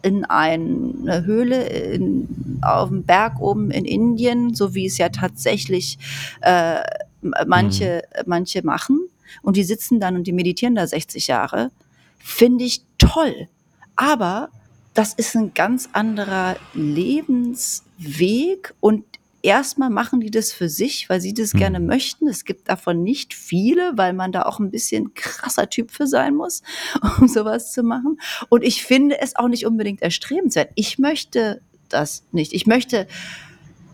in 0.00 0.24
eine 0.24 1.26
Höhle 1.26 1.68
in, 1.68 2.58
auf 2.62 2.88
dem 2.88 3.04
Berg 3.04 3.40
oben 3.40 3.70
in 3.70 3.84
Indien, 3.84 4.54
so 4.54 4.74
wie 4.74 4.86
es 4.86 4.96
ja 4.96 5.10
tatsächlich 5.10 5.98
äh, 6.40 6.80
manche, 7.46 8.02
manche 8.24 8.64
machen. 8.64 9.00
Und 9.42 9.58
die 9.58 9.64
sitzen 9.64 10.00
dann 10.00 10.16
und 10.16 10.26
die 10.26 10.32
meditieren 10.32 10.76
da 10.76 10.86
60 10.86 11.26
Jahre. 11.26 11.70
Finde 12.18 12.64
ich 12.64 12.82
toll. 12.96 13.48
Aber 13.96 14.48
das 14.94 15.12
ist 15.12 15.36
ein 15.36 15.52
ganz 15.52 15.90
anderer 15.92 16.56
Lebensweg 16.72 18.72
und 18.80 19.04
erstmal 19.42 19.90
machen 19.90 20.20
die 20.20 20.30
das 20.30 20.52
für 20.52 20.68
sich, 20.68 21.08
weil 21.08 21.20
sie 21.20 21.34
das 21.34 21.54
Mhm. 21.54 21.58
gerne 21.58 21.80
möchten. 21.80 22.28
Es 22.28 22.44
gibt 22.44 22.68
davon 22.68 23.02
nicht 23.02 23.34
viele, 23.34 23.92
weil 23.96 24.12
man 24.12 24.32
da 24.32 24.42
auch 24.42 24.58
ein 24.58 24.70
bisschen 24.70 25.14
krasser 25.14 25.68
Typ 25.70 25.90
für 25.90 26.06
sein 26.06 26.34
muss, 26.34 26.62
um 27.20 27.28
sowas 27.28 27.72
zu 27.72 27.82
machen. 27.82 28.20
Und 28.48 28.62
ich 28.62 28.82
finde 28.82 29.20
es 29.20 29.36
auch 29.36 29.48
nicht 29.48 29.66
unbedingt 29.66 30.02
erstrebenswert. 30.02 30.70
Ich 30.74 30.98
möchte 30.98 31.62
das 31.88 32.24
nicht. 32.32 32.52
Ich 32.52 32.66
möchte 32.66 33.06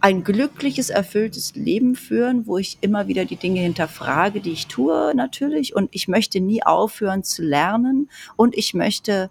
ein 0.01 0.23
glückliches, 0.25 0.91
erfülltes 0.91 1.55
Leben 1.55 1.97
führen, 1.97 2.47
wo 2.47 2.59
ich 2.59 2.79
immer 2.83 3.09
wieder 3.09 3.25
die 3.25 3.37
Dinge 3.37 3.61
hinterfrage, 3.61 4.41
die 4.41 4.53
ich 4.53 4.67
tue 4.67 5.13
natürlich. 5.17 5.75
Und 5.75 5.89
ich 5.93 6.07
möchte 6.07 6.41
nie 6.41 6.63
aufhören 6.63 7.25
zu 7.25 7.43
lernen. 7.43 8.11
Und 8.37 8.57
ich 8.57 8.75
möchte 8.75 9.31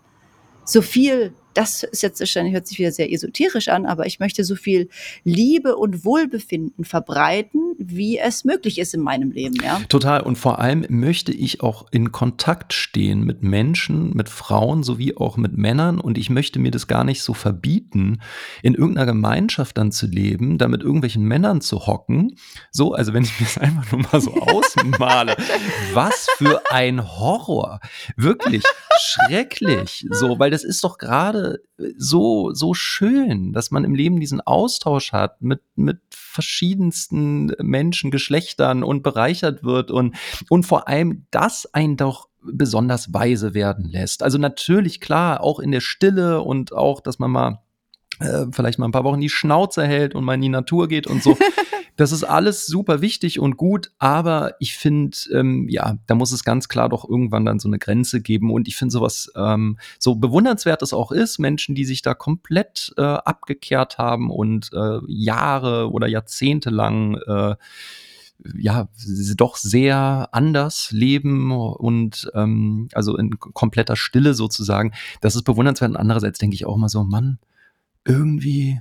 so 0.65 0.81
viel, 0.81 1.33
das 1.55 1.83
ist 1.83 2.03
jetzt 2.03 2.19
wahrscheinlich, 2.19 2.53
hört 2.53 2.67
sich 2.67 2.77
wieder 2.79 2.91
sehr 2.91 3.11
esoterisch 3.11 3.69
an, 3.69 3.85
aber 3.85 4.05
ich 4.05 4.19
möchte 4.19 4.43
so 4.43 4.55
viel 4.55 4.89
Liebe 5.23 5.77
und 5.77 6.03
Wohlbefinden 6.03 6.83
verbreiten, 6.83 7.75
wie 7.77 8.19
es 8.19 8.43
möglich 8.43 8.77
ist 8.77 8.93
in 8.93 9.01
meinem 9.01 9.31
Leben, 9.31 9.55
ja. 9.63 9.79
Total. 9.87 10.21
Und 10.21 10.37
vor 10.37 10.59
allem 10.59 10.85
möchte 10.89 11.31
ich 11.31 11.61
auch 11.61 11.85
in 11.91 12.11
Kontakt 12.11 12.73
stehen 12.73 13.23
mit 13.23 13.41
Menschen, 13.41 14.11
mit 14.15 14.29
Frauen 14.29 14.83
sowie 14.83 15.15
auch 15.15 15.37
mit 15.37 15.57
Männern. 15.57 15.99
Und 15.99 16.17
ich 16.17 16.29
möchte 16.29 16.59
mir 16.59 16.71
das 16.71 16.87
gar 16.87 17.03
nicht 17.03 17.23
so 17.23 17.33
verbieten, 17.33 18.19
in 18.61 18.75
irgendeiner 18.75 19.05
Gemeinschaft 19.05 19.77
dann 19.77 19.91
zu 19.91 20.07
leben, 20.07 20.57
da 20.57 20.67
mit 20.67 20.81
irgendwelchen 20.81 21.23
Männern 21.23 21.61
zu 21.61 21.87
hocken. 21.87 22.35
So, 22.71 22.93
also 22.93 23.13
wenn 23.13 23.23
ich 23.23 23.39
mir 23.39 23.45
das 23.45 23.57
einfach 23.57 23.91
nur 23.91 24.01
mal 24.11 24.21
so 24.21 24.33
ausmale, 24.41 25.37
was 25.93 26.27
für 26.37 26.61
ein 26.69 27.17
Horror. 27.17 27.79
Wirklich 28.17 28.63
schrecklich. 28.99 30.05
So, 30.09 30.37
weil 30.39 30.51
das 30.51 30.63
ist 30.63 30.83
doch 30.83 30.97
gerade 30.97 31.44
so, 31.97 32.53
so 32.53 32.73
schön, 32.73 33.53
dass 33.53 33.71
man 33.71 33.83
im 33.83 33.95
Leben 33.95 34.19
diesen 34.19 34.41
Austausch 34.41 35.11
hat 35.11 35.41
mit, 35.41 35.61
mit 35.75 35.99
verschiedensten 36.09 37.51
Menschen, 37.61 38.11
Geschlechtern 38.11 38.83
und 38.83 39.03
bereichert 39.03 39.63
wird 39.63 39.91
und, 39.91 40.15
und 40.49 40.65
vor 40.65 40.87
allem, 40.87 41.25
dass 41.31 41.73
ein 41.73 41.97
doch 41.97 42.29
besonders 42.41 43.13
weise 43.13 43.53
werden 43.53 43.85
lässt. 43.85 44.23
Also 44.23 44.37
natürlich 44.37 45.01
klar, 45.01 45.41
auch 45.41 45.59
in 45.59 45.71
der 45.71 45.81
Stille 45.81 46.41
und 46.41 46.73
auch, 46.73 47.01
dass 47.01 47.19
man 47.19 47.31
mal 47.31 47.64
äh, 48.19 48.45
vielleicht 48.51 48.79
mal 48.79 48.87
ein 48.87 48.91
paar 48.91 49.03
Wochen 49.03 49.21
die 49.21 49.29
Schnauze 49.29 49.85
hält 49.85 50.15
und 50.15 50.23
mal 50.23 50.35
in 50.35 50.41
die 50.41 50.49
Natur 50.49 50.87
geht 50.87 51.07
und 51.07 51.23
so. 51.23 51.37
Das 51.97 52.11
ist 52.11 52.25
alles 52.25 52.67
super 52.67 52.99
wichtig 52.99 53.39
und 53.39 53.55
gut, 53.55 53.91
aber 53.99 54.55
ich 54.59 54.75
finde, 54.75 55.15
ähm, 55.31 55.67
ja, 55.69 55.97
da 56.07 56.15
muss 56.15 56.33
es 56.33 56.43
ganz 56.43 56.67
klar 56.67 56.89
doch 56.89 57.07
irgendwann 57.07 57.45
dann 57.45 57.59
so 57.59 57.69
eine 57.69 57.79
Grenze 57.79 58.21
geben. 58.21 58.51
Und 58.51 58.67
ich 58.67 58.75
finde 58.75 58.91
sowas, 58.91 59.31
ähm, 59.37 59.77
so 59.97 60.15
bewundernswert 60.15 60.81
es 60.81 60.91
auch 60.91 61.13
ist, 61.13 61.39
Menschen, 61.39 61.73
die 61.73 61.85
sich 61.85 62.01
da 62.01 62.13
komplett 62.13 62.93
äh, 62.97 63.01
abgekehrt 63.01 63.97
haben 63.97 64.29
und 64.29 64.71
äh, 64.73 64.99
Jahre 65.07 65.89
oder 65.89 66.07
Jahrzehnte 66.07 66.69
lang 66.69 67.15
äh, 67.27 67.55
ja 68.57 68.89
doch 69.37 69.55
sehr 69.55 70.27
anders 70.33 70.91
leben 70.91 71.53
und 71.53 72.29
ähm, 72.33 72.89
also 72.91 73.15
in 73.17 73.39
kompletter 73.39 73.95
Stille 73.95 74.33
sozusagen. 74.33 74.91
Das 75.21 75.35
ist 75.35 75.43
bewundernswert. 75.43 75.91
Und 75.91 75.97
andererseits 75.97 76.39
denke 76.39 76.55
ich 76.55 76.65
auch 76.65 76.75
mal 76.75 76.89
so, 76.89 77.05
Mann, 77.05 77.39
irgendwie 78.05 78.79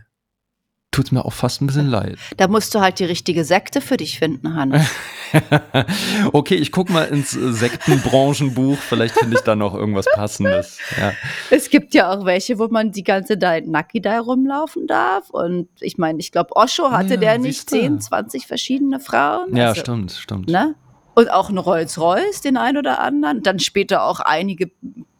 tut 0.94 1.06
es 1.06 1.12
mir 1.12 1.24
auch 1.24 1.32
fast 1.32 1.60
ein 1.60 1.66
bisschen 1.66 1.88
leid. 1.88 2.18
Da 2.36 2.46
musst 2.46 2.74
du 2.74 2.80
halt 2.80 3.00
die 3.00 3.04
richtige 3.04 3.44
Sekte 3.44 3.80
für 3.80 3.96
dich 3.96 4.18
finden, 4.18 4.54
Hannes. 4.54 4.88
okay, 6.32 6.54
ich 6.54 6.70
gucke 6.70 6.92
mal 6.92 7.04
ins 7.04 7.32
Sektenbranchenbuch. 7.32 8.78
Vielleicht 8.78 9.18
finde 9.18 9.36
ich 9.36 9.42
da 9.42 9.56
noch 9.56 9.74
irgendwas 9.74 10.06
Passendes. 10.14 10.78
Ja. 11.00 11.12
Es 11.50 11.68
gibt 11.68 11.94
ja 11.94 12.12
auch 12.12 12.24
welche, 12.24 12.60
wo 12.60 12.68
man 12.68 12.92
die 12.92 13.02
ganze 13.02 13.36
Zeit 13.36 13.66
nackig 13.66 14.04
da 14.04 14.20
rumlaufen 14.20 14.86
darf. 14.86 15.30
Und 15.30 15.68
ich 15.80 15.98
meine, 15.98 16.20
ich 16.20 16.30
glaube, 16.30 16.54
Osho 16.54 16.92
hatte 16.92 17.14
ja, 17.14 17.20
der 17.20 17.38
nicht 17.38 17.68
10, 17.68 18.00
20 18.00 18.46
verschiedene 18.46 19.00
Frauen. 19.00 19.56
Ja, 19.56 19.68
also, 19.68 19.80
stimmt, 19.80 20.12
stimmt. 20.12 20.48
Ne? 20.48 20.76
Und 21.16 21.28
auch 21.30 21.48
ein 21.48 21.58
Rolls-Royce, 21.58 22.40
den 22.42 22.56
ein 22.56 22.76
oder 22.76 23.00
anderen. 23.00 23.42
Dann 23.42 23.58
später 23.58 24.04
auch 24.04 24.20
einige 24.20 24.70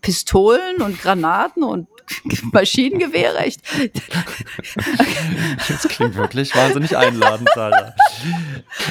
Pistolen 0.00 0.82
und 0.82 1.00
Granaten 1.00 1.64
und 1.64 1.88
Maschinengewehre. 2.52 3.38
Echt. 3.38 3.60
Das 5.68 5.88
klingt 5.88 6.14
wirklich 6.14 6.54
wahnsinnig 6.54 6.96
einladend, 6.96 7.48
Sarah. 7.54 7.94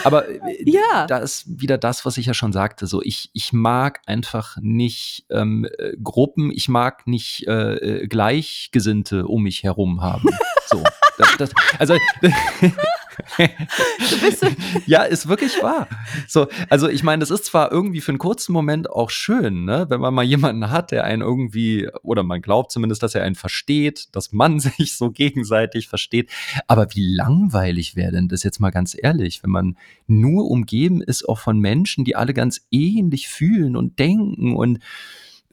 Aber 0.03 0.27
äh, 0.27 0.39
ja. 0.65 1.05
da 1.07 1.17
ist 1.17 1.45
wieder 1.47 1.77
das, 1.77 2.05
was 2.05 2.17
ich 2.17 2.25
ja 2.25 2.33
schon 2.33 2.53
sagte. 2.53 2.87
So, 2.87 3.01
ich, 3.01 3.29
ich 3.33 3.53
mag 3.53 4.01
einfach 4.05 4.57
nicht 4.61 5.25
ähm, 5.29 5.67
äh, 5.77 5.93
Gruppen, 6.01 6.51
ich 6.51 6.69
mag 6.69 7.07
nicht 7.07 7.47
äh, 7.47 7.75
äh 7.75 8.07
Gleichgesinnte 8.07 9.27
um 9.27 9.43
mich 9.43 9.63
herum 9.63 10.01
haben. 10.01 10.29
So. 10.67 10.83
Das, 11.17 11.37
das, 11.37 11.51
also 11.77 11.95
du 13.37 14.19
bist 14.21 14.45
ja, 14.85 15.03
ist 15.03 15.27
wirklich 15.27 15.61
wahr. 15.61 15.87
So, 16.27 16.47
also 16.69 16.87
ich 16.87 17.03
meine, 17.03 17.21
das 17.21 17.31
ist 17.31 17.45
zwar 17.45 17.71
irgendwie 17.71 18.01
für 18.01 18.11
einen 18.11 18.19
kurzen 18.19 18.53
Moment 18.53 18.89
auch 18.89 19.09
schön, 19.09 19.65
ne, 19.65 19.85
wenn 19.89 20.01
man 20.01 20.13
mal 20.13 20.23
jemanden 20.23 20.69
hat, 20.69 20.91
der 20.91 21.03
einen 21.03 21.21
irgendwie 21.21 21.89
oder 22.01 22.23
man 22.23 22.41
glaubt 22.41 22.71
zumindest, 22.71 23.03
dass 23.03 23.15
er 23.15 23.23
einen 23.23 23.35
versteht, 23.35 24.15
dass 24.15 24.31
man 24.31 24.59
sich 24.59 24.95
so 24.95 25.11
gegenseitig 25.11 25.87
versteht. 25.87 26.29
Aber 26.67 26.87
wie 26.93 27.15
langweilig 27.15 27.95
wäre 27.95 28.11
denn 28.11 28.27
das 28.27 28.43
jetzt 28.43 28.59
mal 28.59 28.71
ganz 28.71 28.95
ehrlich, 28.99 29.43
wenn 29.43 29.51
man 29.51 29.77
nur 30.07 30.49
umgeben 30.49 31.01
ist 31.01 31.27
auch 31.27 31.39
von 31.39 31.59
Menschen, 31.59 32.05
die 32.05 32.15
alle 32.15 32.33
ganz 32.33 32.65
ähnlich 32.71 33.27
fühlen 33.27 33.75
und 33.75 33.99
denken 33.99 34.55
und 34.55 34.79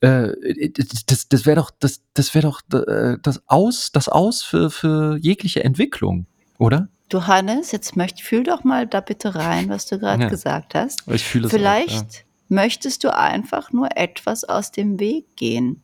äh, 0.01 0.71
das, 1.07 1.29
das 1.29 1.47
wäre 1.47 1.57
doch, 1.57 1.71
das, 1.79 2.03
das 2.15 2.35
wäre 2.35 2.43
doch 2.49 2.63
äh, 2.73 3.19
das 3.23 3.43
Aus, 3.47 3.93
das 3.93 4.09
Aus 4.09 4.43
für, 4.43 4.71
für 4.71 5.19
jegliche 5.19 5.63
Entwicklung, 5.63 6.27
oder? 6.59 6.89
Du 7.11 7.27
Hannes, 7.27 7.73
jetzt 7.73 7.97
möcht, 7.97 8.21
fühl 8.21 8.45
doch 8.45 8.63
mal 8.63 8.87
da 8.87 9.01
bitte 9.01 9.35
rein, 9.35 9.69
was 9.69 9.87
du 9.87 9.99
gerade 9.99 10.23
ja. 10.23 10.29
gesagt 10.29 10.75
hast. 10.75 11.03
Ich 11.09 11.25
fühle 11.25 11.47
es 11.47 11.53
Vielleicht 11.53 11.91
auch, 11.91 12.15
ja. 12.15 12.21
möchtest 12.49 13.03
du 13.03 13.13
einfach 13.13 13.73
nur 13.73 13.97
etwas 13.97 14.45
aus 14.45 14.71
dem 14.71 15.01
Weg 15.01 15.37
gehen. 15.37 15.83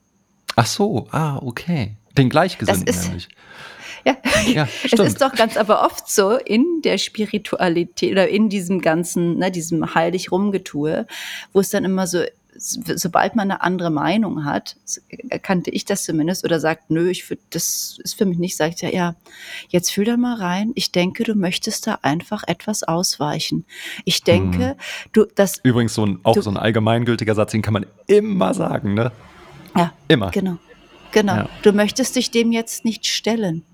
Ach 0.55 0.67
so, 0.67 1.09
ah, 1.11 1.39
okay. 1.39 1.97
Den 2.17 2.31
Gleichgesinnten 2.31 2.87
ist, 2.87 3.05
nämlich. 3.05 3.29
Ja, 4.05 4.17
ja 4.47 4.69
es 4.85 4.93
ist 4.93 5.21
doch 5.21 5.35
ganz 5.35 5.57
aber 5.57 5.85
oft 5.85 6.09
so 6.09 6.37
in 6.37 6.81
der 6.85 6.97
Spiritualität 6.97 8.13
oder 8.13 8.29
in 8.29 8.49
diesem 8.49 8.81
ganzen, 8.81 9.39
ne, 9.39 9.51
diesem 9.51 9.97
heilig 9.97 10.31
Rumgetue, 10.31 11.07
wo 11.53 11.61
es 11.61 11.71
dann 11.71 11.85
immer 11.85 12.07
so 12.07 12.23
sobald 12.59 13.37
man 13.37 13.51
eine 13.51 13.61
andere 13.61 13.91
Meinung 13.91 14.45
hat, 14.45 14.77
erkannte 15.29 15.71
ich 15.71 15.85
das 15.85 16.05
zumindest, 16.05 16.45
oder 16.45 16.61
sagt, 16.61 16.91
nö, 16.91 17.09
ich 17.11 17.25
für, 17.25 17.39
das 17.51 17.99
ist 18.03 18.15
für 18.15 18.27
mich 18.27 18.39
nicht, 18.39 18.57
sagt 18.57 18.83
ja, 18.83 18.89
ja, 18.89 19.15
jetzt 19.69 19.91
fühl 19.91 20.05
da 20.05 20.17
mal 20.17 20.37
rein. 20.37 20.73
Ich 20.75 20.93
denke, 20.93 21.25
du 21.25 21.35
möchtest 21.35 21.87
da 21.87 21.99
einfach 22.03 22.45
etwas 22.47 22.83
ausweichen. 22.83 23.65
Ich 24.05 24.23
denke, 24.23 24.71
hm. 24.71 24.77
du, 25.13 25.27
das. 25.35 25.59
Übrigens 25.63 25.95
so 25.95 26.05
ein, 26.07 26.21
auch 26.23 26.35
du, 26.35 26.43
so 26.43 26.51
ein 26.51 26.57
allgemeingültiger 26.57 27.35
Satz, 27.35 27.53
den 27.53 27.63
kann 27.63 27.75
man 27.75 27.87
immer 28.07 28.55
sagen, 28.55 28.95
ne? 28.95 29.13
Ja. 29.77 29.93
Immer. 30.09 30.31
Genau. 30.31 30.59
Genau. 31.13 31.35
Ja. 31.35 31.49
Du 31.63 31.73
möchtest 31.73 32.17
dich 32.17 32.31
dem 32.31 32.53
jetzt 32.53 32.85
nicht 32.85 33.07
stellen. 33.07 33.65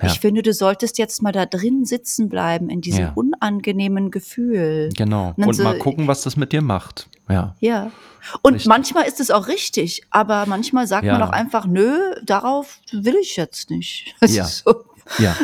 Ja. 0.00 0.08
Ich 0.08 0.20
finde, 0.20 0.42
du 0.42 0.52
solltest 0.52 0.98
jetzt 0.98 1.22
mal 1.22 1.32
da 1.32 1.46
drin 1.46 1.84
sitzen 1.84 2.28
bleiben, 2.28 2.68
in 2.68 2.80
diesem 2.80 3.00
ja. 3.00 3.12
unangenehmen 3.14 4.10
Gefühl. 4.10 4.90
Genau. 4.96 5.34
Und, 5.36 5.44
und 5.44 5.54
so, 5.54 5.62
mal 5.62 5.78
gucken, 5.78 6.08
was 6.08 6.22
das 6.22 6.36
mit 6.36 6.52
dir 6.52 6.62
macht. 6.62 7.08
Ja. 7.28 7.54
Ja. 7.60 7.90
Und 8.42 8.54
richtig. 8.54 8.68
manchmal 8.68 9.04
ist 9.06 9.20
es 9.20 9.30
auch 9.30 9.48
richtig, 9.48 10.02
aber 10.10 10.46
manchmal 10.46 10.86
sagt 10.86 11.04
ja. 11.04 11.12
man 11.12 11.22
auch 11.22 11.32
einfach, 11.32 11.66
nö, 11.66 11.98
darauf 12.24 12.80
will 12.92 13.16
ich 13.20 13.36
jetzt 13.36 13.70
nicht. 13.70 14.14
Das 14.20 14.34
ja. 14.36 14.44
So. 14.44 14.84
Ja, 15.18 15.36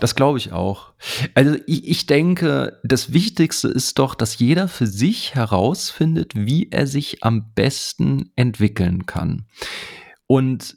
das 0.00 0.14
glaube 0.14 0.38
ich 0.38 0.52
auch. 0.52 0.92
Also 1.34 1.56
ich, 1.66 1.86
ich 1.88 2.06
denke, 2.06 2.80
das 2.82 3.12
Wichtigste 3.12 3.68
ist 3.68 3.98
doch, 3.98 4.14
dass 4.14 4.38
jeder 4.38 4.68
für 4.68 4.86
sich 4.86 5.34
herausfindet, 5.34 6.32
wie 6.34 6.68
er 6.70 6.86
sich 6.86 7.22
am 7.22 7.52
besten 7.54 8.32
entwickeln 8.36 9.06
kann. 9.06 9.46
Und 10.26 10.76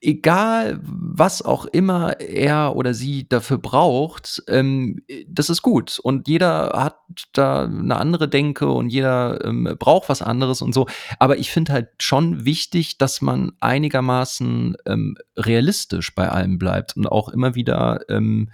egal 0.00 0.80
was 0.82 1.42
auch 1.42 1.66
immer 1.66 2.20
er 2.20 2.76
oder 2.76 2.94
sie 2.94 3.28
dafür 3.28 3.58
braucht, 3.58 4.42
ähm, 4.48 5.02
das 5.26 5.50
ist 5.50 5.62
gut. 5.62 5.98
Und 6.02 6.28
jeder 6.28 6.70
hat 6.74 6.98
da 7.32 7.64
eine 7.64 7.96
andere 7.96 8.28
Denke 8.28 8.68
und 8.70 8.88
jeder 8.88 9.44
ähm, 9.44 9.76
braucht 9.78 10.08
was 10.08 10.22
anderes 10.22 10.62
und 10.62 10.72
so. 10.72 10.86
Aber 11.18 11.38
ich 11.38 11.50
finde 11.50 11.72
halt 11.72 11.88
schon 11.98 12.44
wichtig, 12.44 12.98
dass 12.98 13.20
man 13.20 13.52
einigermaßen 13.60 14.76
ähm, 14.86 15.16
realistisch 15.36 16.14
bei 16.14 16.28
allem 16.28 16.58
bleibt 16.58 16.96
und 16.96 17.06
auch 17.06 17.28
immer 17.28 17.54
wieder 17.54 18.00
ähm, 18.08 18.50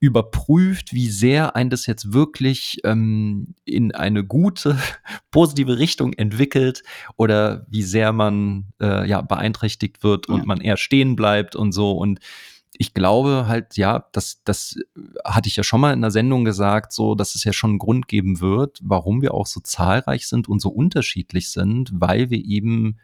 überprüft, 0.00 0.94
wie 0.94 1.10
sehr 1.10 1.54
ein 1.54 1.68
das 1.68 1.86
jetzt 1.86 2.14
wirklich 2.14 2.78
ähm, 2.84 3.54
in 3.64 3.92
eine 3.94 4.24
gute, 4.24 4.78
positive 5.30 5.78
Richtung 5.78 6.14
entwickelt 6.14 6.82
oder 7.16 7.66
wie 7.68 7.82
sehr 7.82 8.12
man 8.12 8.72
äh, 8.80 9.06
ja 9.06 9.20
beeinträchtigt 9.20 10.02
wird 10.02 10.26
und 10.26 10.40
ja. 10.40 10.44
man 10.46 10.60
eher 10.62 10.78
stehen 10.78 11.16
bleibt 11.16 11.54
und 11.54 11.72
so. 11.72 11.92
Und 11.92 12.18
ich 12.72 12.94
glaube 12.94 13.44
halt, 13.46 13.76
ja, 13.76 14.06
das, 14.12 14.40
das 14.44 14.76
hatte 15.22 15.48
ich 15.48 15.56
ja 15.56 15.62
schon 15.62 15.82
mal 15.82 15.92
in 15.92 16.00
der 16.00 16.10
Sendung 16.10 16.46
gesagt, 16.46 16.94
so, 16.94 17.14
dass 17.14 17.34
es 17.34 17.44
ja 17.44 17.52
schon 17.52 17.72
einen 17.72 17.78
Grund 17.78 18.08
geben 18.08 18.40
wird, 18.40 18.78
warum 18.82 19.20
wir 19.20 19.34
auch 19.34 19.46
so 19.46 19.60
zahlreich 19.60 20.26
sind 20.26 20.48
und 20.48 20.60
so 20.60 20.70
unterschiedlich 20.70 21.50
sind, 21.50 21.90
weil 21.92 22.30
wir 22.30 22.42
eben 22.42 22.96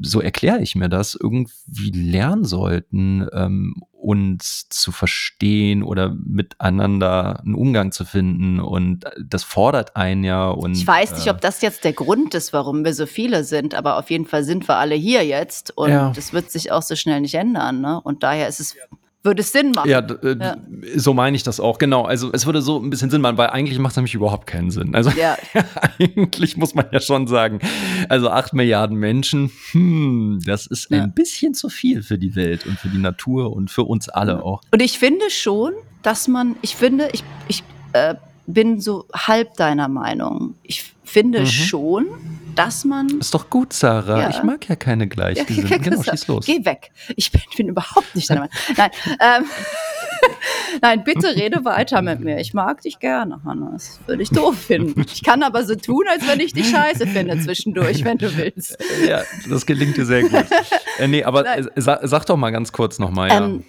so 0.00 0.20
erkläre 0.20 0.60
ich 0.62 0.74
mir 0.74 0.88
das, 0.88 1.14
irgendwie 1.20 1.90
lernen 1.90 2.44
sollten, 2.44 3.26
ähm, 3.32 3.82
uns 3.92 4.68
zu 4.68 4.90
verstehen 4.90 5.82
oder 5.82 6.14
miteinander 6.24 7.40
einen 7.40 7.54
Umgang 7.54 7.92
zu 7.92 8.04
finden. 8.04 8.58
Und 8.58 9.04
das 9.24 9.44
fordert 9.44 9.96
einen 9.96 10.24
ja. 10.24 10.48
Und, 10.48 10.72
ich 10.72 10.86
weiß 10.86 11.12
nicht, 11.14 11.28
äh, 11.28 11.30
ob 11.30 11.40
das 11.40 11.62
jetzt 11.62 11.84
der 11.84 11.92
Grund 11.92 12.34
ist, 12.34 12.52
warum 12.52 12.84
wir 12.84 12.94
so 12.94 13.06
viele 13.06 13.44
sind, 13.44 13.74
aber 13.74 13.98
auf 13.98 14.10
jeden 14.10 14.26
Fall 14.26 14.44
sind 14.44 14.68
wir 14.68 14.76
alle 14.76 14.94
hier 14.94 15.24
jetzt 15.24 15.76
und 15.76 15.90
ja. 15.90 16.10
das 16.14 16.32
wird 16.32 16.50
sich 16.50 16.72
auch 16.72 16.82
so 16.82 16.96
schnell 16.96 17.20
nicht 17.20 17.34
ändern. 17.34 17.80
Ne? 17.80 18.00
Und 18.00 18.22
daher 18.22 18.48
ist 18.48 18.60
es 18.60 18.76
würde 19.22 19.40
es 19.42 19.52
Sinn 19.52 19.70
machen. 19.72 19.88
Ja, 19.88 20.00
äh, 20.00 20.36
ja. 20.38 20.56
so 20.96 21.14
meine 21.14 21.36
ich 21.36 21.42
das 21.42 21.60
auch, 21.60 21.78
genau. 21.78 22.04
Also 22.04 22.30
es 22.32 22.46
würde 22.46 22.62
so 22.62 22.78
ein 22.78 22.90
bisschen 22.90 23.10
Sinn 23.10 23.20
machen, 23.20 23.36
weil 23.36 23.50
eigentlich 23.50 23.78
macht 23.78 23.92
es 23.92 23.96
nämlich 23.96 24.14
überhaupt 24.14 24.46
keinen 24.46 24.70
Sinn. 24.70 24.94
Also 24.94 25.10
ja. 25.10 25.36
eigentlich 25.98 26.56
muss 26.56 26.74
man 26.74 26.86
ja 26.90 27.00
schon 27.00 27.26
sagen, 27.26 27.60
also 28.08 28.30
acht 28.30 28.52
Milliarden 28.52 28.96
Menschen, 28.96 29.50
hm, 29.72 30.40
das 30.44 30.66
ist 30.66 30.90
ja. 30.90 31.02
ein 31.02 31.12
bisschen 31.12 31.54
zu 31.54 31.68
viel 31.68 32.02
für 32.02 32.18
die 32.18 32.34
Welt 32.34 32.66
und 32.66 32.78
für 32.78 32.88
die 32.88 32.98
Natur 32.98 33.52
und 33.52 33.70
für 33.70 33.84
uns 33.84 34.08
alle 34.08 34.42
auch. 34.42 34.62
Und 34.70 34.82
ich 34.82 34.98
finde 34.98 35.30
schon, 35.30 35.72
dass 36.02 36.28
man, 36.28 36.56
ich 36.62 36.74
finde, 36.74 37.08
ich, 37.12 37.22
ich 37.48 37.62
äh, 37.92 38.16
bin 38.46 38.80
so 38.80 39.06
halb 39.14 39.54
deiner 39.54 39.88
Meinung. 39.88 40.54
Ich 40.62 40.91
finde 41.04 41.40
mhm. 41.40 41.46
schon, 41.46 42.06
dass 42.54 42.84
man. 42.84 43.20
Ist 43.20 43.34
doch 43.34 43.50
gut, 43.50 43.72
Sarah. 43.72 44.22
Ja. 44.22 44.30
Ich 44.30 44.42
mag 44.42 44.68
ja 44.68 44.76
keine 44.76 45.08
Gleichgesinnten. 45.08 45.70
Ja, 45.70 45.78
genau, 45.82 46.02
schieß 46.02 46.26
los. 46.28 46.46
Geh 46.46 46.64
weg. 46.64 46.90
Ich 47.16 47.32
bin, 47.32 47.40
bin 47.56 47.68
überhaupt 47.68 48.14
nicht 48.14 48.28
deiner 48.28 48.40
Meinung. 48.40 48.54
Nein, 48.76 48.90
ähm, 49.20 49.44
Nein, 50.80 51.04
bitte 51.04 51.34
rede 51.34 51.64
weiter 51.64 52.02
mit 52.02 52.20
mir. 52.20 52.38
Ich 52.38 52.54
mag 52.54 52.80
dich 52.82 52.98
gerne, 52.98 53.42
Hannes. 53.44 54.00
Würde 54.06 54.22
ich 54.22 54.30
doof 54.30 54.58
finden. 54.58 55.04
Ich 55.12 55.22
kann 55.22 55.42
aber 55.42 55.64
so 55.64 55.74
tun, 55.74 56.04
als 56.10 56.26
wenn 56.26 56.40
ich 56.40 56.52
dich 56.52 56.70
scheiße 56.70 57.06
finde 57.06 57.38
zwischendurch, 57.40 58.04
wenn 58.04 58.18
du 58.18 58.36
willst. 58.36 58.78
Ja, 59.06 59.22
das 59.48 59.66
gelingt 59.66 59.96
dir 59.96 60.04
sehr 60.04 60.22
gut. 60.22 60.44
Äh, 60.98 61.08
nee, 61.08 61.24
aber 61.24 61.46
äh, 61.56 61.64
sag, 61.76 62.00
sag, 62.02 62.24
doch 62.26 62.36
mal 62.36 62.50
ganz 62.50 62.72
kurz 62.72 62.98
nochmal. 62.98 63.30
Ja. 63.30 63.44
Ähm, 63.44 63.64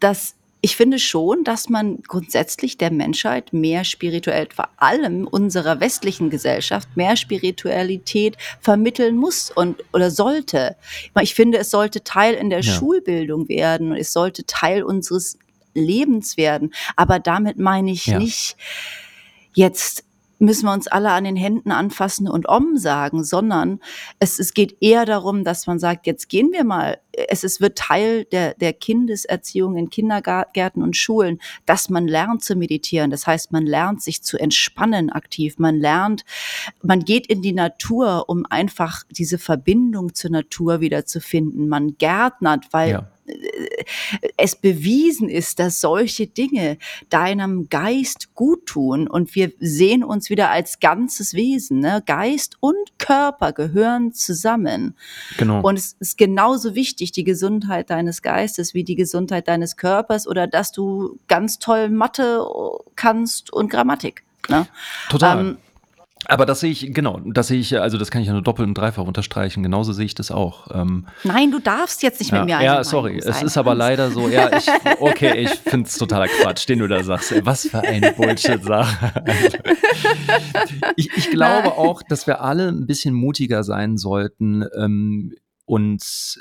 das 0.00 0.34
ich 0.64 0.76
finde 0.76 1.00
schon, 1.00 1.42
dass 1.42 1.68
man 1.68 2.02
grundsätzlich 2.06 2.78
der 2.78 2.92
Menschheit 2.92 3.52
mehr 3.52 3.82
spirituell, 3.82 4.46
vor 4.54 4.68
allem 4.76 5.26
unserer 5.26 5.80
westlichen 5.80 6.30
Gesellschaft, 6.30 6.88
mehr 6.96 7.16
Spiritualität 7.16 8.36
vermitteln 8.60 9.16
muss 9.16 9.50
und 9.50 9.82
oder 9.92 10.12
sollte. 10.12 10.76
Ich 11.20 11.34
finde, 11.34 11.58
es 11.58 11.70
sollte 11.70 12.04
Teil 12.04 12.34
in 12.34 12.48
der 12.48 12.60
ja. 12.60 12.72
Schulbildung 12.72 13.48
werden. 13.48 13.92
Es 13.92 14.12
sollte 14.12 14.46
Teil 14.46 14.84
unseres 14.84 15.36
Lebens 15.74 16.36
werden. 16.36 16.72
Aber 16.94 17.18
damit 17.18 17.58
meine 17.58 17.90
ich 17.90 18.06
ja. 18.06 18.18
nicht 18.20 18.56
jetzt 19.54 20.04
müssen 20.42 20.66
wir 20.66 20.72
uns 20.72 20.88
alle 20.88 21.12
an 21.12 21.24
den 21.24 21.36
Händen 21.36 21.70
anfassen 21.70 22.28
und 22.28 22.48
Om 22.48 22.76
sagen, 22.76 23.22
sondern 23.22 23.80
es, 24.18 24.38
es 24.38 24.54
geht 24.54 24.76
eher 24.80 25.06
darum, 25.06 25.44
dass 25.44 25.66
man 25.66 25.78
sagt, 25.78 26.06
jetzt 26.06 26.28
gehen 26.28 26.50
wir 26.52 26.64
mal, 26.64 26.98
es, 27.12 27.44
es 27.44 27.60
wird 27.60 27.78
Teil 27.78 28.24
der, 28.24 28.54
der 28.54 28.72
Kindeserziehung 28.72 29.76
in 29.76 29.88
Kindergärten 29.88 30.82
und 30.82 30.96
Schulen, 30.96 31.40
dass 31.64 31.90
man 31.90 32.08
lernt 32.08 32.42
zu 32.42 32.56
meditieren. 32.56 33.10
Das 33.10 33.26
heißt, 33.26 33.52
man 33.52 33.66
lernt 33.66 34.02
sich 34.02 34.22
zu 34.22 34.36
entspannen 34.36 35.10
aktiv. 35.10 35.58
Man 35.58 35.76
lernt, 35.76 36.24
man 36.82 37.04
geht 37.04 37.28
in 37.28 37.40
die 37.40 37.52
Natur, 37.52 38.24
um 38.28 38.44
einfach 38.48 39.04
diese 39.10 39.38
Verbindung 39.38 40.14
zur 40.14 40.32
Natur 40.32 40.80
wieder 40.80 41.06
zu 41.06 41.20
finden. 41.20 41.68
Man 41.68 41.96
gärtnert, 41.98 42.66
weil 42.72 42.90
ja 42.90 43.11
es 44.36 44.56
bewiesen 44.56 45.28
ist, 45.28 45.58
dass 45.58 45.80
solche 45.80 46.26
Dinge 46.26 46.78
deinem 47.08 47.68
Geist 47.68 48.34
gut 48.34 48.66
tun 48.66 49.06
und 49.06 49.34
wir 49.34 49.52
sehen 49.60 50.02
uns 50.02 50.28
wieder 50.30 50.50
als 50.50 50.80
ganzes 50.80 51.34
Wesen. 51.34 51.80
Ne? 51.80 52.02
Geist 52.04 52.56
und 52.60 52.98
Körper 52.98 53.52
gehören 53.52 54.12
zusammen. 54.12 54.96
Genau. 55.38 55.60
Und 55.60 55.78
es 55.78 55.96
ist 56.00 56.18
genauso 56.18 56.74
wichtig, 56.74 57.12
die 57.12 57.24
Gesundheit 57.24 57.90
deines 57.90 58.22
Geistes 58.22 58.74
wie 58.74 58.84
die 58.84 58.96
Gesundheit 58.96 59.48
deines 59.48 59.76
Körpers 59.76 60.26
oder 60.26 60.46
dass 60.46 60.72
du 60.72 61.18
ganz 61.28 61.58
toll 61.58 61.88
Mathe 61.88 62.44
kannst 62.96 63.52
und 63.52 63.70
Grammatik. 63.70 64.24
Ne? 64.48 64.66
Total. 65.08 65.40
Ähm, 65.40 65.56
aber 66.26 66.46
das 66.46 66.60
sehe 66.60 66.70
ich, 66.70 66.92
genau, 66.94 67.20
das 67.24 67.48
sehe 67.48 67.58
ich, 67.58 67.78
also 67.78 67.98
das 67.98 68.10
kann 68.10 68.22
ich 68.22 68.28
ja 68.28 68.32
nur 68.32 68.42
doppelt 68.42 68.68
und 68.68 68.74
dreifach 68.74 69.04
unterstreichen. 69.04 69.62
Genauso 69.62 69.92
sehe 69.92 70.06
ich 70.06 70.14
das 70.14 70.30
auch. 70.30 70.68
Ähm, 70.72 71.06
Nein, 71.24 71.50
du 71.50 71.58
darfst 71.58 72.02
jetzt 72.02 72.20
nicht 72.20 72.32
ja, 72.32 72.44
mit 72.44 72.54
mir 72.54 72.62
Ja, 72.62 72.84
sorry, 72.84 73.18
es 73.18 73.42
ist 73.42 73.56
aber 73.56 73.74
leider 73.74 74.10
so, 74.10 74.28
ja, 74.28 74.56
ich, 74.56 74.66
okay, 75.00 75.40
ich 75.40 75.50
finde 75.50 75.88
es 75.88 75.98
totaler 75.98 76.28
Quatsch, 76.28 76.68
den 76.68 76.78
du 76.78 76.86
da 76.86 77.02
sagst. 77.02 77.34
Was 77.44 77.66
für 77.66 77.80
eine 77.80 78.12
Bullshit-Sache. 78.12 79.22
Also, 79.26 79.58
ich, 80.96 81.10
ich 81.16 81.30
glaube 81.30 81.76
auch, 81.76 82.02
dass 82.02 82.26
wir 82.26 82.40
alle 82.40 82.68
ein 82.68 82.86
bisschen 82.86 83.14
mutiger 83.14 83.64
sein 83.64 83.96
sollten, 83.96 84.64
ähm, 84.76 85.34
uns, 85.64 86.40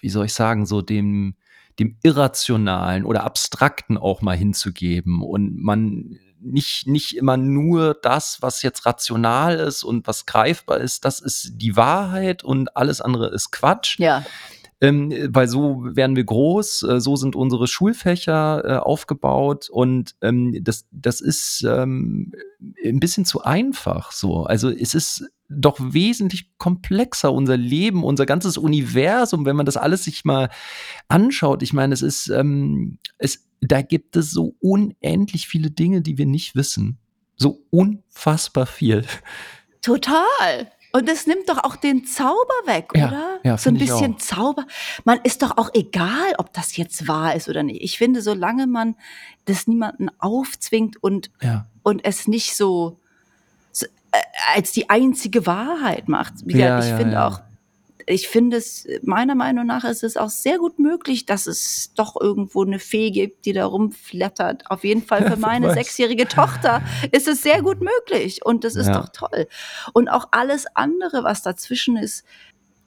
wie 0.00 0.08
soll 0.08 0.26
ich 0.26 0.34
sagen, 0.34 0.66
so 0.66 0.82
dem, 0.82 1.34
dem 1.78 1.96
Irrationalen 2.02 3.04
oder 3.04 3.24
Abstrakten 3.24 3.96
auch 3.96 4.22
mal 4.22 4.36
hinzugeben 4.36 5.22
und 5.22 5.56
man 5.56 6.18
nicht, 6.40 6.86
nicht 6.86 7.16
immer 7.16 7.36
nur 7.36 7.94
das, 7.94 8.38
was 8.40 8.62
jetzt 8.62 8.86
rational 8.86 9.58
ist 9.58 9.82
und 9.82 10.06
was 10.06 10.26
greifbar 10.26 10.78
ist, 10.78 11.04
das 11.04 11.20
ist 11.20 11.52
die 11.56 11.76
Wahrheit 11.76 12.42
und 12.42 12.76
alles 12.76 13.00
andere 13.00 13.28
ist 13.28 13.50
Quatsch. 13.50 13.98
Ja. 13.98 14.24
Ähm, 14.82 15.12
weil 15.28 15.46
so 15.46 15.82
werden 15.84 16.16
wir 16.16 16.24
groß, 16.24 16.84
äh, 16.84 17.00
so 17.00 17.14
sind 17.14 17.36
unsere 17.36 17.66
Schulfächer 17.66 18.64
äh, 18.64 18.76
aufgebaut 18.78 19.68
und 19.68 20.14
ähm, 20.22 20.56
das, 20.64 20.86
das 20.90 21.20
ist 21.20 21.66
ähm, 21.68 22.32
ein 22.82 22.98
bisschen 22.98 23.26
zu 23.26 23.42
einfach 23.42 24.10
so. 24.10 24.44
Also 24.44 24.70
es 24.70 24.94
ist 24.94 25.28
doch 25.50 25.76
wesentlich 25.80 26.56
komplexer, 26.56 27.30
unser 27.32 27.58
Leben, 27.58 28.04
unser 28.04 28.24
ganzes 28.24 28.56
Universum, 28.56 29.44
wenn 29.44 29.56
man 29.56 29.66
das 29.66 29.76
alles 29.76 30.04
sich 30.04 30.24
mal 30.24 30.48
anschaut. 31.08 31.62
Ich 31.62 31.74
meine, 31.74 31.92
es 31.92 32.00
ist, 32.00 32.28
ähm, 32.28 32.98
es, 33.18 33.49
da 33.60 33.82
gibt 33.82 34.16
es 34.16 34.30
so 34.30 34.54
unendlich 34.60 35.46
viele 35.46 35.70
Dinge, 35.70 36.00
die 36.00 36.18
wir 36.18 36.26
nicht 36.26 36.54
wissen. 36.54 36.98
So 37.36 37.62
unfassbar 37.70 38.66
viel. 38.66 39.04
Total. 39.82 40.70
Und 40.92 41.08
es 41.08 41.26
nimmt 41.26 41.48
doch 41.48 41.58
auch 41.58 41.76
den 41.76 42.04
Zauber 42.04 42.34
weg, 42.64 42.90
ja, 42.96 43.08
oder? 43.08 43.40
Ja, 43.44 43.56
so 43.56 43.70
ein 43.70 43.78
bisschen 43.78 44.18
Zauber. 44.18 44.66
Man 45.04 45.20
ist 45.22 45.42
doch 45.42 45.56
auch 45.56 45.70
egal, 45.72 46.34
ob 46.38 46.52
das 46.52 46.76
jetzt 46.76 47.06
wahr 47.06 47.36
ist 47.36 47.48
oder 47.48 47.62
nicht. 47.62 47.82
Ich 47.82 47.96
finde, 47.96 48.22
solange 48.22 48.66
man 48.66 48.96
das 49.44 49.68
niemanden 49.68 50.08
aufzwingt 50.18 51.00
und, 51.02 51.30
ja. 51.40 51.66
und 51.82 52.04
es 52.04 52.26
nicht 52.26 52.56
so 52.56 52.98
äh, 54.12 54.18
als 54.54 54.72
die 54.72 54.90
einzige 54.90 55.46
Wahrheit 55.46 56.08
macht. 56.08 56.34
Ja, 56.46 56.80
ich 56.80 56.92
finde 56.94 57.24
auch, 57.24 57.40
ich 58.06 58.28
finde 58.28 58.56
es, 58.56 58.86
meiner 59.02 59.34
Meinung 59.34 59.66
nach 59.66 59.84
ist 59.84 60.02
es 60.02 60.16
auch 60.16 60.30
sehr 60.30 60.58
gut 60.58 60.78
möglich, 60.78 61.26
dass 61.26 61.46
es 61.46 61.92
doch 61.94 62.20
irgendwo 62.20 62.64
eine 62.64 62.78
Fee 62.78 63.10
gibt, 63.10 63.44
die 63.44 63.52
da 63.52 63.66
rumflattert. 63.66 64.70
Auf 64.70 64.84
jeden 64.84 65.02
Fall 65.02 65.30
für 65.30 65.36
meine 65.38 65.72
sechsjährige 65.72 66.28
Tochter 66.28 66.82
ist 67.12 67.28
es 67.28 67.42
sehr 67.42 67.62
gut 67.62 67.80
möglich. 67.80 68.44
Und 68.44 68.64
das 68.64 68.76
ist 68.76 68.88
ja. 68.88 69.00
doch 69.00 69.08
toll. 69.10 69.46
Und 69.92 70.08
auch 70.08 70.28
alles 70.30 70.66
andere, 70.74 71.24
was 71.24 71.42
dazwischen 71.42 71.96
ist, 71.96 72.24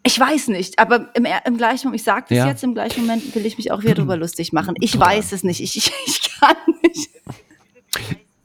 ich 0.06 0.20
weiß 0.20 0.50
nicht, 0.50 0.80
aber 0.80 1.10
im, 1.16 1.26
im 1.46 1.58
gleichen 1.58 1.88
Moment, 1.88 2.02
ich 2.02 2.04
sage 2.04 2.26
das 2.30 2.38
ja. 2.38 2.48
jetzt, 2.48 2.64
im 2.64 2.74
gleichen 2.74 3.02
Moment 3.02 3.34
will 3.36 3.46
ich 3.46 3.58
mich 3.58 3.72
auch 3.72 3.84
wieder 3.84 3.96
drüber 3.96 4.18
lustig 4.18 4.52
machen. 4.52 4.76
Ich 4.82 5.00
weiß 5.00 5.32
es 5.32 5.44
nicht. 5.44 5.62
Ich, 5.62 5.78
ich, 5.78 5.92
ich 6.06 6.40
kann 6.40 6.58
nicht. 6.82 7.10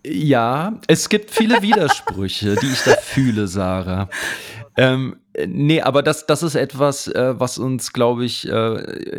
Ja, 0.06 0.80
es 0.86 1.08
gibt 1.08 1.32
viele 1.32 1.60
Widersprüche, 1.60 2.56
die 2.56 2.66
ich 2.66 2.82
da 2.82 2.92
fühle, 2.92 3.48
Sarah. 3.48 4.08
Ähm, 4.78 5.16
nee, 5.44 5.80
aber 5.80 6.04
das, 6.04 6.26
das 6.26 6.44
ist 6.44 6.54
etwas, 6.54 7.08
äh, 7.08 7.34
was 7.36 7.58
uns, 7.58 7.92
glaube 7.92 8.24
ich, 8.24 8.48
äh, 8.48 8.74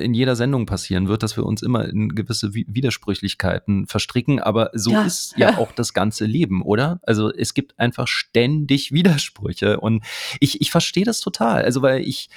in 0.05 0.13
jeder 0.13 0.37
Sendung 0.37 0.65
passieren 0.65 1.09
wird, 1.09 1.21
dass 1.21 1.35
wir 1.35 1.45
uns 1.45 1.61
immer 1.61 1.83
in 1.85 2.15
gewisse 2.15 2.53
Widersprüchlichkeiten 2.53 3.85
verstricken. 3.85 4.39
Aber 4.39 4.71
so 4.73 4.91
ja. 4.91 5.03
ist 5.03 5.33
ja 5.35 5.57
auch 5.57 5.73
das 5.73 5.93
ganze 5.93 6.25
Leben, 6.25 6.61
oder? 6.61 7.01
Also 7.03 7.29
es 7.29 7.53
gibt 7.53 7.77
einfach 7.77 8.07
ständig 8.07 8.93
Widersprüche. 8.93 9.81
Und 9.81 10.05
ich, 10.39 10.61
ich 10.61 10.71
verstehe 10.71 11.03
das 11.03 11.19
total. 11.19 11.63
Also, 11.63 11.81
weil 11.81 12.07
ich 12.07 12.29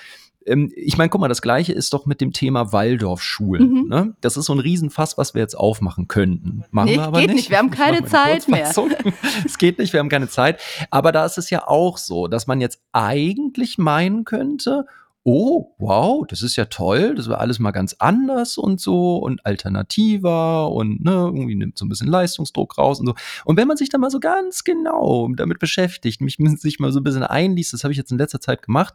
ähm, 0.47 0.73
ich 0.75 0.97
meine, 0.97 1.09
guck 1.09 1.21
mal, 1.21 1.29
das 1.29 1.43
gleiche 1.43 1.73
ist 1.73 1.93
doch 1.93 2.07
mit 2.07 2.21
dem 2.21 2.33
Thema 2.33 2.73
Waldorfschulen. 2.73 3.69
Mhm. 3.69 3.89
Ne? 3.89 4.15
Das 4.21 4.37
ist 4.37 4.47
so 4.47 4.53
ein 4.55 4.59
Riesenfass, 4.59 5.19
was 5.19 5.35
wir 5.35 5.43
jetzt 5.43 5.55
aufmachen 5.55 6.09
könnten. 6.09 6.65
Machen 6.71 6.87
nee, 6.87 6.97
wir 6.97 7.05
aber 7.05 7.21
geht 7.21 7.29
nicht. 7.29 7.37
nicht. 7.37 7.51
Wir 7.51 7.59
haben 7.59 7.71
keine 7.71 8.05
Zeit 8.05 8.49
mehr. 8.49 8.71
es 9.45 9.59
geht 9.59 9.79
nicht, 9.79 9.93
wir 9.93 10.01
haben 10.01 10.09
keine 10.09 10.29
Zeit. 10.29 10.61
Aber 10.91 11.13
da 11.13 11.25
ist 11.25 11.39
es 11.39 11.51
ja 11.51 11.67
auch 11.67 11.99
so, 11.99 12.29
dass 12.29 12.47
man 12.47 12.61
jetzt 12.61 12.81
eigentlich 12.93 13.79
meinen 13.79 14.25
könnte, 14.25 14.87
oh, 15.25 15.75
wow, 15.79 16.27
das 16.27 16.43
ist 16.43 16.57
ja 16.57 16.65
toll, 16.65 17.15
das 17.15 17.29
war 17.29 17.39
alles 17.39 17.59
mal 17.59 17.71
ganz 17.71 17.95
anders 17.99 18.59
und 18.59 18.81
so 18.81 19.19
und 19.19 19.47
alternativer 19.47 20.71
und 20.71 21.05
ne, 21.05 21.13
irgendwie 21.13 21.55
nimmt 21.55 21.79
so 21.79 21.85
ein 21.85 21.89
bisschen 21.89 22.09
Leistungsdruck 22.09 22.77
raus 22.77 22.99
und 22.99 23.07
so. 23.07 23.15
Und 23.45 23.57
wenn 23.57 23.69
man 23.69 23.77
sich 23.77 23.89
da 23.89 23.99
mal 23.99 24.11
so 24.11 24.19
ganz 24.19 24.65
genau 24.65 25.29
damit 25.37 25.61
beschäftigt, 25.61 26.21
mich 26.21 26.39
sich 26.59 26.81
mal 26.81 26.93
so 26.93 27.01
ein 27.01 27.05
bisschen 27.05 27.23
einliest, 27.23 27.73
das 27.73 27.85
habe 27.85 27.93
ich 27.93 27.99
jetzt 27.99 28.11
in 28.11 28.19
letzter 28.19 28.41
Zeit 28.41 28.63
gemacht, 28.63 28.95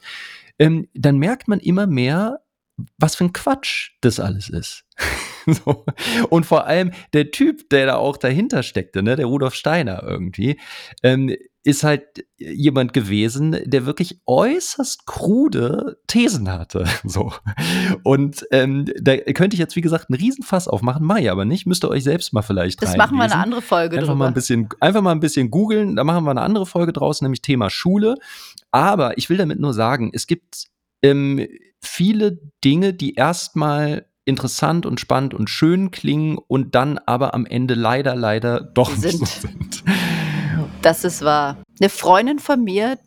ähm, 0.59 0.87
dann 0.93 1.17
merkt 1.17 1.47
man 1.47 1.59
immer 1.59 1.87
mehr, 1.87 2.41
was 2.97 3.15
für 3.15 3.25
ein 3.25 3.33
Quatsch 3.33 3.91
das 4.01 4.19
alles 4.19 4.49
ist. 4.49 4.85
so. 5.45 5.85
Und 6.29 6.45
vor 6.45 6.65
allem 6.65 6.91
der 7.13 7.31
Typ, 7.31 7.69
der 7.69 7.85
da 7.85 7.95
auch 7.95 8.17
dahinter 8.17 8.63
steckte, 8.63 9.01
ne, 9.01 9.15
der 9.15 9.25
Rudolf 9.25 9.55
Steiner 9.55 10.03
irgendwie, 10.03 10.59
ähm, 11.03 11.33
ist 11.63 11.83
halt 11.83 12.25
jemand 12.37 12.93
gewesen, 12.93 13.57
der 13.65 13.85
wirklich 13.85 14.21
äußerst 14.25 15.05
krude 15.05 15.99
Thesen 16.07 16.49
hatte. 16.51 16.85
So. 17.03 17.31
Und 18.03 18.45
ähm, 18.51 18.85
da 18.99 19.17
könnte 19.17 19.55
ich 19.55 19.59
jetzt, 19.59 19.75
wie 19.75 19.81
gesagt, 19.81 20.09
einen 20.09 20.19
Riesenfass 20.19 20.67
aufmachen, 20.67 21.05
mache 21.05 21.21
ich 21.21 21.31
aber 21.31 21.45
nicht. 21.45 21.65
Müsst 21.65 21.83
ihr 21.85 21.89
euch 21.89 22.03
selbst 22.03 22.33
mal 22.33 22.41
vielleicht 22.41 22.81
Das 22.81 22.97
machen 22.97 23.17
wir 23.17 23.23
eine 23.23 23.35
andere 23.35 23.61
Folge 23.61 23.95
einfach 23.95 24.09
drüber. 24.09 24.19
Mal 24.19 24.27
ein 24.27 24.33
bisschen, 24.33 24.69
einfach 24.79 25.01
mal 25.01 25.11
ein 25.11 25.19
bisschen 25.19 25.49
googeln, 25.49 25.95
da 25.95 26.03
machen 26.03 26.25
wir 26.25 26.31
eine 26.31 26.41
andere 26.41 26.65
Folge 26.65 26.91
draus, 26.91 27.21
nämlich 27.21 27.41
Thema 27.41 27.69
Schule. 27.69 28.15
Aber 28.71 29.17
ich 29.17 29.29
will 29.29 29.37
damit 29.37 29.59
nur 29.59 29.73
sagen, 29.73 30.11
es 30.13 30.27
gibt 30.27 30.65
ähm, 31.01 31.47
viele 31.81 32.39
Dinge, 32.63 32.93
die 32.93 33.13
erstmal 33.15 34.05
interessant 34.25 34.85
und 34.85 34.99
spannend 34.99 35.33
und 35.33 35.49
schön 35.49 35.89
klingen 35.89 36.37
und 36.37 36.75
dann 36.75 36.97
aber 36.97 37.33
am 37.33 37.45
Ende 37.45 37.75
leider, 37.75 38.15
leider 38.15 38.59
doch 38.59 38.91
sind. 38.91 39.21
nicht 39.21 39.41
so 39.41 39.47
sind. 39.47 39.83
Das 40.87 41.03
ist 41.03 41.21
wahr. 41.21 41.57
Eine 41.81 41.89
Freundin 41.89 42.39
von 42.39 42.63
mir 42.63 42.97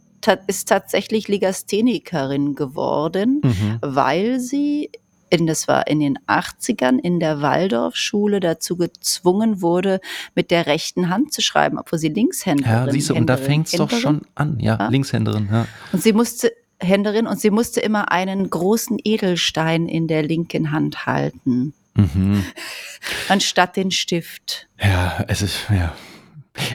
ist 0.46 0.68
tatsächlich 0.68 1.28
Legasthenikerin 1.28 2.54
geworden, 2.54 3.40
mhm. 3.42 3.78
weil 3.80 4.38
sie 4.38 4.90
in, 5.30 5.46
das 5.46 5.66
war 5.66 5.86
in 5.86 5.98
den 5.98 6.18
80ern 6.26 6.98
in 6.98 7.20
der 7.20 7.40
Waldorfschule 7.40 8.40
dazu 8.40 8.76
gezwungen 8.76 9.62
wurde, 9.62 10.02
mit 10.34 10.50
der 10.50 10.66
rechten 10.66 11.08
Hand 11.08 11.32
zu 11.32 11.40
schreiben, 11.40 11.78
obwohl 11.78 11.98
sie 11.98 12.10
Linkshänderin 12.10 12.70
Ja, 12.70 12.92
siehst 12.92 13.08
du, 13.08 13.14
und 13.14 13.26
da 13.26 13.38
fängt 13.38 13.68
es 13.68 13.72
doch 13.72 13.90
schon 13.90 14.26
an, 14.34 14.60
ja, 14.60 14.76
ja. 14.78 14.88
Linkshänderin, 14.88 15.48
ja. 15.50 15.66
Und 15.90 16.02
sie 16.02 16.12
musste 16.12 16.52
Händerin 16.80 17.26
und 17.26 17.40
sie 17.40 17.50
musste 17.50 17.80
immer 17.80 18.12
einen 18.12 18.50
großen 18.50 18.98
Edelstein 19.02 19.88
in 19.88 20.06
der 20.06 20.22
linken 20.22 20.70
Hand 20.70 21.06
halten. 21.06 21.72
Mhm. 21.94 22.44
Anstatt 23.30 23.76
den 23.76 23.90
Stift. 23.90 24.68
Ja, 24.78 25.24
es 25.28 25.40
ist, 25.40 25.60
ja. 25.70 25.94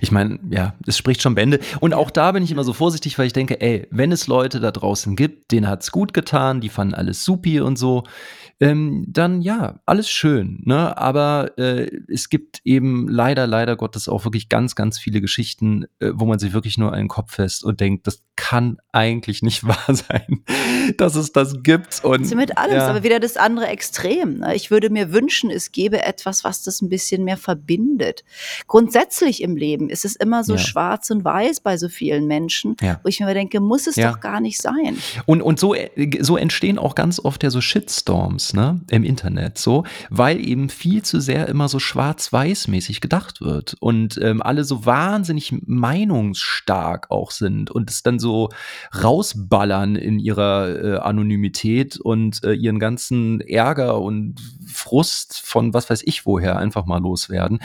Ich 0.02 0.12
meine, 0.12 0.40
ja, 0.50 0.74
es 0.88 0.98
spricht 0.98 1.22
schon 1.22 1.36
Bände. 1.36 1.60
Und 1.80 1.94
auch 1.94 2.10
da 2.10 2.32
bin 2.32 2.44
ich 2.44 2.52
immer 2.52 2.64
so 2.64 2.74
vorsichtig, 2.74 3.18
weil 3.18 3.28
ich 3.28 3.34
denke, 3.34 3.60
ey, 3.62 3.88
wenn 3.92 4.12
es 4.12 4.28
Leute 4.28 4.60
da 4.60 4.72
draußen 4.72 5.16
gibt, 5.16 5.52
denen 5.52 5.68
hat's 5.68 5.92
gut 5.92 6.14
getan, 6.14 6.62
die 6.62 6.70
fanden 6.70 6.94
alles 6.94 7.24
supi 7.24 7.60
und 7.60 7.78
so, 7.78 8.04
ähm, 8.62 9.06
dann 9.08 9.42
ja, 9.42 9.80
alles 9.86 10.10
schön. 10.10 10.62
Ne? 10.64 10.98
Aber 10.98 11.58
äh, 11.58 11.90
es 12.08 12.30
gibt 12.30 12.62
eben 12.64 13.10
leider, 13.10 13.48
leider 13.48 13.76
Gottes 13.76 14.08
auch 14.08 14.24
wirklich 14.24 14.48
ganz, 14.48 14.76
ganz 14.76 14.98
viele 14.98 15.20
Geschichten, 15.20 15.86
äh, 16.00 16.12
wo 16.14 16.26
man 16.26 16.40
sich 16.40 16.54
wirklich 16.54 16.78
nur 16.78 16.94
einen 16.94 17.10
Kopf 17.10 17.34
fest 17.34 17.66
und 17.66 17.82
denkt, 17.82 18.08
das 18.08 18.24
kann 18.38 18.78
eigentlich 18.94 19.42
nicht 19.42 19.64
wahr 19.68 19.94
sein, 19.94 20.44
dass 20.98 21.16
es 21.16 21.34
das 21.34 21.64
gibt. 21.64 22.04
Und, 22.06 22.22
also 22.22 22.36
mit 22.36 22.58
allem, 22.58 22.76
ja. 22.76 22.88
aber 22.88 23.04
wieder 23.04 23.20
das 23.20 23.36
andere 23.36 23.68
Extrem. 23.68 24.40
Ne? 24.40 24.56
Ich 24.56 24.72
würde 24.72 24.90
mir 24.90 25.12
wünschen, 25.12 25.52
es 25.52 25.74
gäbe 25.74 26.04
etwas, 26.04 26.46
was 26.46 26.64
das 26.64 26.82
ein 26.82 26.88
bisschen 26.90 27.26
mehr 27.26 27.38
verbindet. 27.38 28.24
Grundsätzlich 28.68 29.42
im 29.42 29.58
Leben 29.58 29.65
ist 29.74 30.06
es 30.06 30.16
immer 30.16 30.44
so 30.44 30.54
ja. 30.54 30.60
schwarz 30.60 31.10
und 31.10 31.24
weiß 31.26 31.62
bei 31.62 31.78
so 31.78 31.90
vielen 31.90 32.28
Menschen, 32.28 32.76
ja. 32.82 33.00
wo 33.04 33.10
ich 33.10 33.20
mir 33.20 33.34
denke, 33.34 33.60
muss 33.60 33.88
es 33.88 33.96
doch 33.96 34.20
gar 34.20 34.40
nicht 34.40 34.62
sein. 34.62 34.98
Und, 35.26 35.42
und 35.42 35.60
so, 35.60 35.74
äh, 35.74 35.90
so 36.22 36.38
entstehen 36.38 36.78
auch 36.78 36.96
ganz 36.96 37.20
oft 37.20 37.44
ja 37.44 37.50
so 37.50 37.62
Shitstorms 37.62 38.54
ne, 38.54 38.82
im 38.90 39.04
Internet, 39.04 39.58
so, 39.58 39.84
weil 40.10 40.46
eben 40.46 40.70
viel 40.70 41.04
zu 41.04 41.20
sehr 41.20 41.48
immer 41.48 41.68
so 41.68 41.80
schwarz-weiß-mäßig 41.80 43.02
gedacht 43.02 43.42
wird 43.42 43.76
und 43.80 44.20
ähm, 44.22 44.42
alle 44.42 44.64
so 44.64 44.86
wahnsinnig 44.86 45.54
meinungsstark 45.66 47.10
auch 47.10 47.32
sind 47.32 47.72
und 47.72 47.90
es 47.90 48.04
dann 48.04 48.20
so 48.20 48.50
rausballern 49.04 49.96
in 49.96 50.20
ihrer 50.20 50.84
äh, 50.84 50.98
Anonymität 50.98 51.98
und 51.98 52.44
äh, 52.44 52.54
ihren 52.54 52.80
ganzen 52.80 53.42
Ärger 53.42 54.02
und 54.02 54.36
Frust 54.68 55.40
von 55.44 55.74
was 55.74 55.90
weiß 55.90 56.02
ich 56.06 56.26
woher 56.26 56.58
einfach 56.58 56.86
mal 56.86 57.02
loswerden. 57.02 57.60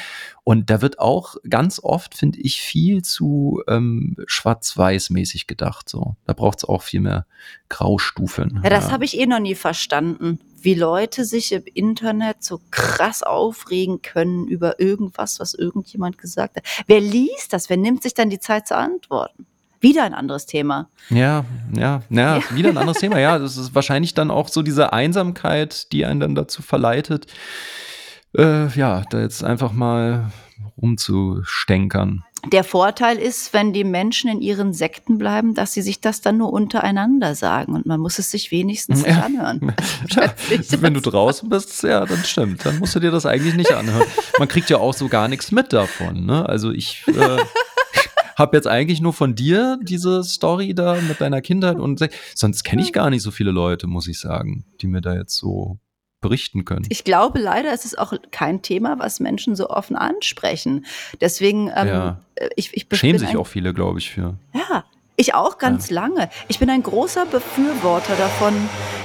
Und 0.44 0.70
da 0.70 0.82
wird 0.82 0.98
auch 0.98 1.36
ganz 1.48 1.80
oft, 1.82 1.89
finde 2.14 2.40
ich, 2.40 2.60
viel 2.60 3.02
zu 3.02 3.62
ähm, 3.68 4.16
schwarz-weiß-mäßig 4.26 5.46
gedacht. 5.46 5.88
So, 5.88 6.16
da 6.26 6.32
braucht 6.32 6.58
es 6.58 6.64
auch 6.64 6.82
viel 6.82 7.00
mehr 7.00 7.26
Graustufen. 7.68 8.60
Ja, 8.62 8.70
das 8.70 8.86
ja. 8.86 8.92
habe 8.92 9.04
ich 9.04 9.18
eh 9.18 9.26
noch 9.26 9.40
nie 9.40 9.54
verstanden 9.54 10.40
wie 10.62 10.74
Leute 10.74 11.24
sich 11.24 11.52
im 11.52 11.62
Internet 11.72 12.42
so 12.44 12.60
krass 12.70 13.22
aufregen 13.22 14.02
können 14.02 14.46
über 14.46 14.80
irgendwas, 14.80 15.40
was 15.40 15.54
irgendjemand 15.54 16.18
gesagt 16.18 16.56
hat. 16.56 16.64
Wer 16.86 17.00
liest 17.00 17.52
das? 17.52 17.70
Wer 17.70 17.76
nimmt 17.76 18.02
sich 18.02 18.14
dann 18.14 18.30
die 18.30 18.40
Zeit 18.40 18.68
zu 18.68 18.76
antworten? 18.76 19.46
Wieder 19.80 20.04
ein 20.04 20.12
anderes 20.12 20.44
Thema. 20.44 20.90
Ja, 21.08 21.44
ja, 21.74 22.02
ja, 22.10 22.36
ja. 22.36 22.42
wieder 22.54 22.68
ein 22.68 22.76
anderes 22.76 22.98
Thema. 22.98 23.18
Ja, 23.18 23.38
das 23.38 23.56
ist 23.56 23.74
wahrscheinlich 23.74 24.12
dann 24.12 24.30
auch 24.30 24.48
so 24.48 24.62
diese 24.62 24.92
Einsamkeit, 24.92 25.90
die 25.92 26.04
einen 26.04 26.20
dann 26.20 26.34
dazu 26.34 26.60
verleitet, 26.60 27.26
äh, 28.36 28.68
ja, 28.68 29.02
da 29.10 29.20
jetzt 29.20 29.42
einfach 29.42 29.72
mal 29.72 30.30
rumzustänkern. 30.76 32.24
Der 32.46 32.64
Vorteil 32.64 33.18
ist, 33.18 33.52
wenn 33.52 33.74
die 33.74 33.84
Menschen 33.84 34.30
in 34.30 34.40
ihren 34.40 34.72
Sekten 34.72 35.18
bleiben, 35.18 35.54
dass 35.54 35.74
sie 35.74 35.82
sich 35.82 36.00
das 36.00 36.22
dann 36.22 36.38
nur 36.38 36.52
untereinander 36.52 37.34
sagen 37.34 37.74
und 37.74 37.84
man 37.84 38.00
muss 38.00 38.18
es 38.18 38.30
sich 38.30 38.50
wenigstens 38.50 39.02
ja. 39.02 39.08
nicht 39.08 39.24
anhören. 39.24 39.74
Ja, 40.10 40.32
wenn 40.80 40.94
du 40.94 41.00
draußen 41.00 41.48
bist, 41.48 41.82
ja, 41.82 42.04
dann 42.06 42.24
stimmt. 42.24 42.64
Dann 42.64 42.78
musst 42.78 42.94
du 42.94 43.00
dir 43.00 43.10
das 43.10 43.26
eigentlich 43.26 43.54
nicht 43.54 43.72
anhören. 43.72 44.06
Man 44.38 44.48
kriegt 44.48 44.70
ja 44.70 44.78
auch 44.78 44.94
so 44.94 45.08
gar 45.08 45.28
nichts 45.28 45.52
mit 45.52 45.72
davon. 45.72 46.24
Ne? 46.24 46.48
Also 46.48 46.70
ich 46.70 47.04
äh, 47.08 47.38
habe 48.36 48.56
jetzt 48.56 48.66
eigentlich 48.66 49.00
nur 49.00 49.12
von 49.12 49.34
dir 49.34 49.78
diese 49.82 50.24
Story 50.24 50.74
da 50.74 50.96
mit 51.06 51.20
deiner 51.20 51.42
Kindheit 51.42 51.78
und 51.78 52.02
sonst 52.34 52.64
kenne 52.64 52.82
ich 52.82 52.92
gar 52.92 53.10
nicht 53.10 53.22
so 53.22 53.30
viele 53.30 53.50
Leute, 53.50 53.86
muss 53.86 54.08
ich 54.08 54.18
sagen, 54.18 54.64
die 54.80 54.86
mir 54.86 55.02
da 55.02 55.14
jetzt 55.14 55.36
so 55.36 55.78
berichten 56.20 56.64
können. 56.64 56.86
Ich 56.88 57.04
glaube 57.04 57.38
leider, 57.38 57.72
ist 57.72 57.84
es 57.84 57.96
auch 57.96 58.12
kein 58.30 58.62
Thema, 58.62 58.98
was 58.98 59.20
Menschen 59.20 59.56
so 59.56 59.70
offen 59.70 59.96
ansprechen. 59.96 60.84
Deswegen, 61.20 61.70
ähm, 61.74 61.88
ja. 61.88 62.20
Äh, 62.34 62.48
ich, 62.56 62.74
ich 62.74 62.86
schämen 62.92 63.18
sich 63.18 63.36
auch 63.36 63.46
viele, 63.46 63.72
glaube 63.72 63.98
ich, 63.98 64.10
für. 64.10 64.36
Ja, 64.52 64.84
ich 65.16 65.34
auch 65.34 65.58
ganz 65.58 65.90
ja. 65.90 65.96
lange. 65.96 66.30
Ich 66.48 66.58
bin 66.58 66.70
ein 66.70 66.82
großer 66.82 67.26
Befürworter 67.26 68.16
davon, 68.16 68.54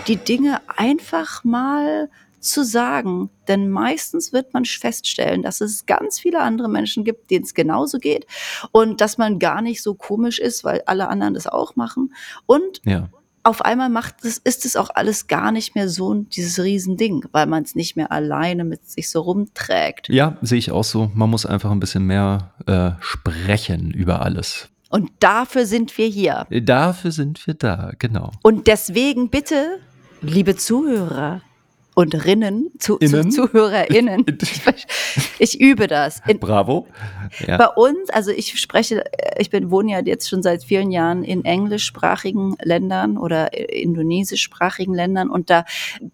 die 0.08 0.18
Dinge 0.18 0.62
einfach 0.68 1.44
mal 1.44 2.10
zu 2.40 2.64
sagen. 2.64 3.30
Denn 3.48 3.70
meistens 3.70 4.32
wird 4.32 4.54
man 4.54 4.66
feststellen, 4.66 5.42
dass 5.42 5.62
es 5.62 5.86
ganz 5.86 6.20
viele 6.20 6.42
andere 6.42 6.70
Menschen 6.70 7.04
gibt, 7.04 7.32
denen 7.32 7.44
es 7.44 7.54
genauso 7.54 7.98
geht 7.98 8.28
und 8.72 9.02
dass 9.02 9.18
man 9.18 9.40
gar 9.40 9.62
nicht 9.62 9.82
so 9.82 9.96
komisch 9.96 10.40
ist, 10.40 10.64
weil 10.64 10.84
alle 10.86 11.08
anderen 11.08 11.34
das 11.34 11.48
auch 11.48 11.76
machen. 11.76 12.14
Und 12.46 12.82
ja 12.86 13.10
auf 13.46 13.62
einmal 13.62 13.90
macht 13.90 14.26
es, 14.26 14.40
ist 14.40 14.66
es 14.66 14.76
auch 14.76 14.90
alles 14.94 15.28
gar 15.28 15.52
nicht 15.52 15.76
mehr 15.76 15.88
so 15.88 16.14
dieses 16.16 16.60
Riesending, 16.60 17.26
weil 17.32 17.46
man 17.46 17.64
es 17.64 17.76
nicht 17.76 17.96
mehr 17.96 18.12
alleine 18.12 18.64
mit 18.64 18.90
sich 18.90 19.10
so 19.10 19.22
rumträgt. 19.22 20.10
Ja, 20.10 20.38
sehe 20.42 20.58
ich 20.58 20.72
auch 20.72 20.84
so. 20.84 21.12
Man 21.14 21.30
muss 21.30 21.46
einfach 21.46 21.72
ein 21.72 21.80
bisschen 21.80 22.06
mehr 22.06 22.54
äh, 22.66 22.92
sprechen 23.00 23.92
über 23.92 24.24
alles. 24.24 24.70
Und 24.90 25.12
dafür 25.20 25.66
sind 25.66 25.96
wir 25.98 26.08
hier. 26.08 26.48
Dafür 26.50 27.12
sind 27.12 27.46
wir 27.46 27.54
da, 27.54 27.92
genau. 28.00 28.32
Und 28.42 28.68
deswegen 28.68 29.30
bitte, 29.30 29.80
liebe 30.22 30.56
Zuhörer, 30.56 31.42
und 31.96 32.26
Rinnen, 32.26 32.72
zu, 32.78 32.98
zu, 32.98 33.30
ZuhörerInnen. 33.30 34.26
Ich, 35.40 35.60
übe 35.60 35.88
das. 35.88 36.22
In, 36.28 36.40
Bravo. 36.40 36.88
Ja. 37.48 37.58
Bei 37.58 37.68
uns, 37.68 38.10
also 38.10 38.32
ich 38.32 38.60
spreche, 38.60 39.06
ich 39.38 39.50
bin, 39.50 39.72
wohne 39.72 39.94
ja 39.94 40.02
jetzt 40.04 40.30
schon 40.30 40.44
seit 40.44 40.64
vielen 40.64 40.92
Jahren 40.92 41.24
in 41.24 41.46
englischsprachigen 41.46 42.56
Ländern 42.62 43.18
oder 43.18 43.54
indonesischsprachigen 43.54 44.94
Ländern 44.94 45.30
und 45.30 45.50
da 45.50 45.66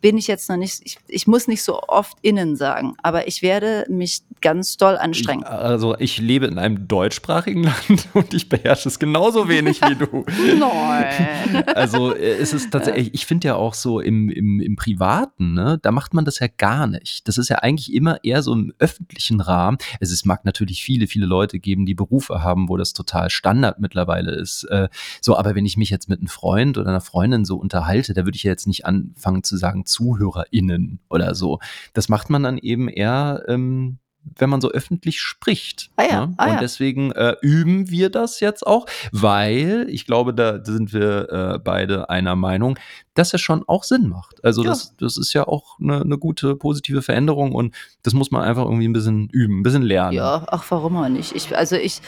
bin 0.02 0.18
ich 0.18 0.28
jetzt 0.28 0.50
noch 0.50 0.58
nicht, 0.58 0.82
ich, 0.84 0.98
ich 1.08 1.26
muss 1.26 1.48
nicht 1.48 1.64
so 1.64 1.82
oft 1.88 2.16
innen 2.22 2.56
sagen, 2.56 2.94
aber 3.02 3.28
ich 3.28 3.42
werde 3.42 3.86
mich 3.90 4.22
ganz 4.40 4.78
doll 4.78 4.98
anstrengen. 4.98 5.44
Also 5.44 5.96
ich 5.98 6.20
lebe 6.20 6.46
in 6.46 6.60
einem 6.60 6.88
deutschsprachigen 6.88 7.64
Land 7.64 8.08
und 8.14 8.34
ich 8.36 8.50
beherrsche 8.50 8.88
es 8.88 9.00
genauso 9.00 9.50
wenig 9.50 9.82
wie 9.82 9.96
du. 9.96 10.26
Nein. 10.60 11.64
Also 11.76 12.16
äh, 12.16 12.38
es 12.38 12.54
ist 12.54 12.72
tatsächlich, 12.72 13.14
ich 13.14 13.26
finde 13.26 13.48
ja 13.48 13.56
auch 13.56 13.74
so 13.74 14.00
im, 14.00 14.30
im, 14.30 14.60
im 14.60 14.76
Privaten, 14.76 15.54
ne, 15.54 15.71
da 15.78 15.92
macht 15.92 16.14
man 16.14 16.26
das 16.26 16.40
ja 16.40 16.48
gar 16.48 16.88
nicht. 16.88 17.28
Das 17.28 17.38
ist 17.38 17.50
ja 17.50 17.58
eigentlich 17.58 17.94
immer 17.94 18.24
eher 18.24 18.42
so 18.44 18.54
im 18.54 18.74
öffentlichen 18.80 19.42
Rahmen. 19.42 19.78
Es 20.00 20.12
ist, 20.12 20.26
mag 20.26 20.46
natürlich 20.46 20.84
viele, 20.84 21.08
viele 21.08 21.26
Leute 21.26 21.60
geben, 21.60 21.86
die 21.86 21.96
Berufe 21.96 22.44
haben, 22.44 22.70
wo 22.70 22.78
das 22.78 22.94
total 22.94 23.30
Standard 23.30 23.80
mittlerweile 23.80 24.32
ist. 24.32 24.64
Äh, 24.66 24.90
so, 25.22 25.38
aber 25.38 25.56
wenn 25.56 25.66
ich 25.66 25.78
mich 25.78 25.90
jetzt 25.90 26.10
mit 26.10 26.20
einem 26.20 26.28
Freund 26.28 26.78
oder 26.78 26.90
einer 26.90 27.02
Freundin 27.02 27.46
so 27.46 27.58
unterhalte, 27.58 28.14
da 28.14 28.26
würde 28.26 28.36
ich 28.36 28.44
ja 28.44 28.52
jetzt 28.52 28.68
nicht 28.68 28.86
anfangen 28.86 29.44
zu 29.44 29.58
sagen 29.58 29.86
ZuhörerInnen 29.86 31.00
oder 31.10 31.36
so. 31.36 31.60
Das 31.94 32.10
macht 32.10 32.30
man 32.30 32.44
dann 32.44 32.58
eben 32.58 32.90
eher 32.90 33.44
ähm, 33.48 34.00
wenn 34.24 34.50
man 34.50 34.62
so 34.62 34.70
öffentlich 34.70 35.20
spricht. 35.20 35.90
Ah 35.96 36.04
ja, 36.04 36.26
ne? 36.26 36.34
ah 36.38 36.46
und 36.46 36.54
ja. 36.54 36.60
deswegen 36.60 37.12
äh, 37.12 37.36
üben 37.42 37.90
wir 37.90 38.10
das 38.10 38.40
jetzt 38.40 38.66
auch, 38.66 38.86
weil 39.12 39.88
ich 39.90 40.06
glaube, 40.06 40.34
da 40.34 40.64
sind 40.64 40.94
wir 40.94 41.30
äh, 41.30 41.60
beide 41.60 42.10
einer 42.10 42.36
Meinung, 42.36 42.78
dass 43.14 43.34
es 43.34 43.42
schon 43.42 43.64
auch 43.68 43.84
Sinn 43.84 44.10
macht. 44.10 44.44
Also 44.44 44.64
ja. 44.64 44.70
das, 44.70 44.96
das 44.98 45.18
ist 45.18 45.34
ja 45.34 45.48
auch 45.48 45.80
eine, 45.80 46.02
eine 46.02 46.18
gute, 46.18 46.56
positive 46.56 47.02
Veränderung 47.02 47.54
und 47.54 47.76
das 48.04 48.14
muss 48.14 48.32
man 48.32 48.44
einfach 48.44 48.66
irgendwie 48.66 48.88
ein 48.88 48.94
bisschen 48.94 49.30
üben, 49.30 49.60
ein 49.60 49.64
bisschen 49.64 49.84
lernen. 49.84 50.14
Ja, 50.14 50.46
ach, 50.48 50.64
warum 50.70 50.98
auch 50.98 51.10
nicht? 51.10 51.36
Ich, 51.36 51.56
also 51.56 51.76
ich, 51.76 52.02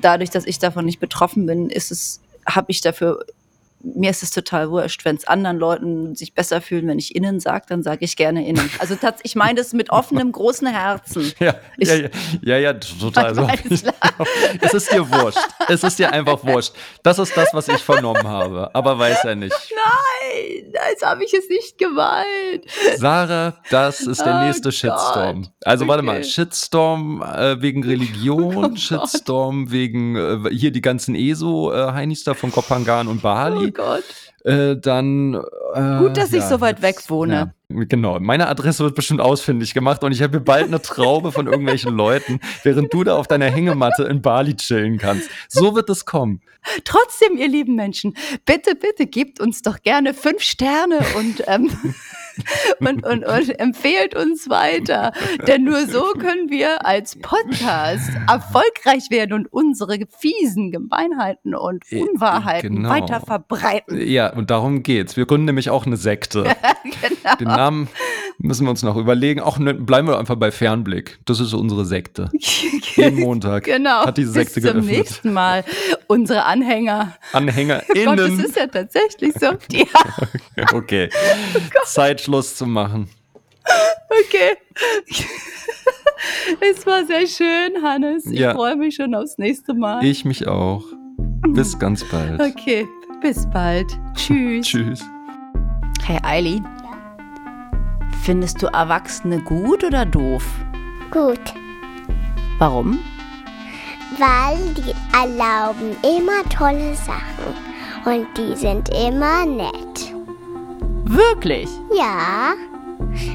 dadurch, 0.00 0.30
dass 0.30 0.46
ich 0.46 0.58
davon 0.58 0.84
nicht 0.84 1.00
betroffen 1.00 1.46
bin, 1.46 1.70
ist 1.70 1.90
es, 1.90 2.20
habe 2.46 2.70
ich 2.70 2.80
dafür 2.80 3.24
mir 3.84 4.10
ist 4.10 4.22
es 4.22 4.30
total 4.30 4.70
wurscht, 4.70 5.04
wenn 5.04 5.16
es 5.16 5.26
anderen 5.26 5.58
Leuten 5.58 6.14
sich 6.14 6.34
besser 6.34 6.60
fühlen, 6.60 6.88
wenn 6.88 6.98
ich 6.98 7.14
innen 7.14 7.40
sage, 7.40 7.66
dann 7.68 7.82
sage 7.82 8.04
ich 8.04 8.16
gerne 8.16 8.46
innen. 8.46 8.70
Also 8.78 8.96
ich 9.22 9.34
meine 9.34 9.58
das 9.58 9.72
mit 9.72 9.90
offenem, 9.90 10.32
großen 10.32 10.66
Herzen. 10.66 11.32
Ja, 11.38 11.54
ich, 11.76 11.88
ja, 11.88 11.94
ja, 11.96 12.08
ja, 12.42 12.58
ja, 12.58 12.74
total. 12.74 13.34
So. 13.34 13.48
es 14.60 14.74
ist 14.74 14.92
dir 14.92 15.10
wurscht. 15.10 15.38
Es 15.68 15.82
ist 15.82 15.98
dir 15.98 16.12
einfach 16.12 16.44
wurscht. 16.44 16.72
Das 17.02 17.18
ist 17.18 17.36
das, 17.36 17.52
was 17.52 17.66
ich 17.68 17.82
vernommen 17.82 18.26
habe. 18.26 18.72
Aber 18.74 18.98
weiß 18.98 19.24
er 19.24 19.34
nicht. 19.34 19.54
Nein, 19.74 20.72
als 20.88 21.02
habe 21.02 21.24
ich 21.24 21.34
es 21.34 21.48
nicht 21.48 21.78
gemeint. 21.78 22.64
Sarah, 22.96 23.54
das 23.70 24.00
ist 24.02 24.24
der 24.24 24.36
oh 24.36 24.44
nächste 24.44 24.68
Gott. 24.68 24.74
Shitstorm. 24.74 25.48
Also 25.64 25.84
okay. 25.84 25.90
warte 25.90 26.02
mal, 26.02 26.22
Shitstorm 26.22 27.22
äh, 27.22 27.60
wegen 27.60 27.82
Religion, 27.82 28.72
oh 28.72 28.76
Shitstorm 28.76 29.70
wegen 29.70 30.16
äh, 30.16 30.50
hier 30.50 30.70
die 30.70 30.82
ganzen 30.82 31.14
ESO-Heinis 31.14 32.22
äh, 32.22 32.24
da 32.26 32.34
von 32.34 32.52
Kopangan 32.52 33.08
und 33.08 33.22
Bali. 33.22 33.68
Oh 33.68 33.73
Gott. 33.74 34.04
Äh, 34.44 34.76
dann. 34.76 35.34
Äh, 35.74 35.98
Gut, 35.98 36.16
dass 36.16 36.30
ja, 36.30 36.38
ich 36.38 36.44
so 36.44 36.60
weit 36.60 36.82
weg 36.82 36.96
wohne. 37.08 37.54
Ja, 37.68 37.84
genau. 37.88 38.20
Meine 38.20 38.48
Adresse 38.48 38.84
wird 38.84 38.94
bestimmt 38.94 39.20
ausfindig 39.20 39.74
gemacht 39.74 40.04
und 40.04 40.12
ich 40.12 40.22
habe 40.22 40.38
hier 40.38 40.44
bald 40.44 40.66
eine 40.66 40.80
Traube 40.80 41.32
von 41.32 41.46
irgendwelchen 41.46 41.92
Leuten, 41.96 42.40
während 42.62 42.92
du 42.92 43.04
da 43.04 43.16
auf 43.16 43.26
deiner 43.26 43.46
Hängematte 43.46 44.04
in 44.04 44.22
Bali 44.22 44.54
chillen 44.56 44.98
kannst. 44.98 45.28
So 45.48 45.74
wird 45.74 45.90
es 45.90 46.04
kommen. 46.04 46.40
Trotzdem, 46.84 47.36
ihr 47.36 47.48
lieben 47.48 47.74
Menschen, 47.74 48.14
bitte, 48.46 48.74
bitte 48.74 49.06
gebt 49.06 49.40
uns 49.40 49.62
doch 49.62 49.82
gerne 49.82 50.14
fünf 50.14 50.42
Sterne 50.42 51.00
und 51.16 51.42
ähm, 51.46 51.70
und, 52.80 53.04
und, 53.04 53.24
und 53.24 53.60
empfehlt 53.60 54.14
uns 54.14 54.48
weiter. 54.48 55.12
Denn 55.46 55.64
nur 55.64 55.86
so 55.86 56.02
können 56.12 56.50
wir 56.50 56.86
als 56.86 57.18
Podcast 57.18 58.10
erfolgreich 58.28 59.10
werden 59.10 59.32
und 59.32 59.52
unsere 59.52 59.98
fiesen 60.18 60.70
Gemeinheiten 60.70 61.54
und 61.54 61.84
äh, 61.90 62.00
Unwahrheiten 62.00 62.76
genau. 62.76 62.90
weiter 62.90 63.20
verbreiten. 63.20 64.00
Ja, 64.00 64.32
und 64.32 64.50
darum 64.50 64.82
geht's. 64.82 65.16
Wir 65.16 65.26
gründen 65.26 65.46
nämlich 65.46 65.70
auch 65.70 65.86
eine 65.86 65.96
Sekte. 65.96 66.44
genau. 66.84 67.36
Den 67.36 67.48
Namen 67.48 67.88
Müssen 68.38 68.64
wir 68.66 68.70
uns 68.70 68.82
noch 68.82 68.96
überlegen. 68.96 69.40
Auch 69.40 69.58
ne, 69.58 69.74
bleiben 69.74 70.08
wir 70.08 70.18
einfach 70.18 70.34
bei 70.36 70.50
Fernblick. 70.50 71.18
Das 71.24 71.38
ist 71.40 71.52
unsere 71.54 71.84
Sekte. 71.84 72.30
Jeden 72.96 73.20
Montag 73.20 73.64
genau. 73.64 74.04
hat 74.06 74.18
diese 74.18 74.32
Sekte 74.32 74.60
Bis 74.60 74.64
zum 74.70 74.72
geöffnet. 74.80 74.96
nächsten 74.98 75.32
Mal. 75.32 75.64
Unsere 76.08 76.44
Anhänger. 76.44 77.16
Anhänger 77.32 77.82
Gott, 78.04 78.18
das 78.18 78.32
ist 78.32 78.56
ja 78.56 78.66
tatsächlich 78.66 79.34
so. 79.40 79.46
Ja, 80.56 80.66
Okay. 80.72 81.08
Zeit, 81.84 82.20
Schluss 82.20 82.56
zu 82.56 82.66
machen. 82.66 83.08
okay. 84.10 84.56
Es 86.60 86.86
war 86.86 87.04
sehr 87.04 87.26
schön, 87.26 87.82
Hannes. 87.82 88.26
Ich 88.26 88.40
Ja. 88.40 88.54
freue 88.54 88.76
mich 88.76 88.94
schon 88.96 89.14
aufs 89.14 89.38
nächste 89.38 89.74
Mal. 89.74 90.04
Ich 90.04 90.24
mich 90.24 90.46
auch. 90.48 90.84
Bis 91.48 91.78
ganz 91.78 92.04
bald. 92.04 92.40
Okay, 92.40 92.86
bis 93.22 93.46
bald. 93.50 93.86
Tschüss. 94.14 94.66
Tschüss. 94.66 95.04
Hey 96.04 96.18
Eili, 96.22 96.60
findest 98.24 98.62
du 98.62 98.66
Erwachsene 98.66 99.40
gut 99.40 99.84
oder 99.84 100.04
doof? 100.06 100.44
Gut, 101.10 101.40
Warum? 102.58 102.98
weil 104.18 104.58
die 104.74 104.94
erlauben 105.12 105.96
immer 106.02 106.48
tolle 106.48 106.94
Sachen 106.94 107.54
und 108.04 108.26
die 108.36 108.54
sind 108.54 108.88
immer 108.90 109.44
nett. 109.44 110.14
Wirklich? 111.04 111.68
Ja, 111.96 112.52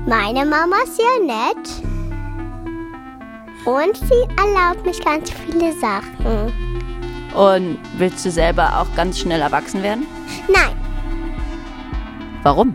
meine 0.07 0.45
Mama 0.45 0.77
ist 0.85 0.95
sehr 0.95 1.25
nett 1.25 1.69
und 3.65 3.97
sie 3.97 4.23
erlaubt 4.37 4.85
mich 4.85 5.03
ganz 5.03 5.31
viele 5.31 5.73
Sachen. 5.73 6.53
Und 7.35 7.77
willst 7.97 8.25
du 8.25 8.31
selber 8.31 8.79
auch 8.79 8.95
ganz 8.95 9.19
schnell 9.19 9.41
erwachsen 9.41 9.83
werden? 9.83 10.05
Nein, 10.47 10.75
Warum? 12.43 12.73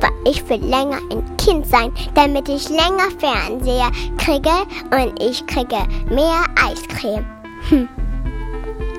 Weil 0.00 0.10
ich 0.24 0.48
will 0.48 0.64
länger 0.64 0.98
ein 1.10 1.36
Kind 1.36 1.66
sein, 1.66 1.92
damit 2.14 2.48
ich 2.48 2.68
länger 2.68 3.10
Fernseher 3.18 3.90
kriege 4.18 4.50
und 4.90 5.20
ich 5.22 5.46
kriege 5.46 5.78
mehr 6.10 6.44
Eiscreme. 6.56 7.26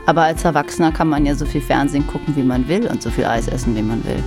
Aber 0.05 0.23
als 0.23 0.43
Erwachsener 0.43 0.91
kann 0.91 1.09
man 1.09 1.25
ja 1.25 1.35
so 1.35 1.45
viel 1.45 1.61
Fernsehen 1.61 2.05
gucken, 2.07 2.35
wie 2.35 2.43
man 2.43 2.67
will 2.67 2.87
und 2.87 3.01
so 3.01 3.09
viel 3.09 3.25
Eis 3.25 3.47
essen, 3.47 3.75
wie 3.75 3.81
man 3.81 4.03
will. 4.03 4.23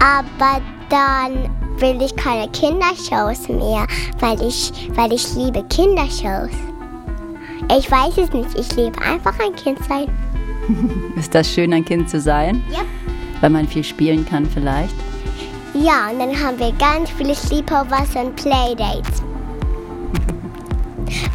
Aber 0.00 0.60
dann 0.90 1.50
will 1.78 2.00
ich 2.02 2.14
keine 2.16 2.48
Kindershows 2.50 3.48
mehr, 3.48 3.86
weil 4.20 4.40
ich, 4.42 4.90
weil 4.94 5.12
ich 5.12 5.34
liebe 5.34 5.62
Kindershows. 5.64 6.50
Ich 7.76 7.90
weiß 7.90 8.18
es 8.18 8.32
nicht, 8.32 8.58
ich 8.58 8.76
liebe 8.76 9.00
einfach 9.00 9.34
ein 9.40 9.54
Kind 9.56 9.78
sein. 9.88 10.06
Ist 11.16 11.34
das 11.34 11.50
schön, 11.50 11.72
ein 11.72 11.84
Kind 11.84 12.08
zu 12.10 12.20
sein? 12.20 12.62
Ja. 12.70 12.80
Weil 13.40 13.50
man 13.50 13.68
viel 13.68 13.84
spielen 13.84 14.24
kann 14.24 14.46
vielleicht. 14.46 14.94
Ja, 15.74 16.08
und 16.10 16.20
dann 16.20 16.40
haben 16.40 16.58
wir 16.58 16.72
ganz 16.72 17.10
viele 17.10 17.34
Sleepovers 17.34 18.14
und 18.14 18.34
Playdates. 18.36 19.20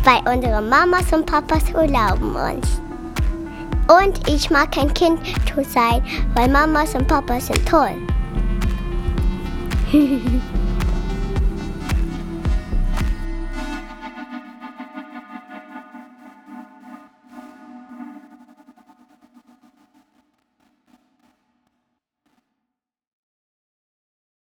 Weil 0.04 0.22
unsere 0.34 0.62
Mamas 0.62 1.12
und 1.12 1.26
Papas 1.26 1.72
erlauben 1.72 2.36
uns. 2.36 2.82
Und 3.90 4.30
ich 4.30 4.50
mag 4.50 4.72
kein 4.72 4.94
Kind 4.94 5.20
zu 5.48 5.64
sein, 5.64 6.04
weil 6.36 6.48
Mamas 6.48 6.94
und 6.94 7.08
Papas 7.08 7.48
sind 7.48 7.68
toll. 7.68 7.96